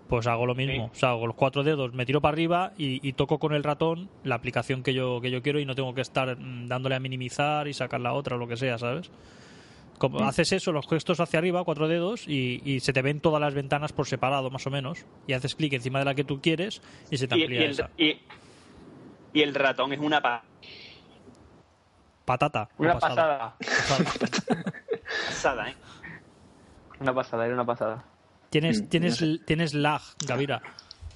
Pues 0.10 0.28
hago 0.28 0.46
lo 0.46 0.56
mismo, 0.56 0.88
o 0.92 0.96
sea, 0.96 1.12
hago 1.12 1.26
los 1.28 1.38
cuatro 1.38 1.64
dedos, 1.64 1.94
me 1.94 2.06
tiro 2.06 2.20
para 2.20 2.34
arriba 2.34 2.74
y, 2.78 3.08
y 3.08 3.14
toco 3.14 3.40
con 3.40 3.54
el 3.54 3.64
ratón 3.64 4.10
la 4.26 4.36
aplicación 4.36 4.84
que 4.84 4.94
yo, 4.94 5.22
que 5.22 5.32
yo 5.32 5.42
quiero 5.42 5.62
y 5.62 5.66
no 5.66 5.74
tengo 5.76 5.94
que 5.94 6.02
estar 6.02 6.38
mm, 6.38 6.68
dándole 6.68 6.96
a 6.96 7.00
minimizar 7.00 7.70
y 7.70 7.74
sacar 7.74 8.02
la 8.02 8.12
otra 8.12 8.36
o 8.36 8.40
lo 8.40 8.46
que 8.50 8.58
sea, 8.58 8.78
¿sabes? 8.78 9.10
Como 10.02 10.28
haces 10.28 10.52
eso, 10.52 10.72
los 10.72 10.88
gestos 10.88 11.20
hacia 11.20 11.38
arriba, 11.40 11.64
cuatro 11.64 11.88
dedos, 11.88 12.28
y, 12.28 12.62
y 12.66 12.80
se 12.80 12.92
te 12.92 13.02
ven 13.04 13.22
todas 13.22 13.40
las 13.40 13.54
ventanas 13.54 13.94
por 13.94 14.08
separado, 14.08 14.50
más 14.50 14.66
o 14.66 14.72
menos. 14.72 15.06
Y 15.28 15.34
haces 15.34 15.54
clic 15.56 15.74
encima 15.74 16.00
de 16.00 16.06
la 16.06 16.16
que 16.16 16.24
tú 16.24 16.42
quieres 16.42 16.82
y 17.12 17.18
se 17.18 17.28
te 17.28 17.38
Y, 17.38 17.42
amplía 17.44 17.62
y 17.62 17.64
el, 17.66 17.72
esa. 17.72 17.90
y- 17.98 18.20
y 19.34 19.42
el 19.44 19.54
ratón 19.54 19.94
es 19.94 20.00
una 20.00 20.22
pa- 20.22 20.44
Patata. 22.26 22.70
Una 22.78 22.98
pasada. 23.00 23.56
pasada. 23.58 23.58
Pasada. 24.08 24.64
pasada, 25.28 25.70
¿eh? 25.70 25.76
Una 27.00 27.14
pasada, 27.14 27.46
era 27.46 27.54
una 27.54 27.66
pasada. 27.66 28.04
Tienes, 28.50 28.82
Mm, 28.82 28.88
tienes, 28.88 29.22
no 29.22 29.38
tienes 29.46 29.74
lag, 29.74 30.02
Gavira. 30.26 30.62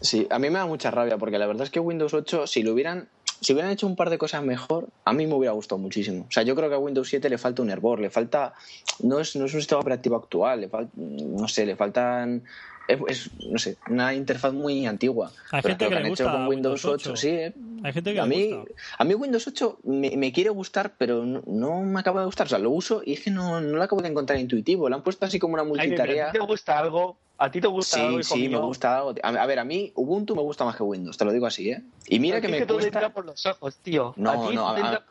Sí, 0.01 0.27
a 0.29 0.39
mí 0.39 0.49
me 0.49 0.59
da 0.59 0.65
mucha 0.65 0.91
rabia 0.91 1.17
porque 1.17 1.37
la 1.39 1.47
verdad 1.47 1.63
es 1.63 1.69
que 1.69 1.79
Windows 1.79 2.13
8, 2.13 2.47
si 2.47 2.63
lo 2.63 2.73
hubieran, 2.73 3.09
si 3.41 3.53
hubieran 3.53 3.71
hecho 3.71 3.87
un 3.87 3.95
par 3.95 4.09
de 4.09 4.17
cosas 4.17 4.43
mejor, 4.43 4.87
a 5.03 5.13
mí 5.13 5.27
me 5.27 5.33
hubiera 5.33 5.53
gustado 5.53 5.79
muchísimo. 5.79 6.25
O 6.27 6.31
sea, 6.31 6.43
yo 6.43 6.55
creo 6.55 6.69
que 6.69 6.75
a 6.75 6.79
Windows 6.79 7.07
7 7.09 7.29
le 7.29 7.37
falta 7.37 7.61
un 7.61 7.69
hervor, 7.69 7.99
le 7.99 8.09
falta, 8.09 8.53
no 9.01 9.19
es, 9.19 9.35
no 9.35 9.45
es 9.45 9.53
un 9.53 9.61
sistema 9.61 9.81
operativo 9.81 10.15
actual, 10.15 10.61
le 10.61 10.69
falta, 10.69 10.91
no 10.95 11.47
sé, 11.47 11.65
le 11.65 11.75
faltan, 11.75 12.43
es, 12.87 12.99
es, 13.07 13.29
no 13.49 13.57
sé, 13.59 13.77
una 13.89 14.13
interfaz 14.13 14.53
muy 14.53 14.85
antigua. 14.85 15.31
Hay 15.51 15.61
Pero 15.61 15.73
gente 15.73 15.85
lo 15.85 15.89
que 15.89 15.95
han 15.95 16.03
le 16.03 16.09
hecho 16.09 16.23
gusta 16.23 16.37
con 16.37 16.47
Windows 16.47 16.85
Windows 16.85 17.01
8, 17.01 17.09
8. 17.11 17.15
sí, 17.17 17.29
¿eh? 17.29 17.53
Hay 17.83 17.93
gente 17.93 18.13
que 18.13 18.19
a 18.19 18.25
mí, 18.25 18.51
gusta. 18.51 18.73
a 18.97 19.03
mí 19.03 19.13
Windows 19.13 19.47
8 19.47 19.79
me, 19.83 20.17
me 20.17 20.31
quiere 20.31 20.49
gustar, 20.49 20.95
pero 20.97 21.25
no, 21.25 21.43
no 21.45 21.81
me 21.81 21.99
acaba 21.99 22.21
de 22.21 22.25
gustar. 22.25 22.47
O 22.47 22.49
sea, 22.49 22.59
lo 22.59 22.71
uso 22.71 23.01
y 23.05 23.13
es 23.13 23.19
que 23.21 23.31
no, 23.31 23.61
no 23.61 23.77
lo 23.77 23.83
acabo 23.83 24.01
de 24.01 24.09
encontrar 24.09 24.39
intuitivo. 24.39 24.89
Lo 24.89 24.95
han 24.95 25.03
puesto 25.03 25.25
así 25.25 25.39
como 25.39 25.53
una 25.53 25.63
multitarea. 25.63 26.29
¿A 26.29 26.31
ti 26.31 26.39
te 26.39 26.45
gusta 26.45 26.79
algo? 26.79 27.17
¿A 27.37 27.51
ti 27.51 27.59
te 27.59 27.67
gusta 27.67 27.97
algo, 27.97 28.11
Sí, 28.11 28.21
hijo 28.21 28.35
sí, 28.35 28.49
me 28.49 28.57
gusta 28.59 28.97
algo. 28.97 29.13
A 29.21 29.27
a 29.27 29.45
ver, 29.45 29.59
a 29.59 29.65
mí 29.65 29.91
Ubuntu 29.95 30.35
me 30.35 30.41
gusta 30.41 30.63
más 30.63 30.75
que 30.75 30.83
Windows, 30.83 31.17
te 31.17 31.25
lo 31.25 31.33
digo 31.33 31.45
así, 31.45 31.69
¿eh? 31.69 31.83
Y 32.07 32.19
mira 32.19 32.37
A 32.37 32.41
que 32.41 32.47
me 32.47 32.57
que 32.57 32.65
cuesta... 32.65 33.09
por 33.09 33.25
los 33.25 33.45
ojos, 33.45 33.77
tío. 33.81 34.13
No, 34.15 34.31
a 34.31 34.51
no, 34.53 34.67
a- 34.69 35.05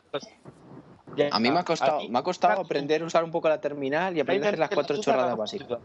Ya 1.15 1.29
A 1.31 1.39
mí 1.39 1.49
me 1.51 1.59
ha 1.59 1.63
costado, 1.63 2.09
me 2.09 2.19
ha 2.19 2.23
costado 2.23 2.61
aprender 2.61 3.01
a 3.01 3.05
usar 3.05 3.23
un 3.23 3.31
poco 3.31 3.47
la 3.47 3.61
terminal 3.61 4.17
y 4.17 4.19
aprender 4.21 4.47
a 4.47 4.49
hacer 4.49 4.59
las 4.59 4.69
cuatro 4.69 4.95
la 4.97 5.01
chorradas 5.01 5.37
básicas. 5.37 5.79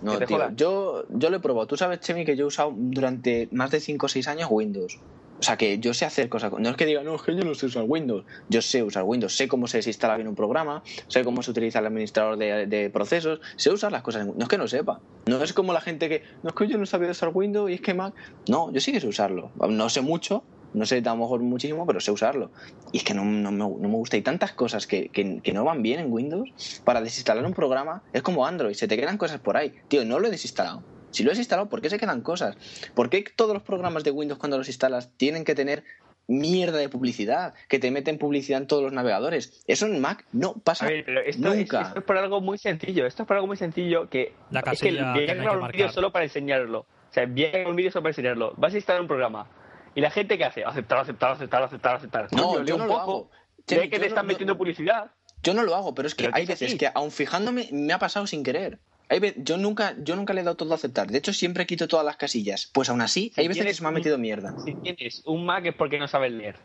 No, 0.00 0.18
tío, 0.20 0.50
yo, 0.52 1.04
yo 1.10 1.28
lo 1.28 1.36
he 1.36 1.40
probado. 1.40 1.66
Tú 1.66 1.76
sabes, 1.76 2.00
Chemi, 2.00 2.24
que 2.24 2.34
yo 2.36 2.44
he 2.44 2.48
usado 2.48 2.72
durante 2.74 3.48
más 3.52 3.70
de 3.70 3.80
5 3.80 4.06
o 4.06 4.08
6 4.08 4.28
años 4.28 4.48
Windows. 4.50 4.98
O 5.40 5.42
sea, 5.42 5.56
que 5.56 5.78
yo 5.78 5.94
sé 5.94 6.04
hacer 6.04 6.28
cosas. 6.28 6.52
No 6.58 6.68
es 6.68 6.76
que 6.76 6.84
diga, 6.84 7.02
no, 7.02 7.14
es 7.14 7.22
que 7.22 7.34
yo 7.34 7.42
no 7.42 7.54
sé 7.54 7.64
usar 7.64 7.84
Windows. 7.86 8.26
Yo 8.50 8.60
sé 8.60 8.82
usar 8.82 9.04
Windows, 9.04 9.34
sé 9.34 9.48
cómo 9.48 9.66
se 9.66 9.78
desinstala 9.78 10.16
bien 10.16 10.28
un 10.28 10.34
programa, 10.34 10.82
sé 11.08 11.24
cómo 11.24 11.42
se 11.42 11.50
utiliza 11.50 11.78
el 11.78 11.86
administrador 11.86 12.36
de, 12.36 12.66
de 12.66 12.90
procesos, 12.90 13.40
sé 13.56 13.70
usar 13.70 13.90
las 13.90 14.02
cosas. 14.02 14.26
No 14.26 14.42
es 14.42 14.48
que 14.48 14.58
no 14.58 14.68
sepa. 14.68 15.00
No 15.24 15.42
es 15.42 15.54
como 15.54 15.72
la 15.72 15.80
gente 15.80 16.10
que, 16.10 16.24
no 16.42 16.50
es 16.50 16.54
que 16.54 16.68
yo 16.68 16.76
no 16.76 16.84
sabía 16.84 17.10
usar 17.10 17.30
Windows 17.32 17.70
y 17.70 17.74
es 17.74 17.80
que 17.80 17.94
Mac. 17.94 18.12
No, 18.48 18.70
yo 18.70 18.80
sí 18.80 18.92
que 18.92 19.00
sé 19.00 19.06
usarlo. 19.06 19.50
No 19.66 19.88
sé 19.88 20.02
mucho, 20.02 20.44
no 20.74 20.84
sé 20.84 20.98
a 20.98 21.00
lo 21.00 21.16
mejor 21.16 21.40
muchísimo, 21.40 21.86
pero 21.86 22.00
sé 22.00 22.10
usarlo. 22.10 22.50
Y 22.92 22.98
es 22.98 23.04
que 23.04 23.14
no, 23.14 23.24
me, 23.24 23.40
no 23.40 23.68
gusta. 23.68 24.16
Hay 24.16 24.22
tantas 24.22 24.52
cosas 24.52 24.86
que, 24.86 25.08
que, 25.08 25.40
que 25.42 25.52
no 25.54 25.64
van 25.64 25.82
bien 25.82 26.00
en 26.00 26.12
Windows. 26.12 26.82
Para 26.84 27.00
desinstalar 27.00 27.46
un 27.46 27.54
programa 27.54 28.02
es 28.12 28.22
como 28.22 28.44
Android, 28.44 28.74
se 28.74 28.86
te 28.88 28.98
quedan 28.98 29.16
cosas 29.16 29.40
por 29.40 29.56
ahí. 29.56 29.72
Tío, 29.88 30.04
no 30.04 30.18
lo 30.18 30.28
he 30.28 30.30
desinstalado. 30.30 30.82
Si 31.10 31.22
lo 31.24 31.32
has 31.32 31.38
instalado, 31.38 31.68
¿por 31.68 31.80
qué 31.80 31.90
se 31.90 31.98
quedan 31.98 32.20
cosas? 32.22 32.56
¿Por 32.94 33.10
qué 33.10 33.24
todos 33.34 33.54
los 33.54 33.62
programas 33.62 34.04
de 34.04 34.10
Windows 34.10 34.38
cuando 34.38 34.58
los 34.58 34.68
instalas 34.68 35.10
tienen 35.16 35.44
que 35.44 35.54
tener 35.54 35.82
mierda 36.28 36.78
de 36.78 36.88
publicidad? 36.88 37.54
Que 37.68 37.78
te 37.78 37.90
meten 37.90 38.18
publicidad 38.18 38.60
en 38.60 38.66
todos 38.66 38.82
los 38.82 38.92
navegadores. 38.92 39.62
Eso 39.66 39.86
en 39.86 40.00
Mac 40.00 40.24
no 40.32 40.54
pasa 40.54 40.86
A 40.86 40.88
ver, 40.88 41.04
pero 41.04 41.20
esto, 41.20 41.52
es, 41.52 41.56
nunca. 41.58 41.82
esto 41.82 41.98
es 41.98 42.04
por 42.04 42.16
algo 42.18 42.40
muy 42.40 42.58
sencillo. 42.58 43.06
Esto 43.06 43.22
es 43.22 43.26
por 43.26 43.36
algo 43.36 43.46
muy 43.48 43.56
sencillo 43.56 44.08
que 44.08 44.32
La 44.50 44.60
es 44.60 44.80
que 44.80 44.90
que 44.92 45.00
a 45.00 45.04
no 45.04 45.14
que 45.14 45.56
un 45.56 45.68
vídeo 45.72 45.90
solo 45.90 46.12
para 46.12 46.24
enseñarlo. 46.24 46.80
O 46.80 47.12
sea, 47.12 47.26
voy 47.26 47.44
a 47.44 47.50
grabar 47.50 47.68
un 47.70 47.76
vídeo 47.76 47.90
solo 47.90 48.02
para 48.04 48.10
enseñarlo. 48.10 48.54
Vas 48.56 48.72
a 48.72 48.76
instalar 48.76 49.02
un 49.02 49.08
programa. 49.08 49.48
¿Y 49.96 50.00
la 50.00 50.10
gente 50.10 50.38
qué 50.38 50.44
hace? 50.44 50.62
Aceptar, 50.64 50.98
aceptar, 51.00 51.32
aceptar, 51.32 51.62
aceptar, 51.64 51.96
aceptar. 51.96 52.28
No, 52.32 52.48
Coño, 52.52 52.64
yo 52.64 52.74
un 52.76 52.80
no 52.82 52.86
lo 52.86 52.92
poco, 52.92 53.00
hago. 53.02 53.30
Que 53.66 53.88
te 53.88 54.06
están 54.06 54.26
no- 54.26 54.32
metiendo 54.32 54.56
publicidad. 54.56 55.10
Yo 55.42 55.54
no 55.54 55.62
lo 55.64 55.74
hago, 55.74 55.94
pero 55.94 56.06
es 56.06 56.14
que 56.14 56.24
Pero 56.24 56.36
hay 56.36 56.46
que 56.46 56.52
es 56.52 56.60
veces 56.60 56.68
así. 56.68 56.78
que, 56.78 56.90
aun 56.94 57.10
fijándome, 57.10 57.68
me 57.72 57.92
ha 57.92 57.98
pasado 57.98 58.26
sin 58.28 58.44
querer. 58.44 58.78
Hay 59.10 59.20
yo, 59.38 59.56
nunca, 59.58 59.94
yo 60.02 60.14
nunca 60.16 60.32
le 60.32 60.40
he 60.40 60.44
dado 60.44 60.56
todo 60.56 60.72
a 60.72 60.76
aceptar. 60.76 61.10
De 61.10 61.18
hecho, 61.18 61.32
siempre 61.32 61.66
quito 61.66 61.88
todas 61.88 62.06
las 62.06 62.16
casillas. 62.16 62.70
Pues 62.72 62.88
aún 62.88 63.00
así, 63.00 63.32
Si 63.34 63.40
hay 63.40 63.48
veces 63.48 63.66
que 63.66 63.74
se 63.74 63.82
me 63.82 63.88
ha 63.88 63.90
un- 63.90 63.94
metido 63.96 64.16
mierda. 64.18 64.54
Si 64.64 64.74
tienes 64.76 65.22
un 65.26 65.44
Mac 65.44 65.66
es 65.66 65.74
porque 65.74 65.98
no 65.98 66.06
sabes 66.08 66.30
leer. 66.32 66.56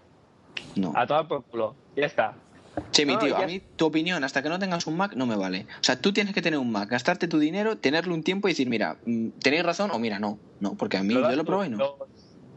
No. 0.75 0.93
A 0.95 1.07
tomar 1.07 1.27
por 1.27 1.43
culo. 1.45 1.75
Ya 1.95 2.05
está. 2.05 2.37
No, 3.05 3.19
tío, 3.19 3.37
a 3.37 3.45
mí 3.47 3.61
tu 3.77 3.85
opinión, 3.85 4.23
hasta 4.23 4.43
que 4.43 4.49
no 4.49 4.59
tengas 4.59 4.85
un 4.85 4.97
Mac, 4.97 5.13
no 5.15 5.25
me 5.25 5.35
vale. 5.35 5.65
O 5.79 5.83
sea, 5.83 5.99
tú 5.99 6.11
tienes 6.13 6.33
que 6.33 6.41
tener 6.41 6.59
un 6.59 6.71
Mac, 6.71 6.89
gastarte 6.89 7.27
tu 7.27 7.39
dinero, 7.39 7.77
tenerlo 7.77 8.13
un 8.13 8.21
tiempo 8.21 8.47
y 8.47 8.51
decir, 8.51 8.69
mira, 8.69 8.97
mm, 9.05 9.29
tenéis 9.41 9.63
razón 9.63 9.89
o 9.91 9.97
mira, 9.99 10.19
no. 10.19 10.39
No, 10.59 10.75
porque 10.75 10.97
a 10.97 11.03
mí 11.03 11.13
yo 11.13 11.35
lo 11.35 11.45
probé 11.45 11.67
y 11.67 11.69
no. 11.69 11.77
lo- 11.77 11.97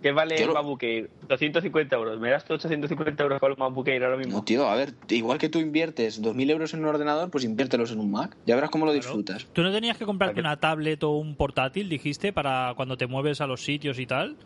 ¿Qué 0.02 0.12
vale 0.12 0.36
Yo 0.36 0.42
el 0.42 0.48
lo- 0.48 0.54
MacBook 0.54 0.82
Air? 0.82 1.10
250 1.28 1.96
euros. 1.96 2.20
¿Me 2.20 2.30
das 2.30 2.44
tú 2.44 2.54
850 2.54 3.22
euros 3.22 3.40
con 3.40 3.50
el 3.52 3.58
MacBook 3.58 3.88
Air 3.88 4.04
ahora 4.04 4.16
mismo? 4.16 4.34
No, 4.38 4.44
tío, 4.44 4.68
a 4.68 4.76
ver, 4.76 4.94
igual 5.08 5.38
que 5.38 5.48
tú 5.48 5.58
inviertes 5.58 6.22
2.000 6.22 6.50
euros 6.50 6.72
en 6.74 6.80
un 6.80 6.86
ordenador, 6.86 7.30
pues 7.30 7.44
inviértelos 7.44 7.90
en 7.90 8.00
un 8.00 8.10
Mac. 8.12 8.36
Ya 8.46 8.54
verás 8.54 8.70
cómo 8.70 8.86
lo 8.86 8.92
Claro. 8.92 9.04
disfrutas. 9.04 9.46
¿Tú 9.52 9.62
no 9.62 9.72
tenías 9.72 9.96
que 9.98 10.04
comprarte 10.06 10.40
una 10.40 10.58
tablet 10.60 11.02
o 11.02 11.10
un 11.16 11.34
portátil, 11.34 11.88
dijiste, 11.88 12.32
para 12.32 12.74
cuando 12.76 12.96
te 12.96 13.06
mueves 13.06 13.40
a 13.40 13.46
los 13.46 13.64
sitios 13.64 13.98
y 13.98 14.06
tal? 14.06 14.36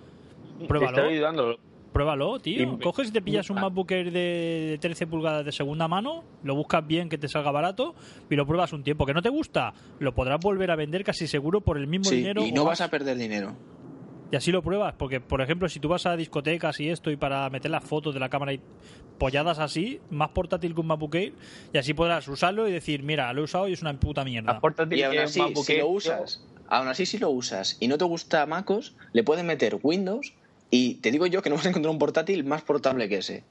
Te 0.58 0.66
Pruébalo. 0.66 0.96
estoy 0.98 1.14
ayudando. 1.14 1.58
Pruébalo, 1.92 2.38
tío. 2.38 2.62
Y- 2.62 2.78
Coges 2.78 3.08
y 3.10 3.12
te 3.12 3.20
pillas 3.20 3.50
un 3.50 3.58
Ah. 3.58 3.62
MacBook 3.62 3.90
Air 3.92 4.10
de 4.12 4.78
13 4.80 5.06
pulgadas 5.06 5.44
de 5.44 5.52
segunda 5.52 5.88
mano, 5.88 6.24
lo 6.42 6.54
buscas 6.54 6.86
bien, 6.86 7.10
que 7.10 7.18
te 7.18 7.28
salga 7.28 7.50
barato 7.50 7.94
y 8.30 8.36
lo 8.36 8.46
pruebas 8.46 8.72
un 8.72 8.82
tiempo. 8.82 9.04
¿Que 9.04 9.12
no 9.12 9.20
te 9.20 9.28
gusta? 9.28 9.74
Lo 9.98 10.14
podrás 10.14 10.40
volver 10.40 10.70
a 10.70 10.76
vender 10.76 11.04
casi 11.04 11.26
seguro 11.26 11.60
por 11.60 11.76
el 11.76 11.86
mismo 11.86 12.04
Sí, 12.08 12.16
dinero. 12.16 12.42
y 12.46 12.52
no 12.52 12.62
más. 12.64 12.78
vas 12.78 12.88
a 12.88 12.90
perder 12.90 13.18
dinero. 13.18 13.54
Y 14.32 14.36
así 14.36 14.50
lo 14.50 14.62
pruebas, 14.62 14.94
porque 14.96 15.20
por 15.20 15.42
ejemplo, 15.42 15.68
si 15.68 15.78
tú 15.78 15.88
vas 15.88 16.06
a 16.06 16.16
discotecas 16.16 16.80
y 16.80 16.88
esto 16.88 17.10
y 17.10 17.16
para 17.16 17.50
meter 17.50 17.70
las 17.70 17.84
fotos 17.84 18.14
de 18.14 18.20
la 18.20 18.30
cámara 18.30 18.54
y 18.54 18.60
polladas 19.18 19.58
así, 19.58 20.00
más 20.08 20.30
portátil 20.30 20.74
que 20.74 20.80
un 20.80 20.86
MacBook 20.86 21.14
Air, 21.14 21.34
y 21.70 21.76
así 21.76 21.92
podrás 21.92 22.26
usarlo 22.28 22.66
y 22.66 22.72
decir, 22.72 23.02
mira, 23.02 23.30
lo 23.34 23.42
he 23.42 23.44
usado 23.44 23.68
y 23.68 23.74
es 23.74 23.82
una 23.82 23.92
puta 24.00 24.24
mierda. 24.24 24.58
Y 24.90 25.02
aún 25.02 25.12
que 25.12 25.18
un 25.18 25.24
así, 25.24 25.38
MacBook 25.38 25.66
si 25.66 25.72
Air, 25.72 25.82
lo 25.82 25.88
usas, 25.88 26.42
aún 26.66 26.88
así 26.88 27.04
si 27.04 27.18
lo 27.18 27.28
usas 27.28 27.76
y 27.78 27.88
no 27.88 27.98
te 27.98 28.04
gusta 28.06 28.46
MacOS, 28.46 28.96
le 29.12 29.22
puedes 29.22 29.44
meter 29.44 29.78
Windows 29.82 30.32
y 30.70 30.94
te 30.94 31.10
digo 31.10 31.26
yo 31.26 31.42
que 31.42 31.50
no 31.50 31.56
vas 31.56 31.66
a 31.66 31.68
encontrar 31.68 31.92
un 31.92 31.98
portátil 31.98 32.42
más 32.44 32.62
portable 32.62 33.10
que 33.10 33.18
ese. 33.18 33.44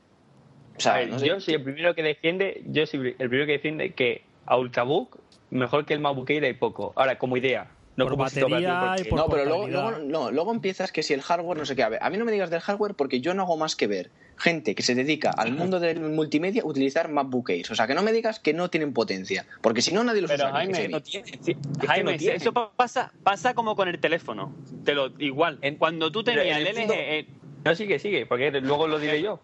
O 0.78 0.80
sea, 0.80 0.96
a 0.96 0.98
ver, 0.98 1.10
no 1.10 1.20
sé, 1.20 1.28
yo 1.28 1.40
soy 1.40 1.54
el 1.54 1.64
primero 1.64 1.94
que 1.94 2.02
defiende, 2.02 2.64
yo 2.66 2.88
soy 2.88 3.16
el 3.20 3.30
primero 3.30 3.46
que 3.46 3.52
defiende 3.52 3.94
que 3.94 4.24
a 4.48 4.58
Ultrabook 4.58 5.20
mejor 5.52 5.86
que 5.86 5.94
el 5.94 6.00
MacBook 6.00 6.28
Air 6.32 6.46
hay 6.46 6.54
poco. 6.54 6.92
Ahora, 6.96 7.20
como 7.20 7.38
idea, 7.38 7.70
no 7.98 8.06
Por 8.06 8.16
batería 8.18 8.96
y 9.00 9.04
por- 9.04 9.20
no, 9.20 9.28
pero 9.30 9.46
luego, 9.46 9.68
luego, 9.68 9.92
no, 10.00 10.32
luego 10.32 10.52
empiezas 10.54 10.92
que 10.92 11.04
si 11.04 11.14
el 11.14 11.22
hardware, 11.22 11.58
no 11.58 11.66
sé 11.66 11.76
qué. 11.76 11.84
A, 11.84 11.90
ver, 11.90 12.00
a 12.02 12.10
mí 12.10 12.18
no 12.18 12.26
me 12.26 12.32
digas 12.32 12.50
del 12.50 12.62
hardware 12.62 12.96
porque 12.96 13.20
yo 13.20 13.34
no 13.34 13.44
hago 13.44 13.58
más 13.58 13.76
que 13.76 13.88
ver 13.88 14.12
gente 14.38 14.74
que 14.76 14.82
se 14.82 14.96
dedica 14.96 15.30
al 15.30 15.52
mundo 15.52 15.80
del 15.80 16.00
multimedia 16.00 16.64
utilizar 16.66 17.10
MacBook 17.10 17.50
Air. 17.52 17.68
O 17.72 17.76
sea, 17.76 17.86
que 17.88 17.94
no 17.94 18.02
me 18.02 18.12
digas 18.12 18.40
que 18.40 18.54
no 18.54 18.70
tienen 18.70 18.94
potencia. 18.94 19.46
Porque 19.62 19.82
si 19.82 19.94
no, 19.94 20.04
nadie 20.04 20.22
los 20.22 20.32
Pero 20.32 20.46
usa. 20.46 20.54
Jaime, 20.54 20.82
que 20.82 20.90
no 20.90 21.02
tiene, 21.02 21.28
sí, 21.28 21.52
es 21.52 21.56
que 21.80 21.88
Jaime, 21.88 22.12
no 22.14 22.18
tiene. 22.18 22.36
eso 22.38 22.54
pasa, 22.54 23.12
pasa 23.24 23.54
como 23.54 23.76
con 23.76 23.88
el 23.88 24.00
teléfono. 24.00 24.52
Te 24.84 24.96
lo 24.96 25.12
igual. 25.20 25.60
En- 25.62 25.76
cuando 25.76 26.12
tú 26.12 26.24
tenías 26.24 26.46
en 26.46 26.68
el 26.68 26.68
el 26.68 26.78
LG, 26.78 26.92
eh, 26.94 27.26
No, 27.66 27.76
sigue, 27.76 28.00
sigue, 28.00 28.26
porque 28.26 28.50
luego 28.62 28.88
lo 28.88 28.98
diré 29.00 29.22
yo. 29.22 29.40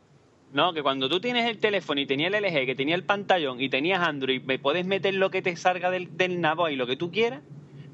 no, 0.54 0.74
que 0.74 0.82
cuando 0.82 1.10
tú 1.10 1.20
tienes 1.20 1.48
el 1.48 1.60
teléfono 1.60 2.00
y 2.02 2.06
tenías 2.08 2.34
el 2.34 2.43
LG, 2.43 2.66
que 2.66 2.74
tenía 2.76 2.95
el 2.95 3.04
pantallón 3.04 3.62
y 3.62 3.70
tenías 3.70 4.00
Android, 4.00 4.41
me 4.43 4.58
puedes 4.58 4.86
meter 4.86 5.14
lo 5.14 5.30
que 5.30 5.41
te 5.43 5.56
salga 5.58 5.91
del, 5.91 6.16
del 6.18 6.41
nabo 6.41 6.70
y 6.70 6.76
lo 6.78 6.88
que 6.88 6.95
tú 6.95 7.12
quieras. 7.12 7.41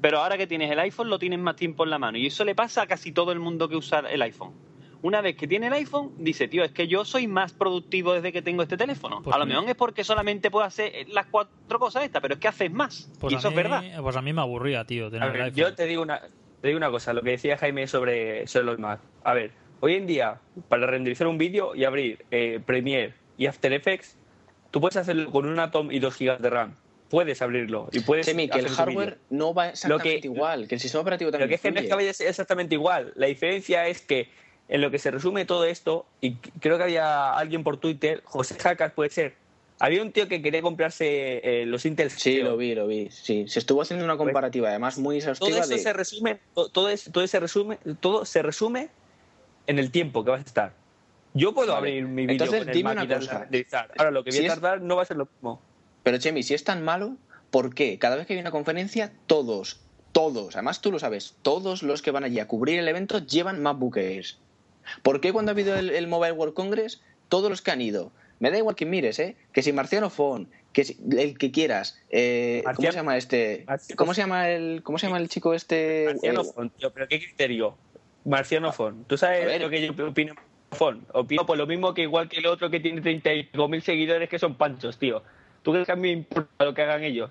Pero 0.04 0.18
ahora 0.18 0.36
que 0.36 0.46
tienes 0.46 0.70
el 0.70 0.78
iPhone 0.80 1.08
lo 1.08 1.18
tienes 1.18 1.38
más 1.38 1.56
tiempo 1.56 1.82
en 1.84 1.88
la 1.88 1.98
mano. 1.98 2.18
Y 2.18 2.26
eso 2.26 2.44
le 2.44 2.54
pasa 2.54 2.82
a 2.82 2.86
casi 2.86 3.10
todo 3.10 3.32
el 3.32 3.40
mundo 3.40 3.70
que 3.70 3.76
usa 3.76 4.00
el 4.00 4.20
iPhone. 4.20 4.52
Una 5.00 5.22
vez 5.22 5.34
que 5.34 5.48
tiene 5.48 5.68
el 5.68 5.72
iPhone, 5.72 6.12
dice, 6.18 6.46
tío, 6.46 6.62
es 6.62 6.72
que 6.72 6.86
yo 6.88 7.06
soy 7.06 7.26
más 7.26 7.54
productivo 7.54 8.12
desde 8.12 8.30
que 8.30 8.42
tengo 8.42 8.62
este 8.62 8.76
teléfono. 8.76 9.22
Pues 9.22 9.34
a 9.34 9.38
lo 9.38 9.46
mejor 9.46 9.66
es 9.66 9.74
porque 9.74 10.04
solamente 10.04 10.50
puedo 10.50 10.66
hacer 10.66 11.08
las 11.08 11.24
cuatro 11.28 11.78
cosas 11.78 12.04
estas, 12.04 12.20
pero 12.20 12.34
es 12.34 12.40
que 12.40 12.48
haces 12.48 12.70
más. 12.70 13.10
Pues 13.18 13.32
y 13.32 13.36
a 13.36 13.38
eso 13.38 13.50
mí, 13.50 13.56
es 13.56 13.62
verdad. 13.62 13.82
Pues 14.02 14.14
a 14.14 14.20
mí 14.20 14.34
me 14.34 14.42
aburría, 14.42 14.84
tío, 14.84 15.10
tener 15.10 15.26
ver, 15.32 15.40
el 15.40 15.42
iPhone. 15.46 15.56
yo 15.56 15.74
te 15.74 15.86
digo 15.86 16.02
una 16.02 16.20
te 16.60 16.68
digo 16.68 16.76
una 16.76 16.90
cosa, 16.90 17.14
lo 17.14 17.22
que 17.22 17.30
decía 17.30 17.56
Jaime 17.56 17.86
sobre, 17.86 18.46
sobre 18.46 18.66
los 18.66 18.78
Mac. 18.78 19.00
A 19.22 19.32
ver, 19.32 19.52
hoy 19.80 19.94
en 19.94 20.06
día, 20.06 20.38
para 20.68 20.86
renderizar 20.86 21.28
un 21.28 21.38
vídeo 21.38 21.74
y 21.74 21.84
abrir 21.84 22.26
eh, 22.30 22.60
Premiere 22.62 23.14
y 23.38 23.46
After 23.46 23.72
Effects, 23.72 24.18
tú 24.70 24.82
puedes 24.82 24.98
hacerlo 24.98 25.30
con 25.30 25.46
un 25.46 25.58
Atom 25.58 25.90
y 25.90 25.98
2 25.98 26.18
GB 26.18 26.38
de 26.40 26.50
RAM. 26.50 26.74
Puedes 27.14 27.40
abrirlo 27.42 27.88
y 27.92 28.00
puedes 28.00 28.26
que 28.26 28.32
el 28.58 28.68
hardware 28.68 29.18
no 29.30 29.54
va 29.54 29.68
exactamente 29.68 30.20
que- 30.20 30.26
igual, 30.26 30.66
que 30.66 30.74
el 30.74 30.80
sistema 30.80 31.02
operativo 31.02 31.28
Lo 31.28 31.32
también 31.38 31.48
que 31.48 31.54
es 31.54 31.60
que 31.60 31.70
no 31.70 31.78
es 31.78 31.86
que 31.86 31.94
vaya 31.94 32.10
exactamente 32.10 32.74
igual. 32.74 33.12
La 33.14 33.26
diferencia 33.28 33.86
es 33.86 34.00
que 34.00 34.28
en 34.68 34.80
lo 34.80 34.90
que 34.90 34.98
se 34.98 35.12
resume 35.12 35.44
todo 35.44 35.64
esto, 35.64 36.06
y 36.20 36.34
creo 36.34 36.76
que 36.76 36.82
había 36.82 37.32
alguien 37.34 37.62
por 37.62 37.76
Twitter, 37.76 38.20
José 38.24 38.56
Jacas 38.58 38.90
puede 38.94 39.10
ser, 39.10 39.36
había 39.78 40.02
un 40.02 40.10
tío 40.10 40.26
que 40.26 40.42
quería 40.42 40.60
comprarse 40.60 41.40
eh, 41.62 41.66
los 41.66 41.86
Intel 41.86 42.10
Sí, 42.10 42.38
lo 42.38 42.56
vi, 42.56 42.74
lo 42.74 42.88
vi. 42.88 43.08
Sí, 43.10 43.46
se 43.46 43.60
estuvo 43.60 43.80
haciendo 43.82 44.04
una 44.04 44.16
comparativa, 44.16 44.70
además 44.70 44.98
muy 44.98 45.20
Todo 45.20 45.30
exhaustiva 45.30 45.60
eso 45.60 45.68
de... 45.74 45.78
se 45.78 45.92
resume, 45.92 46.40
to- 46.52 46.68
todo, 46.70 46.88
es- 46.88 47.08
todo 47.12 47.22
ese 47.22 47.38
resume, 47.38 47.78
todo 48.00 48.24
se 48.24 48.42
resume 48.42 48.88
en 49.68 49.78
el 49.78 49.92
tiempo 49.92 50.24
que 50.24 50.32
vas 50.32 50.40
a 50.40 50.44
estar. 50.46 50.72
Yo 51.32 51.54
puedo 51.54 51.68
Vale. 51.74 51.78
abrir 51.90 52.08
mi 52.08 52.26
vídeo 52.26 52.46
con 52.48 52.56
el 52.56 52.74
dime 52.74 52.90
una 52.90 53.06
cosa. 53.06 53.46
Ahora 53.98 54.10
lo 54.10 54.24
que 54.24 54.30
voy 54.30 54.38
Si 54.38 54.44
a 54.44 54.48
es- 54.48 54.54
tardar 54.54 54.80
no 54.80 54.96
va 54.96 55.02
a 55.02 55.06
ser 55.06 55.16
lo 55.16 55.26
mismo. 55.26 55.60
Pero 56.04 56.18
Chemi, 56.18 56.42
si 56.44 56.54
es 56.54 56.62
tan 56.62 56.84
malo, 56.84 57.16
¿por 57.50 57.74
qué? 57.74 57.98
Cada 57.98 58.14
vez 58.14 58.26
que 58.26 58.34
hay 58.34 58.38
una 58.40 58.50
conferencia, 58.52 59.12
todos, 59.26 59.80
todos, 60.12 60.54
además 60.54 60.80
tú 60.80 60.92
lo 60.92 60.98
sabes, 61.00 61.34
todos 61.42 61.82
los 61.82 62.00
que 62.02 62.12
van 62.12 62.22
allí 62.24 62.38
a 62.38 62.46
cubrir 62.46 62.78
el 62.78 62.86
evento 62.86 63.18
llevan 63.18 63.60
MacBook 63.62 63.96
Airs. 63.96 64.38
¿Por 65.02 65.20
qué 65.20 65.32
cuando 65.32 65.50
ha 65.50 65.54
habido 65.54 65.76
el, 65.76 65.90
el 65.90 66.06
Mobile 66.06 66.32
World 66.32 66.54
Congress, 66.54 67.02
todos 67.28 67.50
los 67.50 67.62
que 67.62 67.70
han 67.72 67.80
ido, 67.80 68.12
me 68.38 68.50
da 68.50 68.58
igual 68.58 68.76
que 68.76 68.84
mires, 68.86 69.18
¿eh? 69.18 69.34
Que 69.52 69.62
si 69.62 69.72
Marciano 69.72 70.10
Fon, 70.10 70.48
que 70.74 70.84
si- 70.84 70.98
el 71.16 71.38
que 71.38 71.50
quieras, 71.50 71.98
eh, 72.10 72.62
¿cómo 72.76 72.90
se 72.90 72.96
llama 72.96 73.16
este? 73.16 73.64
Marciano- 73.66 73.96
¿Cómo 73.96 74.14
se 74.14 74.20
llama 74.20 74.50
el, 74.50 74.82
cómo 74.82 74.98
se 74.98 75.06
llama 75.06 75.18
el 75.18 75.28
chico 75.30 75.54
este? 75.54 76.04
Marciano 76.06 76.42
Eh, 76.42 76.52
Fon, 76.54 76.70
tío, 76.70 76.92
pero 76.92 77.08
¿qué 77.08 77.18
criterio? 77.18 77.76
Marciano 78.26 78.72
Fon. 78.72 79.04
¿Tú 79.04 79.16
sabes 79.16 79.46
ver. 79.46 79.60
lo 79.62 79.70
que 79.70 79.86
yo 79.86 80.08
opino? 80.08 80.34
Fon. 80.72 81.06
Opino 81.12 81.46
por 81.46 81.56
lo 81.56 81.66
mismo 81.66 81.94
que 81.94 82.02
igual 82.02 82.28
que 82.28 82.38
el 82.38 82.46
otro 82.46 82.68
que 82.68 82.80
tiene 82.80 83.00
35.000 83.00 83.80
seguidores 83.80 84.28
que 84.28 84.38
son 84.38 84.56
panchos, 84.56 84.98
tío. 84.98 85.22
¿Tú 85.64 85.72
crees 85.72 85.86
que 85.86 85.92
a 85.92 85.96
mí 85.96 86.02
me 86.02 86.10
importa 86.12 86.64
lo 86.64 86.72
que 86.74 86.82
hagan 86.82 87.02
ellos? 87.02 87.30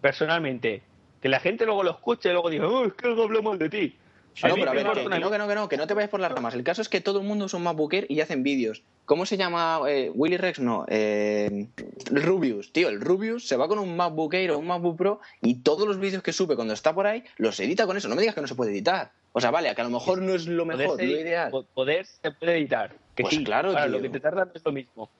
Personalmente. 0.00 0.82
Que 1.22 1.28
la 1.28 1.38
gente 1.40 1.64
luego 1.66 1.82
lo 1.82 1.90
escuche 1.92 2.28
y 2.30 2.32
luego 2.32 2.50
diga, 2.50 2.66
oh, 2.68 2.84
es 2.86 2.94
que 2.94 3.06
algo 3.06 3.24
hablo 3.24 3.42
mal 3.42 3.58
de 3.58 3.68
ti. 3.68 3.96
No, 4.44 4.54
pero 4.54 4.70
a 4.70 4.74
ver, 4.74 4.86
que, 4.86 4.88
no, 5.18 5.30
que 5.30 5.38
no, 5.38 5.48
que 5.48 5.54
no, 5.56 5.68
que 5.68 5.76
no 5.76 5.86
te 5.88 5.94
vayas 5.94 6.10
por 6.10 6.20
las 6.20 6.30
ramas. 6.30 6.54
El 6.54 6.62
caso 6.62 6.80
es 6.80 6.88
que 6.88 7.00
todo 7.00 7.20
el 7.20 7.26
mundo 7.26 7.46
usa 7.46 7.56
un 7.56 7.64
MacBook 7.64 7.92
Air 7.92 8.06
y 8.08 8.20
hacen 8.20 8.44
vídeos. 8.44 8.84
¿Cómo 9.04 9.26
se 9.26 9.36
llama? 9.36 9.80
Eh, 9.88 10.12
Willy 10.14 10.36
Rex, 10.36 10.60
no. 10.60 10.84
Eh, 10.88 11.66
Rubius, 12.12 12.72
tío, 12.72 12.88
el 12.88 13.00
Rubius 13.00 13.48
se 13.48 13.56
va 13.56 13.66
con 13.66 13.80
un 13.80 13.96
MacBook 13.96 14.32
Air 14.34 14.52
o 14.52 14.58
un 14.60 14.66
MacBook 14.68 14.96
Pro 14.96 15.20
y 15.42 15.56
todos 15.62 15.88
los 15.88 15.98
vídeos 15.98 16.22
que 16.22 16.32
sube 16.32 16.54
cuando 16.54 16.72
está 16.74 16.94
por 16.94 17.08
ahí 17.08 17.24
los 17.36 17.58
edita 17.58 17.84
con 17.86 17.96
eso. 17.96 18.08
No 18.08 18.14
me 18.14 18.20
digas 18.20 18.36
que 18.36 18.40
no 18.40 18.46
se 18.46 18.54
puede 18.54 18.70
editar. 18.70 19.10
O 19.32 19.40
sea, 19.40 19.50
vale, 19.50 19.74
que 19.74 19.80
a 19.80 19.84
lo 19.84 19.90
mejor 19.90 20.22
no 20.22 20.32
es 20.34 20.46
lo 20.46 20.64
mejor, 20.64 20.86
Poder, 20.86 21.08
lo 21.08 21.20
ideal. 21.20 21.50
po- 21.50 21.64
poder 21.64 22.06
se 22.06 22.30
puede 22.30 22.56
editar. 22.58 22.94
Que 23.16 23.24
Pues 23.24 23.34
sí, 23.34 23.42
claro, 23.42 23.70
Ahora, 23.70 23.84
tío. 23.86 23.92
lo 23.96 24.02
que 24.02 24.08
te 24.10 24.20
tarda 24.20 24.44
no 24.44 24.52
es 24.54 24.64
lo 24.64 24.70
mismo. 24.72 25.10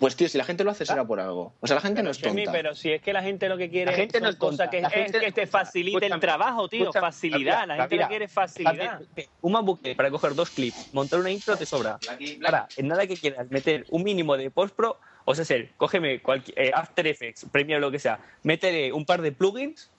Pues 0.00 0.16
tío, 0.16 0.28
si 0.28 0.36
la 0.36 0.44
gente 0.44 0.64
lo 0.64 0.72
hace 0.72 0.84
será 0.84 1.04
por 1.06 1.20
algo. 1.20 1.54
O 1.60 1.66
sea, 1.66 1.76
la 1.76 1.80
gente 1.80 2.02
no 2.02 2.10
es 2.10 2.18
tonta. 2.18 2.50
pero 2.50 2.74
si 2.74 2.90
es 2.92 3.00
que 3.00 3.12
la 3.12 3.22
gente 3.22 3.48
lo 3.48 3.56
que 3.56 3.70
quiere 3.70 3.90
La 3.92 3.96
gente 3.96 4.20
no 4.20 4.28
es 4.28 4.36
tonta. 4.38 4.68
que, 4.68 4.80
La 4.80 4.88
es 4.88 4.94
gente- 4.94 5.20
que 5.20 5.30
te 5.32 5.46
facilite 5.46 5.96
el 5.98 6.02
Escúchame, 6.04 6.20
trabajo, 6.20 6.68
tío. 6.68 6.80
escúchame, 6.82 7.06
facilidad. 7.06 7.66
La 7.68 7.76
gente 7.76 7.94
mira, 7.94 8.06
le 8.06 8.08
quiere 8.08 8.28
facilidad. 8.28 9.00
Un 9.42 9.52
MacBook 9.52 9.80
Air 9.86 9.96
para 9.96 10.10
coger 10.10 10.34
dos 10.34 10.50
clips, 10.50 10.92
montar 10.92 11.20
una 11.20 11.30
intro 11.30 11.56
te 11.56 11.66
sobra. 11.66 11.98
Ahora, 12.44 12.68
en 12.76 12.88
nada 12.88 13.06
que 13.06 13.16
quieras 13.16 13.48
meter 13.50 13.86
un 13.90 14.02
mínimo 14.02 14.36
de 14.36 14.50
post-pro, 14.50 14.98
o 15.24 15.34
sea, 15.36 15.44
ser, 15.44 15.70
cógeme 15.76 16.20
cualquier, 16.20 16.58
eh, 16.58 16.70
After 16.74 17.06
Effects, 17.06 17.46
Premiere, 17.52 17.80
lo 17.80 17.90
que 17.92 18.00
sea, 18.00 18.18
métele 18.42 18.92
un 18.92 19.04
par 19.06 19.22
de 19.22 19.30
plugins 19.32 19.90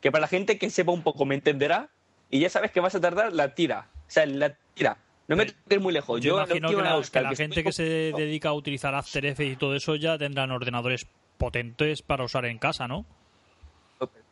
que 0.00 0.10
para 0.10 0.22
la 0.22 0.28
gente 0.28 0.58
que 0.58 0.70
sepa 0.70 0.92
un 0.92 1.02
poco 1.02 1.26
me 1.26 1.34
entenderá 1.34 1.90
y 2.30 2.40
ya 2.40 2.48
sabes 2.48 2.70
que 2.70 2.80
vas 2.80 2.94
a 2.94 3.00
tardar 3.00 3.32
la 3.34 3.54
tira. 3.54 3.88
O 4.06 4.10
sea, 4.10 4.24
la 4.26 4.54
tira. 4.74 4.96
No 5.28 5.36
me 5.36 5.46
tengas 5.46 5.82
muy 5.82 5.92
lejos. 5.92 6.20
Yo 6.20 6.30
Yo, 6.30 6.36
imagino 6.38 6.70
que 6.70 6.76
la, 6.76 6.96
buscar, 6.96 7.22
que 7.22 7.24
la 7.24 7.30
que 7.30 7.36
gente 7.36 7.62
que 7.62 7.72
se 7.72 7.82
dedica 8.16 8.48
a 8.48 8.54
utilizar 8.54 8.94
After 8.94 9.24
Effects 9.26 9.52
y 9.52 9.56
todo 9.56 9.76
eso 9.76 9.94
ya 9.94 10.16
tendrán 10.18 10.50
ordenadores 10.50 11.06
potentes 11.36 12.02
para 12.02 12.24
usar 12.24 12.46
en 12.46 12.58
casa, 12.58 12.88
¿no? 12.88 13.04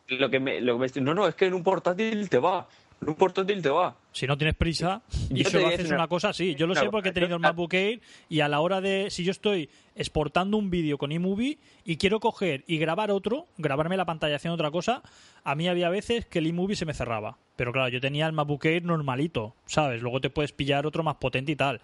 Lo 0.09 0.31
que 0.31 0.39
me, 0.41 0.61
lo 0.61 0.79
que 0.79 0.89
me- 0.95 1.01
no, 1.03 1.15
no, 1.15 1.27
es 1.27 1.35
que 1.35 1.47
en 1.47 1.55
un 1.55 1.63
portátil 1.65 2.29
te 2.29 2.39
va. 2.39 2.67
En 3.03 3.11
un 3.11 3.15
portátil 3.15 3.61
te 3.61 3.69
va. 3.69 3.95
Si 4.13 4.27
no 4.27 4.39
tienes 4.39 4.57
prisa 4.57 5.03
y 5.31 5.43
Yo 5.45 5.51
solo 5.51 5.67
haces 5.69 5.87
una, 5.87 5.97
una- 5.97 6.09
cosa 6.09 6.31
así. 6.31 6.55
Yo 6.55 6.67
lo 6.67 6.75
sé 6.75 6.89
porque 6.91 7.11
he 7.11 7.13
tenido 7.13 7.37
el 7.37 7.43
MacBook 7.43 7.75
Air 7.75 8.01
y 8.31 8.41
a 8.41 8.49
la 8.49 8.61
hora 8.61 8.81
de... 8.81 9.11
Si 9.11 9.23
yo 9.23 9.31
estoy 9.33 9.69
exportando 9.95 10.57
un 10.57 10.71
vídeo 10.71 10.97
con 10.97 11.13
iMovie 11.13 11.59
y 11.85 11.97
quiero 11.99 12.21
coger 12.21 12.65
y 12.67 12.79
grabar 12.79 13.11
otro, 13.11 13.47
grabarme 13.59 13.97
la 13.99 14.07
pantalla 14.07 14.37
haciendo 14.37 14.55
otra 14.55 14.71
cosa, 14.71 15.03
a 15.45 15.55
mí 15.55 15.69
había 15.69 15.91
veces 15.91 16.25
que 16.25 16.39
el 16.39 16.47
iMovie 16.47 16.75
se 16.77 16.87
me 16.87 16.95
cerraba. 16.95 17.37
Pero 17.57 17.71
claro, 17.73 17.89
yo 17.91 18.01
tenía 18.01 18.27
el 18.27 18.33
MacBook 18.33 18.65
Air 18.65 18.83
normalito, 18.85 19.55
¿sabes? 19.67 20.01
Luego 20.01 20.21
te 20.23 20.31
puedes 20.31 20.53
pillar 20.53 20.87
otro 20.87 21.03
más 21.03 21.17
potente 21.17 21.53
y 21.53 21.57
tal. 21.57 21.81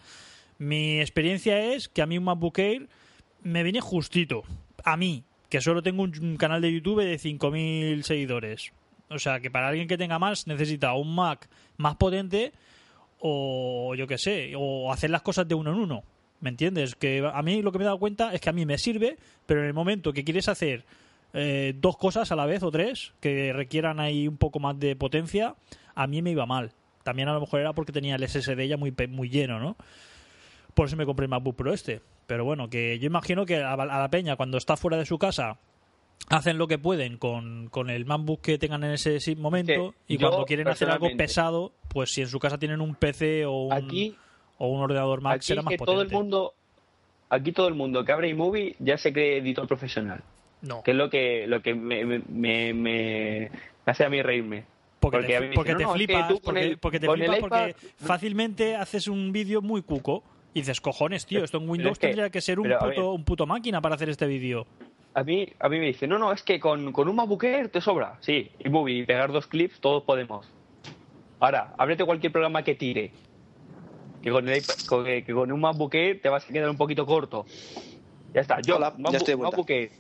Mi 0.59 0.99
experiencia 1.01 1.59
es 1.75 1.89
que 1.89 2.01
a 2.03 2.07
mí 2.07 2.17
un 2.17 2.25
MacBook 2.25 2.59
Air 2.59 2.89
me 3.43 3.63
viene 3.63 3.81
justito. 3.83 4.45
A 4.85 4.97
mí, 4.97 5.25
que 5.51 5.61
solo 5.61 5.83
tengo 5.83 6.03
un 6.05 6.13
un 6.23 6.37
canal 6.37 6.63
de 6.63 6.73
YouTube 6.73 7.03
de 7.05 7.19
5.000 7.19 8.03
seguidores. 8.03 8.73
O 9.15 9.19
sea, 9.19 9.41
que 9.41 9.51
para 9.51 9.69
alguien 9.69 9.89
que 9.89 9.99
tenga 9.99 10.19
más 10.19 10.47
necesita 10.47 10.95
un 10.95 11.15
Mac 11.15 11.49
más 11.77 11.97
potente 11.97 12.53
o 13.25 13.95
yo 13.95 14.07
qué 14.07 14.19
sé, 14.19 14.53
o 14.57 14.93
hacer 14.93 15.11
las 15.11 15.23
cosas 15.23 15.47
de 15.47 15.55
uno 15.55 15.73
en 15.73 15.79
uno. 15.79 16.03
¿Me 16.41 16.51
entiendes? 16.51 16.97
Que 16.97 17.25
a 17.33 17.41
mí 17.43 17.63
lo 17.63 17.71
que 17.71 17.79
me 17.79 17.85
he 17.85 17.87
dado 17.87 17.99
cuenta 17.99 18.35
es 18.35 18.41
que 18.41 18.51
a 18.51 18.53
mí 18.53 18.67
me 18.67 18.79
sirve, 18.79 19.17
pero 19.47 19.61
en 19.61 19.67
el 19.69 19.75
momento 19.75 20.13
que 20.13 20.25
quieres 20.25 20.49
hacer 20.49 20.85
eh, 21.33 21.73
dos 21.77 21.97
cosas 21.97 22.33
a 22.33 22.37
la 22.37 22.47
vez 22.47 22.65
o 22.65 22.71
tres 22.73 23.13
que 23.21 23.53
requieran 23.53 24.01
ahí 24.01 24.27
un 24.27 24.39
poco 24.39 24.59
más 24.59 24.79
de 24.81 24.97
potencia, 24.97 25.55
a 25.95 26.07
mí 26.09 26.21
me 26.21 26.33
iba 26.33 26.47
mal. 26.47 26.73
También 27.05 27.29
a 27.29 27.33
lo 27.33 27.41
mejor 27.41 27.61
era 27.61 27.73
porque 27.73 27.93
tenía 27.93 28.17
el 28.17 28.29
SSD 28.29 28.67
ya 28.67 28.77
muy, 28.77 28.93
muy 29.09 29.29
lleno, 29.29 29.61
¿no? 29.61 29.77
Por 30.75 30.87
eso 30.87 30.97
me 30.97 31.07
compré 31.07 31.25
el 31.25 31.31
MacBook 31.31 31.55
Pro 31.55 31.73
este. 31.73 32.01
Pero 32.27 32.45
bueno, 32.45 32.69
que 32.69 32.99
yo 32.99 33.07
imagino 33.07 33.47
que 33.47 33.63
a 33.63 33.77
la 33.77 34.11
peña 34.11 34.35
cuando 34.35 34.59
está 34.59 34.77
fuera 34.77 34.97
de 34.97 35.07
su 35.07 35.19
casa 35.19 35.59
hacen 36.29 36.59
lo 36.59 36.67
que 36.69 36.79
pueden 36.79 37.19
con, 37.19 37.69
con 37.69 37.91
el 37.91 38.05
MacBook 38.07 38.41
que 38.41 38.59
tengan 38.59 38.85
en 38.85 38.93
ese 38.93 39.19
momento 39.37 39.95
y 40.09 40.19
cuando 40.19 40.45
quieren 40.45 40.69
hacer 40.69 40.89
algo 40.91 41.09
pesado, 41.17 41.73
pues 41.89 42.13
si 42.13 42.23
en 42.23 42.29
su 42.29 42.39
casa 42.39 42.59
tienen 42.59 42.81
un 42.81 42.95
PC 42.95 43.45
o 43.47 43.65
un, 43.67 43.73
Aquí, 43.73 44.17
o 44.59 44.69
un 44.69 44.81
ordenador 44.81 45.21
Mac 45.21 45.37
aquí 45.37 45.47
será 45.47 45.63
más 45.63 45.73
que 45.73 45.79
potente. 45.79 45.93
todo 45.93 46.03
el 46.03 46.11
mundo, 46.11 46.55
aquí 47.29 47.53
todo 47.53 47.69
el 47.69 47.75
mundo 47.75 48.05
que 48.05 48.13
abre 48.13 48.29
iMovie 48.29 48.77
ya 48.79 48.97
se 48.97 49.13
cree 49.13 49.39
editor 49.39 49.67
profesional. 49.67 50.23
No, 50.63 50.83
Que 50.85 50.93
es 50.93 50.97
lo 50.97 51.11
que, 51.11 51.47
lo 51.49 51.61
que 51.61 51.75
me, 51.75 52.05
me, 52.05 52.21
me, 52.29 52.73
me 52.73 53.51
hace 53.85 54.05
a 54.05 54.09
mí 54.09 54.23
reírme. 54.23 54.65
porque, 55.01 55.51
porque 55.55 55.75
te, 55.75 55.75
porque 55.75 55.75
dicen, 55.75 55.79
te 55.79 55.83
"No, 55.85 55.89
no, 55.89 55.95
es 55.97 55.99
que 55.99 56.07
flipas, 56.07 56.41
porque, 56.45 56.61
el- 56.63 56.79
porque 56.79 57.01
te 57.01 57.11
flipas 57.11 57.39
porque 57.41 57.75
fácilmente 57.97 58.77
haces 58.77 59.09
un 59.09 59.33
vídeo 59.33 59.61
muy 59.61 59.83
cuco 59.83 60.23
y 60.55 60.61
dices, 60.61 60.81
cojones, 60.81 61.27
tío, 61.27 61.43
esto 61.43 61.59
en 61.59 61.69
Windows 61.69 61.93
es 61.95 61.99
que- 61.99 62.07
tendría 62.09 62.31
que 62.31 62.41
ser 62.41 62.61
un 62.61 62.69
puto, 62.71 62.87
ver. 62.87 62.99
un 63.01 63.25
puto 63.25 63.45
máquina 63.47 63.81
para 63.81 63.97
hacer 63.97 64.09
este 64.09 64.27
vídeo. 64.27 64.67
A 65.15 65.23
mí, 65.25 65.47
a 65.59 65.69
mí 65.69 65.79
me 65.79 65.87
dice, 65.87 66.07
no, 66.07 66.19
no, 66.19 66.33
es 66.33 66.43
que 66.43 66.59
con, 66.59 66.93
con 66.93 67.09
un 67.09 67.17
MacBook 67.17 67.45
Air 67.45 67.69
te 67.69 67.81
sobra. 67.81 68.17
Sí, 68.21 68.51
y 68.59 69.03
pegar 69.05 69.31
dos 69.31 69.47
clips, 69.47 69.79
todos 69.81 70.05
podemos. 70.05 70.47
Ahora, 71.39 71.75
ábrete 71.77 72.05
cualquier 72.05 72.33
programa 72.33 72.63
que 72.63 72.75
tire. 72.75 73.13
Que 74.23 74.31
con, 74.31 74.49
el 74.49 74.63
con- 74.89 75.05
que 75.05 75.25
con 75.35 75.51
un 75.53 75.61
MacBook 75.61 75.95
Air 75.95 76.23
te 76.23 76.29
vas 76.29 76.49
a 76.49 76.53
quedar 76.53 76.71
un 76.71 76.77
poquito 76.77 77.05
corto. 77.05 77.45
Ya 78.33 78.41
está. 78.41 78.61
Yo, 78.61 78.77
Hola, 78.77 78.95
ya 78.97 79.19
estoy 79.19 79.35
de. 79.35 79.43
MacBook 79.43 79.71
Air, 79.71 79.91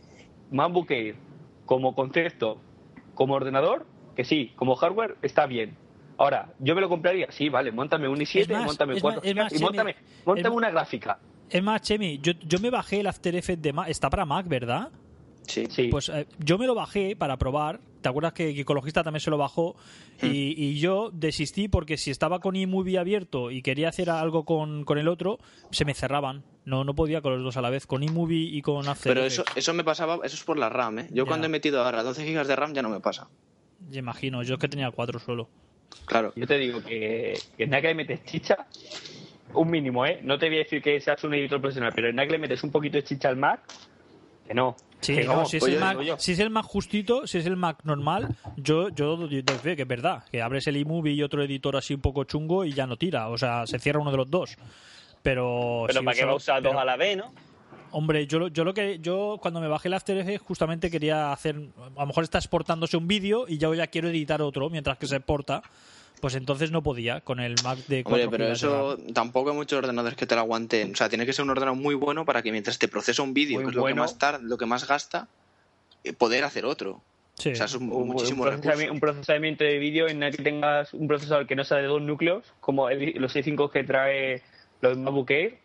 MacBook 0.50 0.90
Air, 0.90 1.16
como 1.66 1.94
concepto, 1.94 2.58
como 3.14 3.34
ordenador, 3.34 3.84
que 4.16 4.24
sí, 4.24 4.52
como 4.56 4.76
hardware, 4.76 5.16
está 5.20 5.46
bien. 5.46 5.76
Ahora, 6.16 6.48
yo 6.60 6.74
me 6.74 6.80
lo 6.80 6.88
compraría, 6.88 7.26
sí, 7.32 7.48
vale, 7.48 7.72
montame 7.72 8.06
un 8.08 8.18
i7, 8.20 8.40
Es 8.42 8.48
más, 8.48 8.64
montame 8.64 9.00
cuatro 9.00 9.22
más, 9.24 9.34
más, 9.34 9.52
y 9.52 9.58
montame, 9.58 9.96
montame 10.24 10.54
una 10.54 10.70
gráfica. 10.70 11.18
Es 11.50 11.62
más, 11.62 11.82
Chemi, 11.82 12.18
yo, 12.22 12.32
yo 12.46 12.58
me 12.60 12.70
bajé 12.70 13.00
el 13.00 13.06
After 13.08 13.34
Effects 13.34 13.62
de 13.62 13.72
Mac, 13.72 13.88
está 13.88 14.08
para 14.08 14.24
Mac, 14.24 14.46
¿verdad? 14.46 14.90
Sí. 15.46 15.66
Sí. 15.70 15.88
Pues 15.88 16.08
eh, 16.08 16.26
yo 16.38 16.58
me 16.58 16.66
lo 16.66 16.74
bajé 16.74 17.16
para 17.16 17.36
probar. 17.36 17.80
¿Te 18.00 18.08
acuerdas 18.08 18.32
que 18.32 18.50
Ecologista 18.50 19.04
también 19.04 19.20
se 19.20 19.30
lo 19.30 19.38
bajó? 19.38 19.76
Hmm. 20.20 20.26
Y, 20.26 20.54
y 20.56 20.78
yo 20.80 21.10
desistí 21.12 21.68
porque 21.68 21.96
si 21.96 22.10
estaba 22.10 22.40
con 22.40 22.56
iMovie 22.56 22.98
abierto 22.98 23.50
y 23.50 23.62
quería 23.62 23.88
hacer 23.88 24.10
algo 24.10 24.44
con, 24.44 24.84
con 24.84 24.98
el 24.98 25.08
otro, 25.08 25.38
se 25.70 25.84
me 25.84 25.94
cerraban. 25.94 26.42
No, 26.64 26.84
no 26.84 26.94
podía 26.94 27.20
con 27.22 27.34
los 27.34 27.42
dos 27.42 27.56
a 27.56 27.60
la 27.62 27.70
vez, 27.70 27.86
con 27.86 28.02
iMovie 28.02 28.48
y 28.56 28.62
con 28.62 28.86
After 28.88 29.12
Pero 29.14 29.24
eso, 29.26 29.44
eso 29.56 29.72
me 29.74 29.84
pasaba, 29.84 30.16
eso 30.24 30.34
es 30.36 30.44
por 30.44 30.58
la 30.58 30.68
RAM, 30.68 31.00
¿eh? 31.00 31.06
Yo 31.10 31.24
Ya. 31.24 31.28
cuando 31.28 31.46
he 31.46 31.50
metido 31.50 31.82
ahora 31.84 32.02
12 32.02 32.24
GB 32.24 32.46
de 32.46 32.56
RAM 32.56 32.72
ya 32.72 32.82
no 32.82 32.88
me 32.88 33.00
pasa. 33.00 33.28
Ya 33.90 33.98
imagino, 33.98 34.42
yo 34.42 34.54
es 34.54 34.60
que 34.60 34.68
tenía 34.68 34.90
cuatro 34.90 35.18
solo. 35.18 35.48
Claro. 36.06 36.32
Yo 36.36 36.46
te 36.46 36.56
digo 36.58 36.82
que, 36.82 37.38
que 37.56 37.64
en 37.64 37.70
nada 37.70 37.82
que 37.82 37.88
le 37.88 37.94
metes 37.94 38.24
chicha, 38.24 38.66
un 39.54 39.70
mínimo, 39.70 40.06
¿eh? 40.06 40.20
No 40.22 40.38
te 40.38 40.46
voy 40.46 40.56
a 40.56 40.58
decir 40.60 40.80
que 40.82 41.00
seas 41.00 41.22
un 41.24 41.34
editor 41.34 41.60
profesional, 41.60 41.92
pero 41.94 42.08
en 42.08 42.16
nada 42.16 42.26
que 42.26 42.32
le 42.32 42.38
metes 42.38 42.62
un 42.64 42.70
poquito 42.70 42.96
de 42.96 43.04
chicha 43.04 43.28
al 43.28 43.36
Mac, 43.36 43.60
que 44.46 44.54
no. 44.54 44.76
Sí, 45.02 45.14
Que 45.16 45.24
no, 45.24 45.32
vamos, 45.34 45.50
si, 45.50 45.56
es 45.56 45.60
pues 45.60 45.72
el 45.74 45.78
yo 45.80 45.84
Mac, 45.84 46.00
yo. 46.00 46.16
si 46.18 46.32
es 46.32 46.38
el 46.38 46.48
Mac 46.50 46.64
justito, 46.64 47.26
si 47.26 47.36
es 47.38 47.46
el 47.46 47.56
Mac 47.56 47.80
normal, 47.84 48.34
yo, 48.56 48.88
yo 48.88 49.18
fe 49.60 49.76
que 49.76 49.82
es 49.82 49.88
verdad. 49.88 50.24
Que 50.30 50.40
abres 50.40 50.66
el 50.68 50.76
iMovie 50.78 51.12
y 51.12 51.22
otro 51.22 51.42
editor 51.42 51.76
así 51.76 51.92
un 51.94 52.00
poco 52.00 52.24
chungo 52.24 52.64
y 52.64 52.72
ya 52.72 52.86
no 52.86 52.96
tira. 52.96 53.28
O 53.28 53.36
sea, 53.36 53.66
se 53.66 53.78
cierra 53.80 53.98
uno 54.00 54.10
de 54.12 54.16
los 54.16 54.30
dos. 54.30 54.56
Pero. 55.22 55.84
Pero 55.86 56.00
sí, 56.00 56.04
para 56.04 56.14
qué 56.14 56.20
solo- 56.20 56.28
va 56.28 56.34
a 56.34 56.36
usar 56.36 56.62
pero- 56.62 56.72
dos 56.72 56.82
a 56.82 56.84
la 56.84 56.96
vez, 56.96 57.16
¿no? 57.16 57.32
Hombre, 57.94 58.26
yo, 58.26 58.38
lo- 58.38 58.48
yo 58.48 58.64
lo 58.64 58.72
que 58.72 59.00
yo 59.00 59.38
cuando 59.42 59.60
me 59.60 59.68
bajé 59.68 59.88
el 59.88 59.94
After 59.94 60.16
Effects 60.16 60.40
justamente 60.46 60.90
quería 60.90 61.30
hacer, 61.30 61.56
a 61.96 62.00
lo 62.00 62.06
mejor 62.06 62.24
está 62.24 62.38
exportándose 62.38 62.96
un 62.96 63.06
vídeo 63.06 63.44
y 63.46 63.58
yo 63.58 63.74
ya 63.74 63.86
quiero 63.88 64.08
editar 64.08 64.40
otro 64.40 64.70
mientras 64.70 64.96
que 64.96 65.06
se 65.06 65.16
exporta, 65.16 65.62
pues 66.22 66.36
entonces 66.36 66.70
no 66.70 66.82
podía 66.84 67.20
con 67.20 67.40
el 67.40 67.56
Mac 67.64 67.78
de 67.88 68.04
4 68.04 68.24
Hombre, 68.26 68.38
pero 68.38 68.52
eso 68.52 68.96
tampoco 69.12 69.50
hay 69.50 69.56
muchos 69.56 69.76
ordenadores 69.78 70.16
que 70.16 70.24
te 70.24 70.36
lo 70.36 70.40
aguanten. 70.42 70.92
O 70.92 70.94
sea, 70.96 71.08
tiene 71.08 71.26
que 71.26 71.32
ser 71.32 71.42
un 71.44 71.50
ordenador 71.50 71.76
muy 71.76 71.96
bueno 71.96 72.24
para 72.24 72.42
que 72.42 72.52
mientras 72.52 72.78
te 72.78 72.86
procesa 72.86 73.24
un 73.24 73.34
vídeo, 73.34 73.58
que 73.60 73.66
es 73.66 73.74
lo 73.74 73.84
que, 73.84 73.94
más 73.94 74.16
lo 74.40 74.56
que 74.56 74.64
más 74.66 74.86
gasta, 74.86 75.26
eh, 76.04 76.12
poder 76.12 76.44
hacer 76.44 76.64
otro. 76.64 77.02
Sí. 77.34 77.50
O 77.50 77.56
sea, 77.56 77.66
es 77.66 77.74
un, 77.74 77.90
Un, 77.92 78.06
muchísimo 78.06 78.44
un 78.44 78.50
procesami- 78.50 78.62
recurso. 78.76 78.92
un 78.92 79.00
procesamiento 79.00 79.64
de 79.64 79.78
vídeo 79.78 80.06
en 80.06 80.22
el 80.22 80.36
que 80.36 80.44
tengas 80.44 80.94
un 80.94 81.08
procesador 81.08 81.46
que 81.48 81.56
no 81.56 81.64
sea 81.64 81.78
de 81.78 81.84
dos 81.88 82.00
núcleos, 82.00 82.44
como 82.60 82.88
el- 82.88 83.14
los 83.20 83.34
i5 83.34 83.68
que 83.72 83.82
trae 83.82 84.42
los 84.80 84.96
MacBook 84.96 85.28
Air. 85.32 85.58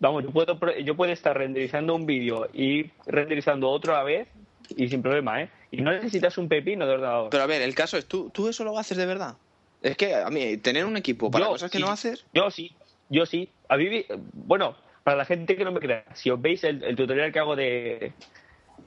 Vamos, 0.00 0.24
yo 0.24 0.30
puedo, 0.30 0.58
pro- 0.58 0.78
yo 0.78 0.96
puedo 0.96 1.12
estar 1.12 1.36
renderizando 1.36 1.94
un 1.94 2.06
vídeo 2.06 2.48
y 2.52 2.90
renderizando 3.06 3.68
otro 3.68 3.94
a 3.94 3.98
la 3.98 4.04
vez 4.04 4.28
y 4.76 4.88
sin 4.88 5.02
problema, 5.02 5.42
¿eh? 5.42 5.50
Y 5.78 5.82
no 5.82 5.92
necesitas 5.92 6.38
un 6.38 6.48
pepino 6.48 6.86
de 6.86 6.94
ordenador. 6.94 7.30
Pero 7.30 7.42
a 7.42 7.46
ver, 7.46 7.62
el 7.62 7.74
caso 7.74 7.96
es, 7.96 8.06
¿tú, 8.06 8.30
¿tú 8.30 8.48
eso 8.48 8.64
lo 8.64 8.78
haces 8.78 8.96
de 8.96 9.06
verdad? 9.06 9.36
Es 9.82 9.96
que 9.96 10.14
a 10.14 10.30
mí, 10.30 10.56
tener 10.58 10.84
un 10.84 10.96
equipo 10.96 11.30
para 11.30 11.44
Yo 11.44 11.50
cosas 11.52 11.70
que 11.70 11.78
sí. 11.78 11.84
no 11.84 11.90
haces... 11.90 12.24
Yo 12.32 12.50
sí, 12.50 12.74
yo 13.08 13.26
sí. 13.26 13.50
A 13.68 13.76
mí, 13.76 14.04
bueno, 14.32 14.76
para 15.02 15.16
la 15.16 15.24
gente 15.24 15.56
que 15.56 15.64
no 15.64 15.72
me 15.72 15.80
crea, 15.80 16.04
si 16.14 16.30
os 16.30 16.40
veis 16.40 16.64
el, 16.64 16.82
el 16.84 16.96
tutorial 16.96 17.32
que 17.32 17.38
hago 17.38 17.56
de, 17.56 18.12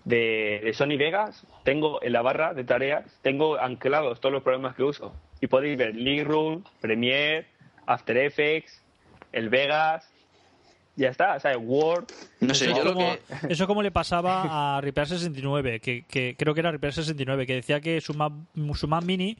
de, 0.06 0.62
de 0.64 0.74
Sony 0.74 0.98
Vegas, 0.98 1.46
tengo 1.64 2.02
en 2.02 2.14
la 2.14 2.22
barra 2.22 2.54
de 2.54 2.64
tareas, 2.64 3.06
tengo 3.22 3.58
anclados 3.60 4.20
todos 4.20 4.34
los 4.34 4.44
programas 4.44 4.76
que 4.76 4.84
uso. 4.84 5.14
Y 5.40 5.48
podéis 5.48 5.78
ver 5.78 5.96
Lightroom, 5.96 6.64
Premiere, 6.82 7.46
After 7.86 8.18
Effects, 8.18 8.82
el 9.34 9.50
Vegas, 9.50 10.12
ya 10.98 11.10
está, 11.10 11.36
o 11.36 11.40
sea, 11.40 11.58
Word. 11.58 12.06
No 12.42 12.54
sé, 12.54 12.66
eso, 12.66 12.78
yo 12.78 12.84
lo 12.84 12.94
como, 12.94 13.14
que... 13.14 13.20
eso 13.54 13.68
como 13.68 13.82
le 13.82 13.92
pasaba 13.92 14.78
a 14.78 14.82
Repair 14.82 15.08
69, 15.08 15.80
que, 15.80 16.06
que 16.06 16.36
creo 16.38 16.54
que 16.54 16.60
era 16.60 16.72
Repair 16.72 16.94
69, 16.94 17.46
que 17.46 17.56
decía 17.56 17.80
que 17.80 18.02
su 18.02 18.14
Mac, 18.14 18.34
su 18.74 18.88
Mac 18.88 19.04
Mini 19.06 19.38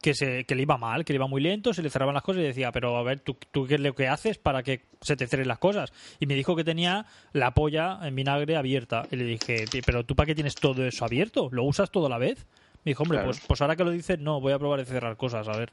que, 0.00 0.14
se, 0.14 0.44
que 0.44 0.54
le 0.54 0.62
iba 0.62 0.78
mal, 0.78 1.04
que 1.04 1.12
le 1.12 1.18
iba 1.18 1.26
muy 1.26 1.42
lento, 1.42 1.74
se 1.74 1.82
le 1.82 1.90
cerraban 1.90 2.14
las 2.14 2.22
cosas 2.22 2.42
y 2.42 2.46
decía, 2.46 2.72
pero 2.72 2.96
a 2.96 3.02
ver, 3.02 3.20
¿tú, 3.20 3.36
tú 3.50 3.66
qué 3.66 3.74
es 3.74 3.80
lo 3.80 3.94
que 3.94 4.08
haces 4.08 4.38
para 4.38 4.62
que 4.62 4.86
se 5.00 5.16
te 5.16 5.26
cierren 5.26 5.48
las 5.48 5.58
cosas? 5.58 5.92
Y 6.18 6.26
me 6.26 6.34
dijo 6.34 6.56
que 6.56 6.64
tenía 6.64 7.06
la 7.32 7.52
polla 7.52 7.98
en 8.02 8.14
vinagre 8.14 8.56
abierta. 8.56 9.06
Y 9.10 9.16
le 9.16 9.24
dije, 9.24 9.66
pero 9.84 10.04
¿tú 10.04 10.16
para 10.16 10.26
qué 10.26 10.34
tienes 10.34 10.54
todo 10.54 10.86
eso 10.86 11.04
abierto? 11.04 11.48
¿Lo 11.52 11.64
usas 11.64 11.90
todo 11.90 12.06
a 12.06 12.10
la 12.10 12.18
vez? 12.18 12.46
Me 12.84 12.90
dijo, 12.92 13.02
hombre, 13.02 13.18
Claro. 13.18 13.28
pues, 13.32 13.40
pues 13.46 13.60
ahora 13.60 13.76
que 13.76 13.84
lo 13.84 13.90
dices, 13.90 14.18
no, 14.18 14.40
voy 14.40 14.52
a 14.54 14.58
probar 14.58 14.78
de 14.80 14.86
cerrar 14.86 15.16
cosas, 15.18 15.46
a 15.48 15.56
ver. 15.56 15.70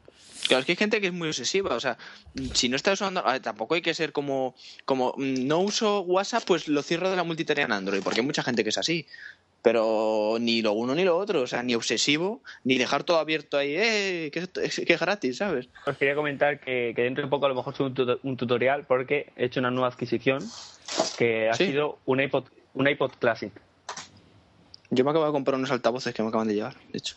Claro, 0.47 0.59
es 0.59 0.65
que 0.65 0.73
hay 0.73 0.75
gente 0.75 0.99
que 0.99 1.07
es 1.07 1.13
muy 1.13 1.29
obsesiva, 1.29 1.73
o 1.75 1.79
sea, 1.79 1.97
si 2.53 2.67
no 2.67 2.75
estás 2.75 2.95
usando, 2.99 3.25
a 3.25 3.31
ver, 3.33 3.41
tampoco 3.41 3.75
hay 3.75 3.81
que 3.81 3.93
ser 3.93 4.11
como, 4.11 4.55
como 4.83 5.13
mm, 5.17 5.47
no 5.47 5.59
uso 5.59 6.01
WhatsApp, 6.01 6.43
pues 6.45 6.67
lo 6.67 6.81
cierro 6.83 7.09
de 7.09 7.15
la 7.15 7.23
multitarea 7.23 7.63
en 7.65 7.71
Android, 7.71 8.01
porque 8.03 8.19
hay 8.19 8.25
mucha 8.25 8.43
gente 8.43 8.63
que 8.63 8.69
es 8.69 8.77
así. 8.77 9.07
Pero 9.61 10.37
ni 10.39 10.61
lo 10.61 10.73
uno 10.73 10.95
ni 10.95 11.03
lo 11.03 11.17
otro, 11.17 11.41
o 11.41 11.47
sea, 11.47 11.63
ni 11.63 11.75
obsesivo, 11.75 12.41
ni 12.63 12.77
dejar 12.77 13.03
todo 13.03 13.17
abierto 13.19 13.57
ahí, 13.57 13.73
eh, 13.75 14.29
que, 14.31 14.39
es- 14.61 14.81
que 14.85 14.93
es 14.93 14.99
gratis, 14.99 15.37
¿sabes? 15.37 15.69
Os 15.85 15.97
quería 15.97 16.13
comentar 16.15 16.59
que, 16.59 16.93
que 16.95 17.01
dentro 17.03 17.23
de 17.23 17.29
poco 17.29 17.45
a 17.47 17.49
lo 17.49 17.55
mejor 17.55 17.75
subo 17.75 17.87
un, 17.87 17.93
tuto- 17.93 18.19
un 18.23 18.37
tutorial 18.37 18.85
porque 18.85 19.31
he 19.35 19.45
hecho 19.45 19.59
una 19.59 19.71
nueva 19.71 19.87
adquisición 19.87 20.43
que 21.17 21.49
ha 21.49 21.53
Sí. 21.53 21.67
sido 21.67 21.99
un 22.05 22.19
iPod, 22.21 22.45
un 22.73 22.87
iPod 22.87 23.11
Classic. 23.19 23.51
Yo 24.89 25.03
me 25.03 25.11
acabo 25.11 25.25
de 25.25 25.31
comprar 25.31 25.57
unos 25.57 25.71
altavoces 25.71 26.13
que 26.13 26.23
me 26.23 26.29
acaban 26.29 26.47
de 26.47 26.53
llegar, 26.55 26.75
de 26.91 26.97
hecho. 26.97 27.15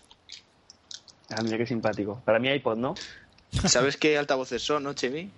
Ah, 1.31 1.43
mira 1.43 1.57
qué 1.59 1.67
simpático. 1.67 2.21
Para 2.25 2.39
mí 2.39 2.49
iPod, 2.51 2.77
¿no? 2.77 2.95
¿Sabes 3.67 3.97
qué 3.97 4.19
altavoces 4.19 4.63
son, 4.63 4.83
no, 4.83 4.93
Chemi? 4.95 5.31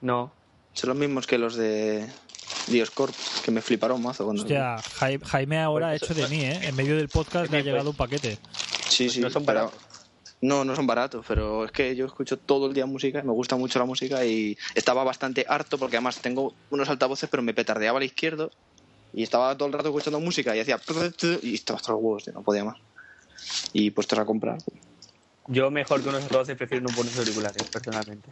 No. 0.00 0.32
Son 0.72 0.88
los 0.88 0.96
mismos 0.98 1.26
que 1.26 1.36
los 1.38 1.54
de 1.56 2.06
Dioscorp, 2.68 3.14
que 3.44 3.50
me 3.50 3.60
fliparon 3.60 4.02
mazo 4.02 4.24
cuando... 4.24 4.42
Hostia, 4.42 4.76
Jai- 4.76 5.22
Jaime 5.22 5.60
ahora 5.60 5.88
ha 5.88 5.98
Pues 5.98 6.02
hecho 6.02 6.14
de 6.14 6.28
mí, 6.28 6.40
¿eh? 6.42 6.60
En 6.62 6.74
medio 6.76 6.96
del 6.96 7.08
podcast 7.08 7.50
le 7.50 7.58
ha 7.58 7.60
Pues- 7.60 7.64
llegado 7.64 7.90
un 7.90 7.96
paquete. 7.96 8.38
Sí, 8.88 9.08
sí, 9.10 9.20
no 9.20 9.28
son 9.30 9.44
pero- 9.44 9.60
baratos. 9.66 9.80
No, 10.40 10.62
no 10.62 10.76
son 10.76 10.86
baratos, 10.86 11.24
pero 11.26 11.64
es 11.64 11.72
que 11.72 11.96
yo 11.96 12.04
escucho 12.04 12.38
todo 12.38 12.66
el 12.66 12.74
día 12.74 12.84
música, 12.84 13.22
me 13.22 13.32
gusta 13.32 13.56
mucho 13.56 13.78
la 13.78 13.86
música 13.86 14.26
y 14.26 14.58
estaba 14.74 15.02
bastante 15.02 15.46
harto 15.48 15.78
porque 15.78 15.96
además 15.96 16.18
tengo 16.18 16.54
unos 16.68 16.88
altavoces 16.90 17.30
pero 17.30 17.42
me 17.42 17.54
petardeaba 17.54 17.96
al 17.98 18.04
izquierdo 18.04 18.50
y 19.14 19.22
estaba 19.22 19.56
todo 19.56 19.68
el 19.68 19.72
rato 19.74 19.88
escuchando 19.88 20.18
música 20.20 20.56
y 20.56 20.60
hacía 20.60 20.80
y 21.42 21.54
estaba 21.54 21.76
hasta 21.78 21.92
los 21.92 22.00
huevos, 22.02 22.28
no 22.34 22.42
podía 22.42 22.64
más. 22.64 22.78
Y 23.72 23.90
puestos 23.90 24.18
a 24.18 24.24
comprar. 24.24 24.58
Yo 25.46 25.70
mejor 25.70 26.02
que 26.02 26.08
unos 26.08 26.22
altavoces 26.22 26.56
prefiero 26.56 26.82
unos 26.88 26.96
buenos 26.96 27.16
auriculares, 27.18 27.66
personalmente. 27.68 28.30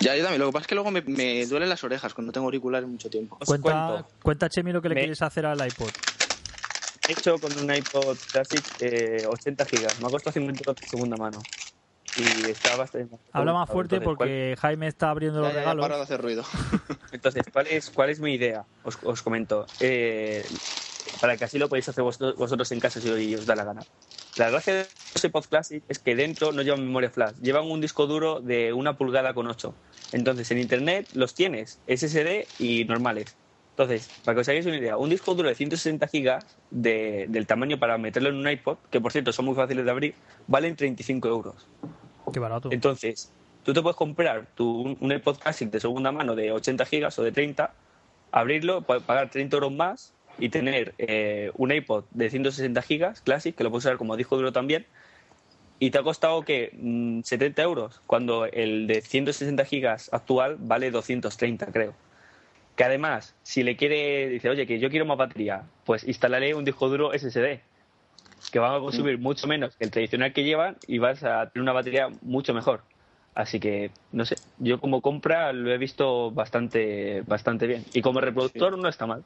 Ya, 0.00 0.16
yo 0.16 0.22
también. 0.22 0.40
Lo 0.40 0.46
que 0.46 0.52
pasa 0.52 0.62
es 0.62 0.68
que 0.68 0.74
luego 0.74 0.90
me, 0.90 1.02
me 1.02 1.46
duelen 1.46 1.68
las 1.68 1.82
orejas 1.84 2.14
cuando 2.14 2.28
no 2.28 2.32
tengo 2.32 2.46
auriculares 2.46 2.88
mucho 2.88 3.10
tiempo. 3.10 3.36
Os 3.40 3.46
Cuenta, 3.46 3.86
cuento. 3.88 4.08
cuenta 4.22 4.48
Chemi, 4.48 4.72
lo 4.72 4.80
que 4.80 4.88
le 4.88 4.94
Me- 4.94 5.00
quieres 5.02 5.20
hacer 5.22 5.44
al 5.46 5.64
iPod. 5.66 5.92
He 7.06 7.12
hecho 7.12 7.40
con 7.40 7.56
un 7.56 7.72
iPod 7.74 8.18
Classic 8.30 8.64
eh, 8.80 9.24
80 9.26 9.66
gigas. 9.66 9.98
Me 9.98 10.06
ha 10.06 10.10
costado 10.10 10.32
50 10.32 10.62
euros 10.62 10.80
de 10.80 10.86
segunda 10.86 11.16
mano. 11.16 11.42
Y 12.18 12.48
está 12.48 12.74
bastante... 12.74 13.16
Habla 13.32 13.52
más 13.52 13.70
fuerte 13.70 13.96
Entonces, 13.96 14.16
¿cuál- 14.16 14.28
porque 14.28 14.56
Jaime 14.58 14.88
está 14.88 15.10
abriendo 15.10 15.40
los 15.40 15.48
Ya, 15.50 15.54
ya, 15.54 15.60
ya, 15.60 15.64
regalos. 15.66 15.82
para 15.84 15.96
de 15.98 16.02
hacer 16.02 16.20
ruido. 16.20 16.42
Entonces, 17.12 17.44
¿cuál 17.52 17.66
es, 17.68 17.90
cuál 17.90 18.10
es 18.10 18.18
mi 18.20 18.34
idea? 18.34 18.66
Os, 18.82 18.98
os 19.04 19.22
comento. 19.22 19.68
Eh, 19.78 20.48
para 21.20 21.36
que 21.36 21.44
así 21.44 21.58
lo 21.58 21.68
podéis 21.68 21.88
hacer 21.88 22.02
vosotros, 22.02 22.34
vosotros 22.36 22.72
en 22.72 22.80
casa 22.80 23.00
si 23.00 23.34
os 23.36 23.46
da 23.46 23.54
la 23.54 23.64
gana. 23.64 23.84
La 24.34 24.50
gracia 24.50 24.74
de 24.74 24.88
los 25.14 25.24
iPod 25.24 25.44
Classic 25.44 25.82
es 25.88 26.00
que 26.00 26.16
dentro 26.16 26.50
no 26.52 26.62
llevan 26.62 26.84
memoria 26.84 27.08
flash, 27.10 27.36
llevan 27.40 27.70
un 27.70 27.80
disco 27.80 28.06
duro 28.08 28.40
de 28.40 28.72
una 28.72 28.96
pulgada 28.98 29.32
con 29.32 29.46
8. 29.46 29.74
Entonces, 30.10 30.50
en 30.50 30.58
internet 30.58 31.06
los 31.12 31.34
tienes 31.34 31.78
SSD 31.86 32.48
y 32.58 32.84
normales. 32.84 33.36
Entonces, 33.70 34.10
para 34.24 34.34
que 34.34 34.40
os 34.40 34.48
hagáis 34.48 34.66
una 34.66 34.76
idea, 34.76 34.96
un 34.96 35.08
disco 35.08 35.34
duro 35.36 35.48
de 35.48 35.54
160 35.54 36.08
gigas 36.08 36.44
de- 36.72 37.26
del 37.28 37.46
tamaño 37.46 37.78
para 37.78 37.96
meterlo 37.96 38.28
en 38.30 38.34
un 38.36 38.48
iPod, 38.48 38.78
que 38.90 39.00
por 39.00 39.12
cierto 39.12 39.32
son 39.32 39.44
muy 39.44 39.54
fáciles 39.54 39.84
de 39.84 39.90
abrir, 39.92 40.14
valen 40.48 40.74
35 40.74 41.28
euros. 41.28 41.68
Qué 42.32 42.38
barato. 42.40 42.70
Entonces, 42.72 43.32
tú 43.64 43.72
te 43.72 43.82
puedes 43.82 43.96
comprar 43.96 44.46
tu, 44.54 44.82
un- 44.82 44.96
un 45.00 45.12
iPod 45.12 45.38
Classic 45.38 45.70
de 45.70 45.80
segunda 45.80 46.12
mano 46.12 46.34
de 46.34 46.52
80 46.52 46.84
gigas 46.84 47.18
o 47.18 47.22
de 47.22 47.32
30, 47.32 47.72
abrirlo, 48.32 48.82
pa- 48.82 49.00
pagar 49.00 49.30
30 49.30 49.56
euros 49.56 49.72
más 49.72 50.12
y 50.38 50.48
tener 50.50 50.94
eh, 50.98 51.50
un 51.56 51.72
iPod 51.72 52.04
de 52.10 52.30
160 52.30 52.82
gigas 52.82 53.20
Classic, 53.22 53.54
que 53.54 53.64
lo 53.64 53.70
puedes 53.70 53.84
usar 53.86 53.96
como 53.96 54.16
disco 54.16 54.36
duro 54.36 54.52
también, 54.52 54.86
y 55.80 55.90
te 55.90 55.98
ha 55.98 56.02
costado 56.02 56.42
que 56.44 56.70
70 57.24 57.62
euros, 57.62 58.00
cuando 58.06 58.46
el 58.46 58.86
de 58.86 59.00
160 59.00 59.64
gigas 59.64 60.08
actual 60.12 60.56
vale 60.58 60.90
230, 60.90 61.66
creo. 61.66 61.94
Que 62.76 62.84
además, 62.84 63.34
si 63.42 63.62
le 63.64 63.76
quiere, 63.76 64.28
dice, 64.28 64.48
oye, 64.50 64.66
que 64.66 64.78
yo 64.78 64.90
quiero 64.90 65.04
más 65.06 65.18
batería, 65.18 65.64
pues 65.84 66.04
instalaré 66.06 66.54
un 66.54 66.64
disco 66.64 66.88
duro 66.88 67.12
SSD, 67.12 67.60
que 68.50 68.58
van 68.58 68.74
a 68.74 68.78
consumir 68.80 69.18
mucho 69.18 69.46
menos 69.46 69.76
que 69.76 69.84
el 69.84 69.90
tradicional 69.90 70.32
que 70.32 70.44
llevan 70.44 70.76
y 70.86 70.98
vas 70.98 71.22
a 71.24 71.50
tener 71.50 71.62
una 71.62 71.72
batería 71.72 72.08
mucho 72.22 72.54
mejor. 72.54 72.82
Así 73.34 73.60
que, 73.60 73.90
no 74.12 74.24
sé, 74.24 74.36
yo 74.58 74.80
como 74.80 75.00
compra 75.00 75.52
lo 75.52 75.70
he 75.72 75.78
visto 75.78 76.30
bastante, 76.30 77.22
bastante 77.26 77.66
bien. 77.66 77.84
Y 77.92 78.02
como 78.02 78.20
reproductor 78.20 78.76
no 78.76 78.88
está 78.88 79.06
mal, 79.06 79.22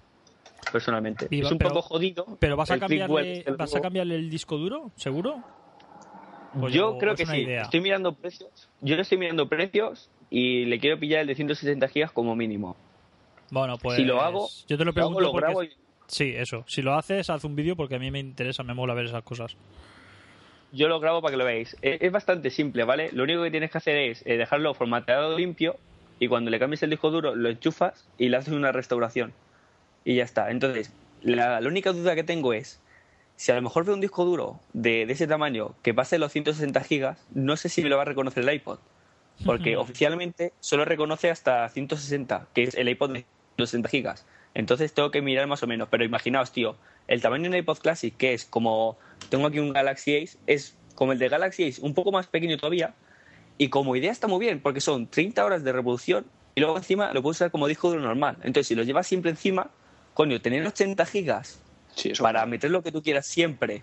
personalmente. 0.70 1.28
Es 1.30 1.50
un 1.50 1.58
pero- 1.58 1.70
poco 1.70 1.82
jodido. 1.82 2.26
¿Pero 2.38 2.56
vas 2.56 2.70
a, 2.70 2.78
cambiarle, 2.78 3.44
vas 3.56 3.74
a 3.74 3.80
cambiarle 3.80 4.16
el 4.16 4.28
disco 4.28 4.58
duro? 4.58 4.90
¿Seguro? 4.96 5.42
¿O 6.60 6.68
Yo 6.68 6.98
creo 6.98 7.14
que 7.14 7.24
sí. 7.24 7.38
idea? 7.38 7.62
Estoy 7.62 7.80
mirando 7.80 8.14
precios. 8.14 8.50
Yo 8.82 8.96
estoy 8.96 9.16
mirando 9.18 9.48
precios 9.48 10.10
y 10.28 10.66
le 10.66 10.78
quiero 10.78 10.98
pillar 10.98 11.20
el 11.22 11.26
de 11.28 11.34
160 11.34 11.88
gigas 11.88 12.12
como 12.12 12.36
mínimo. 12.36 12.76
Bueno, 13.50 13.78
pues 13.78 13.96
si 13.96 14.04
lo 14.04 14.20
hago, 14.20 14.48
yo 14.66 14.76
te 14.78 14.84
lo 14.84 14.92
Lo 14.92 15.02
hago, 15.02 15.16
pregunto 15.16 15.20
lo 15.20 15.32
porque 15.32 15.46
grabo 15.46 15.62
y- 15.64 15.70
sí, 16.12 16.34
eso. 16.36 16.64
Si 16.68 16.82
lo 16.82 16.94
haces, 16.94 17.30
haz 17.30 17.44
un 17.44 17.56
vídeo 17.56 17.74
porque 17.74 17.96
a 17.96 17.98
mí 17.98 18.10
me 18.10 18.20
interesa, 18.20 18.62
me 18.62 18.74
mola 18.74 18.94
ver 18.94 19.06
esas 19.06 19.22
cosas. 19.22 19.56
Yo 20.70 20.88
lo 20.88 21.00
grabo 21.00 21.20
para 21.20 21.32
que 21.32 21.36
lo 21.36 21.44
veáis. 21.44 21.76
Es, 21.82 22.12
bastante 22.12 22.50
simple, 22.50 22.84
¿vale? 22.84 23.10
Lo 23.12 23.24
único 23.24 23.42
que 23.42 23.50
tienes 23.50 23.70
que 23.70 23.78
hacer 23.78 23.96
es 23.96 24.22
eh, 24.26 24.36
dejarlo 24.36 24.72
formateado 24.72 25.36
limpio 25.36 25.76
y 26.18 26.28
cuando 26.28 26.50
le 26.50 26.58
cambies 26.58 26.82
el 26.82 26.90
disco 26.90 27.10
duro 27.10 27.34
lo 27.34 27.48
enchufas 27.50 28.08
y 28.16 28.28
le 28.28 28.36
haces 28.36 28.54
una 28.54 28.72
restauración. 28.72 29.32
Y 30.04 30.16
ya 30.16 30.24
está. 30.24 30.50
Entonces, 30.50 30.92
la, 31.20 31.60
la 31.60 31.68
única 31.68 31.92
duda 31.92 32.14
que 32.14 32.24
tengo 32.24 32.54
es, 32.54 32.80
si 33.36 33.52
a 33.52 33.54
lo 33.54 33.62
mejor 33.62 33.84
veo 33.84 33.94
un 33.94 34.00
disco 34.00 34.24
duro 34.24 34.60
de, 34.72 35.04
de 35.04 35.12
ese 35.12 35.26
tamaño 35.26 35.74
que 35.82 35.92
pase 35.92 36.18
los 36.18 36.32
160 36.32 36.80
gigas, 36.84 37.26
no 37.34 37.56
sé 37.56 37.68
si 37.68 37.82
me 37.82 37.88
lo 37.88 37.96
va 37.96 38.02
a 38.02 38.06
reconocer 38.06 38.42
el 38.42 38.54
iPod. 38.54 38.78
Porque 39.44 39.76
oficialmente 39.78 40.52
solo 40.60 40.84
reconoce 40.84 41.30
hasta 41.30 41.68
160, 41.68 42.48
que 42.54 42.62
es 42.64 42.74
el 42.74 42.88
iPod 42.88 43.12
de 43.12 43.26
160 43.56 43.88
gigas. 43.88 44.26
Entonces 44.54 44.92
tengo 44.92 45.10
que 45.10 45.22
mirar 45.22 45.46
más 45.46 45.62
o 45.62 45.66
menos. 45.66 45.88
Pero 45.90 46.04
imaginaos, 46.04 46.52
tío, 46.52 46.76
el 47.08 47.20
tamaño 47.20 47.44
de 47.44 47.48
un 47.48 47.56
iPod 47.56 47.78
Classic, 47.78 48.16
que 48.16 48.34
es 48.34 48.44
como. 48.44 48.96
Tengo 49.28 49.46
aquí 49.46 49.58
un 49.58 49.72
Galaxy 49.72 50.16
Ace, 50.16 50.38
es 50.46 50.76
como 50.94 51.12
el 51.12 51.18
de 51.18 51.28
Galaxy 51.28 51.68
Ace, 51.68 51.80
un 51.80 51.94
poco 51.94 52.12
más 52.12 52.26
pequeño 52.26 52.56
todavía. 52.56 52.94
Y 53.58 53.68
como 53.68 53.96
idea 53.96 54.12
está 54.12 54.26
muy 54.26 54.40
bien, 54.40 54.60
porque 54.60 54.80
son 54.80 55.06
30 55.06 55.44
horas 55.44 55.62
de 55.62 55.72
reproducción 55.72 56.26
y 56.54 56.60
luego 56.60 56.76
encima 56.76 57.12
lo 57.12 57.22
puedes 57.22 57.38
usar 57.38 57.50
como 57.50 57.68
disco 57.68 57.88
duro 57.90 58.02
normal. 58.02 58.36
Entonces, 58.38 58.66
si 58.66 58.74
lo 58.74 58.82
llevas 58.82 59.06
siempre 59.06 59.30
encima, 59.30 59.70
coño, 60.14 60.40
tener 60.40 60.66
80 60.66 61.06
gigas 61.06 61.60
Sí, 61.94 62.10
eso 62.10 62.22
para 62.22 62.44
meter 62.46 62.70
lo 62.70 62.82
que 62.82 62.90
tú 62.90 63.02
quieras 63.02 63.26
siempre 63.26 63.82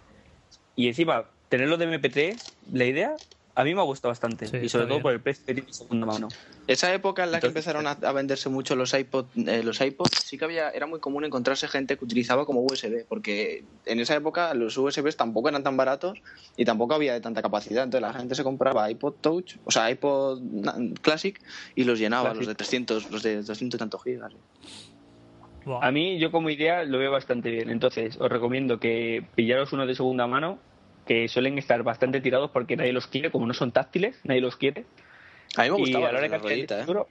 y 0.76 0.88
encima 0.88 1.26
tenerlo 1.50 1.78
de 1.78 1.86
MP3, 1.88 2.38
la 2.74 2.86
idea 2.86 3.16
a 3.60 3.64
mí 3.66 3.76
me 3.76 3.82
ha 3.82 3.84
gustado 3.84 4.12
bastante 4.12 4.48
Sí, 4.48 4.56
y 4.64 4.70
sobre 4.70 4.86
todo 4.86 4.96
bien. 4.96 5.02
por 5.04 5.12
el 5.12 5.20
precio 5.22 5.44
que 5.46 5.54
tiene 5.54 5.68
de 5.68 5.74
segunda 5.74 6.06
mano. 6.06 6.30
Esa 6.66 6.94
época 6.94 7.26
en 7.26 7.34
la 7.34 7.42
que 7.42 7.48
empezaron 7.48 7.88
a, 7.88 7.92
a 7.92 8.12
venderse 8.14 8.48
mucho 8.48 8.78
los 8.78 8.94
iPod, 8.94 9.26
eh, 9.36 9.64
los 9.64 9.82
iPods, 9.82 10.16
sí 10.16 10.38
que 10.38 10.46
había, 10.46 10.70
era 10.70 10.86
muy 10.86 11.02
común 11.02 11.26
encontrarse 11.26 11.68
gente 11.68 11.98
que 11.98 12.06
utilizaba 12.06 12.46
como 12.46 12.62
USB, 12.62 13.06
porque 13.10 13.66
en 13.86 14.00
esa 14.00 14.16
época 14.16 14.54
los 14.54 14.78
USBs 14.78 15.18
tampoco 15.18 15.50
eran 15.50 15.62
tan 15.62 15.76
baratos 15.76 16.22
y 16.56 16.64
tampoco 16.64 16.94
había 16.94 17.12
de 17.12 17.20
tanta 17.20 17.42
capacidad. 17.42 17.84
Entonces 17.84 18.08
la 18.08 18.14
gente 18.18 18.34
se 18.34 18.46
compraba 18.46 18.90
iPod 18.90 19.16
Touch, 19.20 19.58
o 19.66 19.72
sea, 19.72 19.92
iPod 19.92 20.42
Classic 21.02 21.38
y 21.76 21.84
los 21.84 22.00
llenaba, 22.00 22.30
Classic. 22.30 22.40
los 22.40 22.48
de 22.48 22.56
300, 22.56 23.12
los 23.12 23.24
de 23.24 23.42
200 23.44 23.78
y 23.78 23.78
tantos 23.78 24.02
gigas. 24.04 24.34
A 25.82 25.92
mí 25.92 26.18
yo 26.18 26.32
como 26.32 26.50
idea 26.50 26.86
lo 26.86 26.98
veo 26.98 27.12
bastante 27.12 27.52
bien, 27.52 27.70
entonces 27.70 28.16
os 28.22 28.30
recomiendo 28.30 28.80
que 28.80 29.26
pillaros 29.36 29.74
uno 29.74 29.86
de 29.86 29.96
segunda 29.96 30.26
mano 30.28 30.60
que 31.10 31.28
suelen 31.28 31.58
estar 31.58 31.82
bastante 31.82 32.22
tirados 32.22 32.52
porque 32.52 32.76
nadie 32.78 32.94
los 32.94 33.08
quiere, 33.08 33.32
como 33.32 33.48
no 33.48 33.56
son 33.56 33.72
táctiles, 33.72 34.20
nadie 34.26 34.42
los 34.42 34.56
quiere. 34.58 34.86
A 35.58 35.64
mí 35.64 35.72
me 35.72 35.78
y 35.78 35.80
gustaba 35.80 36.10
a 36.10 36.12
la 36.12 36.18
hora 36.20 36.28
de 36.28 36.30
cambiar 36.30 36.54
el 36.54 36.60
disco 36.62 36.76
¿eh? 36.76 36.86
duro, 36.86 37.08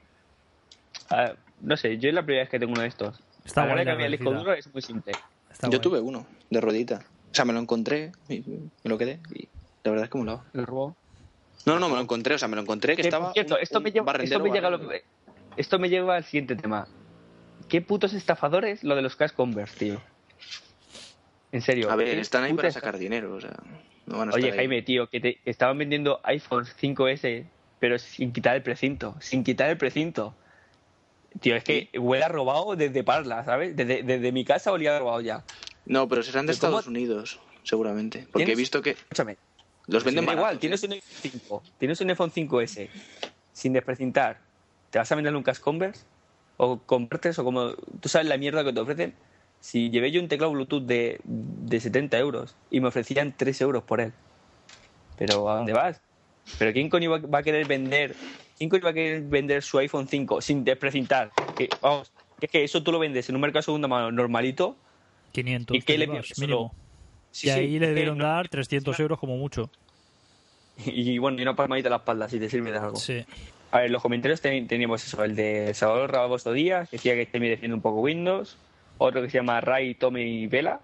ah, 1.10 1.32
no 1.62 1.76
sé, 1.76 1.98
yo 1.98 2.08
es 2.08 2.14
la 2.14 2.22
primera 2.22 2.44
vez 2.44 2.48
que 2.48 2.60
tengo 2.60 2.72
uno 2.74 2.82
de 2.82 2.86
estos. 2.86 3.20
Está 3.44 3.62
a 3.62 3.66
la 3.66 3.72
hora 3.72 3.80
de 3.80 3.86
cambiar 3.86 4.06
el 4.06 4.12
disco 4.16 4.32
duro 4.32 4.52
es 4.52 4.72
muy 4.72 4.82
simple. 4.82 5.12
Está 5.50 5.66
Yo 5.66 5.78
guay. 5.78 5.80
tuve 5.80 5.98
uno 6.00 6.26
de 6.48 6.60
ruedita. 6.60 7.04
O 7.32 7.34
sea, 7.34 7.44
me 7.44 7.52
lo 7.52 7.58
encontré, 7.58 8.12
y 8.28 8.38
me 8.46 8.88
lo 8.88 8.96
quedé 8.96 9.18
y 9.34 9.48
la 9.82 9.90
verdad 9.90 10.04
es 10.04 10.10
que 10.12 10.18
molaba. 10.18 10.44
El 10.54 10.64
robó. 10.64 10.96
No, 11.66 11.80
no, 11.80 11.88
me 11.88 11.96
lo 11.96 12.00
encontré, 12.00 12.36
o 12.36 12.38
sea, 12.38 12.46
me 12.46 12.54
lo 12.54 12.62
encontré 12.62 12.94
que 12.94 13.02
estaba 13.02 13.32
cierto, 13.32 13.56
un- 13.56 13.60
esto, 13.62 13.78
un 13.78 13.82
me 13.84 13.90
lleva, 13.90 14.12
esto, 14.12 14.38
me 14.38 14.50
llega 14.50 14.68
a 14.68 14.70
lo- 14.70 14.90
esto 15.56 15.78
me 15.80 15.88
lleva 15.88 16.14
al 16.14 16.24
siguiente 16.24 16.54
tema. 16.54 16.86
¿Qué 17.68 17.80
putos 17.82 18.12
estafadores 18.14 18.84
lo 18.84 18.94
de 18.94 19.02
los 19.02 19.16
cash 19.16 19.32
Converse, 19.32 19.76
tío? 19.76 20.00
En 21.50 21.62
serio. 21.62 21.90
A 21.90 21.96
ver, 21.96 22.14
¿qué 22.14 22.20
están 22.20 22.44
ahí 22.44 22.52
para 22.54 22.70
sacar 22.70 22.96
dinero, 22.98 23.34
o 23.34 23.40
sea, 23.40 23.56
no 24.08 24.18
van 24.18 24.28
a 24.30 24.32
Oye, 24.32 24.46
estar 24.48 24.52
ahí. 24.60 24.66
Jaime, 24.66 24.82
tío, 24.82 25.08
que, 25.08 25.20
te, 25.20 25.38
estaban 25.44 25.78
vendiendo 25.78 26.20
iPhone 26.24 26.64
5S, 26.64 27.44
pero 27.78 27.98
sin 27.98 28.32
quitar 28.32 28.56
el 28.56 28.62
precinto. 28.62 29.14
Sin 29.20 29.44
quitar 29.44 29.70
el 29.70 29.76
precinto. 29.76 30.34
Tío, 31.40 31.54
es 31.56 31.62
que 31.64 31.90
huele 31.98 32.24
a 32.24 32.28
robado 32.28 32.74
desde 32.74 33.04
Parla, 33.04 33.44
¿sabes? 33.44 33.76
Desde, 33.76 34.02
desde 34.02 34.32
mi 34.32 34.44
casa 34.44 34.72
olía 34.72 34.96
a 34.96 34.98
robado 34.98 35.20
ya. 35.20 35.44
No, 35.86 36.08
pero 36.08 36.22
serán 36.22 36.46
de 36.46 36.52
¿Pero 36.54 36.60
cómo- 36.60 36.78
Estados 36.78 36.88
Unidos, 36.88 37.38
seguramente. 37.62 38.26
Porque 38.32 38.42
he 38.42 38.46
¿Tienes- 38.46 38.58
visto 38.58 38.82
que 38.82 38.90
Escúchame. 38.90 39.36
los 39.86 40.02
venden 40.04 40.24
baratos, 40.26 40.42
igual, 40.42 40.58
tienes 40.58 40.82
un 40.82 40.92
iPhone 40.92 41.10
5, 41.22 41.62
tienes 41.78 42.00
un 42.00 42.10
iPhone 42.10 42.30
5S 42.32 42.88
sin 43.52 43.72
desprecintar. 43.72 44.40
¿Te 44.90 44.98
vas 44.98 45.10
a 45.12 45.14
vender 45.14 45.34
un 45.36 45.42
cash 45.42 45.58
Converse? 45.60 46.02
¿O 46.56 46.78
convertes? 46.78 47.38
¿O 47.38 47.44
como 47.44 47.72
tú 48.00 48.08
sabes 48.08 48.26
la 48.26 48.36
mierda 48.36 48.64
que 48.64 48.72
te 48.72 48.80
ofrecen? 48.80 49.14
Si 49.60 49.90
llevé 49.90 50.10
yo 50.10 50.20
un 50.20 50.28
teclado 50.28 50.52
Bluetooth 50.52 50.84
de, 50.84 51.20
de 51.68 51.80
70 51.80 52.18
euros 52.18 52.56
y 52.70 52.80
me 52.80 52.88
ofrecían 52.88 53.34
3 53.36 53.60
euros 53.60 53.82
por 53.82 54.00
él. 54.00 54.12
¿Pero 55.16 55.48
a 55.50 55.56
dónde 55.56 55.72
vas? 55.72 56.00
¿Pero 56.58 56.72
quién 56.72 56.88
coño 56.88 57.10
va, 57.10 57.38
a 57.38 57.42
querer 57.42 57.66
vender 57.66 58.14
quién 58.56 58.70
coño 58.70 58.82
va 58.84 58.90
a 58.90 58.94
querer 58.94 59.22
vender 59.22 59.62
su 59.62 59.78
iPhone 59.78 60.08
5 60.08 60.40
sin 60.40 60.64
desprecintar? 60.64 61.30
Que, 61.56 61.68
vamos, 61.80 62.12
que 62.40 62.46
es 62.46 62.52
que 62.52 62.64
eso 62.64 62.82
tú 62.82 62.92
lo 62.92 62.98
vendes 62.98 63.28
en 63.28 63.34
un 63.34 63.40
mercado 63.40 63.60
de 63.60 63.64
segunda 63.64 63.88
mano 63.88 64.10
normalito 64.10 64.76
500 65.32 65.76
¿Y 65.76 65.82
qué 65.82 65.98
le 65.98 66.08
piensas? 66.08 66.38
mínimo. 66.38 66.74
Sí, 67.30 67.48
y 67.48 67.50
sí, 67.50 67.58
ahí 67.58 67.78
le 67.78 68.06
no- 68.06 68.24
dar 68.24 68.48
300 68.48 68.98
euros 69.00 69.18
como 69.18 69.36
mucho. 69.36 69.70
y 70.86 71.18
bueno, 71.18 71.38
y 71.38 71.42
una 71.42 71.54
palmadita 71.54 71.88
a 71.88 71.90
la 71.90 71.96
espalda 71.96 72.28
si 72.28 72.38
te 72.38 72.48
sirve 72.48 72.72
de 72.72 72.78
algo. 72.78 72.96
Sí. 72.96 73.24
A 73.70 73.80
ver, 73.80 73.90
los 73.90 74.00
comentarios 74.00 74.40
ten- 74.40 74.66
teníamos 74.66 75.06
eso, 75.06 75.22
el 75.22 75.36
de 75.36 75.74
Salvador 75.74 76.10
Rabagosto 76.10 76.52
Díaz, 76.52 76.88
que 76.88 76.96
decía 76.96 77.14
que 77.14 77.22
este 77.22 77.38
me 77.38 77.50
defiende 77.50 77.74
un 77.74 77.82
poco 77.82 78.00
Windows, 78.00 78.56
otro 78.96 79.20
que 79.20 79.28
se 79.28 79.38
llama 79.38 79.60
Ray, 79.60 79.94
Tommy 79.94 80.22
y 80.22 80.46
Vela, 80.46 80.80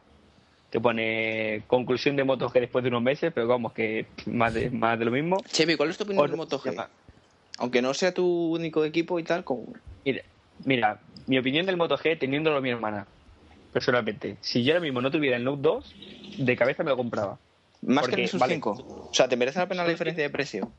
que 0.74 0.80
pone 0.80 1.62
conclusión 1.68 2.16
de 2.16 2.24
motos 2.24 2.52
que 2.52 2.58
después 2.58 2.82
de 2.82 2.88
unos 2.88 3.00
meses, 3.00 3.32
pero 3.32 3.46
vamos, 3.46 3.72
que 3.72 4.08
más 4.26 4.52
de, 4.52 4.70
más 4.70 4.98
de 4.98 5.04
lo 5.04 5.12
mismo. 5.12 5.36
Chevi, 5.52 5.76
¿cuál 5.76 5.90
es 5.90 5.96
tu 5.98 6.02
opinión 6.02 6.24
Otro 6.24 6.32
del 6.32 6.36
Moto 6.38 6.60
que 6.60 6.70
se 6.70 6.70
G? 6.70 6.72
llama- 6.74 6.90
Aunque 7.58 7.80
no 7.80 7.94
sea 7.94 8.12
tu 8.12 8.26
único 8.52 8.84
equipo 8.84 9.20
y 9.20 9.22
tal, 9.22 9.44
como... 9.44 9.72
Mira, 10.04 10.22
mira, 10.64 11.00
mi 11.28 11.38
opinión 11.38 11.64
del 11.64 11.76
Moto 11.76 11.96
G, 11.96 12.18
teniéndolo 12.18 12.60
mi 12.60 12.70
hermana, 12.70 13.06
personalmente, 13.72 14.36
si 14.40 14.64
yo 14.64 14.72
ahora 14.72 14.80
mismo 14.82 15.00
no 15.00 15.12
tuviera 15.12 15.36
el 15.36 15.44
Note 15.44 15.62
2, 15.62 15.94
de 16.38 16.56
cabeza 16.56 16.82
me 16.82 16.90
lo 16.90 16.96
compraba. 16.96 17.38
Más 17.82 18.00
Porque, 18.02 18.16
que 18.16 18.22
el 18.22 18.22
Nexus 18.22 18.40
vale. 18.40 18.54
5. 18.54 18.70
O 18.72 19.14
sea, 19.14 19.28
¿te 19.28 19.36
merece 19.36 19.60
la 19.60 19.68
pena 19.68 19.84
la 19.84 19.90
diferencia 19.90 20.24
de 20.24 20.30
precio? 20.30 20.72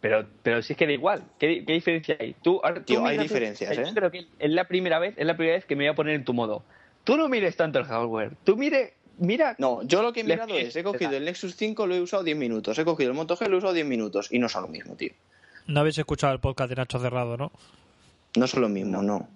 Pero, 0.00 0.28
pero 0.42 0.60
si 0.60 0.74
es 0.74 0.78
que 0.78 0.84
da 0.86 0.92
igual, 0.92 1.24
¿qué, 1.38 1.64
qué 1.64 1.72
diferencia 1.72 2.18
hay? 2.20 2.34
Tú, 2.42 2.60
ahora, 2.62 2.80
tú 2.80 2.84
Tío, 2.84 3.06
hay 3.06 3.16
tú- 3.16 3.22
diferencias, 3.22 3.74
yo 3.74 3.82
¿eh? 3.84 3.90
creo 3.94 4.10
que 4.10 4.26
es 4.38 4.50
la 4.50 4.68
primera 4.68 4.98
vez, 4.98 5.14
es 5.16 5.24
la 5.24 5.34
primera 5.34 5.56
vez 5.56 5.64
que 5.64 5.76
me 5.76 5.84
voy 5.84 5.92
a 5.92 5.94
poner 5.94 6.14
en 6.16 6.26
tu 6.26 6.34
modo. 6.34 6.66
Tú 7.04 7.16
no 7.16 7.28
mires 7.28 7.56
tanto 7.56 7.78
el 7.78 7.84
hardware, 7.84 8.32
tú 8.44 8.56
mire, 8.56 8.94
mira, 9.18 9.54
No, 9.58 9.82
yo 9.82 10.02
lo 10.02 10.12
que 10.12 10.20
he 10.20 10.24
mirado 10.24 10.54
es, 10.54 10.74
he 10.74 10.82
cogido 10.82 11.12
el 11.12 11.24
Nexus 11.24 11.54
5, 11.56 11.86
lo 11.86 11.94
he 11.94 12.00
usado 12.00 12.22
10 12.22 12.36
minutos. 12.36 12.78
He 12.78 12.84
cogido 12.84 13.10
el 13.10 13.16
Moto 13.16 13.36
G, 13.36 13.46
lo 13.48 13.56
he 13.56 13.58
usado 13.58 13.74
10 13.74 13.86
minutos. 13.86 14.28
Y 14.30 14.38
no 14.38 14.48
son 14.48 14.62
lo 14.62 14.68
mismo, 14.68 14.94
tío. 14.96 15.12
No 15.66 15.80
habéis 15.80 15.98
escuchado 15.98 16.32
el 16.32 16.40
podcast 16.40 16.70
de 16.70 16.76
Nacho 16.76 16.98
Cerrado, 16.98 17.36
¿no? 17.36 17.52
No 18.36 18.46
son 18.46 18.62
lo 18.62 18.68
mismo, 18.68 19.02
no. 19.02 19.28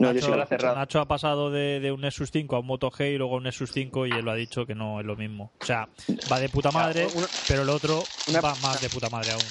No, 0.00 0.08
yo 0.08 0.14
Nacho, 0.14 0.26
sí 0.26 0.30
lo 0.30 0.36
Nacho- 0.38 0.48
cerrado. 0.48 0.76
Nacho 0.76 1.00
ha 1.00 1.06
pasado 1.08 1.50
de, 1.50 1.80
de 1.80 1.92
un 1.92 2.00
Nexus 2.00 2.30
5 2.30 2.56
a 2.56 2.60
un 2.60 2.66
Moto 2.66 2.90
G 2.90 3.14
y 3.14 3.18
luego 3.18 3.34
a 3.34 3.36
un 3.38 3.44
Nexus 3.44 3.70
5 3.72 4.06
y 4.06 4.10
él 4.12 4.24
lo 4.24 4.30
ha 4.30 4.34
dicho 4.36 4.64
que 4.64 4.74
no 4.74 5.00
es 5.00 5.06
lo 5.06 5.16
mismo. 5.16 5.50
O 5.60 5.64
sea, 5.64 5.88
va 6.32 6.38
de 6.40 6.48
puta 6.48 6.70
madre, 6.70 7.06
una- 7.14 7.26
pero 7.48 7.62
el 7.62 7.68
otro 7.68 8.02
una- 8.28 8.40
va 8.40 8.54
más 8.62 8.80
de 8.80 8.88
puta 8.88 9.08
madre 9.10 9.32
aún. 9.32 9.42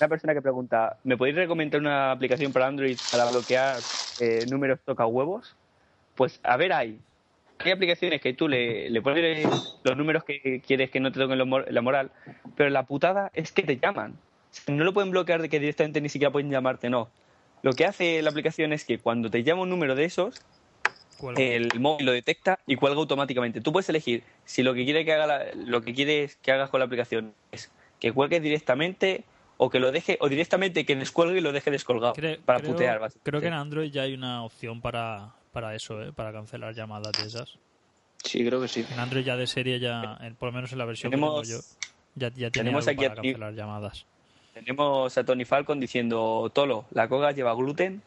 una 0.00 0.08
persona 0.08 0.34
que 0.34 0.42
pregunta, 0.42 0.96
¿me 1.04 1.16
podéis 1.16 1.36
recomendar 1.36 1.80
una 1.80 2.12
aplicación 2.12 2.52
para 2.52 2.66
Android 2.66 2.96
para 3.10 3.30
bloquear 3.30 3.76
eh, 4.20 4.44
números 4.48 4.78
toca 4.84 5.04
huevos? 5.06 5.54
Pues 6.16 6.40
a 6.42 6.56
ver, 6.56 6.72
hay. 6.72 6.98
Hay 7.58 7.70
aplicaciones 7.70 8.20
que 8.20 8.34
tú 8.34 8.48
le, 8.48 8.90
le 8.90 9.00
pones 9.00 9.46
los 9.82 9.96
números 9.96 10.24
que 10.24 10.60
quieres 10.66 10.90
que 10.90 11.00
no 11.00 11.10
te 11.10 11.20
toquen 11.20 11.38
lo 11.38 11.60
la 11.60 11.80
moral, 11.80 12.10
pero 12.54 12.68
la 12.68 12.82
putada 12.82 13.30
es 13.34 13.52
que 13.52 13.62
te 13.62 13.78
llaman. 13.78 14.12
O 14.12 14.16
sea, 14.50 14.74
No 14.74 14.84
lo 14.84 14.92
pueden 14.92 15.10
bloquear 15.10 15.40
de 15.40 15.48
que 15.48 15.58
directamente 15.60 16.00
ni 16.00 16.08
siquiera 16.08 16.30
pueden 16.32 16.50
llamarte, 16.50 16.90
no. 16.90 17.08
Lo 17.62 17.72
que 17.72 17.86
hace 17.86 18.20
la 18.22 18.30
aplicación 18.30 18.72
es 18.72 18.84
que 18.84 18.98
cuando 18.98 19.30
te 19.30 19.42
llama 19.42 19.62
un 19.62 19.70
número 19.70 19.94
de 19.94 20.04
esos, 20.04 20.42
el 21.38 21.80
móvil 21.80 22.06
lo 22.06 22.12
detecta 22.12 22.58
y 22.66 22.76
cuelga 22.76 22.98
automáticamente. 23.00 23.60
Tú 23.62 23.72
puedes 23.72 23.88
elegir 23.88 24.22
si 24.44 24.62
lo 24.62 24.74
que 24.74 24.84
quiere 24.84 25.04
que 25.04 25.14
haga 25.14 25.26
la- 25.26 25.44
lo 25.54 25.80
que 25.80 25.94
quieres 25.94 26.36
que 26.36 26.52
hagas 26.52 26.68
con 26.68 26.80
la 26.80 26.86
aplicación 26.86 27.34
es 27.52 27.72
que 27.98 28.12
cuelgue 28.12 28.40
directamente 28.40 29.24
o 29.56 29.70
que 29.70 29.80
lo 29.80 29.90
deje 29.92 30.18
o 30.20 30.28
directamente 30.28 30.84
que 30.84 30.94
descuelgue 30.94 31.38
y 31.38 31.40
lo 31.40 31.52
deje 31.52 31.70
descolgado 31.70 32.12
para 32.44 32.60
creo, 32.60 32.72
putear. 32.72 33.00
creo 33.22 33.40
que 33.40 33.46
en 33.46 33.54
Android 33.54 33.90
ya 33.90 34.02
hay 34.02 34.12
una 34.12 34.44
opción 34.44 34.82
para, 34.82 35.34
para 35.56 35.74
eso, 35.74 36.02
¿eh? 36.02 36.12
para 36.12 36.32
cancelar 36.32 36.74
llamadas 36.74 37.16
de 37.16 37.26
esas. 37.26 37.58
Sí, 38.22 38.44
creo 38.46 38.60
que 38.60 38.68
sí. 38.68 38.84
En 38.90 38.98
Android 39.00 39.24
ya 39.24 39.36
de 39.38 39.46
serie, 39.46 39.80
ya 39.80 40.18
en- 40.20 40.36
por 40.36 40.48
lo 40.48 40.52
menos 40.52 40.70
en 40.72 40.76
la 40.76 40.84
versión 40.84 41.10
que 41.10 41.16
tengo 41.16 41.42
yo, 41.42 41.56
ya, 42.14 42.28
ya 42.28 42.50
tiene 42.50 42.50
tenemos 42.52 42.86
algo 42.86 43.00
aquí 43.00 43.08
para 43.08 43.22
cancelar 43.22 43.54
llamadas. 43.54 44.04
Tenemos 44.52 45.16
a 45.16 45.24
Tony 45.24 45.46
Falcon 45.46 45.80
diciendo 45.80 46.50
Tolo, 46.54 46.84
la 46.90 47.08
coga 47.08 47.32
lleva 47.32 47.54
gluten. 47.54 48.02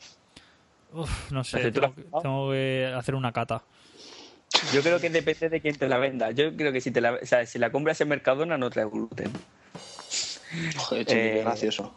Uf, 0.91 1.31
no 1.31 1.43
sé, 1.43 1.71
tengo, 1.71 1.95
que- 1.95 2.03
tengo 2.21 2.51
que 2.51 2.93
hacer 2.95 3.15
una 3.15 3.31
cata. 3.31 3.63
Yo 4.71 4.84
creo 4.84 4.99
que 4.99 5.09
depende 5.09 5.49
de 5.49 5.59
quién 5.59 5.76
te 5.76 5.89
la 5.89 5.97
venda. 5.97 6.30
Yo 6.30 6.55
creo 6.55 6.71
que 6.71 6.81
si 6.81 6.91
te 6.91 7.01
la, 7.01 7.13
o 7.13 7.26
sea, 7.26 7.47
si 7.47 7.57
la 7.57 7.71
compras 7.71 7.99
en 8.01 8.09
Mercadona 8.09 8.59
no 8.59 8.69
trae 8.69 8.85
gluten. 8.85 9.31
Joder, 10.77 11.05
Eh, 11.09 11.41
gracioso. 11.43 11.95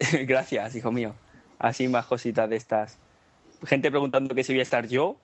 Gracias, 0.26 0.76
hijo 0.76 0.90
mío. 0.92 1.14
Así 1.58 1.88
más 1.88 2.06
cositas 2.06 2.48
de 2.48 2.56
estas. 2.56 2.96
Gente 3.64 3.90
preguntando 3.90 4.34
que 4.34 4.44
si 4.44 4.52
voy 4.52 4.60
a 4.60 4.62
estar 4.62 4.86
yo. 4.88 5.16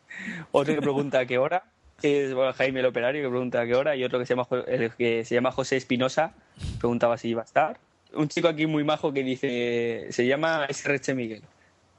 Otro 0.52 0.74
que 0.74 0.80
pregunta 0.80 1.20
a 1.20 1.26
qué 1.26 1.38
hora. 1.38 1.64
Es 2.02 2.32
bueno, 2.34 2.52
Jaime 2.54 2.80
el 2.80 2.86
operario 2.86 3.22
que 3.22 3.28
pregunta 3.28 3.60
a 3.60 3.66
qué 3.66 3.74
hora. 3.74 3.94
Y 3.94 4.04
otro 4.04 4.18
que 4.18 4.24
se 4.24 4.34
llama, 4.34 4.48
el 4.66 4.90
que 4.92 5.24
se 5.24 5.34
llama 5.34 5.52
José 5.52 5.76
Espinosa. 5.76 6.32
Preguntaba 6.78 7.18
si 7.18 7.28
iba 7.28 7.42
a 7.42 7.44
estar. 7.44 7.78
Un 8.14 8.28
chico 8.28 8.48
aquí 8.48 8.66
muy 8.66 8.84
majo 8.84 9.12
que 9.12 9.22
dice. 9.22 10.06
Se 10.10 10.26
llama 10.26 10.66
SRH 10.70 11.14
Miguel. 11.14 11.42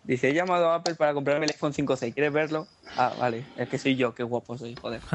Dice: 0.03 0.29
He 0.29 0.33
llamado 0.33 0.71
a 0.71 0.75
Apple 0.75 0.95
para 0.95 1.13
comprarme 1.13 1.45
el 1.45 1.51
iPhone 1.51 1.73
5C. 1.73 2.13
¿Quieres 2.13 2.33
verlo? 2.33 2.67
Ah, 2.97 3.13
vale. 3.19 3.45
Es 3.57 3.69
que 3.69 3.77
soy 3.77 3.95
yo. 3.95 4.15
Qué 4.15 4.23
guapo 4.23 4.57
soy, 4.57 4.75
joder. 4.75 5.01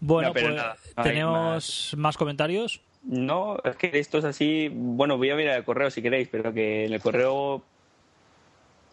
Bueno, 0.00 0.28
No, 0.28 0.34
pero 0.34 0.46
pues 0.46 0.56
nada, 0.56 0.76
no 0.96 1.02
tenemos 1.02 1.94
más 1.96 2.16
comentarios. 2.16 2.80
No, 3.02 3.58
es 3.64 3.74
que 3.74 3.98
esto 3.98 4.18
es 4.18 4.24
así. 4.24 4.70
Bueno, 4.72 5.16
voy 5.16 5.30
a 5.30 5.34
mirar 5.34 5.56
el 5.56 5.64
correo 5.64 5.90
si 5.90 6.02
queréis, 6.02 6.28
pero 6.28 6.52
que 6.52 6.84
en 6.86 6.92
el 6.92 7.00
correo. 7.00 7.64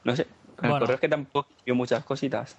No 0.06 0.15
sé. 0.15 0.22
En 0.23 0.30
Bueno. 0.69 0.76
el 0.76 0.80
correo 0.82 0.95
es 0.95 1.02
que 1.02 1.10
tampoco 1.10 1.49
vio 1.65 1.76
muchas 1.76 2.03
cositas. 2.06 2.56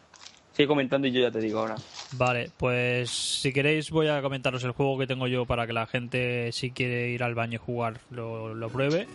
Sigue 0.53 0.67
comentando 0.69 1.07
y 1.07 1.13
yo 1.13 1.21
ya 1.21 1.31
te 1.31 1.39
digo 1.41 1.61
ahora. 1.61 1.77
Vale, 2.13 2.51
pues 2.57 3.11
si 3.11 3.53
queréis 3.53 3.91
voy 3.91 4.09
a 4.09 4.21
comentaros 4.23 4.65
el 4.65 4.73
juego 4.73 4.99
que 4.99 5.07
tengo 5.07 5.27
yo 5.27 5.45
para 5.47 5.67
que 5.67 5.73
la 5.75 5.87
gente 5.87 6.51
si 6.53 6.71
quiere 6.71 7.09
ir 7.11 7.23
al 7.23 7.35
baño 7.35 7.55
y 7.55 7.59
jugar 7.59 8.01
lo, 8.11 8.55
lo 8.55 8.69
pruebe. 8.69 9.07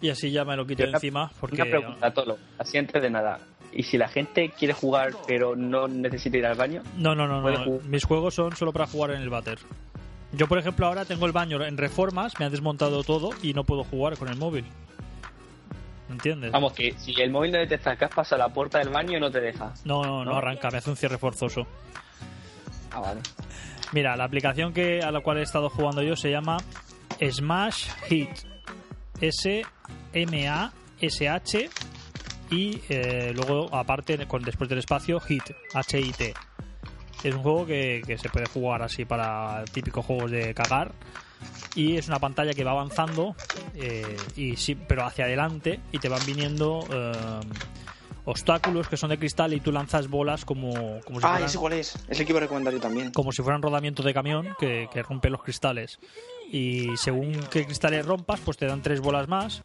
Y 0.00 0.08
así 0.10 0.30
ya 0.32 0.44
me 0.44 0.56
lo 0.56 0.66
quito 0.66 0.82
Una- 0.84 0.92
encima 0.92 1.30
porque 1.38 1.56
Una 1.62 1.64
pregunta, 1.70 2.12
Tolo. 2.14 2.38
Así 2.58 2.76
antes 2.78 3.00
de 3.00 3.10
nada. 3.10 3.40
¿Y 3.74 3.84
si 3.84 3.96
la 3.96 4.08
gente 4.08 4.50
quiere 4.50 4.74
jugar 4.74 5.12
pero 5.26 5.54
no 5.56 5.86
necesita 5.88 6.36
ir 6.36 6.46
al 6.46 6.56
baño? 6.56 6.82
No, 6.98 7.14
no, 7.14 7.26
no, 7.26 7.40
no. 7.40 7.64
jugar. 7.64 7.84
Mis 7.86 8.04
juegos 8.04 8.34
son 8.34 8.54
solo 8.56 8.72
para 8.72 8.86
jugar 8.86 9.12
en 9.12 9.22
el 9.22 9.30
váter. 9.30 9.58
Yo, 10.32 10.46
por 10.48 10.58
ejemplo, 10.58 10.86
ahora 10.86 11.04
tengo 11.04 11.26
el 11.26 11.32
baño 11.32 11.62
en 11.62 11.76
reformas, 11.76 12.32
me 12.38 12.46
han 12.46 12.52
desmontado 12.52 13.04
todo 13.04 13.30
y 13.42 13.52
no 13.52 13.64
puedo 13.64 13.84
jugar 13.84 14.16
con 14.16 14.28
el 14.28 14.36
móvil. 14.36 14.64
¿Entiendes? 16.12 16.52
Vamos, 16.52 16.72
que 16.72 16.92
si 16.98 17.12
el 17.20 17.30
móvil 17.30 17.52
no 17.52 17.58
detecta 17.58 17.96
que 17.96 18.04
has 18.04 18.14
pasado 18.14 18.38
la 18.42 18.48
puerta 18.48 18.78
del 18.78 18.88
baño, 18.90 19.18
no 19.18 19.30
te 19.30 19.40
deja. 19.40 19.72
No, 19.84 20.02
no, 20.04 20.24
no 20.24 20.32
¿No? 20.32 20.36
arranca, 20.38 20.70
me 20.70 20.78
hace 20.78 20.90
un 20.90 20.96
cierre 20.96 21.18
forzoso. 21.18 21.66
Ah, 22.90 23.00
vale. 23.00 23.20
Mira, 23.92 24.16
la 24.16 24.24
aplicación 24.24 24.72
que 24.72 25.00
a 25.02 25.10
la 25.10 25.20
cual 25.20 25.38
he 25.38 25.42
estado 25.42 25.68
jugando 25.68 26.02
yo 26.02 26.14
se 26.16 26.30
llama 26.30 26.56
Smash 27.20 27.88
Hit. 28.08 28.30
S-M-A-S-H 30.32 31.70
y 32.50 32.80
eh, 32.88 33.32
luego 33.34 33.74
aparte 33.74 34.26
con 34.26 34.42
después 34.42 34.68
del 34.68 34.78
espacio 34.80 35.20
Hit, 35.20 35.44
H-I-T. 35.74 36.34
Es 37.22 37.34
un 37.34 37.42
juego 37.42 37.64
que, 37.66 38.02
que 38.04 38.18
se 38.18 38.28
puede 38.28 38.46
jugar 38.46 38.82
así 38.82 39.04
para 39.04 39.64
típicos 39.72 40.04
juegos 40.04 40.30
de 40.30 40.52
cagar 40.54 40.90
y 41.74 41.96
es 41.96 42.08
una 42.08 42.18
pantalla 42.18 42.52
que 42.54 42.64
va 42.64 42.72
avanzando 42.72 43.34
eh, 43.74 44.16
y 44.36 44.56
sí, 44.56 44.74
pero 44.74 45.04
hacia 45.04 45.24
adelante 45.24 45.80
y 45.92 45.98
te 45.98 46.08
van 46.08 46.24
viniendo 46.26 46.86
eh, 46.90 47.40
obstáculos 48.24 48.88
que 48.88 48.96
son 48.96 49.10
de 49.10 49.18
cristal 49.18 49.52
y 49.52 49.60
tú 49.60 49.72
lanzas 49.72 50.08
bolas 50.08 50.44
como, 50.44 51.00
como 51.04 51.20
si 51.20 51.26
Ah, 51.26 51.30
fueran- 51.30 51.48
ese 51.48 51.58
cuál 51.58 51.72
es. 51.74 51.94
Es 52.08 52.20
el 52.20 52.26
que 52.26 52.32
iba 52.32 52.38
a 52.38 52.42
recomendar 52.42 52.72
yo 52.72 52.80
también. 52.80 53.10
como 53.12 53.32
si 53.32 53.42
fueran 53.42 53.62
rodamientos 53.62 54.04
de 54.04 54.14
camión 54.14 54.48
que, 54.58 54.88
que 54.92 55.02
rompen 55.02 55.32
los 55.32 55.42
cristales. 55.42 55.98
Y 56.50 56.96
según 56.98 57.32
qué 57.50 57.64
cristales 57.64 58.04
rompas, 58.04 58.38
pues 58.44 58.58
te 58.58 58.66
dan 58.66 58.82
tres 58.82 59.00
bolas 59.00 59.26
más. 59.26 59.62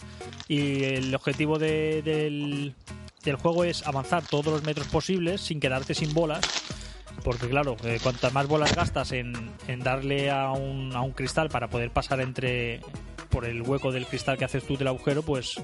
Y 0.48 0.84
el 0.86 1.14
objetivo 1.14 1.60
de- 1.60 2.02
del, 2.02 2.74
del 3.24 3.36
juego 3.36 3.64
es 3.66 3.86
avanzar 3.86 4.24
todos 4.26 4.46
los 4.48 4.64
metros 4.64 4.88
posibles 4.88 5.42
sin 5.42 5.60
quedarte 5.60 5.94
sin 5.94 6.14
bolas. 6.14 6.42
Porque 7.28 7.50
claro, 7.50 7.76
eh, 7.84 8.00
cuantas 8.02 8.32
más 8.32 8.48
bolas 8.48 8.74
gastas 8.74 9.12
en, 9.12 9.34
en 9.68 9.82
darle 9.82 10.32
a 10.32 10.52
un, 10.52 10.96
a 10.96 11.02
un 11.02 11.12
cristal 11.12 11.50
para 11.50 11.68
poder 11.68 11.92
pasar 11.92 12.22
entre 12.22 12.80
por 13.28 13.44
el 13.44 13.62
hueco 13.64 13.92
del 13.92 14.06
cristal 14.08 14.38
que 14.38 14.46
haces 14.46 14.64
tú 14.64 14.78
del 14.78 14.88
agujero, 14.88 15.24
pues 15.24 15.60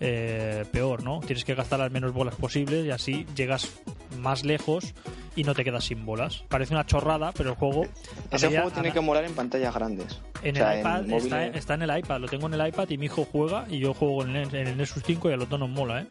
eh, 0.00 0.66
peor, 0.70 1.02
¿no? 1.02 1.20
Tienes 1.20 1.46
que 1.46 1.54
gastar 1.54 1.78
las 1.78 1.90
menos 1.90 2.12
bolas 2.12 2.34
posibles 2.34 2.84
y 2.84 2.90
así 2.90 3.24
llegas 3.34 3.70
más 4.18 4.44
lejos 4.44 4.92
y 5.36 5.44
no 5.44 5.54
te 5.54 5.64
quedas 5.64 5.84
sin 5.84 6.04
bolas. 6.04 6.44
Parece 6.48 6.74
una 6.74 6.84
chorrada, 6.84 7.32
pero 7.32 7.48
el 7.50 7.56
juego... 7.56 7.86
Ese 8.30 8.48
juego 8.48 8.70
tiene 8.70 8.92
que 8.92 9.00
molar 9.00 9.24
en 9.24 9.32
pantallas 9.32 9.74
grandes. 9.74 10.20
en 10.42 10.56
O 10.56 10.58
sea, 10.58 10.74
el 10.74 10.80
iPad 10.80 11.02
móviles- 11.04 11.22
está, 11.24 11.46
está 11.46 11.74
en 11.74 11.82
el 11.82 11.98
iPad, 11.98 12.20
lo 12.20 12.28
tengo 12.28 12.46
en 12.46 12.54
el 12.60 12.68
iPad 12.68 12.90
y 12.90 12.98
mi 12.98 13.06
hijo 13.06 13.24
juega 13.32 13.64
y 13.70 13.78
yo 13.78 13.94
juego 13.94 14.22
en 14.24 14.36
el, 14.36 14.54
en 14.54 14.66
el 14.66 14.76
Nexus 14.76 15.02
5 15.06 15.30
y 15.30 15.32
a 15.32 15.36
los 15.38 15.48
dos 15.48 15.58
nos 15.58 15.70
mola, 15.70 16.02
¿eh? 16.02 16.06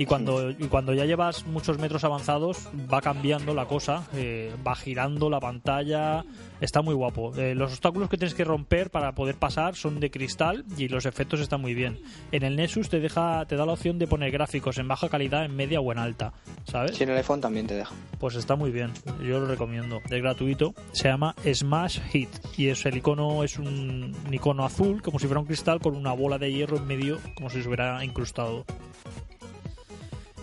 Y 0.00 0.06
cuando, 0.06 0.48
y 0.48 0.66
cuando 0.68 0.94
ya 0.94 1.04
llevas 1.04 1.46
muchos 1.46 1.78
metros 1.78 2.04
avanzados 2.04 2.70
va 2.90 3.02
cambiando 3.02 3.52
la 3.52 3.66
cosa, 3.66 4.08
eh, 4.14 4.50
va 4.66 4.74
girando 4.74 5.28
la 5.28 5.40
pantalla, 5.40 6.24
está 6.62 6.80
muy 6.80 6.94
guapo. 6.94 7.36
Eh, 7.36 7.54
los 7.54 7.72
obstáculos 7.72 8.08
que 8.08 8.16
tienes 8.16 8.32
que 8.32 8.44
romper 8.44 8.88
para 8.88 9.12
poder 9.14 9.34
pasar 9.34 9.74
son 9.74 10.00
de 10.00 10.10
cristal 10.10 10.64
y 10.78 10.88
los 10.88 11.04
efectos 11.04 11.40
están 11.40 11.60
muy 11.60 11.74
bien. 11.74 12.00
En 12.32 12.44
el 12.44 12.56
Nexus 12.56 12.88
te 12.88 12.98
deja, 12.98 13.44
te 13.44 13.56
da 13.56 13.66
la 13.66 13.74
opción 13.74 13.98
de 13.98 14.06
poner 14.06 14.30
gráficos 14.30 14.78
en 14.78 14.88
baja 14.88 15.10
calidad, 15.10 15.44
en 15.44 15.54
media 15.54 15.80
o 15.82 15.92
en 15.92 15.98
alta, 15.98 16.32
¿sabes? 16.64 16.96
Si 16.96 17.02
en 17.02 17.10
el 17.10 17.18
iPhone 17.18 17.42
también 17.42 17.66
te 17.66 17.74
deja. 17.74 17.94
Pues 18.18 18.36
está 18.36 18.56
muy 18.56 18.70
bien, 18.70 18.92
yo 19.22 19.38
lo 19.38 19.44
recomiendo. 19.48 20.00
Es 20.08 20.22
gratuito, 20.22 20.72
se 20.92 21.08
llama 21.08 21.34
Smash 21.44 22.00
Hit 22.10 22.30
y 22.56 22.68
es 22.68 22.86
el 22.86 22.96
icono 22.96 23.44
es 23.44 23.58
un, 23.58 24.16
un 24.26 24.32
icono 24.32 24.64
azul, 24.64 25.02
como 25.02 25.18
si 25.18 25.26
fuera 25.26 25.40
un 25.40 25.46
cristal 25.46 25.78
con 25.78 25.94
una 25.94 26.14
bola 26.14 26.38
de 26.38 26.50
hierro 26.50 26.78
en 26.78 26.86
medio, 26.86 27.18
como 27.34 27.50
si 27.50 27.60
se 27.60 27.68
hubiera 27.68 28.02
incrustado. 28.02 28.64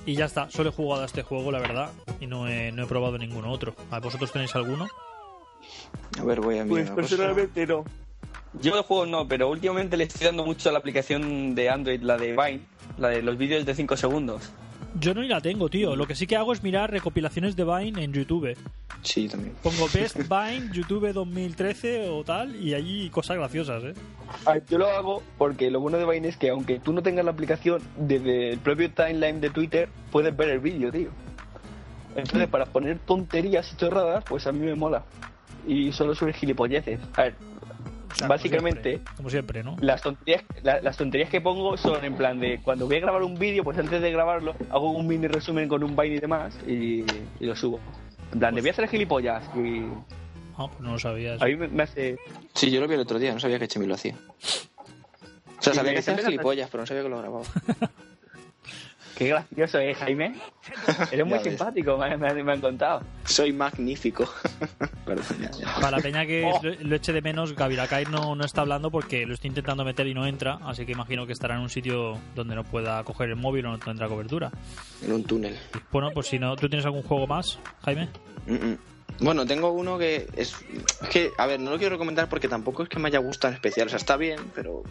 Y 0.08 0.16
ya 0.16 0.24
está, 0.24 0.50
solo 0.50 0.70
he 0.70 0.72
jugado 0.72 1.02
a 1.02 1.06
este 1.06 1.22
juego, 1.22 1.52
la 1.52 1.60
verdad, 1.60 1.90
y 2.22 2.28
no 2.28 2.48
he, 2.48 2.72
no 2.72 2.84
he 2.84 2.88
probado 2.88 3.18
ninguno 3.18 3.52
otro. 3.52 3.76
¿A 3.92 4.00
¿Vosotros 4.00 4.32
tenéis 4.32 4.56
alguno? 4.56 4.88
A 6.18 6.24
ver, 6.24 6.40
voy 6.40 6.60
a 6.60 6.64
mirar. 6.64 6.86
Pues 6.94 7.10
personalmente 7.10 7.68
no. 7.68 7.84
Yo 8.62 8.78
de 8.78 8.84
juegos 8.84 9.10
no, 9.10 9.28
pero 9.28 9.50
últimamente 9.50 9.98
le 9.98 10.06
estoy 10.06 10.28
dando 10.28 10.46
mucho 10.46 10.70
a 10.70 10.72
la 10.72 10.80
aplicación 10.80 11.56
de 11.56 11.70
Android, 11.70 12.02
la 12.02 12.16
de 12.16 12.32
Vine, 12.32 12.62
la 12.98 13.10
de 13.10 13.22
los 13.22 13.38
vídeos 13.38 13.66
de 13.66 13.76
5 13.76 13.98
segundos. 13.98 14.50
Yo 14.96 15.14
no 15.14 15.22
ni 15.22 15.28
la 15.28 15.42
tengo, 15.42 15.70
tío. 15.70 15.96
Lo 15.96 16.08
que 16.08 16.16
sí 16.16 16.28
que 16.28 16.36
hago 16.36 16.54
es 16.54 16.64
mirar 16.64 16.92
recopilaciones 16.92 17.56
de 17.56 17.64
Vine 17.64 18.04
en 18.04 18.14
YouTube. 18.14 18.58
Sí, 19.04 19.28
también. 19.28 19.54
Pongo 19.62 19.88
Best 19.94 20.18
Vine 20.18 20.70
YouTube 20.74 21.14
2013 21.14 22.10
o 22.10 22.24
tal, 22.24 22.56
y 22.56 22.74
allí 22.74 23.10
cosas 23.10 23.38
graciosas, 23.38 23.84
¿eh? 23.84 23.94
A 24.46 24.54
ver, 24.54 24.66
yo 24.70 24.78
lo 24.78 24.88
hago 24.88 25.24
porque 25.38 25.70
lo 25.70 25.80
bueno 25.80 25.98
de 25.98 26.06
Vine 26.06 26.28
es 26.28 26.38
que 26.38 26.50
aunque 26.50 26.80
tú 26.80 26.94
no 26.94 27.04
tengas 27.04 27.26
la 27.26 27.32
aplicación, 27.32 27.82
desde 27.98 28.52
el 28.52 28.60
propio 28.60 28.92
timeline 28.92 29.40
de 29.40 29.50
Twitter 29.50 29.90
puedes 30.12 30.36
ver 30.36 30.50
el 30.50 30.60
vídeo, 30.60 30.92
tío. 30.92 31.10
Entonces, 32.16 32.50
para 32.50 32.66
poner 32.66 32.98
tonterías 33.00 33.72
y 33.72 33.76
chorradas, 33.76 34.24
pues 34.28 34.48
a 34.48 34.52
mí 34.52 34.66
me 34.66 34.74
mola. 34.74 35.04
Y 35.68 35.92
solo 35.92 36.16
sobre 36.16 36.34
gilipolleces. 36.34 37.00
A 37.16 37.24
ver, 37.24 37.36
Como 38.18 38.30
básicamente, 38.30 38.92
siempre, 38.92 39.14
Como 39.16 39.30
siempre, 39.30 39.64
¿no? 39.64 39.76
las 39.80 40.02
tonterías, 40.02 40.44
la- 40.64 40.82
las 40.82 40.98
tonterías 40.98 41.30
que 41.30 41.42
pongo 41.42 41.78
son 41.78 42.04
en 42.04 42.16
plan 42.16 42.40
de 42.40 42.60
cuando 42.64 42.86
voy 42.88 42.96
a 42.98 43.00
grabar 43.00 43.24
un 43.24 43.36
vídeo, 43.38 43.64
pues 43.64 43.78
antes 43.78 44.02
de 44.02 44.12
grabarlo, 44.12 44.56
hago 44.70 44.92
un 44.92 45.08
mini 45.08 45.28
resumen 45.28 45.68
con 45.70 45.84
un 45.84 45.96
Vine 45.96 46.16
y 46.16 46.20
demás 46.20 46.58
y, 46.68 47.04
y 47.40 47.46
lo 47.46 47.56
subo. 47.56 47.80
En 48.34 48.40
plan, 48.40 48.56
de 48.56 48.62
voy 48.62 48.70
a 48.70 48.72
hacer 48.74 48.88
gilipollas 48.90 49.44
y 49.56 49.84
Ah, 50.60 50.68
pues 50.68 50.80
no 50.82 50.94
lo 50.94 51.00
sabía. 51.00 51.36
eso. 51.36 51.44
a 51.44 51.48
mí 51.48 51.56
me, 51.56 51.68
me 51.68 51.84
hace... 51.84 52.18
Sí, 52.54 52.72
yo 52.72 52.82
lo 52.82 52.88
vi 52.88 52.96
el 52.96 53.02
otro 53.02 53.20
día, 53.20 53.32
no 53.34 53.40
sabía 53.40 53.60
que 53.60 53.68
Chemi 53.68 53.86
lo 53.86 53.94
hacía. 53.94 54.16
O 55.60 55.62
sea, 55.62 55.74
sabía 55.74 55.94
que 55.94 56.00
hacía 56.00 56.18
gilipollas, 56.18 56.70
pero 56.72 56.82
no 56.84 56.88
sabía 56.88 57.04
que 57.04 57.10
lo 57.10 57.20
grababa. 57.20 57.44
Qué 59.18 59.30
gracioso, 59.30 59.80
¿eh, 59.80 59.96
Jaime? 59.96 60.36
Eres 61.12 61.26
muy 61.26 61.40
simpático, 61.40 61.98
me, 61.98 62.16
me- 62.18 62.44
me 62.44 62.52
han 62.52 62.62
contado. 62.62 63.02
Soy 63.26 63.52
magnífico. 63.52 64.30
Perdón, 65.06 65.26
ya, 65.42 65.50
ya. 65.52 65.74
Para 65.82 65.98
la 65.98 66.04
peña 66.04 66.26
que 66.26 66.44
Oh. 66.46 66.60
lo, 66.62 66.72
lo 66.82 66.96
eche 66.96 67.12
de 67.14 67.22
menos, 67.24 67.56
Gavirakai 67.56 68.06
no, 68.06 68.36
no 68.36 68.46
está 68.46 68.62
hablando 68.62 68.92
porque 68.92 69.26
lo 69.26 69.34
estoy 69.34 69.48
intentando 69.48 69.84
meter 69.84 70.06
y 70.06 70.14
no 70.14 70.26
entra, 70.28 70.60
así 70.66 70.86
que 70.86 70.92
imagino 70.92 71.26
que 71.26 71.34
estará 71.34 71.56
en 71.56 71.62
un 71.62 71.70
sitio 71.70 72.20
donde 72.36 72.54
no 72.54 72.64
pueda 72.64 73.04
coger 73.04 73.30
el 73.30 73.36
móvil 73.38 73.66
o 73.66 73.72
no 73.72 73.80
tendrá 73.80 74.08
cobertura. 74.08 74.52
En 75.04 75.12
un 75.14 75.24
túnel. 75.24 75.58
Bueno, 75.92 76.12
pues 76.14 76.28
si 76.28 76.38
no, 76.38 76.56
¿tú 76.56 76.70
tienes 76.70 76.86
algún 76.86 77.02
juego 77.02 77.26
más, 77.26 77.58
Jaime? 77.86 78.10
Mm, 78.46 78.54
mm. 78.54 78.78
Bueno, 79.20 79.46
tengo 79.46 79.72
uno 79.72 79.98
que 79.98 80.28
es, 80.36 80.56
es 81.02 81.10
que, 81.10 81.32
a 81.38 81.46
ver, 81.46 81.60
no 81.60 81.72
lo 81.72 81.78
quiero 81.78 81.96
recomendar 81.96 82.30
porque 82.30 82.48
tampoco 82.48 82.84
es 82.84 82.90
que 82.90 83.00
me 83.00 83.08
haya 83.08 83.20
gustado 83.20 83.52
en 83.52 83.56
especial. 83.56 83.88
O 83.88 83.90
sea, 83.90 83.98
está 83.98 84.16
bien, 84.18 84.40
pero 84.54 84.84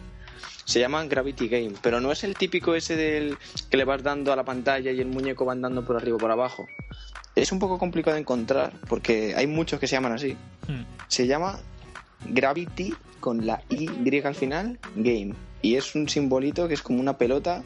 se 0.67 0.81
llama 0.81 1.03
Gravity 1.05 1.47
Game. 1.47 1.73
Pero 1.81 2.01
no 2.01 2.11
es 2.11 2.23
el 2.25 2.35
típico 2.35 2.75
ese 2.75 2.95
del 2.97 3.37
que 3.69 3.77
le 3.77 3.85
vas 3.85 4.03
dando 4.03 4.33
a 4.33 4.35
la 4.35 4.43
pantalla 4.43 4.91
y 4.91 4.99
el 4.99 5.07
muñeco 5.07 5.45
va 5.45 5.53
andando 5.53 5.85
por 5.85 5.95
arriba 5.95 6.17
o 6.17 6.19
por 6.19 6.29
abajo. 6.29 6.67
Es 7.35 7.51
un 7.51 7.59
poco 7.59 7.79
complicado 7.79 8.15
de 8.15 8.21
encontrar 8.21 8.73
porque 8.89 9.33
hay 9.35 9.47
muchos 9.47 9.79
que 9.79 9.87
se 9.87 9.95
llaman 9.95 10.11
así. 10.11 10.35
Hmm. 10.67 10.83
Se 11.07 11.25
llama 11.25 11.59
Gravity 12.25 12.93
con 13.21 13.45
la 13.45 13.63
Y 13.69 13.87
al 14.19 14.35
final, 14.35 14.77
Game. 14.95 15.35
Y 15.61 15.75
es 15.75 15.95
un 15.95 16.09
simbolito 16.09 16.67
que 16.67 16.73
es 16.73 16.81
como 16.81 16.99
una 16.99 17.17
pelota 17.17 17.63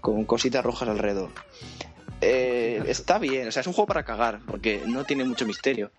con 0.00 0.24
cositas 0.24 0.64
rojas 0.64 0.88
alrededor. 0.88 1.28
Eh, 2.20 2.82
está 2.86 3.18
bien, 3.18 3.48
o 3.48 3.52
sea, 3.52 3.60
es 3.60 3.66
un 3.66 3.72
juego 3.72 3.86
para 3.86 4.04
cagar, 4.04 4.40
porque 4.46 4.82
no 4.86 5.04
tiene 5.04 5.24
mucho 5.24 5.46
misterio. 5.46 5.90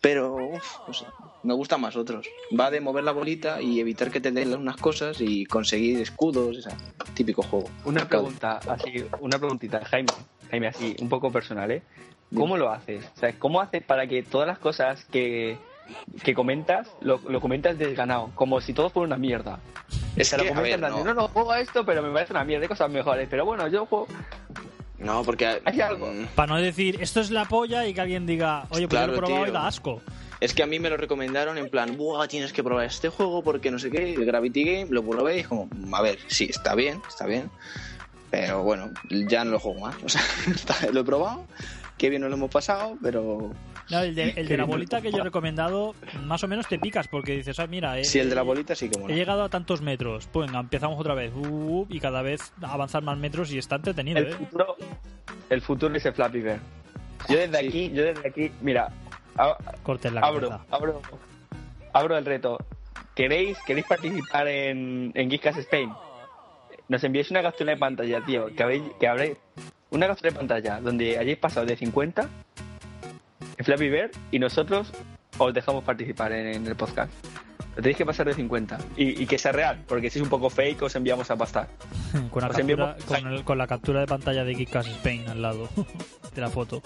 Pero, 0.00 0.36
uf, 0.36 0.78
no 0.86 0.94
sé, 0.94 1.04
me 1.42 1.54
gustan 1.54 1.80
más 1.80 1.96
otros. 1.96 2.28
Va 2.58 2.70
de 2.70 2.80
mover 2.80 3.04
la 3.04 3.12
bolita 3.12 3.60
y 3.60 3.80
evitar 3.80 4.10
que 4.10 4.20
te 4.20 4.30
den 4.30 4.54
unas 4.54 4.76
cosas 4.76 5.20
y 5.20 5.46
conseguir 5.46 6.00
escudos, 6.00 6.58
o 6.58 6.62
sea, 6.62 6.76
típico 7.14 7.42
juego. 7.42 7.68
Una 7.84 8.06
pregunta, 8.06 8.60
así, 8.68 9.04
una 9.20 9.38
preguntita, 9.38 9.84
Jaime, 9.84 10.12
Jaime, 10.50 10.68
así, 10.68 10.96
un 11.00 11.08
poco 11.08 11.30
personal, 11.32 11.70
¿eh? 11.70 11.82
¿Cómo 12.34 12.56
lo 12.56 12.70
haces? 12.70 13.04
O 13.16 13.20
sea, 13.20 13.32
¿cómo 13.38 13.60
haces 13.60 13.82
para 13.82 14.06
que 14.06 14.22
todas 14.22 14.48
las 14.48 14.58
cosas 14.58 15.04
que, 15.06 15.58
que 16.24 16.34
comentas, 16.34 16.88
lo, 17.00 17.20
lo 17.28 17.40
comentas 17.40 17.78
desganado? 17.78 18.30
Como 18.34 18.60
si 18.60 18.72
todo 18.72 18.90
fuera 18.90 19.06
una 19.06 19.16
mierda. 19.16 19.60
Es 20.16 20.32
lo 20.32 20.42
que, 20.42 20.50
a 20.50 20.54
comentas 20.54 20.80
ver, 20.80 20.90
no, 20.90 21.04
no, 21.04 21.14
no, 21.14 21.28
juego 21.28 21.52
a 21.52 21.60
esto, 21.60 21.84
pero 21.86 22.02
me 22.02 22.10
parece 22.10 22.32
una 22.32 22.44
mierda, 22.44 22.64
hay 22.64 22.68
cosas 22.68 22.90
mejores. 22.90 23.28
Pero 23.30 23.44
bueno, 23.44 23.68
yo 23.68 23.86
juego... 23.86 24.08
no, 25.06 25.22
porque 25.24 25.60
Hay 25.64 25.80
algo. 25.80 26.06
mm, 26.12 26.26
Para 26.34 26.54
no 26.54 26.60
decir, 26.60 26.98
esto 27.00 27.20
es 27.20 27.30
la 27.30 27.44
polla 27.46 27.86
y 27.86 27.94
que 27.94 28.00
alguien 28.00 28.26
diga, 28.26 28.66
oye, 28.70 28.86
pues 28.88 28.98
Claro, 28.98 29.06
yo 29.06 29.12
lo 29.12 29.14
he 29.14 29.18
probado 29.26 29.44
tío. 29.44 29.52
y 29.52 29.54
da 29.54 29.66
asco. 29.66 30.02
Es 30.40 30.52
que 30.52 30.62
a 30.62 30.66
mí 30.66 30.78
me 30.78 30.90
lo 30.90 30.96
recomendaron 30.98 31.56
en 31.56 31.70
plan, 31.70 31.96
Buah, 31.96 32.28
tienes 32.28 32.52
que 32.52 32.62
probar 32.62 32.84
este 32.84 33.08
juego 33.08 33.42
porque 33.42 33.70
no 33.70 33.78
sé 33.78 33.90
qué, 33.90 34.14
el 34.14 34.26
Gravity 34.26 34.64
Game, 34.64 34.86
lo 34.90 35.02
probé 35.02 35.36
y 35.38 35.40
es 35.40 35.48
como, 35.48 35.68
a 35.92 36.02
ver, 36.02 36.18
sí, 36.26 36.44
está 36.50 36.74
bien, 36.74 37.00
está 37.08 37.24
bien, 37.26 37.50
pero 38.30 38.62
bueno, 38.62 38.90
ya 39.08 39.44
no 39.44 39.52
lo 39.52 39.58
juego 39.58 39.80
más. 39.80 39.94
O 40.04 40.08
sea, 40.10 40.20
está- 40.54 40.76
lo 40.92 41.00
he 41.00 41.04
probado, 41.04 41.46
qué 41.98 42.10
bien 42.10 42.22
nos 42.22 42.30
lo 42.30 42.36
hemos 42.36 42.50
pasado, 42.50 42.96
pero 43.02 43.50
No, 43.90 44.00
el, 44.00 44.14
de, 44.14 44.30
el 44.36 44.48
de 44.48 44.56
la 44.56 44.64
bolita 44.64 45.00
que 45.00 45.10
yo 45.10 45.18
he 45.18 45.22
recomendado, 45.24 45.94
más 46.24 46.42
o 46.44 46.48
menos 46.48 46.66
te 46.66 46.78
picas 46.78 47.08
porque 47.08 47.32
dices, 47.36 47.58
ah, 47.60 47.66
mira, 47.66 47.98
eh, 47.98 48.04
sí, 48.04 48.18
el 48.18 48.28
de 48.28 48.34
la 48.36 48.42
bolita 48.42 48.74
sí 48.74 48.88
que 48.88 48.98
He 48.98 49.02
mola. 49.02 49.14
llegado 49.14 49.42
a 49.44 49.48
tantos 49.48 49.80
metros. 49.82 50.28
Pues 50.32 50.46
venga, 50.48 50.60
empezamos 50.60 50.98
otra 51.00 51.14
vez. 51.14 51.32
Uh, 51.34 51.86
y 51.88 52.00
cada 52.00 52.22
vez 52.22 52.52
avanzar 52.62 53.02
más 53.02 53.16
metros 53.18 53.52
y 53.52 53.58
está 53.58 53.76
entretenido, 53.76 54.18
El 54.18 54.26
¿eh? 54.26 54.32
futuro, 54.32 54.76
el 55.50 55.60
futuro 55.62 55.94
es 55.96 56.04
el 56.06 56.12
Flappy 56.12 56.40
Bird. 56.40 56.60
Yo 57.28 57.36
desde 57.38 57.58
Sí. 57.60 57.66
aquí, 57.68 57.90
yo 57.92 58.02
desde 58.04 58.28
aquí, 58.28 58.52
mira, 58.60 58.88
a- 59.36 59.56
Cortes 59.82 60.12
la 60.12 60.20
abro, 60.20 60.48
cabeza. 60.50 60.66
abro, 60.70 61.02
abro 61.92 62.16
el 62.18 62.24
reto. 62.24 62.58
¿Queréis, 63.14 63.56
queréis 63.66 63.86
participar 63.86 64.46
en, 64.48 65.10
en 65.14 65.30
Geekscast 65.30 65.58
Spain? 65.60 65.90
Nos 66.88 67.02
enviáis 67.04 67.30
una 67.30 67.42
captura 67.42 67.72
de 67.72 67.78
pantalla, 67.78 68.24
tío, 68.24 68.46
que 68.54 68.62
habréis, 68.62 68.82
que 69.00 69.08
habréis 69.08 69.36
una 69.90 70.06
captura 70.06 70.30
de 70.30 70.36
pantalla 70.36 70.80
donde 70.80 71.18
hayáis 71.18 71.38
pasado 71.38 71.66
de 71.66 71.76
50 71.76 72.28
en 73.58 73.64
Flappy 73.64 73.88
Bird 73.88 74.10
y 74.30 74.38
nosotros 74.38 74.92
os 75.38 75.54
dejamos 75.54 75.82
participar 75.84 76.32
en, 76.32 76.46
en 76.46 76.66
el 76.66 76.76
podcast. 76.76 77.12
Lo 77.74 77.82
tenéis 77.82 77.98
que 77.98 78.06
pasar 78.06 78.26
de 78.26 78.32
50. 78.32 78.78
Y, 78.96 79.22
y 79.22 79.26
que 79.26 79.36
sea 79.36 79.52
real, 79.52 79.84
porque 79.86 80.08
si 80.08 80.18
es 80.18 80.22
un 80.22 80.30
poco 80.30 80.48
fake 80.48 80.80
os 80.82 80.96
enviamos 80.96 81.30
a 81.30 81.36
pastar. 81.36 81.68
con, 82.30 82.42
la 82.42 82.48
captura, 82.48 82.60
enviamos- 82.60 83.04
con, 83.04 83.26
el- 83.32 83.44
con 83.44 83.58
la 83.58 83.66
captura 83.66 84.00
de 84.00 84.06
pantalla 84.06 84.44
de 84.44 84.54
Geekcast 84.54 84.88
Spain 84.88 85.28
al 85.28 85.42
lado 85.42 85.68
de 86.34 86.40
la 86.40 86.48
foto. 86.48 86.82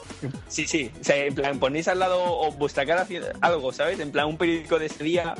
Sí, 0.48 0.66
sí. 0.66 0.90
O 1.00 1.04
sea, 1.04 1.16
en 1.24 1.34
plan, 1.34 1.58
ponéis 1.60 1.86
al 1.88 1.98
lado 2.00 2.18
o 2.20 2.50
vuestra 2.52 2.84
cara 2.86 3.06
algo, 3.40 3.72
¿sabes? 3.72 4.00
En 4.00 4.10
plan, 4.10 4.26
un 4.26 4.36
periódico 4.36 4.78
de 4.80 4.86
ese 4.86 5.04
día. 5.04 5.34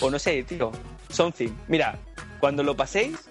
O 0.00 0.10
no 0.10 0.18
sé, 0.18 0.42
tío. 0.42 0.72
Something. 1.10 1.50
Mira, 1.68 1.96
cuando 2.40 2.64
lo 2.64 2.74
paséis, 2.76 3.30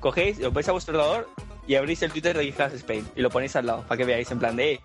cogéis, 0.00 0.38
lo 0.38 0.50
vais 0.52 0.68
a 0.68 0.72
vuestro 0.72 0.96
ordenador 0.96 1.28
y 1.66 1.74
abrís 1.74 2.02
el 2.02 2.10
Twitter 2.10 2.36
de 2.36 2.44
Geekcast 2.44 2.74
Spain 2.76 3.06
y 3.16 3.22
lo 3.22 3.30
ponéis 3.30 3.56
al 3.56 3.66
lado 3.66 3.84
para 3.86 3.96
que 3.96 4.04
veáis 4.04 4.30
en 4.30 4.38
plan 4.38 4.56
de, 4.56 4.74
eh, 4.74 4.80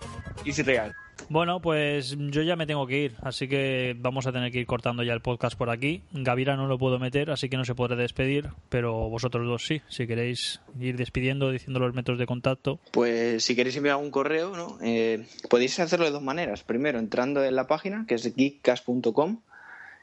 es 0.45 0.65
real. 0.65 0.95
Bueno, 1.30 1.60
pues 1.60 2.15
yo 2.18 2.41
ya 2.41 2.56
me 2.56 2.65
tengo 2.65 2.88
que 2.88 2.99
ir, 2.99 3.15
así 3.22 3.49
que 3.49 3.95
vamos 3.99 4.28
a 4.28 4.32
tener 4.32 4.49
que 4.49 4.60
ir 4.60 4.65
cortando 4.65 5.03
ya 5.03 5.11
el 5.11 5.22
podcast 5.22 5.57
por 5.57 5.69
aquí. 5.69 6.02
Gavira 6.14 6.56
no 6.56 6.68
lo 6.68 6.78
puedo 6.78 6.99
meter, 6.99 7.32
así 7.32 7.49
que 7.49 7.57
no 7.57 7.65
se 7.65 7.76
podrá 7.76 7.98
despedir, 7.98 8.49
pero 8.69 9.10
vosotros 9.10 9.45
dos 9.45 9.65
sí, 9.65 9.82
si 9.90 10.07
queréis 10.07 10.61
ir 10.80 10.95
despidiendo, 10.95 11.52
diciendo 11.52 11.80
los 11.80 11.94
métodos 11.94 12.19
de 12.19 12.28
contacto. 12.28 12.80
Pues 12.91 13.44
si 13.44 13.56
queréis 13.56 13.76
enviar 13.76 13.98
un 13.98 14.10
correo, 14.10 14.56
¿no? 14.56 14.78
Eh, 14.82 15.26
podéis 15.49 15.78
hacerlo 15.80 16.06
de 16.06 16.11
dos 16.11 16.22
maneras. 16.24 16.64
Primero, 16.64 16.98
entrando 16.98 17.44
en 17.44 17.56
la 17.56 17.68
página, 17.68 18.06
que 18.07 18.15
es 18.15 18.34
geekcast.com, 18.34 19.41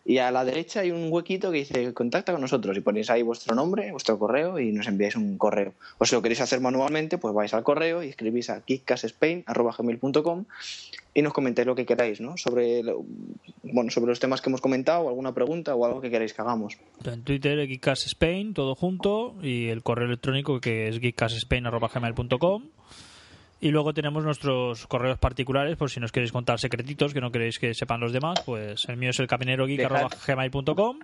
y 0.05 0.19
a 0.19 0.31
la 0.31 0.45
derecha 0.45 0.81
hay 0.81 0.91
un 0.91 1.11
huequito 1.11 1.51
que 1.51 1.59
dice 1.59 1.95
contacta 1.95 2.33
con 2.33 2.43
nosotros 2.43 2.77
y 2.77 2.81
ponéis 2.81 3.09
ahí 3.11 3.23
vuestro 3.23 3.55
nombre, 3.55 3.91
vuestro 3.91 4.19
correo 4.19 4.59
y 4.59 4.71
nos 4.71 4.87
enviáis 4.87 5.17
un 5.17 5.39
correo. 5.39 5.73
O 5.99 6.05
si 6.05 6.15
lo 6.15 6.21
queréis 6.21 6.43
hacer 6.43 6.61
manualmente, 6.61 7.17
pues 7.17 7.33
vais 7.35 7.55
al 7.55 7.63
correo 7.63 8.03
y 8.03 8.09
escribís 8.09 8.51
a 8.51 8.61
geekcastspain.com 8.67 10.45
y 11.15 11.23
nos 11.23 11.33
comentáis 11.33 11.67
lo 11.67 11.75
que 11.75 11.87
queráis, 11.87 12.21
¿no? 12.21 12.37
Sobre, 12.37 12.83
bueno, 13.63 13.91
sobre 13.91 14.11
los 14.11 14.21
temas 14.21 14.43
que 14.43 14.51
hemos 14.51 14.61
comentado, 14.61 15.09
alguna 15.09 15.33
pregunta 15.33 15.75
o 15.75 15.87
algo 15.87 16.01
que 16.01 16.11
queráis 16.11 16.35
que 16.35 16.43
hagamos. 16.43 16.77
En 17.05 17.23
Twitter, 17.23 17.67
Geekcast 17.67 18.07
Spain, 18.07 18.53
todo 18.53 18.75
junto, 18.75 19.37
y 19.41 19.69
el 19.69 19.83
correo 19.83 20.07
electrónico 20.07 20.61
que 20.61 20.89
es 20.89 20.99
geekcastspain.gmail.com. 20.99 22.65
Y 23.65 23.71
luego 23.71 23.95
tenemos 23.95 24.23
nuestros 24.25 24.87
correos 24.87 25.19
particulares, 25.19 25.79
por 25.79 25.91
si 25.91 25.99
nos 25.99 26.13
queréis 26.13 26.33
contar 26.33 26.61
secretitos 26.61 27.15
que 27.15 27.23
no 27.23 27.33
queréis 27.33 27.59
que 27.59 27.73
sepan 27.73 27.99
los 27.99 28.13
demás, 28.13 28.43
pues 28.45 28.87
el 28.91 28.99
mío 28.99 29.09
es 29.09 29.19
el 29.21 29.27
capinerogeek.gmail.com 29.27 30.99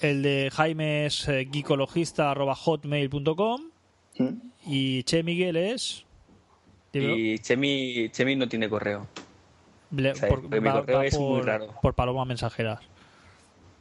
El 0.00 0.22
de 0.22 0.50
Jaime 0.52 1.06
es 1.06 1.28
eh, 1.28 1.48
geekologista.hotmail.com. 1.52 3.60
Y 4.66 5.02
Che 5.04 5.22
Miguel 5.22 5.56
es... 5.56 6.04
dímelo. 6.92 7.16
Y 7.16 7.38
Chemi, 7.38 8.08
Chemi 8.10 8.34
no 8.36 8.48
tiene 8.48 8.68
correo. 8.68 9.06
Le- 9.92 10.10
o 10.10 10.14
sea, 10.16 10.28
porque 10.28 10.60
mi 10.60 10.68
correo 10.70 11.02
es 11.02 11.16
muy 11.18 11.42
raro. 11.42 11.68
por 11.80 11.94
Paloma 11.94 12.24
Mensajeras. 12.24 12.80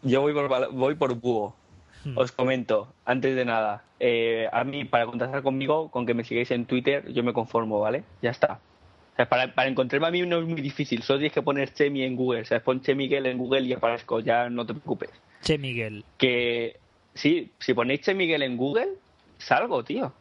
Yo 0.03 0.21
voy 0.21 0.33
por, 0.33 0.71
voy 0.71 0.93
por 0.95 1.15
búho. 1.15 1.55
Hmm. 2.03 2.17
Os 2.17 2.31
comento, 2.31 2.93
antes 3.05 3.35
de 3.35 3.45
nada, 3.45 3.83
eh, 3.99 4.47
a 4.51 4.63
mí 4.63 4.85
para 4.85 5.05
contactar 5.05 5.43
conmigo, 5.43 5.89
con 5.91 6.05
que 6.05 6.13
me 6.13 6.23
sigáis 6.23 6.49
en 6.51 6.65
Twitter, 6.65 7.11
yo 7.13 7.23
me 7.23 7.33
conformo, 7.33 7.79
¿vale? 7.79 8.03
Ya 8.21 8.31
está. 8.31 8.59
O 9.13 9.15
sea, 9.15 9.29
para, 9.29 9.53
para 9.53 9.69
encontrarme 9.69 10.07
a 10.07 10.11
mí 10.11 10.21
no 10.25 10.39
es 10.39 10.45
muy 10.45 10.61
difícil, 10.61 11.03
solo 11.03 11.19
tienes 11.19 11.33
que 11.33 11.41
poner 11.41 11.73
Chemi 11.73 12.03
en 12.03 12.15
Google, 12.15 12.41
o 12.41 12.45
sea, 12.45 12.63
pon 12.63 12.81
Che 12.81 12.95
Miguel 12.95 13.25
en 13.27 13.37
Google 13.37 13.61
y 13.61 13.73
aparezco, 13.73 14.19
ya 14.19 14.49
no 14.49 14.65
te 14.65 14.73
preocupes. 14.73 15.11
Che 15.43 15.57
Miguel. 15.57 16.03
Que 16.17 16.79
sí, 17.13 17.51
si 17.59 17.73
ponéis 17.73 18.01
Che 18.01 18.13
Miguel 18.15 18.41
en 18.41 18.57
Google, 18.57 18.89
salgo, 19.37 19.83
tío. 19.83 20.13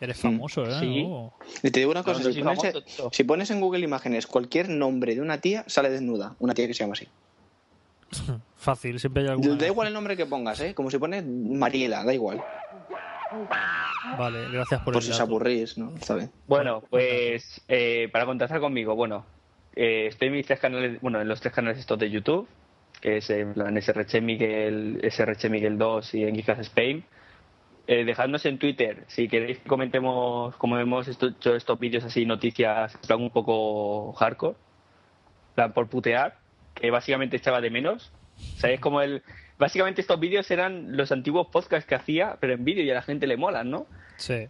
Eres 0.00 0.20
famoso, 0.20 0.64
¿eh? 0.64 0.78
Sí. 0.78 1.04
Oh. 1.06 1.34
Y 1.62 1.70
te 1.70 1.80
digo 1.80 1.90
una 1.90 2.04
cosa, 2.04 2.20
no 2.20 2.26
si, 2.26 2.34
soy 2.34 2.42
pones, 2.44 2.58
famoso, 2.60 2.82
tío. 2.82 3.10
si 3.12 3.24
pones 3.24 3.50
en 3.50 3.60
Google 3.60 3.80
Imágenes 3.80 4.26
cualquier 4.26 4.68
nombre 4.68 5.14
de 5.14 5.20
una 5.20 5.40
tía, 5.40 5.64
sale 5.66 5.90
desnuda. 5.90 6.36
Una 6.38 6.54
tía 6.54 6.68
que 6.68 6.74
se 6.74 6.84
llama 6.84 6.92
así. 6.92 7.08
Fácil, 8.56 8.98
siempre 8.98 9.22
hay 9.22 9.28
alguna. 9.28 9.56
Da 9.56 9.66
igual 9.66 9.88
el 9.88 9.94
nombre 9.94 10.16
que 10.16 10.26
pongas, 10.26 10.60
¿eh? 10.60 10.74
Como 10.74 10.90
si 10.90 10.98
pones 10.98 11.24
Mariela, 11.26 12.04
da 12.04 12.12
igual. 12.14 12.42
Vale, 14.18 14.48
gracias 14.50 14.80
por 14.82 14.94
Por 14.94 15.02
el 15.02 15.06
si 15.06 15.10
os 15.12 15.20
aburrís, 15.20 15.76
¿no? 15.78 15.94
Está 15.96 16.14
bien. 16.14 16.30
Bueno, 16.46 16.82
pues 16.88 17.60
eh, 17.68 18.08
para 18.12 18.24
contactar 18.26 18.60
conmigo, 18.60 18.94
bueno, 18.96 19.26
eh, 19.76 20.06
estoy 20.08 20.28
en 20.28 20.34
mis 20.34 20.46
tres 20.46 20.58
canales, 20.60 21.00
bueno, 21.00 21.20
en 21.20 21.28
los 21.28 21.40
tres 21.40 21.52
canales 21.52 21.78
estos 21.78 21.98
de 21.98 22.10
YouTube, 22.10 22.48
que 23.00 23.18
es 23.18 23.28
en 23.30 23.52
plan 23.54 23.76
SRC 23.80 24.20
Miguel, 24.22 25.00
SRC 25.04 25.50
Miguel 25.50 25.76
2 25.78 26.14
y 26.14 26.24
en 26.24 26.34
Geekas 26.34 26.58
Spain. 26.60 27.04
Eh, 27.86 28.04
dejadnos 28.04 28.44
en 28.44 28.58
Twitter 28.58 29.04
si 29.06 29.28
queréis 29.28 29.58
que 29.60 29.68
comentemos 29.68 30.54
como 30.56 30.78
hemos 30.78 31.08
esto- 31.08 31.28
hecho 31.28 31.54
estos 31.54 31.78
vídeos 31.78 32.04
así, 32.04 32.26
noticias, 32.26 32.96
plan 33.06 33.20
un 33.22 33.30
poco 33.30 34.12
hardcore, 34.14 34.56
en 34.56 35.54
plan 35.54 35.72
por 35.72 35.88
putear, 35.88 36.38
que 36.80 36.90
básicamente 36.90 37.36
echaba 37.36 37.60
de 37.60 37.70
menos. 37.70 38.12
¿Sabéis 38.56 38.80
como 38.80 39.00
el... 39.00 39.22
Básicamente 39.58 40.00
estos 40.00 40.20
vídeos 40.20 40.50
eran 40.50 40.96
los 40.96 41.10
antiguos 41.10 41.48
podcasts 41.48 41.88
que 41.88 41.96
hacía, 41.96 42.36
pero 42.40 42.54
en 42.54 42.64
vídeo 42.64 42.84
y 42.84 42.90
a 42.90 42.94
la 42.94 43.02
gente 43.02 43.26
le 43.26 43.36
molan, 43.36 43.70
¿no? 43.70 43.86
Sí. 44.16 44.48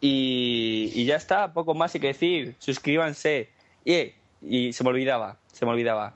Y, 0.00 0.90
y 0.92 1.04
ya 1.04 1.16
está, 1.16 1.52
poco 1.52 1.74
más 1.74 1.94
hay 1.94 2.00
que 2.00 2.08
decir. 2.08 2.56
Suscríbanse. 2.58 3.50
Y, 3.84 4.12
y 4.42 4.72
se 4.72 4.82
me 4.82 4.90
olvidaba, 4.90 5.38
se 5.52 5.64
me 5.64 5.70
olvidaba. 5.70 6.14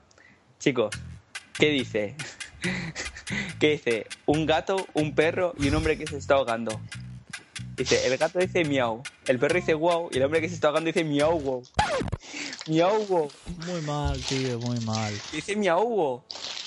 Chicos, 0.59 0.93
¿qué 1.57 1.69
dice? 1.69 2.15
¿Qué 3.59 3.71
dice? 3.71 4.07
Un 4.25 4.45
gato, 4.45 4.85
un 4.93 5.15
perro 5.15 5.53
y 5.57 5.69
un 5.69 5.75
hombre 5.75 5.97
que 5.97 6.05
se 6.05 6.17
está 6.17 6.35
ahogando. 6.35 6.79
Dice, 7.77 8.05
el 8.05 8.17
gato 8.17 8.39
dice 8.39 8.65
miau, 8.65 9.01
el 9.27 9.39
perro 9.39 9.55
dice 9.55 9.73
wow 9.73 10.09
y 10.11 10.17
el 10.17 10.23
hombre 10.23 10.41
que 10.41 10.49
se 10.49 10.55
está 10.55 10.67
ahogando 10.67 10.87
dice 10.87 11.05
miau 11.05 11.39
wow. 11.39 11.63
Miau. 12.69 13.27
Muy 13.65 13.81
mal, 13.81 14.17
tío, 14.25 14.59
muy 14.59 14.79
mal. 14.81 15.13
Dice 15.31 15.55
miau. 15.55 16.21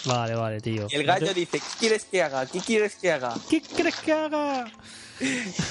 Vale, 0.05 0.35
vale, 0.35 0.61
tío. 0.61 0.87
Y 0.91 0.97
el 0.97 1.05
gallo 1.05 1.27
Entonces- 1.29 1.35
dice, 1.37 1.59
¿qué 1.59 1.79
quieres 1.79 2.05
que 2.05 2.23
haga? 2.23 2.47
¿Qué 2.47 2.61
quieres 2.61 2.97
que 2.97 3.13
haga? 3.13 3.35
¿Qué 3.49 3.63
crees 3.63 3.97
que 3.97 4.13
haga? 4.13 4.65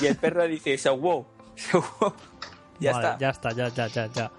Y 0.01 0.05
el 0.05 0.15
perro 0.15 0.47
dice, 0.47 0.77
so 0.77 0.95
wow. 0.97 1.25
So 1.55 1.83
wow. 1.99 2.13
Ya 2.79 2.93
Vale, 2.93 3.07
está. 3.09 3.17
Ya 3.19 3.29
está, 3.29 3.51
ya, 3.51 3.67
ya, 3.67 3.87
ya, 3.87 4.07
ya. 4.13 4.31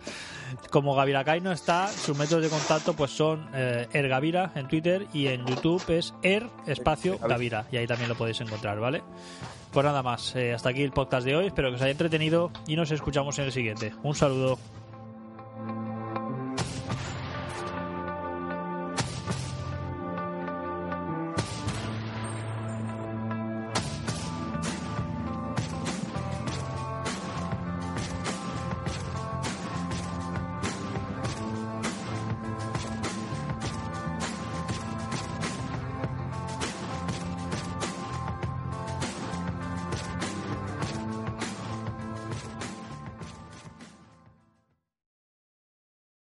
Como 0.71 0.95
Gaviracay 0.95 1.41
no 1.41 1.53
está, 1.53 1.89
sus 1.89 2.17
métodos 2.17 2.43
de 2.45 2.49
contacto 2.51 2.95
pues 2.95 3.11
son 3.11 3.49
eh, 3.55 3.87
Ergavira 3.93 4.53
en 4.55 4.69
Twitter 4.69 5.07
y 5.13 5.29
en 5.29 5.47
YouTube 5.47 5.83
es 5.89 6.13
Er 6.23 6.47
espacio 6.67 7.19
Gavira 7.19 7.67
y 7.71 7.77
ahí 7.79 7.87
también 7.87 8.09
lo 8.09 8.17
podéis 8.17 8.41
encontrar, 8.41 8.79
¿vale? 8.81 9.03
Pues 9.73 9.85
nada 9.87 10.03
más, 10.03 10.35
eh, 10.37 10.53
hasta 10.53 10.69
aquí 10.71 10.83
el 10.83 10.93
podcast 10.93 11.25
de 11.25 11.37
hoy, 11.37 11.47
espero 11.47 11.71
que 11.71 11.77
os 11.77 11.83
haya 11.83 11.93
entretenido 11.93 12.51
y 12.67 12.77
nos 12.77 12.91
escuchamos 12.91 13.39
en 13.39 13.47
el 13.47 13.53
siguiente. 13.53 13.95
Un 14.03 14.15
saludo. 14.15 14.59